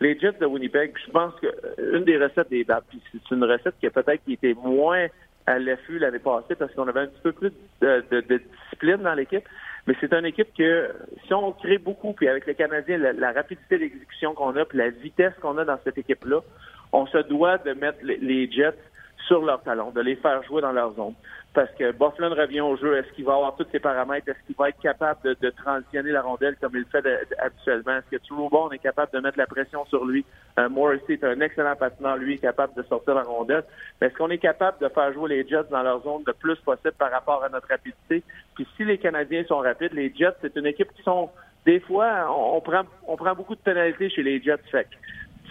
les 0.00 0.18
Jets 0.18 0.38
de 0.40 0.46
Winnipeg, 0.46 0.92
je 1.04 1.10
pense 1.10 1.34
que 1.40 1.48
euh, 1.80 1.98
des 2.00 2.16
recettes 2.16 2.48
des 2.48 2.62
battre, 2.62 2.86
puis 2.88 3.02
c'est 3.10 3.34
une 3.34 3.42
recette 3.42 3.74
qui 3.80 3.88
a 3.88 3.90
peut-être 3.90 4.22
été 4.28 4.54
moins 4.54 5.08
à 5.46 5.58
l'affût 5.58 5.98
l'année 5.98 6.20
passée 6.20 6.54
parce 6.54 6.72
qu'on 6.74 6.86
avait 6.86 7.00
un 7.00 7.06
petit 7.06 7.20
peu 7.22 7.32
plus 7.32 7.52
de, 7.80 8.20
discipline 8.20 8.98
dans 8.98 9.14
l'équipe. 9.14 9.42
Mais 9.88 9.96
c'est 10.00 10.12
une 10.12 10.26
équipe 10.26 10.54
que, 10.56 10.90
si 11.26 11.34
on 11.34 11.50
crée 11.50 11.78
beaucoup, 11.78 12.12
puis 12.12 12.28
avec 12.28 12.46
les 12.46 12.54
Canadiens, 12.54 12.98
la, 12.98 13.32
rapidité 13.32 13.78
d'exécution 13.78 14.32
qu'on 14.34 14.54
a, 14.54 14.64
puis 14.64 14.78
la 14.78 14.90
vitesse 14.90 15.34
qu'on 15.40 15.58
a 15.58 15.64
dans 15.64 15.78
cette 15.82 15.98
équipe-là, 15.98 16.38
on 16.92 17.06
se 17.06 17.18
doit 17.18 17.58
de 17.58 17.72
mettre 17.72 17.98
les 18.04 18.48
Jets 18.48 18.78
sur 19.26 19.44
leur 19.44 19.60
talon, 19.64 19.90
de 19.90 20.00
les 20.00 20.14
faire 20.14 20.40
jouer 20.44 20.62
dans 20.62 20.70
leur 20.70 20.94
zone 20.94 21.14
parce 21.54 21.70
que 21.72 21.92
Bufflin 21.92 22.30
revient 22.30 22.62
au 22.62 22.76
jeu. 22.76 22.96
Est-ce 22.96 23.12
qu'il 23.12 23.24
va 23.24 23.34
avoir 23.34 23.56
tous 23.56 23.66
ses 23.70 23.78
paramètres? 23.78 24.28
Est-ce 24.28 24.46
qu'il 24.46 24.56
va 24.56 24.70
être 24.70 24.80
capable 24.80 25.36
de, 25.40 25.50
transitionner 25.50 26.10
la 26.10 26.22
rondelle 26.22 26.56
comme 26.60 26.72
il 26.74 26.80
le 26.80 26.86
fait 26.86 27.04
habituellement? 27.38 27.98
Est-ce 27.98 28.16
que 28.16 28.22
Trubon 28.22 28.70
est 28.70 28.78
capable 28.78 29.12
de 29.12 29.20
mettre 29.20 29.38
la 29.38 29.46
pression 29.46 29.84
sur 29.86 30.04
lui? 30.04 30.24
Euh, 30.58 30.68
Morrissey 30.68 31.14
est 31.14 31.24
un 31.24 31.40
excellent 31.40 31.76
patineur, 31.76 32.16
lui, 32.16 32.38
capable 32.38 32.74
de 32.74 32.82
sortir 32.84 33.14
la 33.14 33.22
rondelle. 33.22 33.64
Est-ce 34.00 34.14
qu'on 34.14 34.30
est 34.30 34.38
capable 34.38 34.78
de 34.80 34.88
faire 34.88 35.12
jouer 35.12 35.28
les 35.28 35.46
Jets 35.46 35.68
dans 35.70 35.82
leur 35.82 36.02
zone 36.02 36.22
le 36.26 36.32
plus 36.32 36.56
possible 36.56 36.94
par 36.98 37.10
rapport 37.10 37.44
à 37.44 37.50
notre 37.50 37.68
rapidité? 37.68 38.22
Puis 38.54 38.66
si 38.76 38.84
les 38.84 38.98
Canadiens 38.98 39.44
sont 39.44 39.58
rapides, 39.58 39.92
les 39.92 40.12
Jets, 40.14 40.36
c'est 40.40 40.56
une 40.56 40.66
équipe 40.66 40.92
qui 40.94 41.02
sont... 41.02 41.30
Des 41.64 41.78
fois, 41.78 42.26
on, 42.36 42.60
prend, 42.60 42.82
on 43.06 43.16
prend 43.16 43.34
beaucoup 43.36 43.54
de 43.54 43.60
pénalités 43.60 44.10
chez 44.10 44.24
les 44.24 44.40
Jets. 44.40 44.56
Fait 44.72 44.88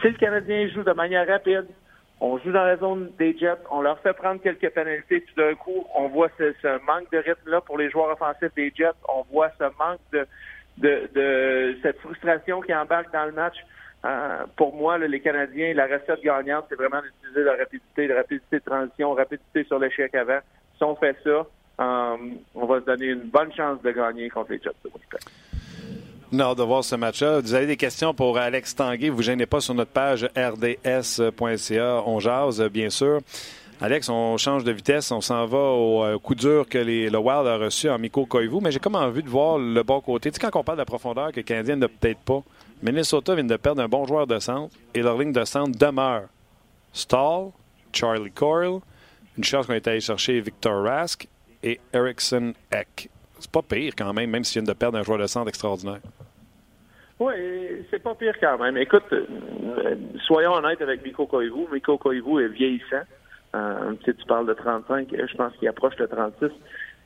si 0.02 0.08
le 0.08 0.18
Canadien 0.18 0.68
joue 0.70 0.84
de 0.84 0.94
manière 0.94 1.28
rapide, 1.28 1.68
on 2.22 2.38
joue 2.38 2.52
dans 2.52 2.64
la 2.64 2.78
zone 2.78 3.10
des 3.18 3.36
Jets, 3.36 3.58
on 3.72 3.82
leur 3.82 4.00
fait 4.00 4.14
prendre 4.14 4.40
quelques 4.40 4.70
pénalités, 4.70 5.22
tout 5.22 5.42
d'un 5.42 5.56
coup, 5.56 5.88
on 5.96 6.08
voit 6.08 6.30
ce, 6.38 6.86
manque 6.86 7.12
de 7.12 7.18
rythme-là 7.18 7.62
pour 7.62 7.80
les 7.80 7.90
joueurs 7.90 8.12
offensifs 8.12 8.54
des 8.56 8.72
Jets, 8.76 8.92
on 9.10 9.24
voit 9.32 9.50
ce 9.60 9.64
manque 9.64 10.00
de, 10.14 10.28
de, 10.78 11.78
cette 11.82 12.00
frustration 12.00 12.62
qui 12.62 12.74
embarque 12.76 13.12
dans 13.12 13.26
le 13.26 13.32
match. 13.32 13.56
Euh, 14.06 14.46
pour 14.56 14.76
moi, 14.76 15.00
les 15.00 15.20
Canadiens, 15.20 15.74
la 15.74 15.86
recette 15.86 16.22
gagnante, 16.24 16.66
c'est 16.70 16.76
vraiment 16.76 17.02
d'utiliser 17.02 17.44
la 17.44 17.56
rapidité, 17.56 18.08
la 18.08 18.16
rapidité 18.16 18.60
de 18.60 18.64
transition, 18.64 19.14
rapidité 19.14 19.64
sur 19.64 19.80
l'échec 19.80 20.14
avant. 20.14 20.40
Si 20.78 20.84
on 20.84 20.96
fait 20.96 21.18
ça, 21.24 21.30
euh, 21.30 22.18
on 22.54 22.66
va 22.66 22.80
se 22.82 22.86
donner 22.86 23.08
une 23.08 23.30
bonne 23.30 23.52
chance 23.54 23.82
de 23.82 23.92
gagner 23.92 24.30
contre 24.30 24.52
les 24.52 24.60
Jets 24.60 24.72
de 26.32 26.38
non, 26.38 26.54
de 26.54 26.64
voir 26.64 26.84
ce 26.84 26.96
match-là. 26.96 27.40
Vous 27.40 27.54
avez 27.54 27.66
des 27.66 27.78
questions 27.78 28.14
pour 28.14 28.38
Alex 28.38 28.76
Tanguay, 28.76 29.10
vous 29.10 29.22
gênez 29.22 29.46
pas 29.46 29.60
sur 29.60 29.74
notre 29.74 29.92
page 29.92 30.28
rds.ca. 30.36 32.04
On 32.06 32.20
jase, 32.20 32.62
bien 32.70 32.90
sûr. 32.90 33.20
Alex, 33.82 34.10
on 34.10 34.38
change 34.38 34.64
de 34.64 34.72
vitesse, 34.72 35.12
on 35.12 35.22
s'en 35.22 35.46
va 35.48 35.58
au 35.58 36.04
euh, 36.04 36.20
coup 36.20 36.36
dur 36.36 36.70
que 36.70 36.78
les, 36.78 37.10
le 37.10 37.18
Wild 37.18 37.48
a 37.48 37.58
reçu 37.58 37.90
en 37.90 37.98
Miko 37.98 38.28
Koivu, 38.28 38.60
mais 38.62 38.72
j'ai 38.72 38.80
comme 38.80 38.96
envie 38.96 39.24
de 39.24 39.30
voir 39.30 39.58
le 39.58 39.82
bon 39.82 40.00
côté. 40.02 40.30
Tu 40.30 40.36
sais, 40.40 40.52
quand 40.52 40.60
on 40.60 40.64
parle 40.64 40.78
de 40.78 40.82
la 40.82 40.86
profondeur 40.86 41.32
que 41.32 41.38
le 41.38 41.44
Canadien 41.44 41.78
n'a 41.78 41.88
peut-être 41.88 42.20
pas, 42.20 42.44
Minnesota 42.84 43.34
vient 43.34 43.44
de 43.44 43.58
perdre 43.58 43.82
un 43.82 43.88
bon 43.88 44.06
joueur 44.06 44.28
de 44.28 44.38
centre 44.38 44.76
et 44.94 45.02
leur 45.02 45.18
ligne 45.18 45.34
de 45.34 45.44
centre 45.46 45.78
demeure. 45.78 46.26
Stall, 46.94 47.50
Charlie 47.92 48.32
Coyle, 48.32 48.82
une 49.38 49.44
chance 49.44 49.66
qu'on 49.66 49.74
est 49.74 49.88
allé 49.88 50.00
chercher 50.00 50.40
Victor 50.42 50.84
Rask 50.84 51.28
et 51.64 51.80
Erickson 51.92 52.54
Eck. 52.72 53.10
C'est 53.42 53.52
pas 53.52 53.62
pire 53.64 53.94
quand 53.98 54.14
même, 54.14 54.30
même 54.30 54.44
s'ils 54.44 54.62
viennent 54.62 54.72
de 54.72 54.78
perdre 54.78 54.98
un 54.98 55.04
joueur 55.04 55.18
de 55.18 55.26
centre 55.26 55.50
extraordinaire. 55.50 56.00
Oui, 57.20 57.34
c'est 57.90 58.02
pas 58.02 58.16
pire 58.16 58.36
quand 58.40 58.58
même. 58.60 58.78
Écoute, 58.78 59.12
euh, 59.12 59.96
soyons 60.26 60.54
honnêtes 60.54 60.82
avec 60.82 61.04
Miko 61.04 61.26
Koivu. 61.26 61.68
Miko 61.72 61.98
Koivu 61.98 62.44
est 62.44 62.48
vieillissant. 62.48 63.04
Euh, 63.56 63.94
tu, 64.04 64.16
tu 64.16 64.26
parles 64.26 64.48
de 64.48 64.54
35, 64.54 65.10
je 65.12 65.36
pense 65.36 65.54
qu'il 65.58 65.68
approche 65.68 65.96
le 65.98 66.08
36. 66.08 66.50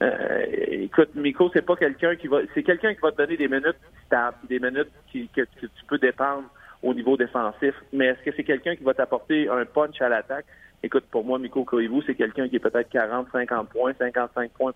Euh, 0.03 0.45
écoute, 0.71 1.15
Miko, 1.15 1.49
c'est 1.53 1.65
pas 1.65 1.75
quelqu'un 1.75 2.15
qui 2.15 2.27
va, 2.27 2.39
c'est 2.53 2.63
quelqu'un 2.63 2.93
qui 2.93 2.99
va 3.01 3.11
te 3.11 3.17
donner 3.17 3.38
des 3.38 3.47
minutes 3.47 3.79
stables, 4.05 4.38
des 4.47 4.59
minutes 4.59 4.91
qui, 5.11 5.27
que, 5.29 5.41
tu 5.41 5.69
peux 5.88 5.97
dépendre 5.97 6.43
au 6.83 6.93
niveau 6.93 7.17
défensif. 7.17 7.73
Mais 7.93 8.07
est-ce 8.07 8.23
que 8.23 8.36
c'est 8.36 8.43
quelqu'un 8.43 8.75
qui 8.75 8.83
va 8.83 8.93
t'apporter 8.93 9.47
un 9.49 9.65
punch 9.65 10.01
à 10.01 10.09
l'attaque? 10.09 10.45
Écoute, 10.83 11.05
pour 11.09 11.23
moi, 11.23 11.39
Miko 11.39 11.63
Koivu, 11.63 12.03
c'est 12.05 12.15
quelqu'un 12.15 12.47
qui 12.47 12.57
est 12.57 12.59
peut-être 12.59 12.89
40, 12.89 13.27
50 13.31 13.69
points, 13.69 13.93
55 13.97 14.51
points 14.51 14.71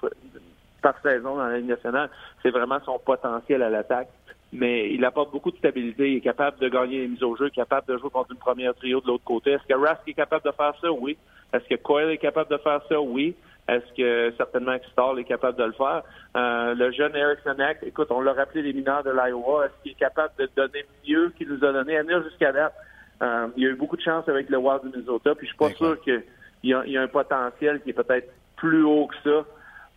par 0.82 1.00
saison 1.02 1.36
dans 1.36 1.48
la 1.48 1.58
Ligue 1.58 1.70
nationale. 1.70 2.10
C'est 2.42 2.52
vraiment 2.52 2.80
son 2.86 3.00
potentiel 3.00 3.64
à 3.64 3.70
l'attaque 3.70 4.10
mais 4.52 4.92
il 4.92 5.06
apporte 5.06 5.32
beaucoup 5.32 5.52
de 5.52 5.58
stabilité. 5.58 6.12
Il 6.12 6.18
est 6.18 6.22
capable 6.22 6.58
de 6.60 6.70
gagner 6.70 7.02
les 7.02 7.08
mises 7.08 7.24
au 7.24 7.36
jeu, 7.36 7.50
capable 7.50 7.88
de 7.88 7.98
jouer 7.98 8.10
contre 8.10 8.32
une 8.32 8.38
première 8.38 8.74
trio 8.76 9.00
de 9.02 9.08
l'autre 9.08 9.24
côté. 9.24 9.52
Est-ce 9.52 9.64
que 9.68 9.80
Rask 9.80 10.02
est 10.08 10.14
capable 10.14 10.44
de 10.46 10.52
faire 10.52 10.74
ça? 10.82 10.92
Oui. 10.92 11.18
Est-ce 11.54 11.68
que 11.68 11.76
Coyle 11.82 12.10
est 12.10 12.18
capable 12.18 12.50
de 12.50 12.58
faire 12.58 12.82
ça? 12.90 13.00
Oui. 13.00 13.36
Est-ce 13.68 13.94
que 13.96 14.36
certainement 14.38 14.76
Stall 14.92 15.20
est 15.20 15.26
capable 15.26 15.58
de 15.58 15.66
le 15.66 15.74
faire? 15.74 16.02
Euh, 16.36 16.74
le 16.74 16.92
jeune 16.92 17.16
Eric 17.16 17.40
Senek, 17.44 17.78
écoute, 17.84 18.08
on 18.10 18.22
l'a 18.22 18.34
rappelé 18.34 18.64
les 18.64 18.74
mineurs 18.74 19.04
de 19.04 19.12
l'Iowa. 19.12 19.66
Est-ce 19.66 19.84
qu'il 19.84 19.92
est 19.92 20.00
capable 20.00 20.34
de 20.40 20.50
donner 20.56 20.86
mieux 21.08 21.32
qu'il 21.38 21.50
nous 21.50 21.64
a 21.64 21.72
donné 21.72 21.98
à 21.98 22.02
venir 22.02 22.24
jusqu'à 22.24 22.52
date? 22.52 22.74
Euh, 23.22 23.48
il 23.56 23.68
a 23.68 23.70
eu 23.70 23.76
beaucoup 23.76 23.98
de 23.98 24.02
chance 24.02 24.28
avec 24.28 24.50
le 24.50 24.58
Wild 24.58 24.82
du 24.84 24.90
Minnesota, 24.90 25.36
puis 25.36 25.46
je 25.46 25.52
suis 25.52 25.58
pas 25.58 25.70
sûr 25.72 26.02
qu'il 26.02 26.24
y, 26.64 26.70
y, 26.70 26.98
a 26.98 27.02
un 27.02 27.08
potentiel 27.08 27.82
qui 27.82 27.92
est 27.92 27.94
peut-être 27.94 28.32
plus 28.56 28.84
haut 28.84 29.08
que 29.08 29.30
ça 29.30 29.46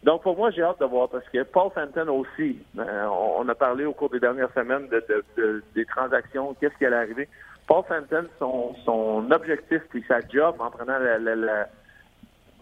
donc, 0.02 0.22
pour 0.22 0.36
moi, 0.36 0.50
j'ai 0.50 0.62
hâte 0.62 0.80
de 0.80 0.84
voir 0.84 1.08
parce 1.08 1.28
que 1.28 1.44
Paul 1.44 1.70
Fenton 1.72 2.08
aussi, 2.08 2.58
euh, 2.76 3.06
on 3.06 3.48
a 3.48 3.54
parlé 3.54 3.84
au 3.84 3.92
cours 3.92 4.10
des 4.10 4.18
dernières 4.18 4.52
semaines 4.52 4.88
de, 4.88 5.62
des 5.74 5.84
transactions, 5.84 6.54
qu'est-ce 6.54 6.76
qui 6.76 6.86
allait 6.86 6.96
arriver. 6.96 7.28
Paul 7.68 7.84
Fenton, 7.86 8.26
son, 8.40 9.30
objectif 9.30 9.80
puis 9.90 10.04
sa 10.08 10.18
job 10.28 10.56
en 10.58 10.70
prenant 10.70 10.98
la, 10.98 11.68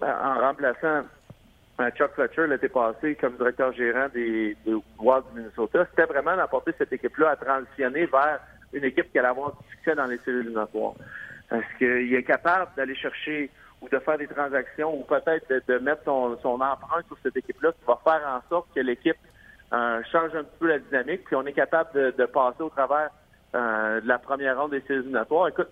en 0.03 0.41
remplaçant 0.41 1.05
euh, 1.81 1.91
Chuck 1.93 2.13
Fletcher 2.13 2.47
l'été 2.47 2.69
passé 2.69 3.15
comme 3.15 3.37
directeur 3.37 3.73
gérant 3.73 4.09
des, 4.13 4.55
des 4.67 4.73
du 4.73 4.83
Minnesota, 5.35 5.87
c'était 5.91 6.13
vraiment 6.13 6.37
d'apporter 6.37 6.73
cette 6.77 6.93
équipe-là 6.93 7.31
à 7.31 7.37
transitionner 7.37 8.05
vers 8.05 8.41
une 8.75 8.85
équipe 8.85 9.11
qui 9.11 9.19
allait 9.19 9.29
avoir 9.29 9.53
du 9.53 9.77
succès 9.77 9.95
dans 9.95 10.07
les 10.07 10.19
cellules 10.27 10.43
éliminatoires. 10.43 10.95
Est-ce 11.51 11.79
qu'il 11.79 12.15
est 12.15 12.23
capable 12.23 12.71
d'aller 12.77 12.95
chercher 12.95 13.51
ou 13.81 13.89
de 13.89 13.99
faire 13.99 14.19
des 14.19 14.27
transactions 14.27 14.95
ou 14.95 15.05
peut-être 15.05 15.47
de, 15.69 15.79
mettre 15.79 16.03
son, 16.05 16.39
son 16.43 16.61
empreinte 16.61 17.07
sur 17.07 17.17
cette 17.23 17.37
équipe-là 17.37 17.73
qui 17.73 17.85
va 17.87 17.99
faire 18.05 18.21
en 18.27 18.49
sorte 18.49 18.69
que 18.75 18.81
l'équipe 18.81 19.17
euh, 19.73 20.03
change 20.11 20.35
un 20.35 20.45
petit 20.45 20.59
peu 20.59 20.69
la 20.69 20.79
dynamique, 20.79 21.25
puis 21.25 21.37
on 21.37 21.47
est 21.47 21.53
capable 21.53 22.13
de, 22.13 22.27
passer 22.27 22.63
au 22.63 22.71
travers 22.71 23.11
euh, 23.55 24.01
de 24.01 24.09
la 24.09 24.19
première 24.19 24.61
ronde 24.61 24.73
des 24.73 24.81
séries 24.83 25.01
éliminatoires. 25.01 25.49
Écoute, 25.49 25.69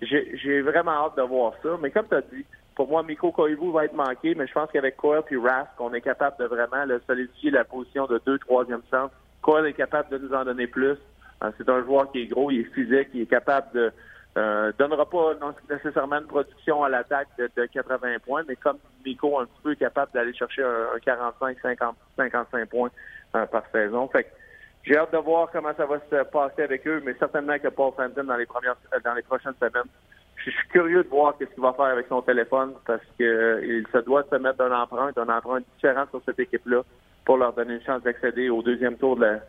j'ai 0.00 0.62
vraiment 0.62 1.06
hâte 1.06 1.16
de 1.16 1.22
voir 1.22 1.52
ça, 1.62 1.68
mais 1.80 1.90
comme 1.90 2.08
tu 2.08 2.14
as 2.14 2.22
dit, 2.22 2.44
pour 2.74 2.88
moi, 2.88 3.02
Miko 3.02 3.30
Koivu 3.30 3.70
va 3.70 3.84
être 3.84 3.94
manqué, 3.94 4.34
mais 4.34 4.46
je 4.46 4.52
pense 4.52 4.70
qu'avec 4.72 4.96
Coyle 4.96 5.22
et 5.30 5.36
Rask, 5.36 5.70
on 5.78 5.92
est 5.92 6.00
capable 6.00 6.38
de 6.38 6.46
vraiment 6.46 6.84
solidifier 7.06 7.50
la 7.50 7.64
position 7.64 8.06
de 8.06 8.20
deux, 8.24 8.38
troisième 8.38 8.80
centre. 8.90 9.14
Coyle 9.42 9.66
est 9.66 9.74
capable 9.74 10.08
de 10.08 10.18
nous 10.18 10.34
en 10.34 10.44
donner 10.44 10.66
plus. 10.66 10.96
Euh, 11.42 11.50
c'est 11.58 11.68
un 11.68 11.82
joueur 11.84 12.10
qui 12.10 12.22
est 12.22 12.26
gros, 12.26 12.50
il 12.50 12.60
est 12.60 12.74
physique, 12.74 13.08
il 13.12 13.22
est 13.22 13.26
capable 13.26 13.68
de, 13.74 13.92
euh, 14.38 14.72
donnera 14.78 15.04
pas 15.04 15.34
nécessairement 15.68 16.18
une 16.18 16.26
production 16.26 16.82
à 16.82 16.88
l'attaque 16.88 17.28
de, 17.38 17.66
80 17.66 18.18
points, 18.24 18.42
mais 18.48 18.56
comme 18.56 18.78
Miko 19.04 19.38
un 19.38 19.44
petit 19.44 19.60
peu 19.62 19.74
capable 19.74 20.10
d'aller 20.12 20.32
chercher 20.32 20.62
un, 20.62 20.98
45, 21.04 21.58
50, 21.60 21.96
55 22.16 22.68
points 22.68 22.90
euh, 23.36 23.46
par 23.46 23.62
saison. 23.72 24.08
Fait 24.08 24.26
j'ai 24.84 24.96
hâte 24.96 25.12
de 25.12 25.18
voir 25.18 25.48
comment 25.52 25.72
ça 25.76 25.86
va 25.86 26.00
se 26.10 26.24
passer 26.24 26.62
avec 26.62 26.86
eux, 26.88 27.00
mais 27.04 27.14
certainement 27.18 27.58
que 27.58 27.68
Paul 27.68 27.92
Fenton 27.96 28.24
dans 28.24 28.36
les 28.36 28.46
premières 28.46 28.76
dans 29.04 29.14
les 29.14 29.22
prochaines 29.22 29.54
semaines. 29.60 29.90
Je 30.36 30.50
suis 30.50 30.68
curieux 30.70 31.04
de 31.04 31.08
voir 31.08 31.34
ce 31.38 31.44
qu'il 31.44 31.62
va 31.62 31.72
faire 31.74 31.84
avec 31.84 32.06
son 32.08 32.20
téléphone 32.22 32.72
parce 32.84 33.04
que 33.16 33.22
euh, 33.22 33.64
il 33.64 33.86
se 33.92 33.98
doit 33.98 34.24
se 34.28 34.36
mettre 34.36 34.62
un 34.62 34.72
empreinte, 34.72 35.16
un 35.18 35.28
empreinte 35.28 35.64
différent 35.74 36.06
sur 36.10 36.20
cette 36.24 36.40
équipe-là 36.40 36.82
pour 37.24 37.36
leur 37.36 37.52
donner 37.52 37.74
une 37.74 37.82
chance 37.82 38.02
d'accéder 38.02 38.48
au 38.48 38.62
deuxième 38.62 38.96
tour 38.96 39.16
de 39.16 39.24
la, 39.24 39.40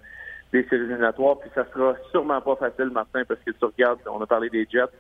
des 0.54 0.64
séries 0.70 0.84
éliminatoires. 0.84 1.40
Puis 1.40 1.50
ça 1.54 1.66
sera 1.74 1.96
sûrement 2.12 2.40
pas 2.40 2.56
facile, 2.56 2.92
Martin, 2.92 3.24
parce 3.28 3.40
que 3.42 3.52
tu 3.52 3.66
regardes, 3.66 4.00
on 4.06 4.22
a 4.22 4.28
parlé 4.28 4.50
des 4.50 4.68
Jets, 4.72 4.94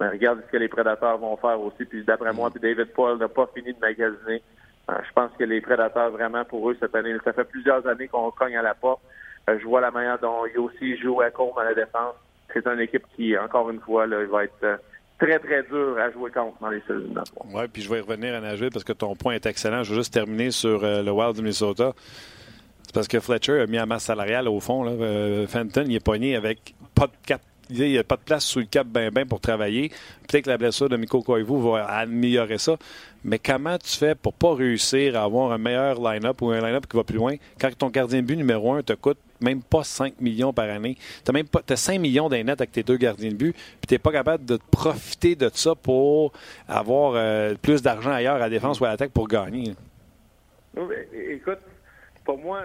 mais 0.00 0.08
regarde 0.08 0.42
ce 0.44 0.52
que 0.52 0.56
les 0.58 0.68
prédateurs 0.68 1.16
vont 1.18 1.36
faire 1.36 1.58
aussi. 1.60 1.84
Puis 1.84 2.04
d'après 2.04 2.32
moi, 2.32 2.50
puis 2.50 2.60
David 2.60 2.92
Paul 2.92 3.18
n'a 3.18 3.28
pas 3.28 3.48
fini 3.54 3.72
de 3.72 3.78
magasiner. 3.78 4.42
Euh, 4.90 4.94
je 5.06 5.12
pense 5.14 5.30
que 5.38 5.44
les 5.44 5.60
prédateurs, 5.60 6.10
vraiment, 6.10 6.44
pour 6.44 6.68
eux, 6.70 6.76
cette 6.78 6.94
année, 6.94 7.14
ça 7.24 7.32
fait 7.32 7.44
plusieurs 7.44 7.86
années 7.86 8.08
qu'on 8.08 8.30
cogne 8.32 8.56
à 8.56 8.62
la 8.62 8.74
porte. 8.74 9.00
Euh, 9.48 9.58
je 9.60 9.64
vois 9.64 9.80
la 9.80 9.90
manière 9.90 10.18
dont 10.18 10.44
Yossi 10.54 10.96
joue 10.98 11.20
à 11.20 11.30
Combe 11.30 11.58
à 11.58 11.64
la 11.64 11.74
défense. 11.74 12.14
C'est 12.52 12.66
une 12.66 12.80
équipe 12.80 13.04
qui, 13.14 13.36
encore 13.36 13.70
une 13.70 13.80
fois, 13.80 14.06
là, 14.06 14.24
va 14.26 14.44
être 14.44 14.52
euh, 14.64 14.76
très, 15.18 15.38
très 15.38 15.62
dur 15.64 15.96
à 15.98 16.10
jouer 16.10 16.30
contre 16.30 16.60
dans 16.60 16.68
les 16.68 16.80
séries 16.86 17.00
éliminatoires. 17.00 17.46
Oui, 17.52 17.62
puis 17.72 17.82
je 17.82 17.90
vais 17.90 17.98
y 17.98 18.00
revenir 18.00 18.34
à 18.34 18.40
Nashville 18.40 18.70
parce 18.72 18.84
que 18.84 18.92
ton 18.92 19.14
point 19.14 19.34
est 19.34 19.46
excellent. 19.46 19.82
Je 19.82 19.90
veux 19.90 19.98
juste 19.98 20.12
terminer 20.12 20.50
sur 20.50 20.82
le 20.82 21.10
Wild 21.10 21.34
du 21.34 21.42
Minnesota 21.42 21.92
parce 22.92 23.08
que 23.08 23.20
Fletcher 23.20 23.60
a 23.60 23.66
mis 23.66 23.78
en 23.78 23.86
masse 23.86 24.04
salariale 24.04 24.48
au 24.48 24.60
fond. 24.60 24.82
Là. 24.84 24.92
Euh, 24.92 25.46
Fenton, 25.46 25.84
il 25.86 25.94
est 25.94 26.00
pogné 26.00 26.36
avec 26.36 26.74
pas 26.94 27.06
de 27.06 27.12
cap. 27.24 27.40
Il 27.68 28.00
pas 28.04 28.16
de 28.16 28.22
place 28.22 28.44
sous 28.44 28.60
le 28.60 28.66
cap 28.66 28.86
ben 28.86 29.10
ben 29.10 29.26
pour 29.26 29.40
travailler. 29.40 29.88
Peut-être 30.28 30.44
que 30.44 30.50
la 30.50 30.58
blessure 30.58 30.88
de 30.88 30.96
Miko 30.96 31.20
Koivu 31.22 31.60
va 31.72 31.84
améliorer 31.84 32.58
ça. 32.58 32.76
Mais 33.24 33.40
comment 33.40 33.76
tu 33.76 33.96
fais 33.96 34.14
pour 34.14 34.34
pas 34.34 34.54
réussir 34.54 35.18
à 35.18 35.24
avoir 35.24 35.50
un 35.50 35.58
meilleur 35.58 36.00
line-up 36.00 36.40
ou 36.42 36.50
un 36.50 36.60
line-up 36.60 36.86
qui 36.88 36.96
va 36.96 37.02
plus 37.02 37.16
loin? 37.16 37.34
Quand 37.60 37.76
ton 37.76 37.88
gardien 37.88 38.20
de 38.20 38.26
but 38.26 38.36
numéro 38.36 38.72
un 38.72 38.82
te 38.82 38.92
coûte 38.92 39.18
même 39.40 39.62
pas 39.62 39.84
5 39.84 40.20
millions 40.20 40.52
par 40.52 40.68
année. 40.68 40.96
Tu 41.24 41.30
as 41.30 41.32
même 41.32 41.48
pas 41.48 41.62
as 41.68 41.76
5 41.76 42.00
millions 42.00 42.28
d'un 42.28 42.48
avec 42.48 42.72
tes 42.72 42.82
deux 42.82 42.96
gardiens 42.96 43.30
de 43.30 43.36
but, 43.36 43.52
puis 43.52 43.88
tu 43.88 43.94
n'es 43.94 43.98
pas 43.98 44.12
capable 44.12 44.44
de 44.44 44.58
profiter 44.70 45.34
de 45.34 45.50
ça 45.52 45.74
pour 45.74 46.32
avoir 46.68 47.14
euh, 47.16 47.54
plus 47.60 47.82
d'argent 47.82 48.12
ailleurs 48.12 48.36
à 48.36 48.38
la 48.38 48.50
défense 48.50 48.80
ou 48.80 48.84
à 48.84 48.88
l'attaque 48.88 49.12
pour 49.12 49.28
gagner. 49.28 49.74
écoute, 51.12 51.58
pour 52.26 52.38
moi, 52.38 52.64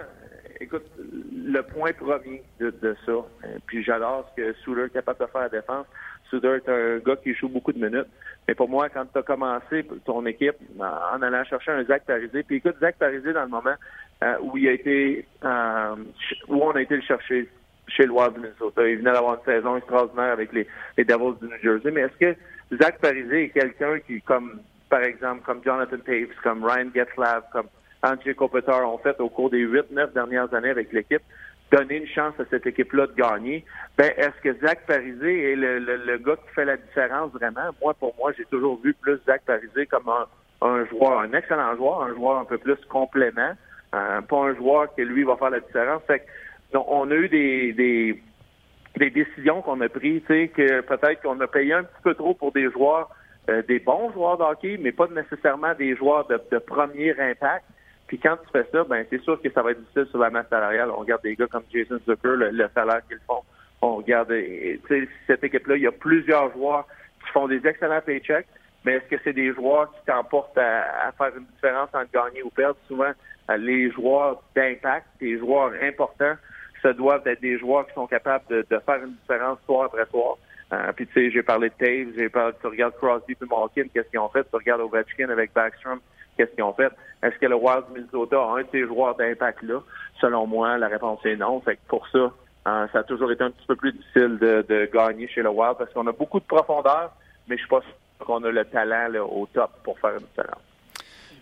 écoute, 0.60 0.84
le 0.98 1.62
point 1.62 1.92
premier 1.92 2.42
de, 2.60 2.96
ça, 3.06 3.12
euh, 3.12 3.24
puis 3.66 3.82
j'adore 3.82 4.30
ce 4.30 4.42
que 4.42 4.52
Souter 4.64 4.84
est 4.84 4.92
capable 4.92 5.20
de 5.20 5.26
faire 5.26 5.40
à 5.40 5.44
la 5.44 5.48
défense. 5.48 5.86
Souter 6.28 6.56
est 6.56 6.68
un 6.68 6.98
gars 6.98 7.16
qui 7.16 7.32
joue 7.34 7.48
beaucoup 7.48 7.72
de 7.72 7.82
minutes. 7.82 8.08
Mais 8.46 8.54
pour 8.54 8.68
moi, 8.68 8.88
quand 8.88 9.04
tu 9.10 9.18
as 9.18 9.22
commencé 9.22 9.86
ton 10.04 10.26
équipe 10.26 10.56
en 10.78 11.22
allant 11.22 11.44
chercher 11.44 11.70
un 11.70 11.84
Zach 11.84 12.04
Parisé, 12.04 12.42
puis 12.42 12.56
écoute, 12.56 12.76
Zach 12.80 12.96
Parisé, 12.98 13.32
dans 13.32 13.42
le 13.42 13.48
moment 13.48 13.74
euh, 14.22 14.34
où 14.42 14.58
il 14.58 14.68
a 14.68 14.72
été 14.72 15.26
euh, 15.44 15.94
où 16.48 16.62
on 16.62 16.72
a 16.72 16.82
été 16.82 16.96
le 16.96 17.02
chercher 17.02 17.48
chez 17.88 18.08
Wild 18.08 18.34
du 18.34 18.40
Minnesota. 18.40 18.88
Il 18.88 18.98
venait 18.98 19.12
d'avoir 19.12 19.38
une 19.38 19.44
saison 19.44 19.76
extraordinaire 19.76 20.32
avec 20.32 20.52
les, 20.52 20.66
les 20.96 21.04
Devils 21.04 21.38
du 21.40 21.46
New 21.46 21.62
Jersey. 21.62 21.90
Mais 21.92 22.02
est-ce 22.02 22.18
que 22.18 22.36
Zach 22.80 22.98
Parisé 22.98 23.44
est 23.44 23.48
quelqu'un 23.50 24.00
qui, 24.00 24.20
comme 24.22 24.60
par 24.88 25.02
exemple, 25.02 25.42
comme 25.44 25.62
Jonathan 25.64 25.98
Taves, 26.04 26.34
comme 26.42 26.64
Ryan 26.64 26.90
Getzlav, 26.94 27.44
comme 27.52 27.68
André 28.02 28.34
Kopitar 28.34 28.92
ont 28.92 28.98
fait 28.98 29.18
au 29.20 29.28
cours 29.28 29.50
des 29.50 29.60
huit, 29.60 29.90
neuf 29.90 30.12
dernières 30.12 30.52
années 30.54 30.70
avec 30.70 30.92
l'équipe, 30.92 31.22
donner 31.70 31.98
une 31.98 32.06
chance 32.06 32.34
à 32.38 32.44
cette 32.50 32.66
équipe-là 32.66 33.06
de 33.06 33.14
gagner. 33.14 33.64
Ben, 33.96 34.12
est-ce 34.16 34.40
que 34.42 34.54
Zach 34.66 34.80
Parisé 34.86 35.52
est 35.52 35.56
le, 35.56 35.78
le, 35.78 36.18
gars 36.18 36.36
qui 36.36 36.54
fait 36.54 36.64
la 36.64 36.76
différence 36.76 37.32
vraiment? 37.32 37.70
Moi, 37.80 37.94
pour 37.94 38.14
moi, 38.18 38.32
j'ai 38.36 38.44
toujours 38.44 38.80
vu 38.82 38.92
plus 38.94 39.18
Zach 39.26 39.42
Parisé 39.46 39.86
comme 39.86 40.10
un, 40.60 40.84
joueur, 40.86 41.20
un 41.20 41.32
excellent 41.32 41.74
joueur, 41.76 42.02
un 42.02 42.14
joueur 42.14 42.38
un 42.38 42.44
peu 42.44 42.58
plus 42.58 42.76
complément, 42.88 43.52
euh, 43.94 44.20
pas 44.20 44.36
un 44.36 44.54
joueur 44.54 44.94
qui, 44.94 45.04
lui, 45.04 45.22
va 45.24 45.36
faire 45.36 45.50
la 45.50 45.60
différence. 45.60 46.02
Fait 46.06 46.26
donc, 46.72 46.86
on 46.88 47.10
a 47.10 47.14
eu 47.14 47.28
des, 47.28 47.72
des, 47.72 48.22
des 48.96 49.10
décisions 49.10 49.62
qu'on 49.62 49.80
a 49.80 49.88
prises, 49.88 50.22
que 50.28 50.80
peut-être 50.80 51.22
qu'on 51.22 51.40
a 51.40 51.46
payé 51.46 51.74
un 51.74 51.84
petit 51.84 52.02
peu 52.02 52.14
trop 52.14 52.34
pour 52.34 52.52
des 52.52 52.70
joueurs, 52.70 53.10
euh, 53.50 53.62
des 53.62 53.78
bons 53.78 54.10
joueurs 54.12 54.38
de 54.38 54.42
hockey, 54.42 54.78
mais 54.80 54.92
pas 54.92 55.06
nécessairement 55.08 55.74
des 55.74 55.96
joueurs 55.96 56.26
de, 56.26 56.40
de 56.50 56.58
premier 56.58 57.18
impact. 57.18 57.64
Puis 58.12 58.18
quand 58.18 58.36
tu 58.36 58.50
fais 58.52 58.66
ça, 58.70 58.84
ben 58.84 59.06
c'est 59.08 59.22
sûr 59.22 59.40
que 59.40 59.50
ça 59.50 59.62
va 59.62 59.70
être 59.70 59.80
difficile 59.80 60.06
sur 60.10 60.18
la 60.18 60.28
masse 60.28 60.46
salariale. 60.50 60.90
On 60.90 60.98
regarde 60.98 61.22
des 61.22 61.34
gars 61.34 61.46
comme 61.46 61.62
Jason 61.72 61.98
Zucker, 62.06 62.36
le, 62.36 62.68
salaire 62.74 63.00
qu'ils 63.08 63.18
font. 63.26 63.40
On 63.80 63.96
regarde, 63.96 64.30
cette 65.26 65.42
équipe-là, 65.42 65.76
il 65.76 65.84
y 65.84 65.86
a 65.86 65.92
plusieurs 65.92 66.52
joueurs 66.52 66.86
qui 67.24 67.30
font 67.32 67.48
des 67.48 67.66
excellents 67.66 68.02
paychecks, 68.04 68.46
mais 68.84 68.96
est-ce 68.96 69.06
que 69.06 69.16
c'est 69.24 69.32
des 69.32 69.54
joueurs 69.54 69.90
qui 69.94 70.04
t'emportent 70.04 70.58
à, 70.58 71.10
faire 71.16 71.34
une 71.34 71.46
différence 71.54 71.88
entre 71.94 72.12
gagner 72.12 72.42
ou 72.42 72.50
perdre? 72.50 72.76
Souvent, 72.86 73.12
euh, 73.48 73.56
les 73.56 73.90
joueurs 73.90 74.42
d'impact, 74.54 75.06
les 75.22 75.38
joueurs 75.38 75.72
importants, 75.82 76.34
ça 76.82 76.92
doivent 76.92 77.26
être 77.26 77.40
des 77.40 77.58
joueurs 77.58 77.86
qui 77.86 77.94
sont 77.94 78.06
capables 78.06 78.44
de, 78.50 78.78
faire 78.84 79.02
une 79.02 79.14
différence 79.22 79.58
soir 79.64 79.86
après 79.86 80.04
soir. 80.10 80.36
Euh, 80.74 80.92
puis 80.92 81.06
tu 81.06 81.14
sais, 81.14 81.30
j'ai 81.30 81.42
parlé 81.42 81.70
de 81.70 81.74
Taves, 81.78 82.12
j'ai 82.14 82.28
parlé, 82.28 82.52
tu 82.60 82.66
regardes 82.66 82.94
Crosby 82.96 83.32
et 83.40 83.46
Malkin, 83.46 83.84
qu'est-ce 83.94 84.10
qu'ils 84.10 84.20
ont 84.20 84.28
fait? 84.28 84.44
Tu 84.44 84.54
regardes 84.54 84.82
Ovechkin 84.82 85.30
avec 85.30 85.54
Backstrom, 85.54 86.00
qu'est-ce 86.36 86.50
qu'ils 86.52 86.64
ont 86.64 86.72
fait. 86.72 86.92
Est-ce 87.22 87.36
que 87.38 87.46
le 87.46 87.54
Wild 87.54 87.84
Minnesota 87.94 88.36
a 88.36 88.58
un 88.58 88.62
de 88.62 88.68
ces 88.72 88.86
joueurs 88.86 89.14
d'impact-là? 89.16 89.80
Selon 90.20 90.46
moi, 90.46 90.76
la 90.78 90.88
réponse 90.88 91.24
est 91.24 91.36
non. 91.36 91.60
Fait 91.60 91.76
que 91.76 91.80
pour 91.88 92.06
ça, 92.08 92.32
hein, 92.66 92.88
ça 92.92 93.00
a 93.00 93.02
toujours 93.04 93.30
été 93.30 93.44
un 93.44 93.50
petit 93.50 93.66
peu 93.66 93.76
plus 93.76 93.92
difficile 93.92 94.38
de, 94.38 94.90
gagner 94.92 95.28
chez 95.28 95.42
le 95.42 95.50
Wild 95.50 95.76
parce 95.78 95.92
qu'on 95.92 96.06
a 96.06 96.12
beaucoup 96.12 96.40
de 96.40 96.44
profondeur, 96.44 97.12
mais 97.48 97.56
je 97.56 97.60
suis 97.60 97.68
pas 97.68 97.80
sûr 97.80 98.26
qu'on 98.26 98.42
a 98.44 98.50
le 98.50 98.64
talent 98.64 99.24
au 99.30 99.46
top 99.52 99.70
pour 99.84 99.98
faire 99.98 100.12
une 100.12 100.26
différence. 100.26 100.71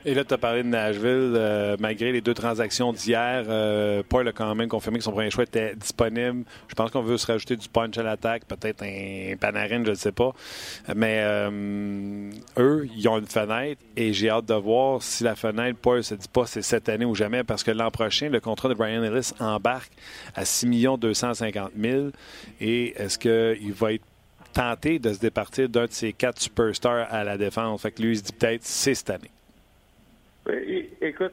Et 0.06 0.14
là, 0.14 0.24
tu 0.24 0.32
as 0.32 0.38
parlé 0.38 0.62
de 0.62 0.68
Nashville. 0.68 1.34
Euh, 1.36 1.76
malgré 1.78 2.10
les 2.10 2.22
deux 2.22 2.32
transactions 2.32 2.90
d'hier, 2.90 3.44
euh, 3.48 4.02
Paul 4.08 4.26
a 4.28 4.32
quand 4.32 4.54
même 4.54 4.68
confirmé 4.68 4.98
que 4.98 5.04
son 5.04 5.12
premier 5.12 5.30
choix 5.30 5.44
était 5.44 5.74
disponible. 5.76 6.44
Je 6.68 6.74
pense 6.74 6.90
qu'on 6.90 7.02
veut 7.02 7.18
se 7.18 7.26
rajouter 7.26 7.54
du 7.56 7.68
punch 7.68 7.98
à 7.98 8.02
l'attaque, 8.02 8.46
peut-être 8.46 8.82
un 8.82 9.36
Panarin, 9.36 9.84
je 9.84 9.90
ne 9.90 9.94
sais 9.94 10.12
pas. 10.12 10.32
Mais 10.96 11.20
euh, 11.20 12.30
eux, 12.56 12.88
ils 12.96 13.06
ont 13.08 13.18
une 13.18 13.26
fenêtre 13.26 13.82
et 13.94 14.14
j'ai 14.14 14.30
hâte 14.30 14.46
de 14.46 14.54
voir 14.54 15.02
si 15.02 15.22
la 15.22 15.36
fenêtre, 15.36 15.78
Paul 15.80 16.02
se 16.02 16.14
dit 16.14 16.28
pas 16.32 16.46
c'est 16.46 16.62
cette 16.62 16.88
année 16.88 17.04
ou 17.04 17.14
jamais, 17.14 17.44
parce 17.44 17.62
que 17.62 17.70
l'an 17.70 17.90
prochain, 17.90 18.30
le 18.30 18.40
contrat 18.40 18.70
de 18.70 18.74
Brian 18.74 19.02
Ellis 19.02 19.32
embarque 19.38 19.92
à 20.34 20.46
6 20.46 20.86
250 20.98 21.72
000. 21.78 22.08
Et 22.62 22.94
est-ce 22.96 23.18
qu'il 23.18 23.72
va 23.74 23.92
être 23.92 24.04
tenté 24.54 24.98
de 24.98 25.12
se 25.12 25.18
départir 25.18 25.68
d'un 25.68 25.84
de 25.84 25.92
ses 25.92 26.14
quatre 26.14 26.40
superstars 26.40 27.06
à 27.10 27.22
la 27.22 27.36
défense? 27.36 27.82
Fait 27.82 27.90
que 27.90 28.00
lui, 28.00 28.12
il 28.12 28.16
se 28.16 28.22
dit 28.22 28.32
peut-être 28.32 28.64
c'est 28.64 28.94
cette 28.94 29.10
année. 29.10 29.30
Écoute, 31.00 31.32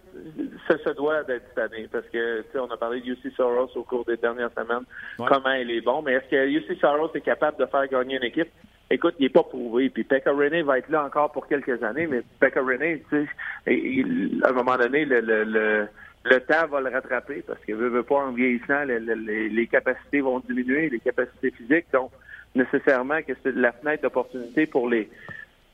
ça 0.68 0.78
se 0.78 0.90
doit 0.92 1.24
d'être 1.24 1.46
cette 1.50 1.72
année 1.72 1.88
parce 1.92 2.06
que 2.08 2.42
tu 2.42 2.48
sais, 2.52 2.60
on 2.60 2.70
a 2.72 2.78
parlé 2.78 3.02
de 3.02 3.12
UC 3.12 3.34
Soros 3.36 3.70
au 3.76 3.84
cours 3.84 4.06
des 4.06 4.18
dernières 4.18 4.52
semaines, 4.52 4.84
comment 5.18 5.54
il 5.54 5.72
est 5.72 5.82
bon, 5.82 6.02
mais 6.02 6.14
est-ce 6.14 6.30
que 6.30 6.48
UC 6.48 6.80
Soros 6.80 7.12
est 7.14 7.22
capable 7.22 7.58
de 7.58 7.66
faire 7.66 7.88
gagner 7.88 8.18
une 8.18 8.24
équipe? 8.24 8.50
Écoute, 8.90 9.16
il 9.20 9.24
n'est 9.24 9.30
pas 9.30 9.44
prouvé. 9.44 9.90
Puis 9.90 10.04
Pekka 10.04 10.32
René 10.32 10.62
va 10.62 10.78
être 10.80 10.90
là 10.90 11.04
encore 11.04 11.32
pour 11.32 11.48
quelques 11.48 11.84
années, 11.84 12.08
mais 12.08 12.22
Pekka 12.40 12.62
René, 12.62 13.04
tu 13.10 13.28
sais, 13.66 14.44
à 14.46 14.50
un 14.50 14.54
moment 14.54 14.78
donné, 14.78 15.04
le, 15.04 15.20
le, 15.20 15.44
le, 15.44 15.88
le, 16.24 16.40
temps 16.42 16.68
va 16.68 16.80
le 16.80 16.90
rattraper 16.90 17.44
parce 17.46 17.60
que 17.60 17.74
veut, 17.74 17.90
veut 17.90 18.04
pas 18.04 18.16
en 18.16 18.32
vieillissant, 18.32 18.86
les, 18.86 19.00
les 19.00 19.68
capacités 19.68 20.22
vont 20.22 20.40
diminuer, 20.40 20.90
les 20.90 21.00
capacités 21.00 21.52
physiques. 21.52 21.88
Donc, 21.92 22.12
nécessairement 22.56 23.22
que 23.22 23.34
c'est 23.44 23.56
la 23.56 23.74
fenêtre 23.74 24.04
d'opportunité 24.04 24.66
pour 24.66 24.90
les 24.90 25.10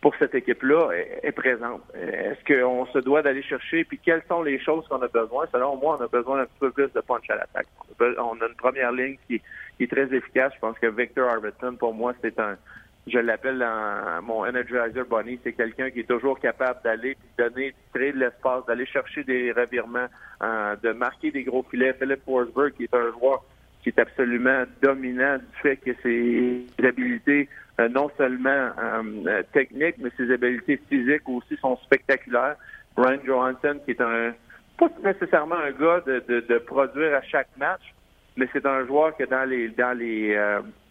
pour 0.04 0.14
cette 0.18 0.36
équipe-là 0.36 0.90
est, 1.24 1.32
présente. 1.32 1.82
Est-ce 1.96 2.44
qu'on 2.44 2.86
se 2.88 3.00
doit 3.00 3.22
d'aller 3.22 3.42
chercher, 3.42 3.86
puis 3.86 3.98
quelles 4.04 4.22
sont 4.28 4.44
les 4.44 4.60
choses 4.60 4.86
qu'on 4.90 5.02
a 5.02 5.08
besoin? 5.08 5.46
Selon 5.50 5.78
moi, 5.78 5.96
on 5.98 6.04
a 6.04 6.08
besoin 6.10 6.40
d'un 6.40 6.46
petit 6.46 6.60
peu 6.60 6.72
plus 6.72 6.92
de 6.92 7.00
punch 7.00 7.30
à 7.30 7.36
l'attaque. 7.36 7.68
On 8.02 8.42
a 8.42 8.48
une 8.50 8.56
première 8.58 8.92
ligne 8.92 9.16
qui, 9.28 9.42
est 9.80 9.90
très 9.90 10.14
efficace. 10.14 10.52
Je 10.56 10.60
pense 10.60 10.78
que 10.78 10.88
Victor 10.88 11.30
Arvidsson, 11.30 11.78
pour 11.80 11.94
moi, 11.94 12.14
c'est 12.22 12.38
un, 12.38 12.58
je 13.08 13.18
l'appelle 13.18 13.66
mon 14.24 14.46
Energizer 14.46 15.06
Bunny, 15.06 15.40
c'est 15.42 15.54
quelqu'un 15.54 15.90
qui 15.90 16.02
est 16.02 16.10
toujours 16.10 16.38
capable 16.38 16.82
d'aller 16.84 17.16
donner, 17.38 17.74
créer 17.94 18.12
de 18.12 18.20
l'espace, 18.20 18.66
d'aller 18.66 18.86
chercher 18.86 19.24
des 19.24 19.54
revirements, 19.54 20.08
euh, 20.44 20.76
de 20.84 20.92
marquer 20.92 21.32
des 21.32 21.44
gros 21.44 21.64
filets. 21.72 21.94
Philip 21.94 22.20
Forsberg, 22.26 22.74
qui 22.74 22.84
est 22.84 22.94
un 22.94 23.10
joueur 23.14 23.42
qui 23.82 23.90
est 23.90 24.00
absolument 24.00 24.64
dominant 24.82 25.38
du 25.38 25.62
fait 25.62 25.78
que 25.78 25.92
ses 26.04 26.66
habilités 26.86 27.48
non 27.80 28.10
seulement 28.18 28.70
techniques, 29.52 29.96
mais 29.98 30.10
ses 30.18 30.32
habiletés 30.32 30.80
physiques 30.90 31.28
aussi 31.28 31.58
sont 31.58 31.78
spectaculaires. 31.78 32.56
Ryan 32.96 33.20
Johansson, 33.26 33.80
qui 33.86 33.92
est 33.92 34.02
un 34.02 34.34
pas 34.78 34.90
nécessairement 35.04 35.56
un 35.56 35.72
gars 35.72 36.02
de, 36.06 36.24
de, 36.28 36.40
de 36.42 36.58
produire 36.60 37.16
à 37.16 37.22
chaque 37.22 37.50
match, 37.58 37.82
mais 38.38 38.48
c'est 38.54 38.66
un 38.66 38.86
joueur 38.86 39.16
que 39.18 39.24
dans 39.24 39.48
les 39.50 39.70
dans 39.70 39.98
les 39.98 40.36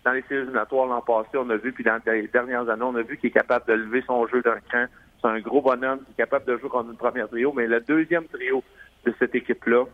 dans 0.05 0.13
les 0.13 0.23
séries 0.23 0.43
éliminatoires 0.43 0.87
l'an 0.87 1.01
passé, 1.01 1.31
on 1.35 1.49
a 1.51 1.57
vu, 1.57 1.73
puis 1.73 1.85
dans 1.85 2.01
les 2.07 2.29
dernières 2.29 2.69
années, 2.69 2.83
on 2.83 2.97
a 2.97 3.03
vu 3.03 3.17
qu'il 3.17 3.29
est 3.29 3.33
capable 3.33 3.67
de 3.67 3.75
lever 3.75 4.03
son 4.07 4.27
jeu 4.27 4.43
d'un 4.43 4.59
cran. 4.69 4.87
C'est 5.21 5.29
un 5.29 5.39
gros 5.41 5.63
bonhomme 5.63 6.01
qui 6.01 6.13
est 6.13 6.25
capable 6.25 6.47
de 6.47 6.57
jouer 6.57 6.69
contre 6.69 6.91
une 6.91 6.97
première 6.97 7.29
trio, 7.29 7.53
mais 7.53 7.67
le 7.67 7.81
deuxième 7.81 8.25
trio 8.27 8.65
de 9.05 9.15
cette 9.19 9.35
équipe-là, 9.35 9.85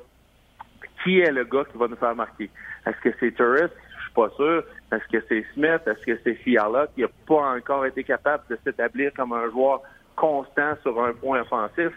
qui 1.02 1.20
est 1.20 1.30
le 1.30 1.44
gars 1.44 1.64
qui 1.70 1.76
va 1.76 1.88
nous 1.88 1.96
faire 1.96 2.14
marquer? 2.14 2.50
Est-ce 2.86 2.98
que 3.00 3.14
c'est 3.20 3.32
Turris? 3.32 3.70
Pas 4.18 4.30
sûr. 4.30 4.64
Est-ce 4.90 5.16
que 5.16 5.24
c'est 5.28 5.44
Smith? 5.54 5.80
Est-ce 5.86 6.04
que 6.04 6.18
c'est 6.24 6.34
Fiala 6.34 6.88
qui 6.92 7.02
n'a 7.02 7.08
pas 7.24 7.54
encore 7.56 7.86
été 7.86 8.02
capable 8.02 8.42
de 8.50 8.58
s'établir 8.64 9.12
comme 9.14 9.32
un 9.32 9.48
joueur 9.48 9.82
constant 10.16 10.74
sur 10.82 11.00
un 11.00 11.12
point 11.12 11.42
offensif? 11.42 11.92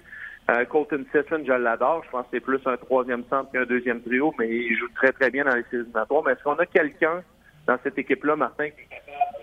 Euh, 0.51 0.63
Colton 0.65 1.03
Sisson, 1.11 1.41
je 1.43 1.51
l'adore. 1.51 2.03
Je 2.05 2.11
pense 2.11 2.25
que 2.25 2.33
c'est 2.33 2.39
plus 2.39 2.59
un 2.67 2.77
troisième 2.77 3.23
centre 3.27 3.51
qu'un 3.51 3.65
deuxième 3.65 4.03
trio, 4.03 4.35
mais 4.37 4.49
il 4.49 4.77
joue 4.77 4.87
très, 4.93 5.11
très 5.13 5.31
bien 5.31 5.45
dans 5.45 5.55
les 5.55 5.65
éliminatoires. 5.73 6.21
Mais 6.23 6.33
est-ce 6.33 6.43
qu'on 6.43 6.59
a 6.59 6.65
quelqu'un 6.67 7.23
dans 7.65 7.79
cette 7.81 7.97
équipe-là, 7.97 8.35
Martin, 8.35 8.69
qui 8.69 8.81
est 8.81 8.89
capable 8.91 9.37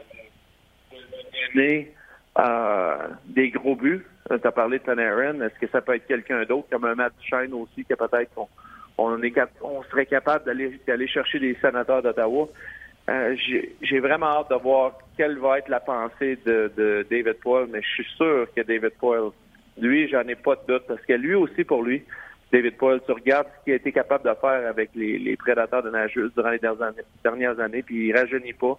de 0.93 1.53
donner 1.53 1.95
euh, 2.39 3.09
des 3.25 3.51
gros 3.51 3.75
buts? 3.75 4.07
Euh, 4.31 4.39
tu 4.39 4.47
as 4.47 4.53
parlé 4.53 4.79
de 4.79 4.85
Panarin. 4.85 5.41
Est-ce 5.41 5.59
que 5.59 5.67
ça 5.73 5.81
peut 5.81 5.97
être 5.97 6.07
quelqu'un 6.07 6.45
d'autre, 6.45 6.69
comme 6.71 6.85
un 6.85 6.95
Matt 6.95 7.15
Shine 7.23 7.55
aussi, 7.55 7.85
que 7.85 7.95
peut-être 7.95 8.33
qu'on 8.35 8.49
on, 8.99 9.23
est 9.23 9.33
on 9.63 9.83
serait 9.85 10.07
capable 10.07 10.45
d'aller 10.45 11.09
chercher 11.09 11.39
des 11.39 11.57
sénateurs 11.61 12.03
d'Ottawa? 12.03 12.49
Euh, 13.09 13.35
j'ai 13.81 14.01
vraiment 14.01 14.27
hâte 14.27 14.51
de 14.51 14.57
voir 14.57 14.99
quelle 15.17 15.39
va 15.39 15.59
être 15.59 15.69
la 15.69 15.81
pensée 15.81 16.39
de, 16.45 16.71
de 16.77 17.07
David 17.11 17.41
Poyle, 17.41 17.69
mais 17.73 17.81
je 17.81 17.89
suis 17.89 18.15
sûr 18.17 18.47
que 18.55 18.61
David 18.61 18.93
Poyle, 18.99 19.31
lui, 19.81 20.09
j'en 20.09 20.29
ai 20.29 20.35
pas 20.35 20.57
de 20.57 20.61
doute, 20.75 20.83
parce 20.87 21.01
que 21.07 21.15
lui 21.15 21.35
aussi, 21.35 21.65
pour 21.65 21.83
lui, 21.83 22.03
David 22.53 22.77
Poyle, 22.77 23.01
tu 23.07 23.13
regardes 23.13 23.47
ce 23.59 23.65
qu'il 23.65 23.73
a 23.73 23.77
été 23.77 23.93
capable 23.93 24.29
de 24.29 24.35
faire 24.35 24.69
avec 24.69 24.91
les, 24.95 25.37
prédateurs 25.37 25.83
de 25.83 25.91
nageuses 25.91 26.33
durant 26.35 26.51
les 26.51 26.59
dernières 26.59 26.83
années, 26.83 27.03
dernières 27.23 27.61
années 27.61 27.83
puis 27.83 28.09
il 28.09 28.17
rajeunit 28.17 28.53
pas. 28.53 28.79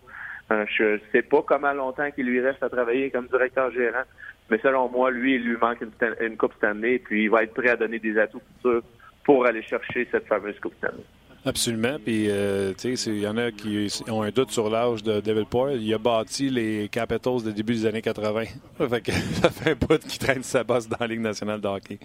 Euh, 0.52 0.66
je 0.78 1.00
sais 1.12 1.22
pas 1.22 1.44
comment 1.44 1.74
longtemps 1.74 2.10
qu'il 2.12 2.26
lui 2.26 2.40
reste 2.40 2.62
à 2.62 2.70
travailler 2.70 3.10
comme 3.10 3.28
directeur 3.28 3.72
gérant, 3.72 4.04
mais 4.50 4.60
selon 4.60 4.90
moi, 4.90 5.10
lui, 5.10 5.36
il 5.36 5.44
lui 5.44 5.58
manque 5.58 5.82
une, 5.82 5.92
une 6.22 6.38
Coupe 6.38 6.54
Stanley, 6.56 7.00
puis 7.00 7.24
il 7.24 7.30
va 7.30 7.44
être 7.44 7.54
prêt 7.54 7.70
à 7.70 7.76
donner 7.76 8.00
des 8.00 8.18
atouts 8.18 8.42
futurs 8.58 8.84
pour 9.30 9.46
aller 9.46 9.62
chercher 9.62 10.08
cette 10.12 10.26
fameuse 10.26 10.60
Coupe 10.60 10.74
Stanley. 10.80 11.04
Absolument. 11.46 11.98
Puis, 12.04 12.32
euh, 12.32 12.74
il 12.84 13.20
y 13.20 13.28
en 13.28 13.38
a 13.38 13.52
qui 13.52 13.88
ont 14.10 14.24
un 14.24 14.32
doute 14.32 14.50
sur 14.50 14.72
l'âge 14.72 15.04
de 15.04 15.20
David 15.20 15.46
Poyle. 15.46 15.80
Il 15.80 15.94
a 15.94 16.00
bâti 16.00 16.50
les 16.50 16.90
Capitals 16.90 17.44
de 17.44 17.52
début 17.52 17.74
des 17.74 17.86
années 17.86 18.02
80. 18.02 18.46
fait 18.90 19.02
que 19.02 19.12
ça 19.42 19.52
fait 19.52 19.74
un 19.74 19.76
bout 19.76 20.00
qui 20.00 20.18
traîne 20.18 20.42
sa 20.42 20.64
bosse 20.64 20.88
dans 20.88 20.98
la 21.00 21.06
Ligue 21.06 21.20
nationale 21.20 21.62
de 21.62 21.68
hockey. 21.68 22.00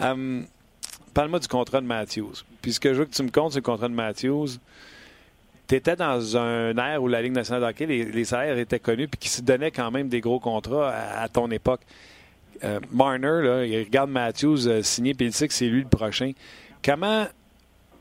Hum, 0.00 0.46
parle-moi 1.12 1.40
du 1.40 1.46
contrat 1.48 1.82
de 1.82 1.86
Matthews. 1.86 2.32
Puis, 2.62 2.72
ce 2.72 2.80
que 2.80 2.94
je 2.94 3.00
veux 3.00 3.04
que 3.04 3.12
tu 3.12 3.22
me 3.22 3.30
comptes 3.30 3.52
sur 3.52 3.58
le 3.58 3.64
contrat 3.64 3.88
de 3.88 3.94
Matthews, 3.94 4.48
tu 5.68 5.74
étais 5.74 5.96
dans 5.96 6.38
un 6.38 6.74
air 6.78 7.02
où 7.02 7.08
la 7.08 7.20
Ligue 7.20 7.34
nationale 7.34 7.64
de 7.64 7.68
hockey, 7.68 7.84
les, 7.84 8.24
salaires 8.24 8.56
étaient 8.56 8.80
connus 8.80 9.08
puis 9.08 9.18
qui 9.18 9.28
se 9.28 9.42
donnaient 9.42 9.72
quand 9.72 9.90
même 9.90 10.08
des 10.08 10.22
gros 10.22 10.40
contrats 10.40 10.90
à, 10.90 11.28
ton 11.28 11.50
époque. 11.50 11.82
Euh, 12.64 12.80
Marner, 12.92 13.42
là, 13.42 13.64
il 13.64 13.84
regarde 13.84 14.10
Matthews 14.10 14.66
euh, 14.66 14.82
signer 14.82 15.14
puis 15.14 15.26
il 15.26 15.32
sait 15.32 15.48
que 15.48 15.54
c'est 15.54 15.66
lui 15.66 15.82
le 15.82 15.88
prochain. 15.88 16.32
Comment 16.84 17.26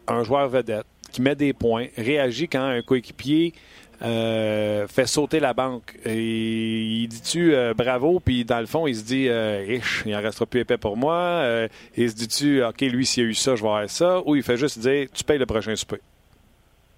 un 0.08 0.24
joueur 0.24 0.50
vedette 0.50 0.86
qui 1.12 1.22
met 1.22 1.36
des 1.36 1.54
points 1.54 1.88
réagit 1.98 2.48
quand 2.48 2.64
un 2.64 2.82
coéquipier 2.82 3.54
euh, 4.02 4.88
fait 4.88 5.06
sauter 5.06 5.40
la 5.40 5.54
banque? 5.54 5.96
Il 6.06 7.08
dit-tu 7.08 7.54
bravo, 7.76 8.20
puis 8.20 8.46
dans 8.46 8.60
le 8.60 8.66
fond, 8.66 8.88
il 8.88 8.96
se 8.96 9.04
dit 9.04 9.30
riche, 9.30 10.04
il 10.06 10.16
en 10.16 10.22
restera 10.22 10.46
plus 10.46 10.62
épais 10.62 10.78
pour 10.78 10.98
moi. 10.98 11.68
il 11.96 12.10
se 12.10 12.16
dit-tu, 12.16 12.64
OK, 12.64 12.82
lui, 12.82 13.06
s'il 13.06 13.26
a 13.26 13.28
eu 13.28 13.34
ça, 13.34 13.56
je 13.56 13.62
vais 13.62 13.68
avoir 13.68 13.90
ça. 13.90 14.22
Ou 14.26 14.36
il 14.36 14.44
fait 14.44 14.58
juste 14.58 14.80
dire, 14.80 15.08
tu 15.14 15.24
payes 15.24 15.38
le 15.38 15.46
prochain 15.46 15.76
souper? 15.76 16.00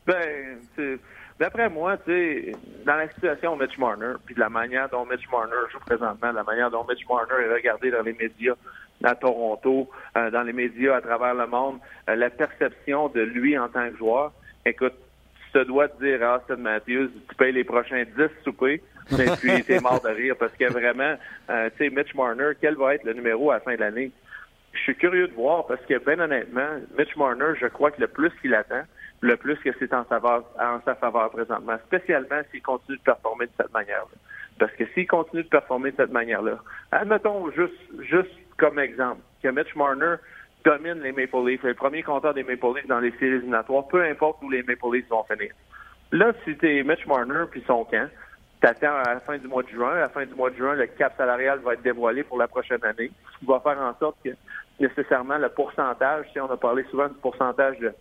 Ben, 0.05 0.59
d'après 1.41 1.69
moi, 1.69 1.97
tu 1.97 2.11
sais, 2.11 2.51
dans 2.85 2.95
la 2.95 3.09
situation 3.09 3.55
Mitch 3.55 3.75
Marner, 3.79 4.13
puis 4.23 4.35
de 4.35 4.39
la 4.39 4.49
manière 4.49 4.87
dont 4.89 5.07
Mitch 5.07 5.27
Marner 5.31 5.55
joue 5.71 5.79
présentement, 5.79 6.31
la 6.31 6.43
manière 6.43 6.69
dont 6.69 6.85
Mitch 6.87 7.03
Marner 7.09 7.33
est 7.43 7.51
regardé 7.51 7.89
dans 7.89 8.03
les 8.03 8.13
médias 8.13 8.53
à 9.03 9.15
Toronto, 9.15 9.89
euh, 10.15 10.29
dans 10.29 10.43
les 10.43 10.53
médias 10.53 10.97
à 10.97 11.01
travers 11.01 11.33
le 11.33 11.47
monde, 11.47 11.79
euh, 12.07 12.15
la 12.15 12.29
perception 12.29 13.09
de 13.09 13.21
lui 13.21 13.57
en 13.57 13.69
tant 13.69 13.89
que 13.89 13.97
joueur, 13.97 14.33
écoute, 14.67 14.93
tu 15.45 15.51
te 15.59 15.63
dois 15.65 15.87
te 15.87 16.03
dire 16.03 16.21
à 16.21 16.37
Austin 16.37 16.57
Matthews, 16.57 17.09
tu 17.27 17.35
payes 17.35 17.53
les 17.53 17.63
prochains 17.63 18.03
10 18.03 18.29
soupers, 18.43 18.79
mais 19.17 19.25
puis 19.41 19.63
t'es 19.63 19.79
mort 19.79 19.99
de 19.99 20.09
rire 20.09 20.35
parce 20.39 20.53
que 20.53 20.71
vraiment, 20.71 21.15
euh, 21.49 21.69
tu 21.75 21.85
sais, 21.85 21.89
Mitch 21.89 22.13
Marner, 22.13 22.51
quel 22.61 22.75
va 22.75 22.93
être 22.93 23.03
le 23.03 23.13
numéro 23.13 23.49
à 23.49 23.55
la 23.55 23.59
fin 23.61 23.73
de 23.73 23.79
l'année? 23.79 24.11
Je 24.73 24.79
suis 24.81 24.95
curieux 24.95 25.27
de 25.27 25.33
voir 25.33 25.65
parce 25.65 25.83
que, 25.87 25.97
bien 25.97 26.19
honnêtement, 26.19 26.69
Mitch 26.95 27.15
Marner, 27.15 27.53
je 27.59 27.65
crois 27.65 27.89
que 27.89 27.99
le 27.99 28.07
plus 28.07 28.31
qu'il 28.41 28.53
attend, 28.53 28.83
le 29.21 29.37
plus 29.37 29.55
que 29.57 29.69
c'est 29.79 29.93
en, 29.93 30.01
en 30.01 30.81
sa 30.83 30.95
faveur 30.95 31.29
présentement, 31.29 31.77
spécialement 31.85 32.41
s'il 32.51 32.61
continue 32.61 32.97
de 32.97 33.03
performer 33.03 33.45
de 33.45 33.51
cette 33.57 33.73
manière-là. 33.73 34.17
Parce 34.59 34.71
que 34.73 34.85
s'il 34.93 35.07
continue 35.07 35.43
de 35.43 35.47
performer 35.47 35.91
de 35.91 35.97
cette 35.97 36.11
manière-là, 36.11 36.57
admettons 36.91 37.49
juste, 37.51 37.73
juste 37.99 38.31
comme 38.57 38.79
exemple 38.79 39.21
que 39.41 39.47
Mitch 39.47 39.75
Marner 39.75 40.15
domine 40.63 41.01
les 41.01 41.11
Maple 41.11 41.47
Leafs, 41.47 41.63
le 41.63 41.73
premier 41.73 42.03
compteur 42.03 42.33
des 42.33 42.43
Maple 42.43 42.75
Leafs 42.75 42.87
dans 42.87 42.99
les 42.99 43.11
séries 43.11 43.37
éliminatoires, 43.37 43.87
peu 43.87 44.03
importe 44.03 44.41
où 44.41 44.49
les 44.49 44.63
Maple 44.63 44.93
Leafs 44.93 45.09
vont 45.09 45.23
finir. 45.23 45.53
Là, 46.11 46.33
si 46.43 46.55
t'es 46.57 46.83
Mitch 46.83 47.05
Marner 47.07 47.45
puis 47.49 47.63
son 47.65 47.85
camp, 47.85 48.09
t'attends 48.59 48.95
à 48.95 49.13
la 49.13 49.19
fin 49.19 49.37
du 49.37 49.47
mois 49.47 49.63
de 49.63 49.69
juin. 49.69 49.91
À 49.91 50.01
la 50.01 50.09
fin 50.09 50.25
du 50.25 50.33
mois 50.35 50.49
de 50.49 50.55
juin, 50.55 50.75
le 50.75 50.85
cap 50.87 51.13
salarial 51.17 51.59
va 51.59 51.73
être 51.73 51.81
dévoilé 51.81 52.23
pour 52.23 52.37
la 52.37 52.47
prochaine 52.47 52.83
année, 52.83 53.11
ce 53.33 53.39
qui 53.39 53.45
va 53.45 53.59
faire 53.59 53.79
en 53.79 53.97
sorte 53.97 54.17
que 54.23 54.29
nécessairement 54.79 55.37
le 55.37 55.49
pourcentage, 55.49 56.25
si 56.31 56.39
on 56.39 56.51
a 56.51 56.57
parlé 56.57 56.83
souvent 56.89 57.07
du 57.07 57.15
pourcentage 57.15 57.77
de 57.79 57.93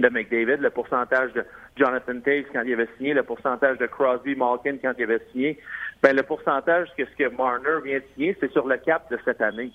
de 0.00 0.08
McDavid, 0.08 0.60
le 0.60 0.70
pourcentage 0.70 1.32
de 1.32 1.44
Jonathan 1.76 2.20
Taves 2.20 2.44
quand 2.52 2.62
il 2.62 2.72
avait 2.72 2.88
signé, 2.96 3.14
le 3.14 3.22
pourcentage 3.22 3.78
de 3.78 3.86
Crosby 3.86 4.34
Malkin 4.34 4.76
quand 4.82 4.92
il 4.98 5.04
avait 5.04 5.22
signé, 5.32 5.58
ben 6.02 6.14
le 6.14 6.22
pourcentage 6.22 6.88
que 6.96 7.04
ce 7.04 7.16
que 7.16 7.28
Marner 7.36 7.82
vient 7.84 7.98
de 7.98 8.04
signer, 8.14 8.36
c'est 8.40 8.52
sur 8.52 8.66
le 8.66 8.76
cap 8.76 9.10
de 9.10 9.18
cette 9.24 9.40
année. 9.40 9.72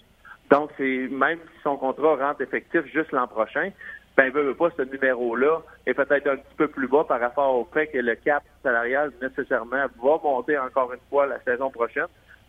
Donc, 0.49 0.69
c'est 0.77 1.07
même 1.09 1.39
si 1.39 1.61
son 1.63 1.77
contrat 1.77 2.15
rentre 2.15 2.41
effectif 2.41 2.85
juste 2.93 3.11
l'an 3.11 3.27
prochain, 3.27 3.71
ben, 4.15 4.25
il 4.25 4.31
veut, 4.31 4.53
pas 4.53 4.69
ce 4.77 4.83
numéro-là 4.83 5.61
est 5.87 5.95
peut-être 5.95 6.27
un 6.27 6.35
petit 6.35 6.55
peu 6.55 6.67
plus 6.67 6.87
bas 6.87 7.03
par 7.03 7.19
rapport 7.19 7.55
au 7.55 7.67
fait 7.73 7.87
que 7.87 7.97
le 7.97 8.13
cap 8.15 8.43
salarial 8.61 9.11
nécessairement 9.21 9.87
va 10.03 10.19
monter 10.23 10.57
encore 10.57 10.93
une 10.93 10.99
fois 11.09 11.25
la 11.25 11.39
saison 11.41 11.71
prochaine. 11.71 12.05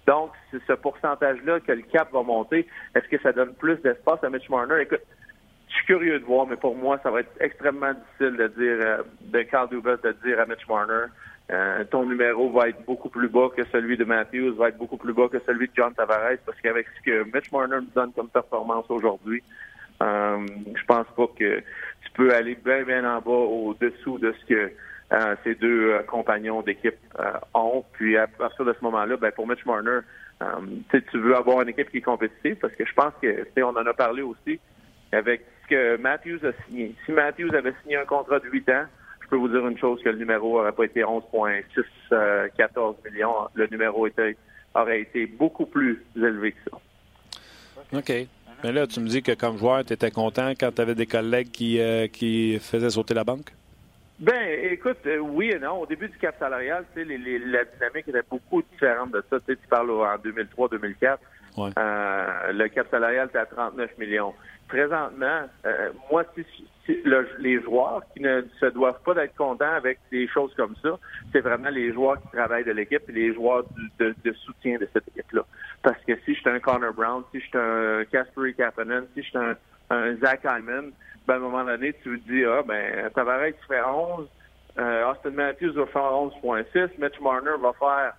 Donc, 0.07 0.33
c'est 0.51 0.62
ce 0.66 0.75
pourcentage-là 0.75 1.61
que 1.61 1.72
le 1.72 1.83
cap 1.83 2.12
va 2.12 2.22
monter. 2.22 2.66
Est-ce 2.95 3.09
que 3.09 3.18
ça 3.22 3.33
donne 3.33 3.55
plus 3.55 3.77
d'espace 3.77 4.22
à 4.22 4.29
Mitch 4.29 4.51
Marner? 4.51 4.83
Écoute, 4.83 5.01
je 5.75 5.79
suis 5.79 5.87
curieux 5.87 6.20
de 6.20 6.25
voir, 6.25 6.47
mais 6.47 6.57
pour 6.57 6.77
moi, 6.77 7.01
ça 7.03 7.11
va 7.11 7.20
être 7.20 7.33
extrêmement 7.41 7.93
difficile 7.93 8.37
de 8.37 8.47
dire, 8.47 8.87
euh, 8.87 9.03
de 9.22 9.43
Carl 9.43 9.68
Dubas 9.68 9.97
de 9.97 10.14
dire 10.25 10.39
à 10.41 10.47
Mitch 10.47 10.66
Marner, 10.68 11.07
euh, 11.51 11.85
ton 11.91 12.07
numéro 12.07 12.49
va 12.51 12.68
être 12.68 12.85
beaucoup 12.85 13.09
plus 13.09 13.29
bas 13.29 13.49
que 13.55 13.64
celui 13.72 13.97
de 13.97 14.05
Matthews, 14.05 14.55
va 14.55 14.68
être 14.68 14.79
beaucoup 14.79 14.97
plus 14.97 15.12
bas 15.12 15.29
que 15.29 15.41
celui 15.45 15.66
de 15.66 15.72
John 15.75 15.93
Tavares, 15.93 16.39
parce 16.47 16.61
qu'avec 16.61 16.87
ce 16.97 17.03
que 17.03 17.25
Mitch 17.35 17.51
Marner 17.51 17.79
nous 17.81 17.91
donne 17.93 18.12
comme 18.12 18.29
performance 18.29 18.87
aujourd'hui, 18.89 19.43
euh, 20.01 20.47
je 20.77 20.85
pense 20.85 21.07
pas 21.16 21.27
que 21.37 21.59
tu 21.59 22.11
peux 22.14 22.33
aller 22.33 22.57
bien, 22.64 22.85
bien 22.85 23.05
en 23.05 23.20
bas 23.20 23.31
au-dessous 23.31 24.18
de 24.18 24.33
ce 24.41 24.47
que 24.47 24.72
euh, 25.12 25.37
ces 25.43 25.57
deux 25.57 25.99
compagnons 26.07 26.62
d'équipe 26.62 26.97
ont. 27.53 27.85
Puis 27.95 28.16
à 28.16 28.29
partir 28.29 28.64
de 28.64 28.72
ce 28.72 28.85
moment-là, 28.85 29.16
ben, 29.16 29.33
pour 29.33 29.49
Mitch 29.49 29.66
Marner, 29.66 30.01
tu 30.91 31.18
veux 31.18 31.37
avoir 31.37 31.62
une 31.62 31.70
équipe 31.70 31.91
qui 31.91 31.99
est 31.99 32.03
compétitive, 32.03 32.57
parce 32.61 32.75
que 32.75 32.87
je 32.87 32.95
pense 32.95 33.12
que, 33.20 33.45
on 33.62 33.77
en 33.77 33.87
a 33.87 33.93
parlé 33.93 34.22
aussi, 34.22 34.61
avec 35.12 35.45
ce 35.65 35.69
que 35.69 35.97
Matthews 35.97 36.41
a 36.45 36.53
signé. 36.67 36.95
Si 37.05 37.12
Matthews 37.12 37.55
avait 37.55 37.75
signé 37.83 37.97
un 37.97 38.05
contrat 38.05 38.39
de 38.39 38.49
8 38.49 38.69
ans, 38.71 38.85
je 39.23 39.29
peux 39.29 39.37
vous 39.37 39.49
dire 39.49 39.67
une 39.67 39.79
chose, 39.79 40.03
que 40.03 40.11
le 40.11 40.19
numéro 40.19 40.59
n'aurait 40.59 40.73
pas 40.73 40.85
été 40.85 41.05
11,614 41.05 42.12
euh, 42.12 43.11
millions. 43.11 43.49
Le 43.55 43.67
numéro 43.69 44.07
aurait 44.75 45.01
été 45.01 45.27
beaucoup 45.27 45.67
plus 45.67 46.05
élevé 46.17 46.53
que 46.53 46.71
ça. 46.71 46.79
OK. 47.99 48.12
Mais 48.62 48.73
là, 48.73 48.87
tu 48.87 49.01
me 49.01 49.09
dis 49.09 49.23
que 49.23 49.33
comme 49.33 49.59
joueur, 49.59 49.85
tu 49.85 49.93
étais 49.93 50.11
content 50.11 50.51
quand 50.51 50.73
tu 50.75 50.81
avais 50.81 50.95
des 50.95 51.07
collègues 51.07 51.51
qui, 51.51 51.81
euh, 51.81 52.07
qui 52.07 52.59
faisaient 52.59 52.91
sauter 52.91 53.15
la 53.15 53.25
banque? 53.25 53.51
Ben, 54.19 54.59
écoute, 54.71 54.99
euh, 55.07 55.19
oui 55.19 55.51
et 55.51 55.59
non. 55.59 55.81
Au 55.81 55.87
début 55.87 56.09
du 56.09 56.17
cap 56.19 56.37
salarial, 56.39 56.85
la 56.97 57.05
dynamique 57.65 58.09
était 58.09 58.23
beaucoup 58.31 58.62
différente 58.62 59.11
de 59.11 59.23
ça. 59.29 59.39
Tu, 59.47 59.57
parles 59.69 59.91
en 59.91 60.17
2003-2004. 60.17 61.19
le 62.53 62.69
cap 62.69 62.87
salarial 62.91 63.29
était 63.29 63.39
à 63.39 63.47
39 63.47 63.99
millions 63.99 64.35
présentement, 64.69 65.43
euh, 65.67 65.91
moi, 66.11 66.25
si, 66.35 66.45
les 67.39 67.62
joueurs 67.62 68.03
qui 68.12 68.23
ne 68.23 68.43
se 68.61 68.67
doivent 68.67 69.01
pas 69.05 69.15
d'être 69.15 69.35
contents 69.37 69.73
avec 69.73 69.99
des 70.11 70.29
choses 70.29 70.53
comme 70.55 70.75
ça, 70.83 70.99
c'est 71.33 71.41
vraiment 71.41 71.71
les 71.71 71.93
joueurs 71.93 72.21
qui 72.21 72.29
travaillent 72.37 72.65
de 72.65 72.73
l'équipe 72.73 73.03
et 73.09 73.12
les 73.12 73.35
joueurs 73.35 73.65
de, 73.99 74.15
soutien 74.45 74.79
de 74.79 74.89
cette 74.93 75.09
équipe-là. 75.09 75.45
Parce 75.83 75.99
que 76.07 76.15
si 76.25 76.35
je 76.35 76.41
suis 76.41 76.51
un 76.51 76.61
Connor 76.61 76.93
Brown, 76.93 77.23
si 77.33 77.41
je 77.41 77.47
suis 77.47 77.59
un 77.59 78.05
Casper 78.05 78.53
Kapanen, 78.55 79.07
si 79.15 79.23
je 79.23 79.29
suis 79.29 79.39
un, 79.39 80.17
Zach 80.17 80.41
Hyman, 80.45 80.93
ben, 81.27 81.35
à 81.35 81.37
un 81.37 81.41
moment 81.41 81.65
donné, 81.65 81.95
tu 82.03 82.21
te 82.21 82.31
dis, 82.31 82.45
ah, 82.45 82.62
ben, 82.67 83.11
Tavares, 83.15 83.49
tu 83.49 83.67
fais 83.67 83.81
11, 83.81 84.29
Euh, 84.77 85.11
Austin 85.11 85.31
Matthews 85.31 85.73
va 85.75 85.87
faire 85.87 86.03
11.6. 86.03 86.99
Mitch 86.99 87.21
Marner 87.21 87.53
va 87.61 87.73
faire, 87.75 88.15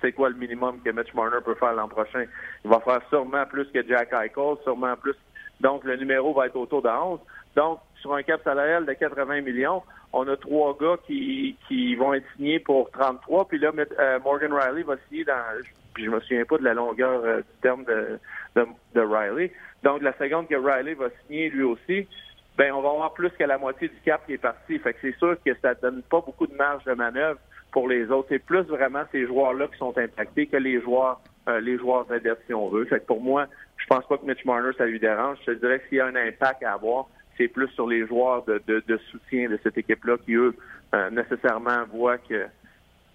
c'est 0.00 0.12
quoi 0.12 0.30
le 0.30 0.36
minimum 0.36 0.80
que 0.82 0.90
Mitch 0.90 1.12
Marner 1.12 1.38
peut 1.44 1.54
faire 1.54 1.74
l'an 1.74 1.88
prochain? 1.88 2.24
Il 2.64 2.70
va 2.70 2.80
faire 2.80 3.00
sûrement 3.10 3.44
plus 3.44 3.66
que 3.66 3.86
Jack 3.86 4.12
Eichel, 4.12 4.56
sûrement 4.64 4.96
plus. 4.96 5.14
Donc, 5.60 5.84
le 5.84 5.96
numéro 5.96 6.32
va 6.32 6.46
être 6.46 6.56
autour 6.56 6.82
de 6.82 6.88
11. 6.88 7.20
Donc, 7.56 7.80
sur 8.00 8.14
un 8.14 8.22
cap 8.22 8.40
salarial 8.44 8.86
de 8.86 8.92
80 8.92 9.40
millions, 9.40 9.82
on 10.12 10.26
a 10.28 10.36
trois 10.36 10.76
gars 10.78 10.96
qui, 11.06 11.56
qui 11.66 11.94
vont 11.96 12.14
être 12.14 12.26
signés 12.36 12.60
pour 12.60 12.90
33. 12.92 13.48
Puis 13.48 13.58
là, 13.58 13.72
euh, 13.98 14.18
Morgan 14.20 14.52
Riley 14.52 14.82
va 14.82 14.96
signer 15.08 15.24
dans... 15.24 15.42
Puis 15.94 16.04
je 16.04 16.10
me 16.10 16.20
souviens 16.20 16.44
pas 16.44 16.58
de 16.58 16.64
la 16.64 16.74
longueur 16.74 17.22
euh, 17.24 17.38
du 17.38 17.60
terme 17.60 17.84
de, 17.84 18.18
de, 18.54 18.66
de 18.94 19.00
Riley. 19.00 19.52
Donc, 19.82 20.02
la 20.02 20.16
seconde 20.16 20.46
que 20.48 20.54
Riley 20.54 20.94
va 20.94 21.06
signer 21.26 21.50
lui 21.50 21.64
aussi, 21.64 22.06
ben 22.56 22.72
on 22.72 22.82
va 22.82 22.90
avoir 22.90 23.14
plus 23.14 23.30
que 23.30 23.44
la 23.44 23.58
moitié 23.58 23.88
du 23.88 24.00
cap 24.04 24.24
qui 24.26 24.34
est 24.34 24.38
parti. 24.38 24.78
Fait 24.78 24.92
que 24.92 24.98
c'est 25.02 25.16
sûr 25.18 25.36
que 25.44 25.52
ça 25.60 25.74
donne 25.74 26.02
pas 26.02 26.20
beaucoup 26.20 26.46
de 26.46 26.54
marge 26.54 26.84
de 26.84 26.92
manœuvre 26.92 27.38
pour 27.72 27.88
les 27.88 28.10
autres. 28.10 28.28
C'est 28.30 28.44
plus 28.44 28.62
vraiment 28.62 29.02
ces 29.12 29.26
joueurs-là 29.26 29.68
qui 29.68 29.78
sont 29.78 29.96
impactés 29.96 30.46
que 30.46 30.56
les 30.56 30.80
joueurs 30.80 31.20
euh, 31.48 31.60
les 31.60 31.78
joueurs 31.78 32.04
vedettes, 32.04 32.42
si 32.46 32.52
on 32.52 32.68
veut. 32.68 32.84
Fait 32.84 33.00
que 33.00 33.06
pour 33.06 33.22
moi, 33.22 33.46
je 33.78 33.86
pense 33.86 34.06
pas 34.06 34.18
que 34.18 34.26
Mitch 34.26 34.44
Marner, 34.44 34.70
ça 34.76 34.86
lui 34.86 35.00
dérange. 35.00 35.38
Je 35.46 35.52
te 35.52 35.58
dirais 35.58 35.80
que 35.80 35.88
s'il 35.88 35.98
y 35.98 36.00
a 36.00 36.06
un 36.06 36.16
impact 36.16 36.62
à 36.62 36.74
avoir, 36.74 37.08
c'est 37.36 37.48
plus 37.48 37.68
sur 37.68 37.86
les 37.86 38.06
joueurs 38.06 38.44
de, 38.44 38.62
de, 38.66 39.00
soutien 39.10 39.48
de 39.48 39.58
cette 39.62 39.78
équipe-là 39.78 40.16
qui, 40.24 40.34
eux, 40.34 40.54
euh, 40.94 41.10
nécessairement 41.10 41.84
voient 41.92 42.18
que 42.18 42.46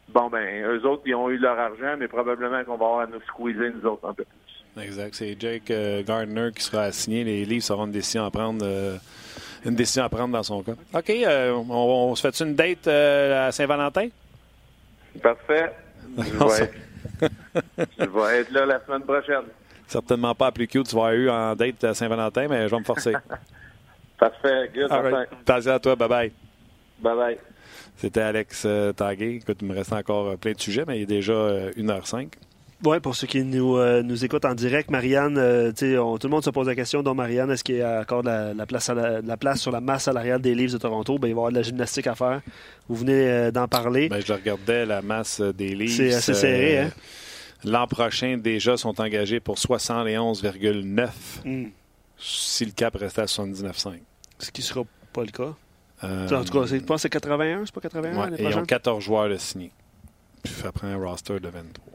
bon 0.10 0.30
ben, 0.30 0.66
eux 0.66 0.86
autres, 0.86 1.04
ils 1.06 1.16
ont 1.16 1.30
eu 1.30 1.38
leur 1.38 1.60
argent, 1.60 1.96
mais 1.98 2.08
probablement 2.08 2.64
qu'on 2.64 2.78
va 2.78 2.86
avoir 2.86 3.00
à 3.02 3.08
nous 3.08 3.22
squeezer 3.22 3.72
nous 3.76 3.90
autres 3.90 4.08
un 4.08 4.14
peu 4.14 4.24
plus. 4.24 4.84
Exact. 4.84 5.14
C'est 5.14 5.40
Jake 5.40 5.70
euh, 5.72 6.04
Gardner 6.04 6.50
qui 6.56 6.64
sera 6.64 6.84
assigné. 6.84 7.24
Les 7.24 7.46
livres 7.46 7.64
seront 7.64 7.86
une 7.86 7.92
décision 7.92 8.26
à 8.26 8.32
prendre 8.32 8.66
une 9.66 9.76
décision 9.76 10.04
à 10.04 10.10
prendre 10.10 10.34
dans 10.34 10.44
son 10.44 10.62
cas. 10.62 10.74
OK, 10.94 11.10
euh, 11.10 11.52
on, 11.52 12.16
se 12.16 12.30
fait 12.30 12.44
une 12.44 12.56
date 12.56 12.88
euh, 12.88 13.48
à 13.48 13.52
Saint-Valentin? 13.52 14.10
Parfait. 15.22 15.72
Je 16.18 18.06
vais, 18.06 18.40
être, 18.40 18.52
là 18.52 18.66
la 18.66 18.86
semaine 18.86 19.04
prochaine. 19.04 19.44
Certainement 19.88 20.34
pas 20.34 20.52
plus 20.52 20.68
cute 20.68 20.88
tu 20.88 20.96
vas 20.96 21.14
eu 21.14 21.30
en 21.30 21.56
date 21.56 21.84
à 21.84 21.94
Saint-Valentin, 21.94 22.48
mais 22.48 22.68
je 22.68 22.72
vais 22.74 22.80
me 22.80 22.86
forcer. 22.86 23.14
Parfait. 24.18 24.72
Good. 24.74 24.92
Right. 24.92 25.68
à 25.68 25.80
toi. 25.80 25.96
Bye-bye. 25.96 26.32
Bye-bye. 27.02 27.38
C'était 27.98 28.22
Alex 28.22 28.64
euh, 28.66 28.94
Taguay. 28.94 29.36
Écoute, 29.36 29.58
il 29.62 29.68
me 29.68 29.76
reste 29.76 29.94
encore 29.94 30.38
plein 30.38 30.54
de 30.54 30.62
sujets, 30.62 30.84
mais 30.88 31.00
il 31.00 31.04
est 31.04 31.06
déjà 31.06 31.34
1h05. 31.78 32.30
Oui, 32.86 33.00
pour 33.00 33.16
ceux 33.16 33.28
qui 33.28 33.44
nous, 33.44 33.78
euh, 33.78 34.04
nous 34.04 34.26
écoutent 34.26 34.44
en 34.44 34.56
direct, 34.56 34.92
Marianne, 34.92 35.38
euh, 35.38 35.72
tout 35.72 35.86
le 35.86 36.28
monde 36.28 36.44
se 36.44 36.50
pose 36.50 36.68
la 36.68 36.76
question, 36.76 37.02
donc 37.02 37.16
Marianne, 37.16 37.50
est-ce 37.50 37.64
qu'il 37.64 37.78
y 37.78 37.82
a 37.82 38.02
encore 38.02 38.24
la, 38.24 38.54
la 38.54 38.66
place 38.66 38.90
la, 38.90 39.38
place 39.38 39.62
sur 39.62 39.72
la 39.72 39.80
masse 39.80 40.04
salariale 40.04 40.42
des 40.42 40.54
livres 40.54 40.74
de 40.74 40.78
Toronto? 40.78 41.18
Ben, 41.18 41.30
il 41.30 41.34
va 41.34 41.38
y 41.38 41.40
avoir 41.40 41.52
de 41.52 41.56
la 41.56 41.62
gymnastique 41.62 42.08
à 42.08 42.16
faire. 42.16 42.42
Vous 42.90 42.96
venez 42.96 43.30
euh, 43.30 43.52
d'en 43.52 43.70
parler. 43.70 44.10
Ben, 44.10 44.22
je 44.26 44.34
regardais 44.34 44.86
la 44.86 45.02
masse 45.02 45.40
des 45.40 45.76
livres. 45.76 45.94
C'est 45.96 46.14
assez 46.14 46.34
serré, 46.34 46.80
hein? 46.80 46.90
L'an 47.64 47.88
prochain, 47.88 48.38
déjà, 48.38 48.78
sont 48.78 49.00
engagés 49.00 49.40
pour 49.40 49.56
71,9 49.56 51.10
hmm. 51.46 51.70
si 52.18 52.66
le 52.66 52.72
cap 52.72 52.96
restait 52.96 53.22
à 53.22 53.26
79,5. 53.26 54.00
Ce 54.40 54.52
qui 54.52 54.62
ne 54.62 54.66
sera 54.66 54.84
pas 55.14 55.22
le 55.22 55.32
cas. 55.32 55.54
en 56.02 56.44
tout 56.44 56.60
cas, 56.60 56.66
je 56.66 56.78
pense 56.80 56.98
que 56.98 57.02
c'est 57.04 57.10
81, 57.10 57.66
c'est 57.66 57.74
pas 57.74 57.82
81 57.82 58.32
ouais, 58.32 58.42
et 58.42 58.44
ils 58.44 58.58
ont 58.58 58.66
14 58.66 59.04
joueurs 59.04 59.30
de 59.30 59.38
signer. 59.38 59.72
Puis 60.44 60.54
après 60.66 60.88
un 60.88 60.98
roster 60.98 61.40
de 61.40 61.48
23. 61.48 61.94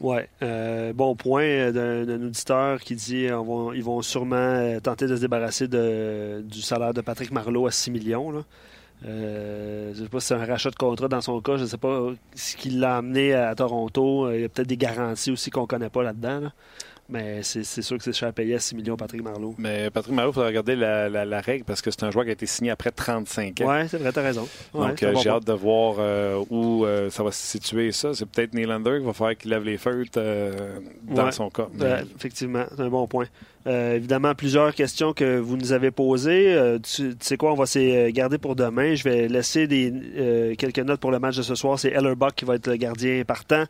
Oui. 0.00 0.18
Euh, 0.42 0.92
bon 0.92 1.16
point 1.16 1.42
euh, 1.42 2.04
d'un 2.04 2.22
auditeur 2.24 2.80
qui 2.80 2.94
dit 2.94 3.04
qu'ils 3.04 3.32
euh, 3.32 3.72
ils 3.74 3.82
vont 3.82 4.00
sûrement 4.02 4.78
tenter 4.80 5.06
de 5.06 5.16
se 5.16 5.20
débarrasser 5.20 5.66
de, 5.66 6.44
du 6.44 6.62
salaire 6.62 6.94
de 6.94 7.00
Patrick 7.00 7.32
Marleau 7.32 7.66
à 7.66 7.72
6 7.72 7.90
millions. 7.90 8.30
Là. 8.30 8.44
Je 9.02 9.90
ne 9.90 9.94
sais 9.94 10.08
pas 10.08 10.20
si 10.20 10.26
c'est 10.28 10.34
un 10.34 10.44
rachat 10.44 10.70
de 10.70 10.76
contrat 10.76 11.08
dans 11.08 11.20
son 11.20 11.40
cas. 11.40 11.56
Je 11.56 11.62
ne 11.62 11.68
sais 11.68 11.78
pas 11.78 12.10
ce 12.34 12.56
qui 12.56 12.70
l'a 12.70 12.98
amené 12.98 13.34
à 13.34 13.54
Toronto. 13.54 14.30
Il 14.32 14.40
y 14.40 14.44
a 14.44 14.48
peut-être 14.48 14.68
des 14.68 14.76
garanties 14.76 15.30
aussi 15.30 15.50
qu'on 15.50 15.62
ne 15.62 15.66
connaît 15.66 15.90
pas 15.90 16.02
là-dedans. 16.02 16.28
là 16.28 16.38
dedans 16.40 16.52
mais 17.08 17.42
c'est 17.42 17.64
sûr 17.64 17.96
que 17.96 18.04
c'est 18.04 18.12
cher 18.12 18.28
à 18.28 18.32
payer 18.32 18.56
à 18.56 18.58
6 18.58 18.74
millions, 18.76 18.96
Patrick 18.96 19.22
Marleau. 19.22 19.54
Mais 19.56 19.90
Patrick 19.90 20.14
Marleau, 20.14 20.30
il 20.30 20.34
faudrait 20.34 20.48
regarder 20.48 20.76
la, 20.76 21.40
règle 21.40 21.64
parce 21.64 21.80
que 21.80 21.90
c'est 21.90 22.02
un 22.04 22.10
joueur 22.10 22.26
qui 22.26 22.30
a 22.30 22.32
été 22.34 22.44
signé 22.44 22.70
après 22.70 22.90
35 22.90 23.62
ans. 23.62 23.64
Oui, 23.66 23.88
c'est 23.88 23.96
vrai, 23.96 24.12
tu 24.12 24.18
as 24.18 24.22
raison. 24.22 24.46
Donc, 24.74 25.02
euh, 25.02 25.14
j'ai 25.22 25.30
hâte 25.30 25.46
de 25.46 25.52
voir 25.52 25.96
euh, 25.98 26.44
où 26.50 26.84
euh, 26.84 27.08
ça 27.08 27.22
va 27.22 27.32
se 27.32 27.40
situer, 27.40 27.92
ça. 27.92 28.12
C'est 28.12 28.26
peut-être 28.26 28.52
Nylander 28.52 28.98
qui 28.98 29.06
va 29.06 29.12
falloir 29.14 29.36
qu'il 29.36 29.50
lève 29.50 29.64
les 29.64 29.78
feutres 29.78 30.20
dans 31.02 31.30
son 31.32 31.48
cas. 31.48 31.68
effectivement, 32.14 32.64
c'est 32.76 32.82
un 32.82 32.90
bon 32.90 33.06
point. 33.06 33.26
Euh, 33.68 33.96
évidemment, 33.96 34.34
plusieurs 34.34 34.74
questions 34.74 35.12
que 35.12 35.38
vous 35.38 35.58
nous 35.58 35.72
avez 35.72 35.90
posées. 35.90 36.54
Euh, 36.54 36.78
tu, 36.78 37.14
sais 37.20 37.36
quoi, 37.36 37.52
on 37.52 37.56
va 37.56 37.66
se 37.66 38.08
garder 38.10 38.38
pour 38.38 38.56
demain. 38.56 38.94
Je 38.94 39.04
vais 39.04 39.28
laisser 39.28 39.68
euh, 39.70 40.54
quelques 40.54 40.78
notes 40.78 41.00
pour 41.00 41.10
le 41.10 41.18
match 41.18 41.36
de 41.36 41.42
ce 41.42 41.54
soir. 41.54 41.78
C'est 41.78 41.90
Ellerbach 41.90 42.32
qui 42.34 42.46
va 42.46 42.54
être 42.54 42.66
le 42.66 42.76
gardien 42.76 43.22
partant. 43.26 43.64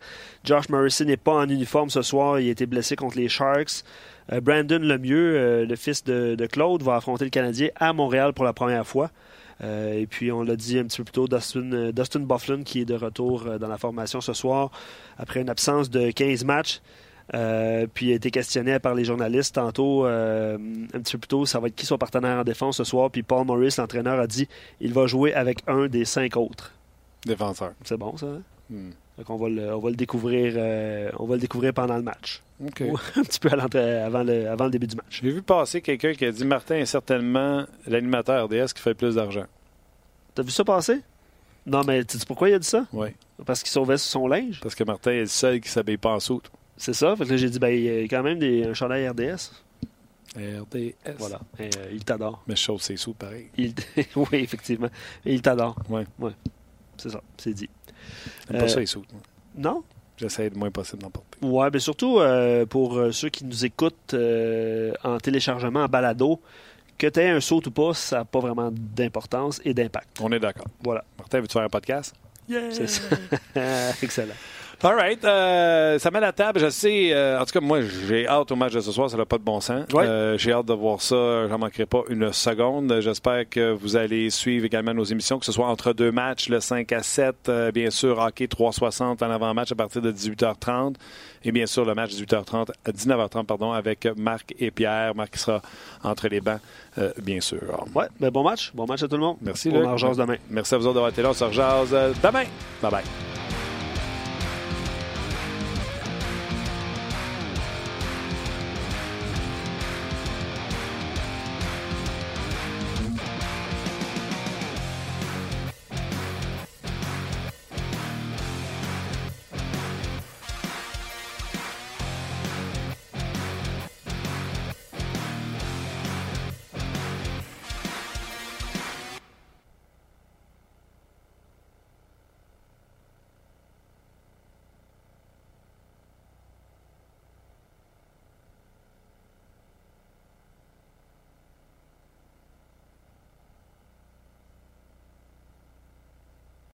Josh 0.45 0.69
Morrison 0.69 1.05
n'est 1.05 1.17
pas 1.17 1.35
en 1.35 1.49
uniforme 1.49 1.91
ce 1.91 2.03
soir. 2.03 2.39
Il 2.39 2.49
a 2.49 2.53
été 2.53 2.67
blessé 2.67 2.95
contre 2.95 3.19
les 3.19 3.29
Sharks. 3.29 3.83
Brandon 4.43 4.79
Lemieux, 4.79 5.65
le 5.65 5.77
fils 5.77 6.05
de, 6.05 6.47
Claude, 6.53 6.83
va 6.83 6.97
affronter 6.97 7.25
le 7.25 7.31
Canadien 7.31 7.69
à 7.77 7.95
Montréal 7.95 8.35
pour 8.35 8.45
la 8.45 8.53
première 8.53 8.87
fois. 8.87 9.11
et 9.65 10.07
puis, 10.07 10.31
on 10.31 10.43
l'a 10.43 10.55
dit 10.55 10.79
un 10.79 10.85
petit 10.85 10.99
peu 10.99 11.05
plus 11.05 11.13
tôt, 11.13 11.29
Dustin, 11.29 11.93
Dustin 11.93 12.21
Bufflin 12.21 12.63
qui 12.63 12.83
est 12.83 12.85
de 12.85 12.95
retour 12.95 13.59
dans 13.59 13.69
la 13.69 13.79
formation 13.79 14.21
ce 14.21 14.35
soir 14.35 14.71
après 15.17 15.41
une 15.41 15.49
absence 15.49 15.89
de 15.89 16.11
15 16.11 16.45
matchs. 16.45 16.83
Euh, 17.35 17.87
puis 17.93 18.07
il 18.07 18.13
a 18.13 18.15
été 18.15 18.31
questionné 18.31 18.79
par 18.79 18.95
les 18.95 19.05
journalistes 19.05 19.55
tantôt, 19.55 20.07
euh, 20.07 20.57
un 20.95 21.01
petit 21.01 21.13
peu 21.13 21.19
plus 21.19 21.29
tôt, 21.29 21.47
ça 21.47 21.61
va 21.61 21.69
être 21.69 21.75
qui 21.75 21.85
son 21.85 21.99
partenaire 21.99 22.39
en 22.39 22.45
défense 22.45 22.79
ce 22.79 22.85
soir. 22.85 23.11
Puis 23.11 23.23
Paul 23.23 23.47
Morris, 23.47 23.75
l'entraîneur, 23.79 24.19
a 24.19 24.27
dit 24.27 24.49
il 24.81 24.93
va 24.93 25.07
jouer 25.07 25.35
avec 25.35 25.59
un 25.67 25.89
des 25.89 26.05
cinq 26.05 26.37
autres. 26.37 26.73
Défenseurs. 27.27 27.73
C'est 27.85 27.99
bon, 27.99 28.17
ça? 28.17 28.27
Hein? 28.27 28.43
Hmm. 28.71 28.91
Donc 29.19 29.31
on 29.31 29.37
va 29.37 29.49
le, 29.49 29.75
on 29.75 29.81
va 29.81 29.91
le 29.91 29.97
découvrir 29.97 30.55
euh, 30.57 31.11
on 31.19 31.27
va 31.27 31.35
le 31.35 31.41
découvrir 31.41 31.75
pendant 31.75 31.97
le 31.97 32.03
match. 32.03 32.43
un 32.61 32.67
petit 33.23 33.41
peu 33.41 33.51
avant 33.51 34.23
le, 34.23 34.49
avant 34.49 34.65
le 34.65 34.71
début 34.71 34.87
du 34.87 34.97
match. 34.97 35.21
J'ai 35.23 35.31
vu 35.31 35.43
passer 35.43 35.81
quelqu'un 35.81 36.13
qui 36.15 36.25
a 36.25 36.33
dit 36.33 36.45
Martin 36.45 36.77
est 36.77 36.87
certainement 36.87 37.65
l'animateur 37.87 38.47
RDS 38.47 38.73
qui 38.75 38.83
fait 38.83 38.95
plus 38.95 39.17
d'argent. 39.17 39.47
T'as 40.35 40.43
vu 40.43 40.51
ça 40.51 40.65
passer? 40.65 41.01
Non, 41.67 41.83
mais 41.85 42.05
tu 42.05 42.19
sais 42.19 42.27
pourquoi 42.27 42.49
il 42.49 42.55
a 42.55 42.59
dit 42.59 42.67
ça? 42.67 42.87
Oui. 42.93 43.09
Parce 43.45 43.63
qu'il 43.63 43.71
sauvait 43.71 43.99
son 43.99 44.27
linge? 44.27 44.61
Parce 44.63 44.75
que 44.75 44.85
Martin 44.85 45.13
est 45.13 45.21
le 45.21 45.27
seul 45.27 45.61
qui 45.61 45.69
s'habille 45.69 45.99
pas 45.99 46.11
en 46.11 46.21
soute. 46.21 46.51
C'est 46.79 46.95
ça. 46.95 47.15
Fait 47.17 47.27
que 47.27 47.37
j'ai 47.37 47.51
dit, 47.51 47.59
ben, 47.59 47.69
il 47.69 47.83
y 47.83 47.91
a 47.91 48.03
quand 48.05 48.23
même 48.23 48.39
des, 48.39 48.65
un 48.65 48.73
chandail 48.73 49.09
RDS. 49.09 49.51
RDS. 50.37 51.17
Voilà. 51.19 51.41
Et, 51.59 51.65
euh, 51.65 51.91
il 51.93 52.05
t'adore. 52.05 52.43
Mais 52.47 52.57
je 52.57 52.65
trouve 52.65 52.81
c'est 52.81 52.97
sous 52.97 53.15
pareil. 53.15 53.49
oui, 54.17 54.27
effectivement. 54.33 54.89
Et 55.27 55.35
il 55.35 55.43
t'adore. 55.43 55.77
Oui. 55.89 56.03
Ouais. 56.19 56.33
C'est 56.97 57.11
ça. 57.11 57.21
C'est 57.37 57.53
dit. 57.53 57.69
J'aime 58.49 58.61
pas 58.61 58.69
ça, 58.69 58.81
les 58.81 58.87
sous. 58.87 59.05
Non? 59.57 59.83
J'essaie 60.17 60.51
le 60.51 60.57
moins 60.57 60.71
possible 60.71 61.03
d'en 61.03 61.11
porter. 61.11 61.39
Oui, 61.43 61.67
mais 61.73 61.79
surtout 61.79 62.19
euh, 62.19 62.67
pour 62.67 62.97
euh, 62.97 63.13
ceux 63.13 63.29
qui 63.29 63.45
nous 63.45 63.65
écoutent 63.65 64.15
en 65.05 65.19
téléchargement, 65.19 65.85
en 65.85 65.89
balado, 65.89 66.41
que 66.97 67.07
tu 67.07 67.21
aies 67.21 67.31
un 67.31 67.41
saut 67.41 67.63
ou 67.65 67.71
pas, 67.71 67.95
ça 67.95 68.19
n'a 68.19 68.25
pas 68.25 68.41
vraiment 68.41 68.71
d'importance 68.73 69.61
et 69.65 69.75
d'impact. 69.75 70.21
On 70.21 70.31
est 70.33 70.41
d'accord. 70.41 70.67
Voilà. 70.83 71.05
Martin, 71.19 71.41
veux-tu 71.41 71.53
faire 71.53 71.63
un 71.63 71.69
podcast? 71.69 72.15
Yeah! 72.49 72.71
C'est 72.73 72.89
ça. 72.89 73.03
Excellent. 74.03 74.35
All 74.81 74.95
right. 74.95 75.25
Euh, 75.25 75.99
ça 75.99 76.13
met 76.13 76.21
la 76.21 76.33
table. 76.33 76.61
Je 76.61 76.71
sais. 76.71 77.11
Euh, 77.13 77.41
en 77.41 77.45
tout 77.45 77.53
cas, 77.53 77.61
moi, 77.61 77.81
j'ai 78.07 78.29
hâte 78.29 78.53
au 78.53 78.57
match 78.57 78.73
de 78.73 78.81
ce 78.81 78.93
soir. 78.93 79.11
Ça 79.11 79.17
n'a 79.17 79.27
pas 79.27 79.39
de 79.39 79.43
bon 79.43 79.61
sens. 79.61 79.87
Euh, 79.93 80.39
j'ai 80.39 80.53
hâte 80.53 80.67
de 80.67 80.73
voir 80.73 81.03
ça. 81.03 81.49
J'en 81.49 81.59
manquerai 81.59 81.87
pas 81.87 82.03
une 82.09 82.33
seconde. 82.33 83.01
J'espère 83.01 83.49
que 83.49 83.73
vous 83.73 83.97
allez 83.97 84.31
suivre 84.31 84.67
également 84.67 84.95
nos 84.95 85.03
émissions, 85.03 85.41
que 85.41 85.45
ce 85.47 85.51
soit 85.51 85.67
entre 85.67 85.93
deux 85.93 86.13
matchs, 86.13 86.49
le 86.49 86.61
5 86.61 86.93
à 86.93 87.03
7, 87.03 87.51
bien 87.75 87.91
sûr, 87.91 88.19
hockey 88.19 88.47
360 88.47 89.21
en 89.23 89.31
avant-match 89.31 89.73
à 89.73 89.75
partir 89.75 90.01
de 90.01 90.13
18h30. 90.13 90.95
Et 91.45 91.51
bien 91.51 91.67
sûr, 91.67 91.85
le 91.85 91.95
match 91.95 92.13
18h30 92.13 92.69
à 92.85 92.91
19h30, 92.93 93.47
pardon, 93.47 93.73
avec 93.73 94.09
Marc 94.17 94.55
et 94.61 94.71
Pierre. 94.71 95.15
Marc 95.17 95.33
qui 95.33 95.41
sera 95.41 95.61
entre 96.05 96.29
les 96.29 96.41
bancs, 96.41 96.61
bien 97.21 97.41
sûr. 97.41 97.85
Ouais, 97.97 98.07
ben 98.21 98.31
bon 98.31 98.45
match. 98.45 98.71
Bon 98.75 98.87
match 98.87 99.03
à 99.03 99.09
tout 99.09 99.17
le 99.17 99.23
monde. 99.23 99.39
Merci, 99.43 99.71
On 99.73 99.85
en 99.85 100.13
demain. 100.13 100.37
Merci 100.51 100.75
à 100.75 100.79
vous 100.79 100.87
autres 100.87 100.95
d'avoir 100.95 101.11
été 101.11 101.23
là. 101.23 101.31
On 101.31 101.35
se 101.35 101.45
rejase 101.45 101.91
demain. 102.23 102.45
Bye 102.81 102.91
bye. 102.93 103.48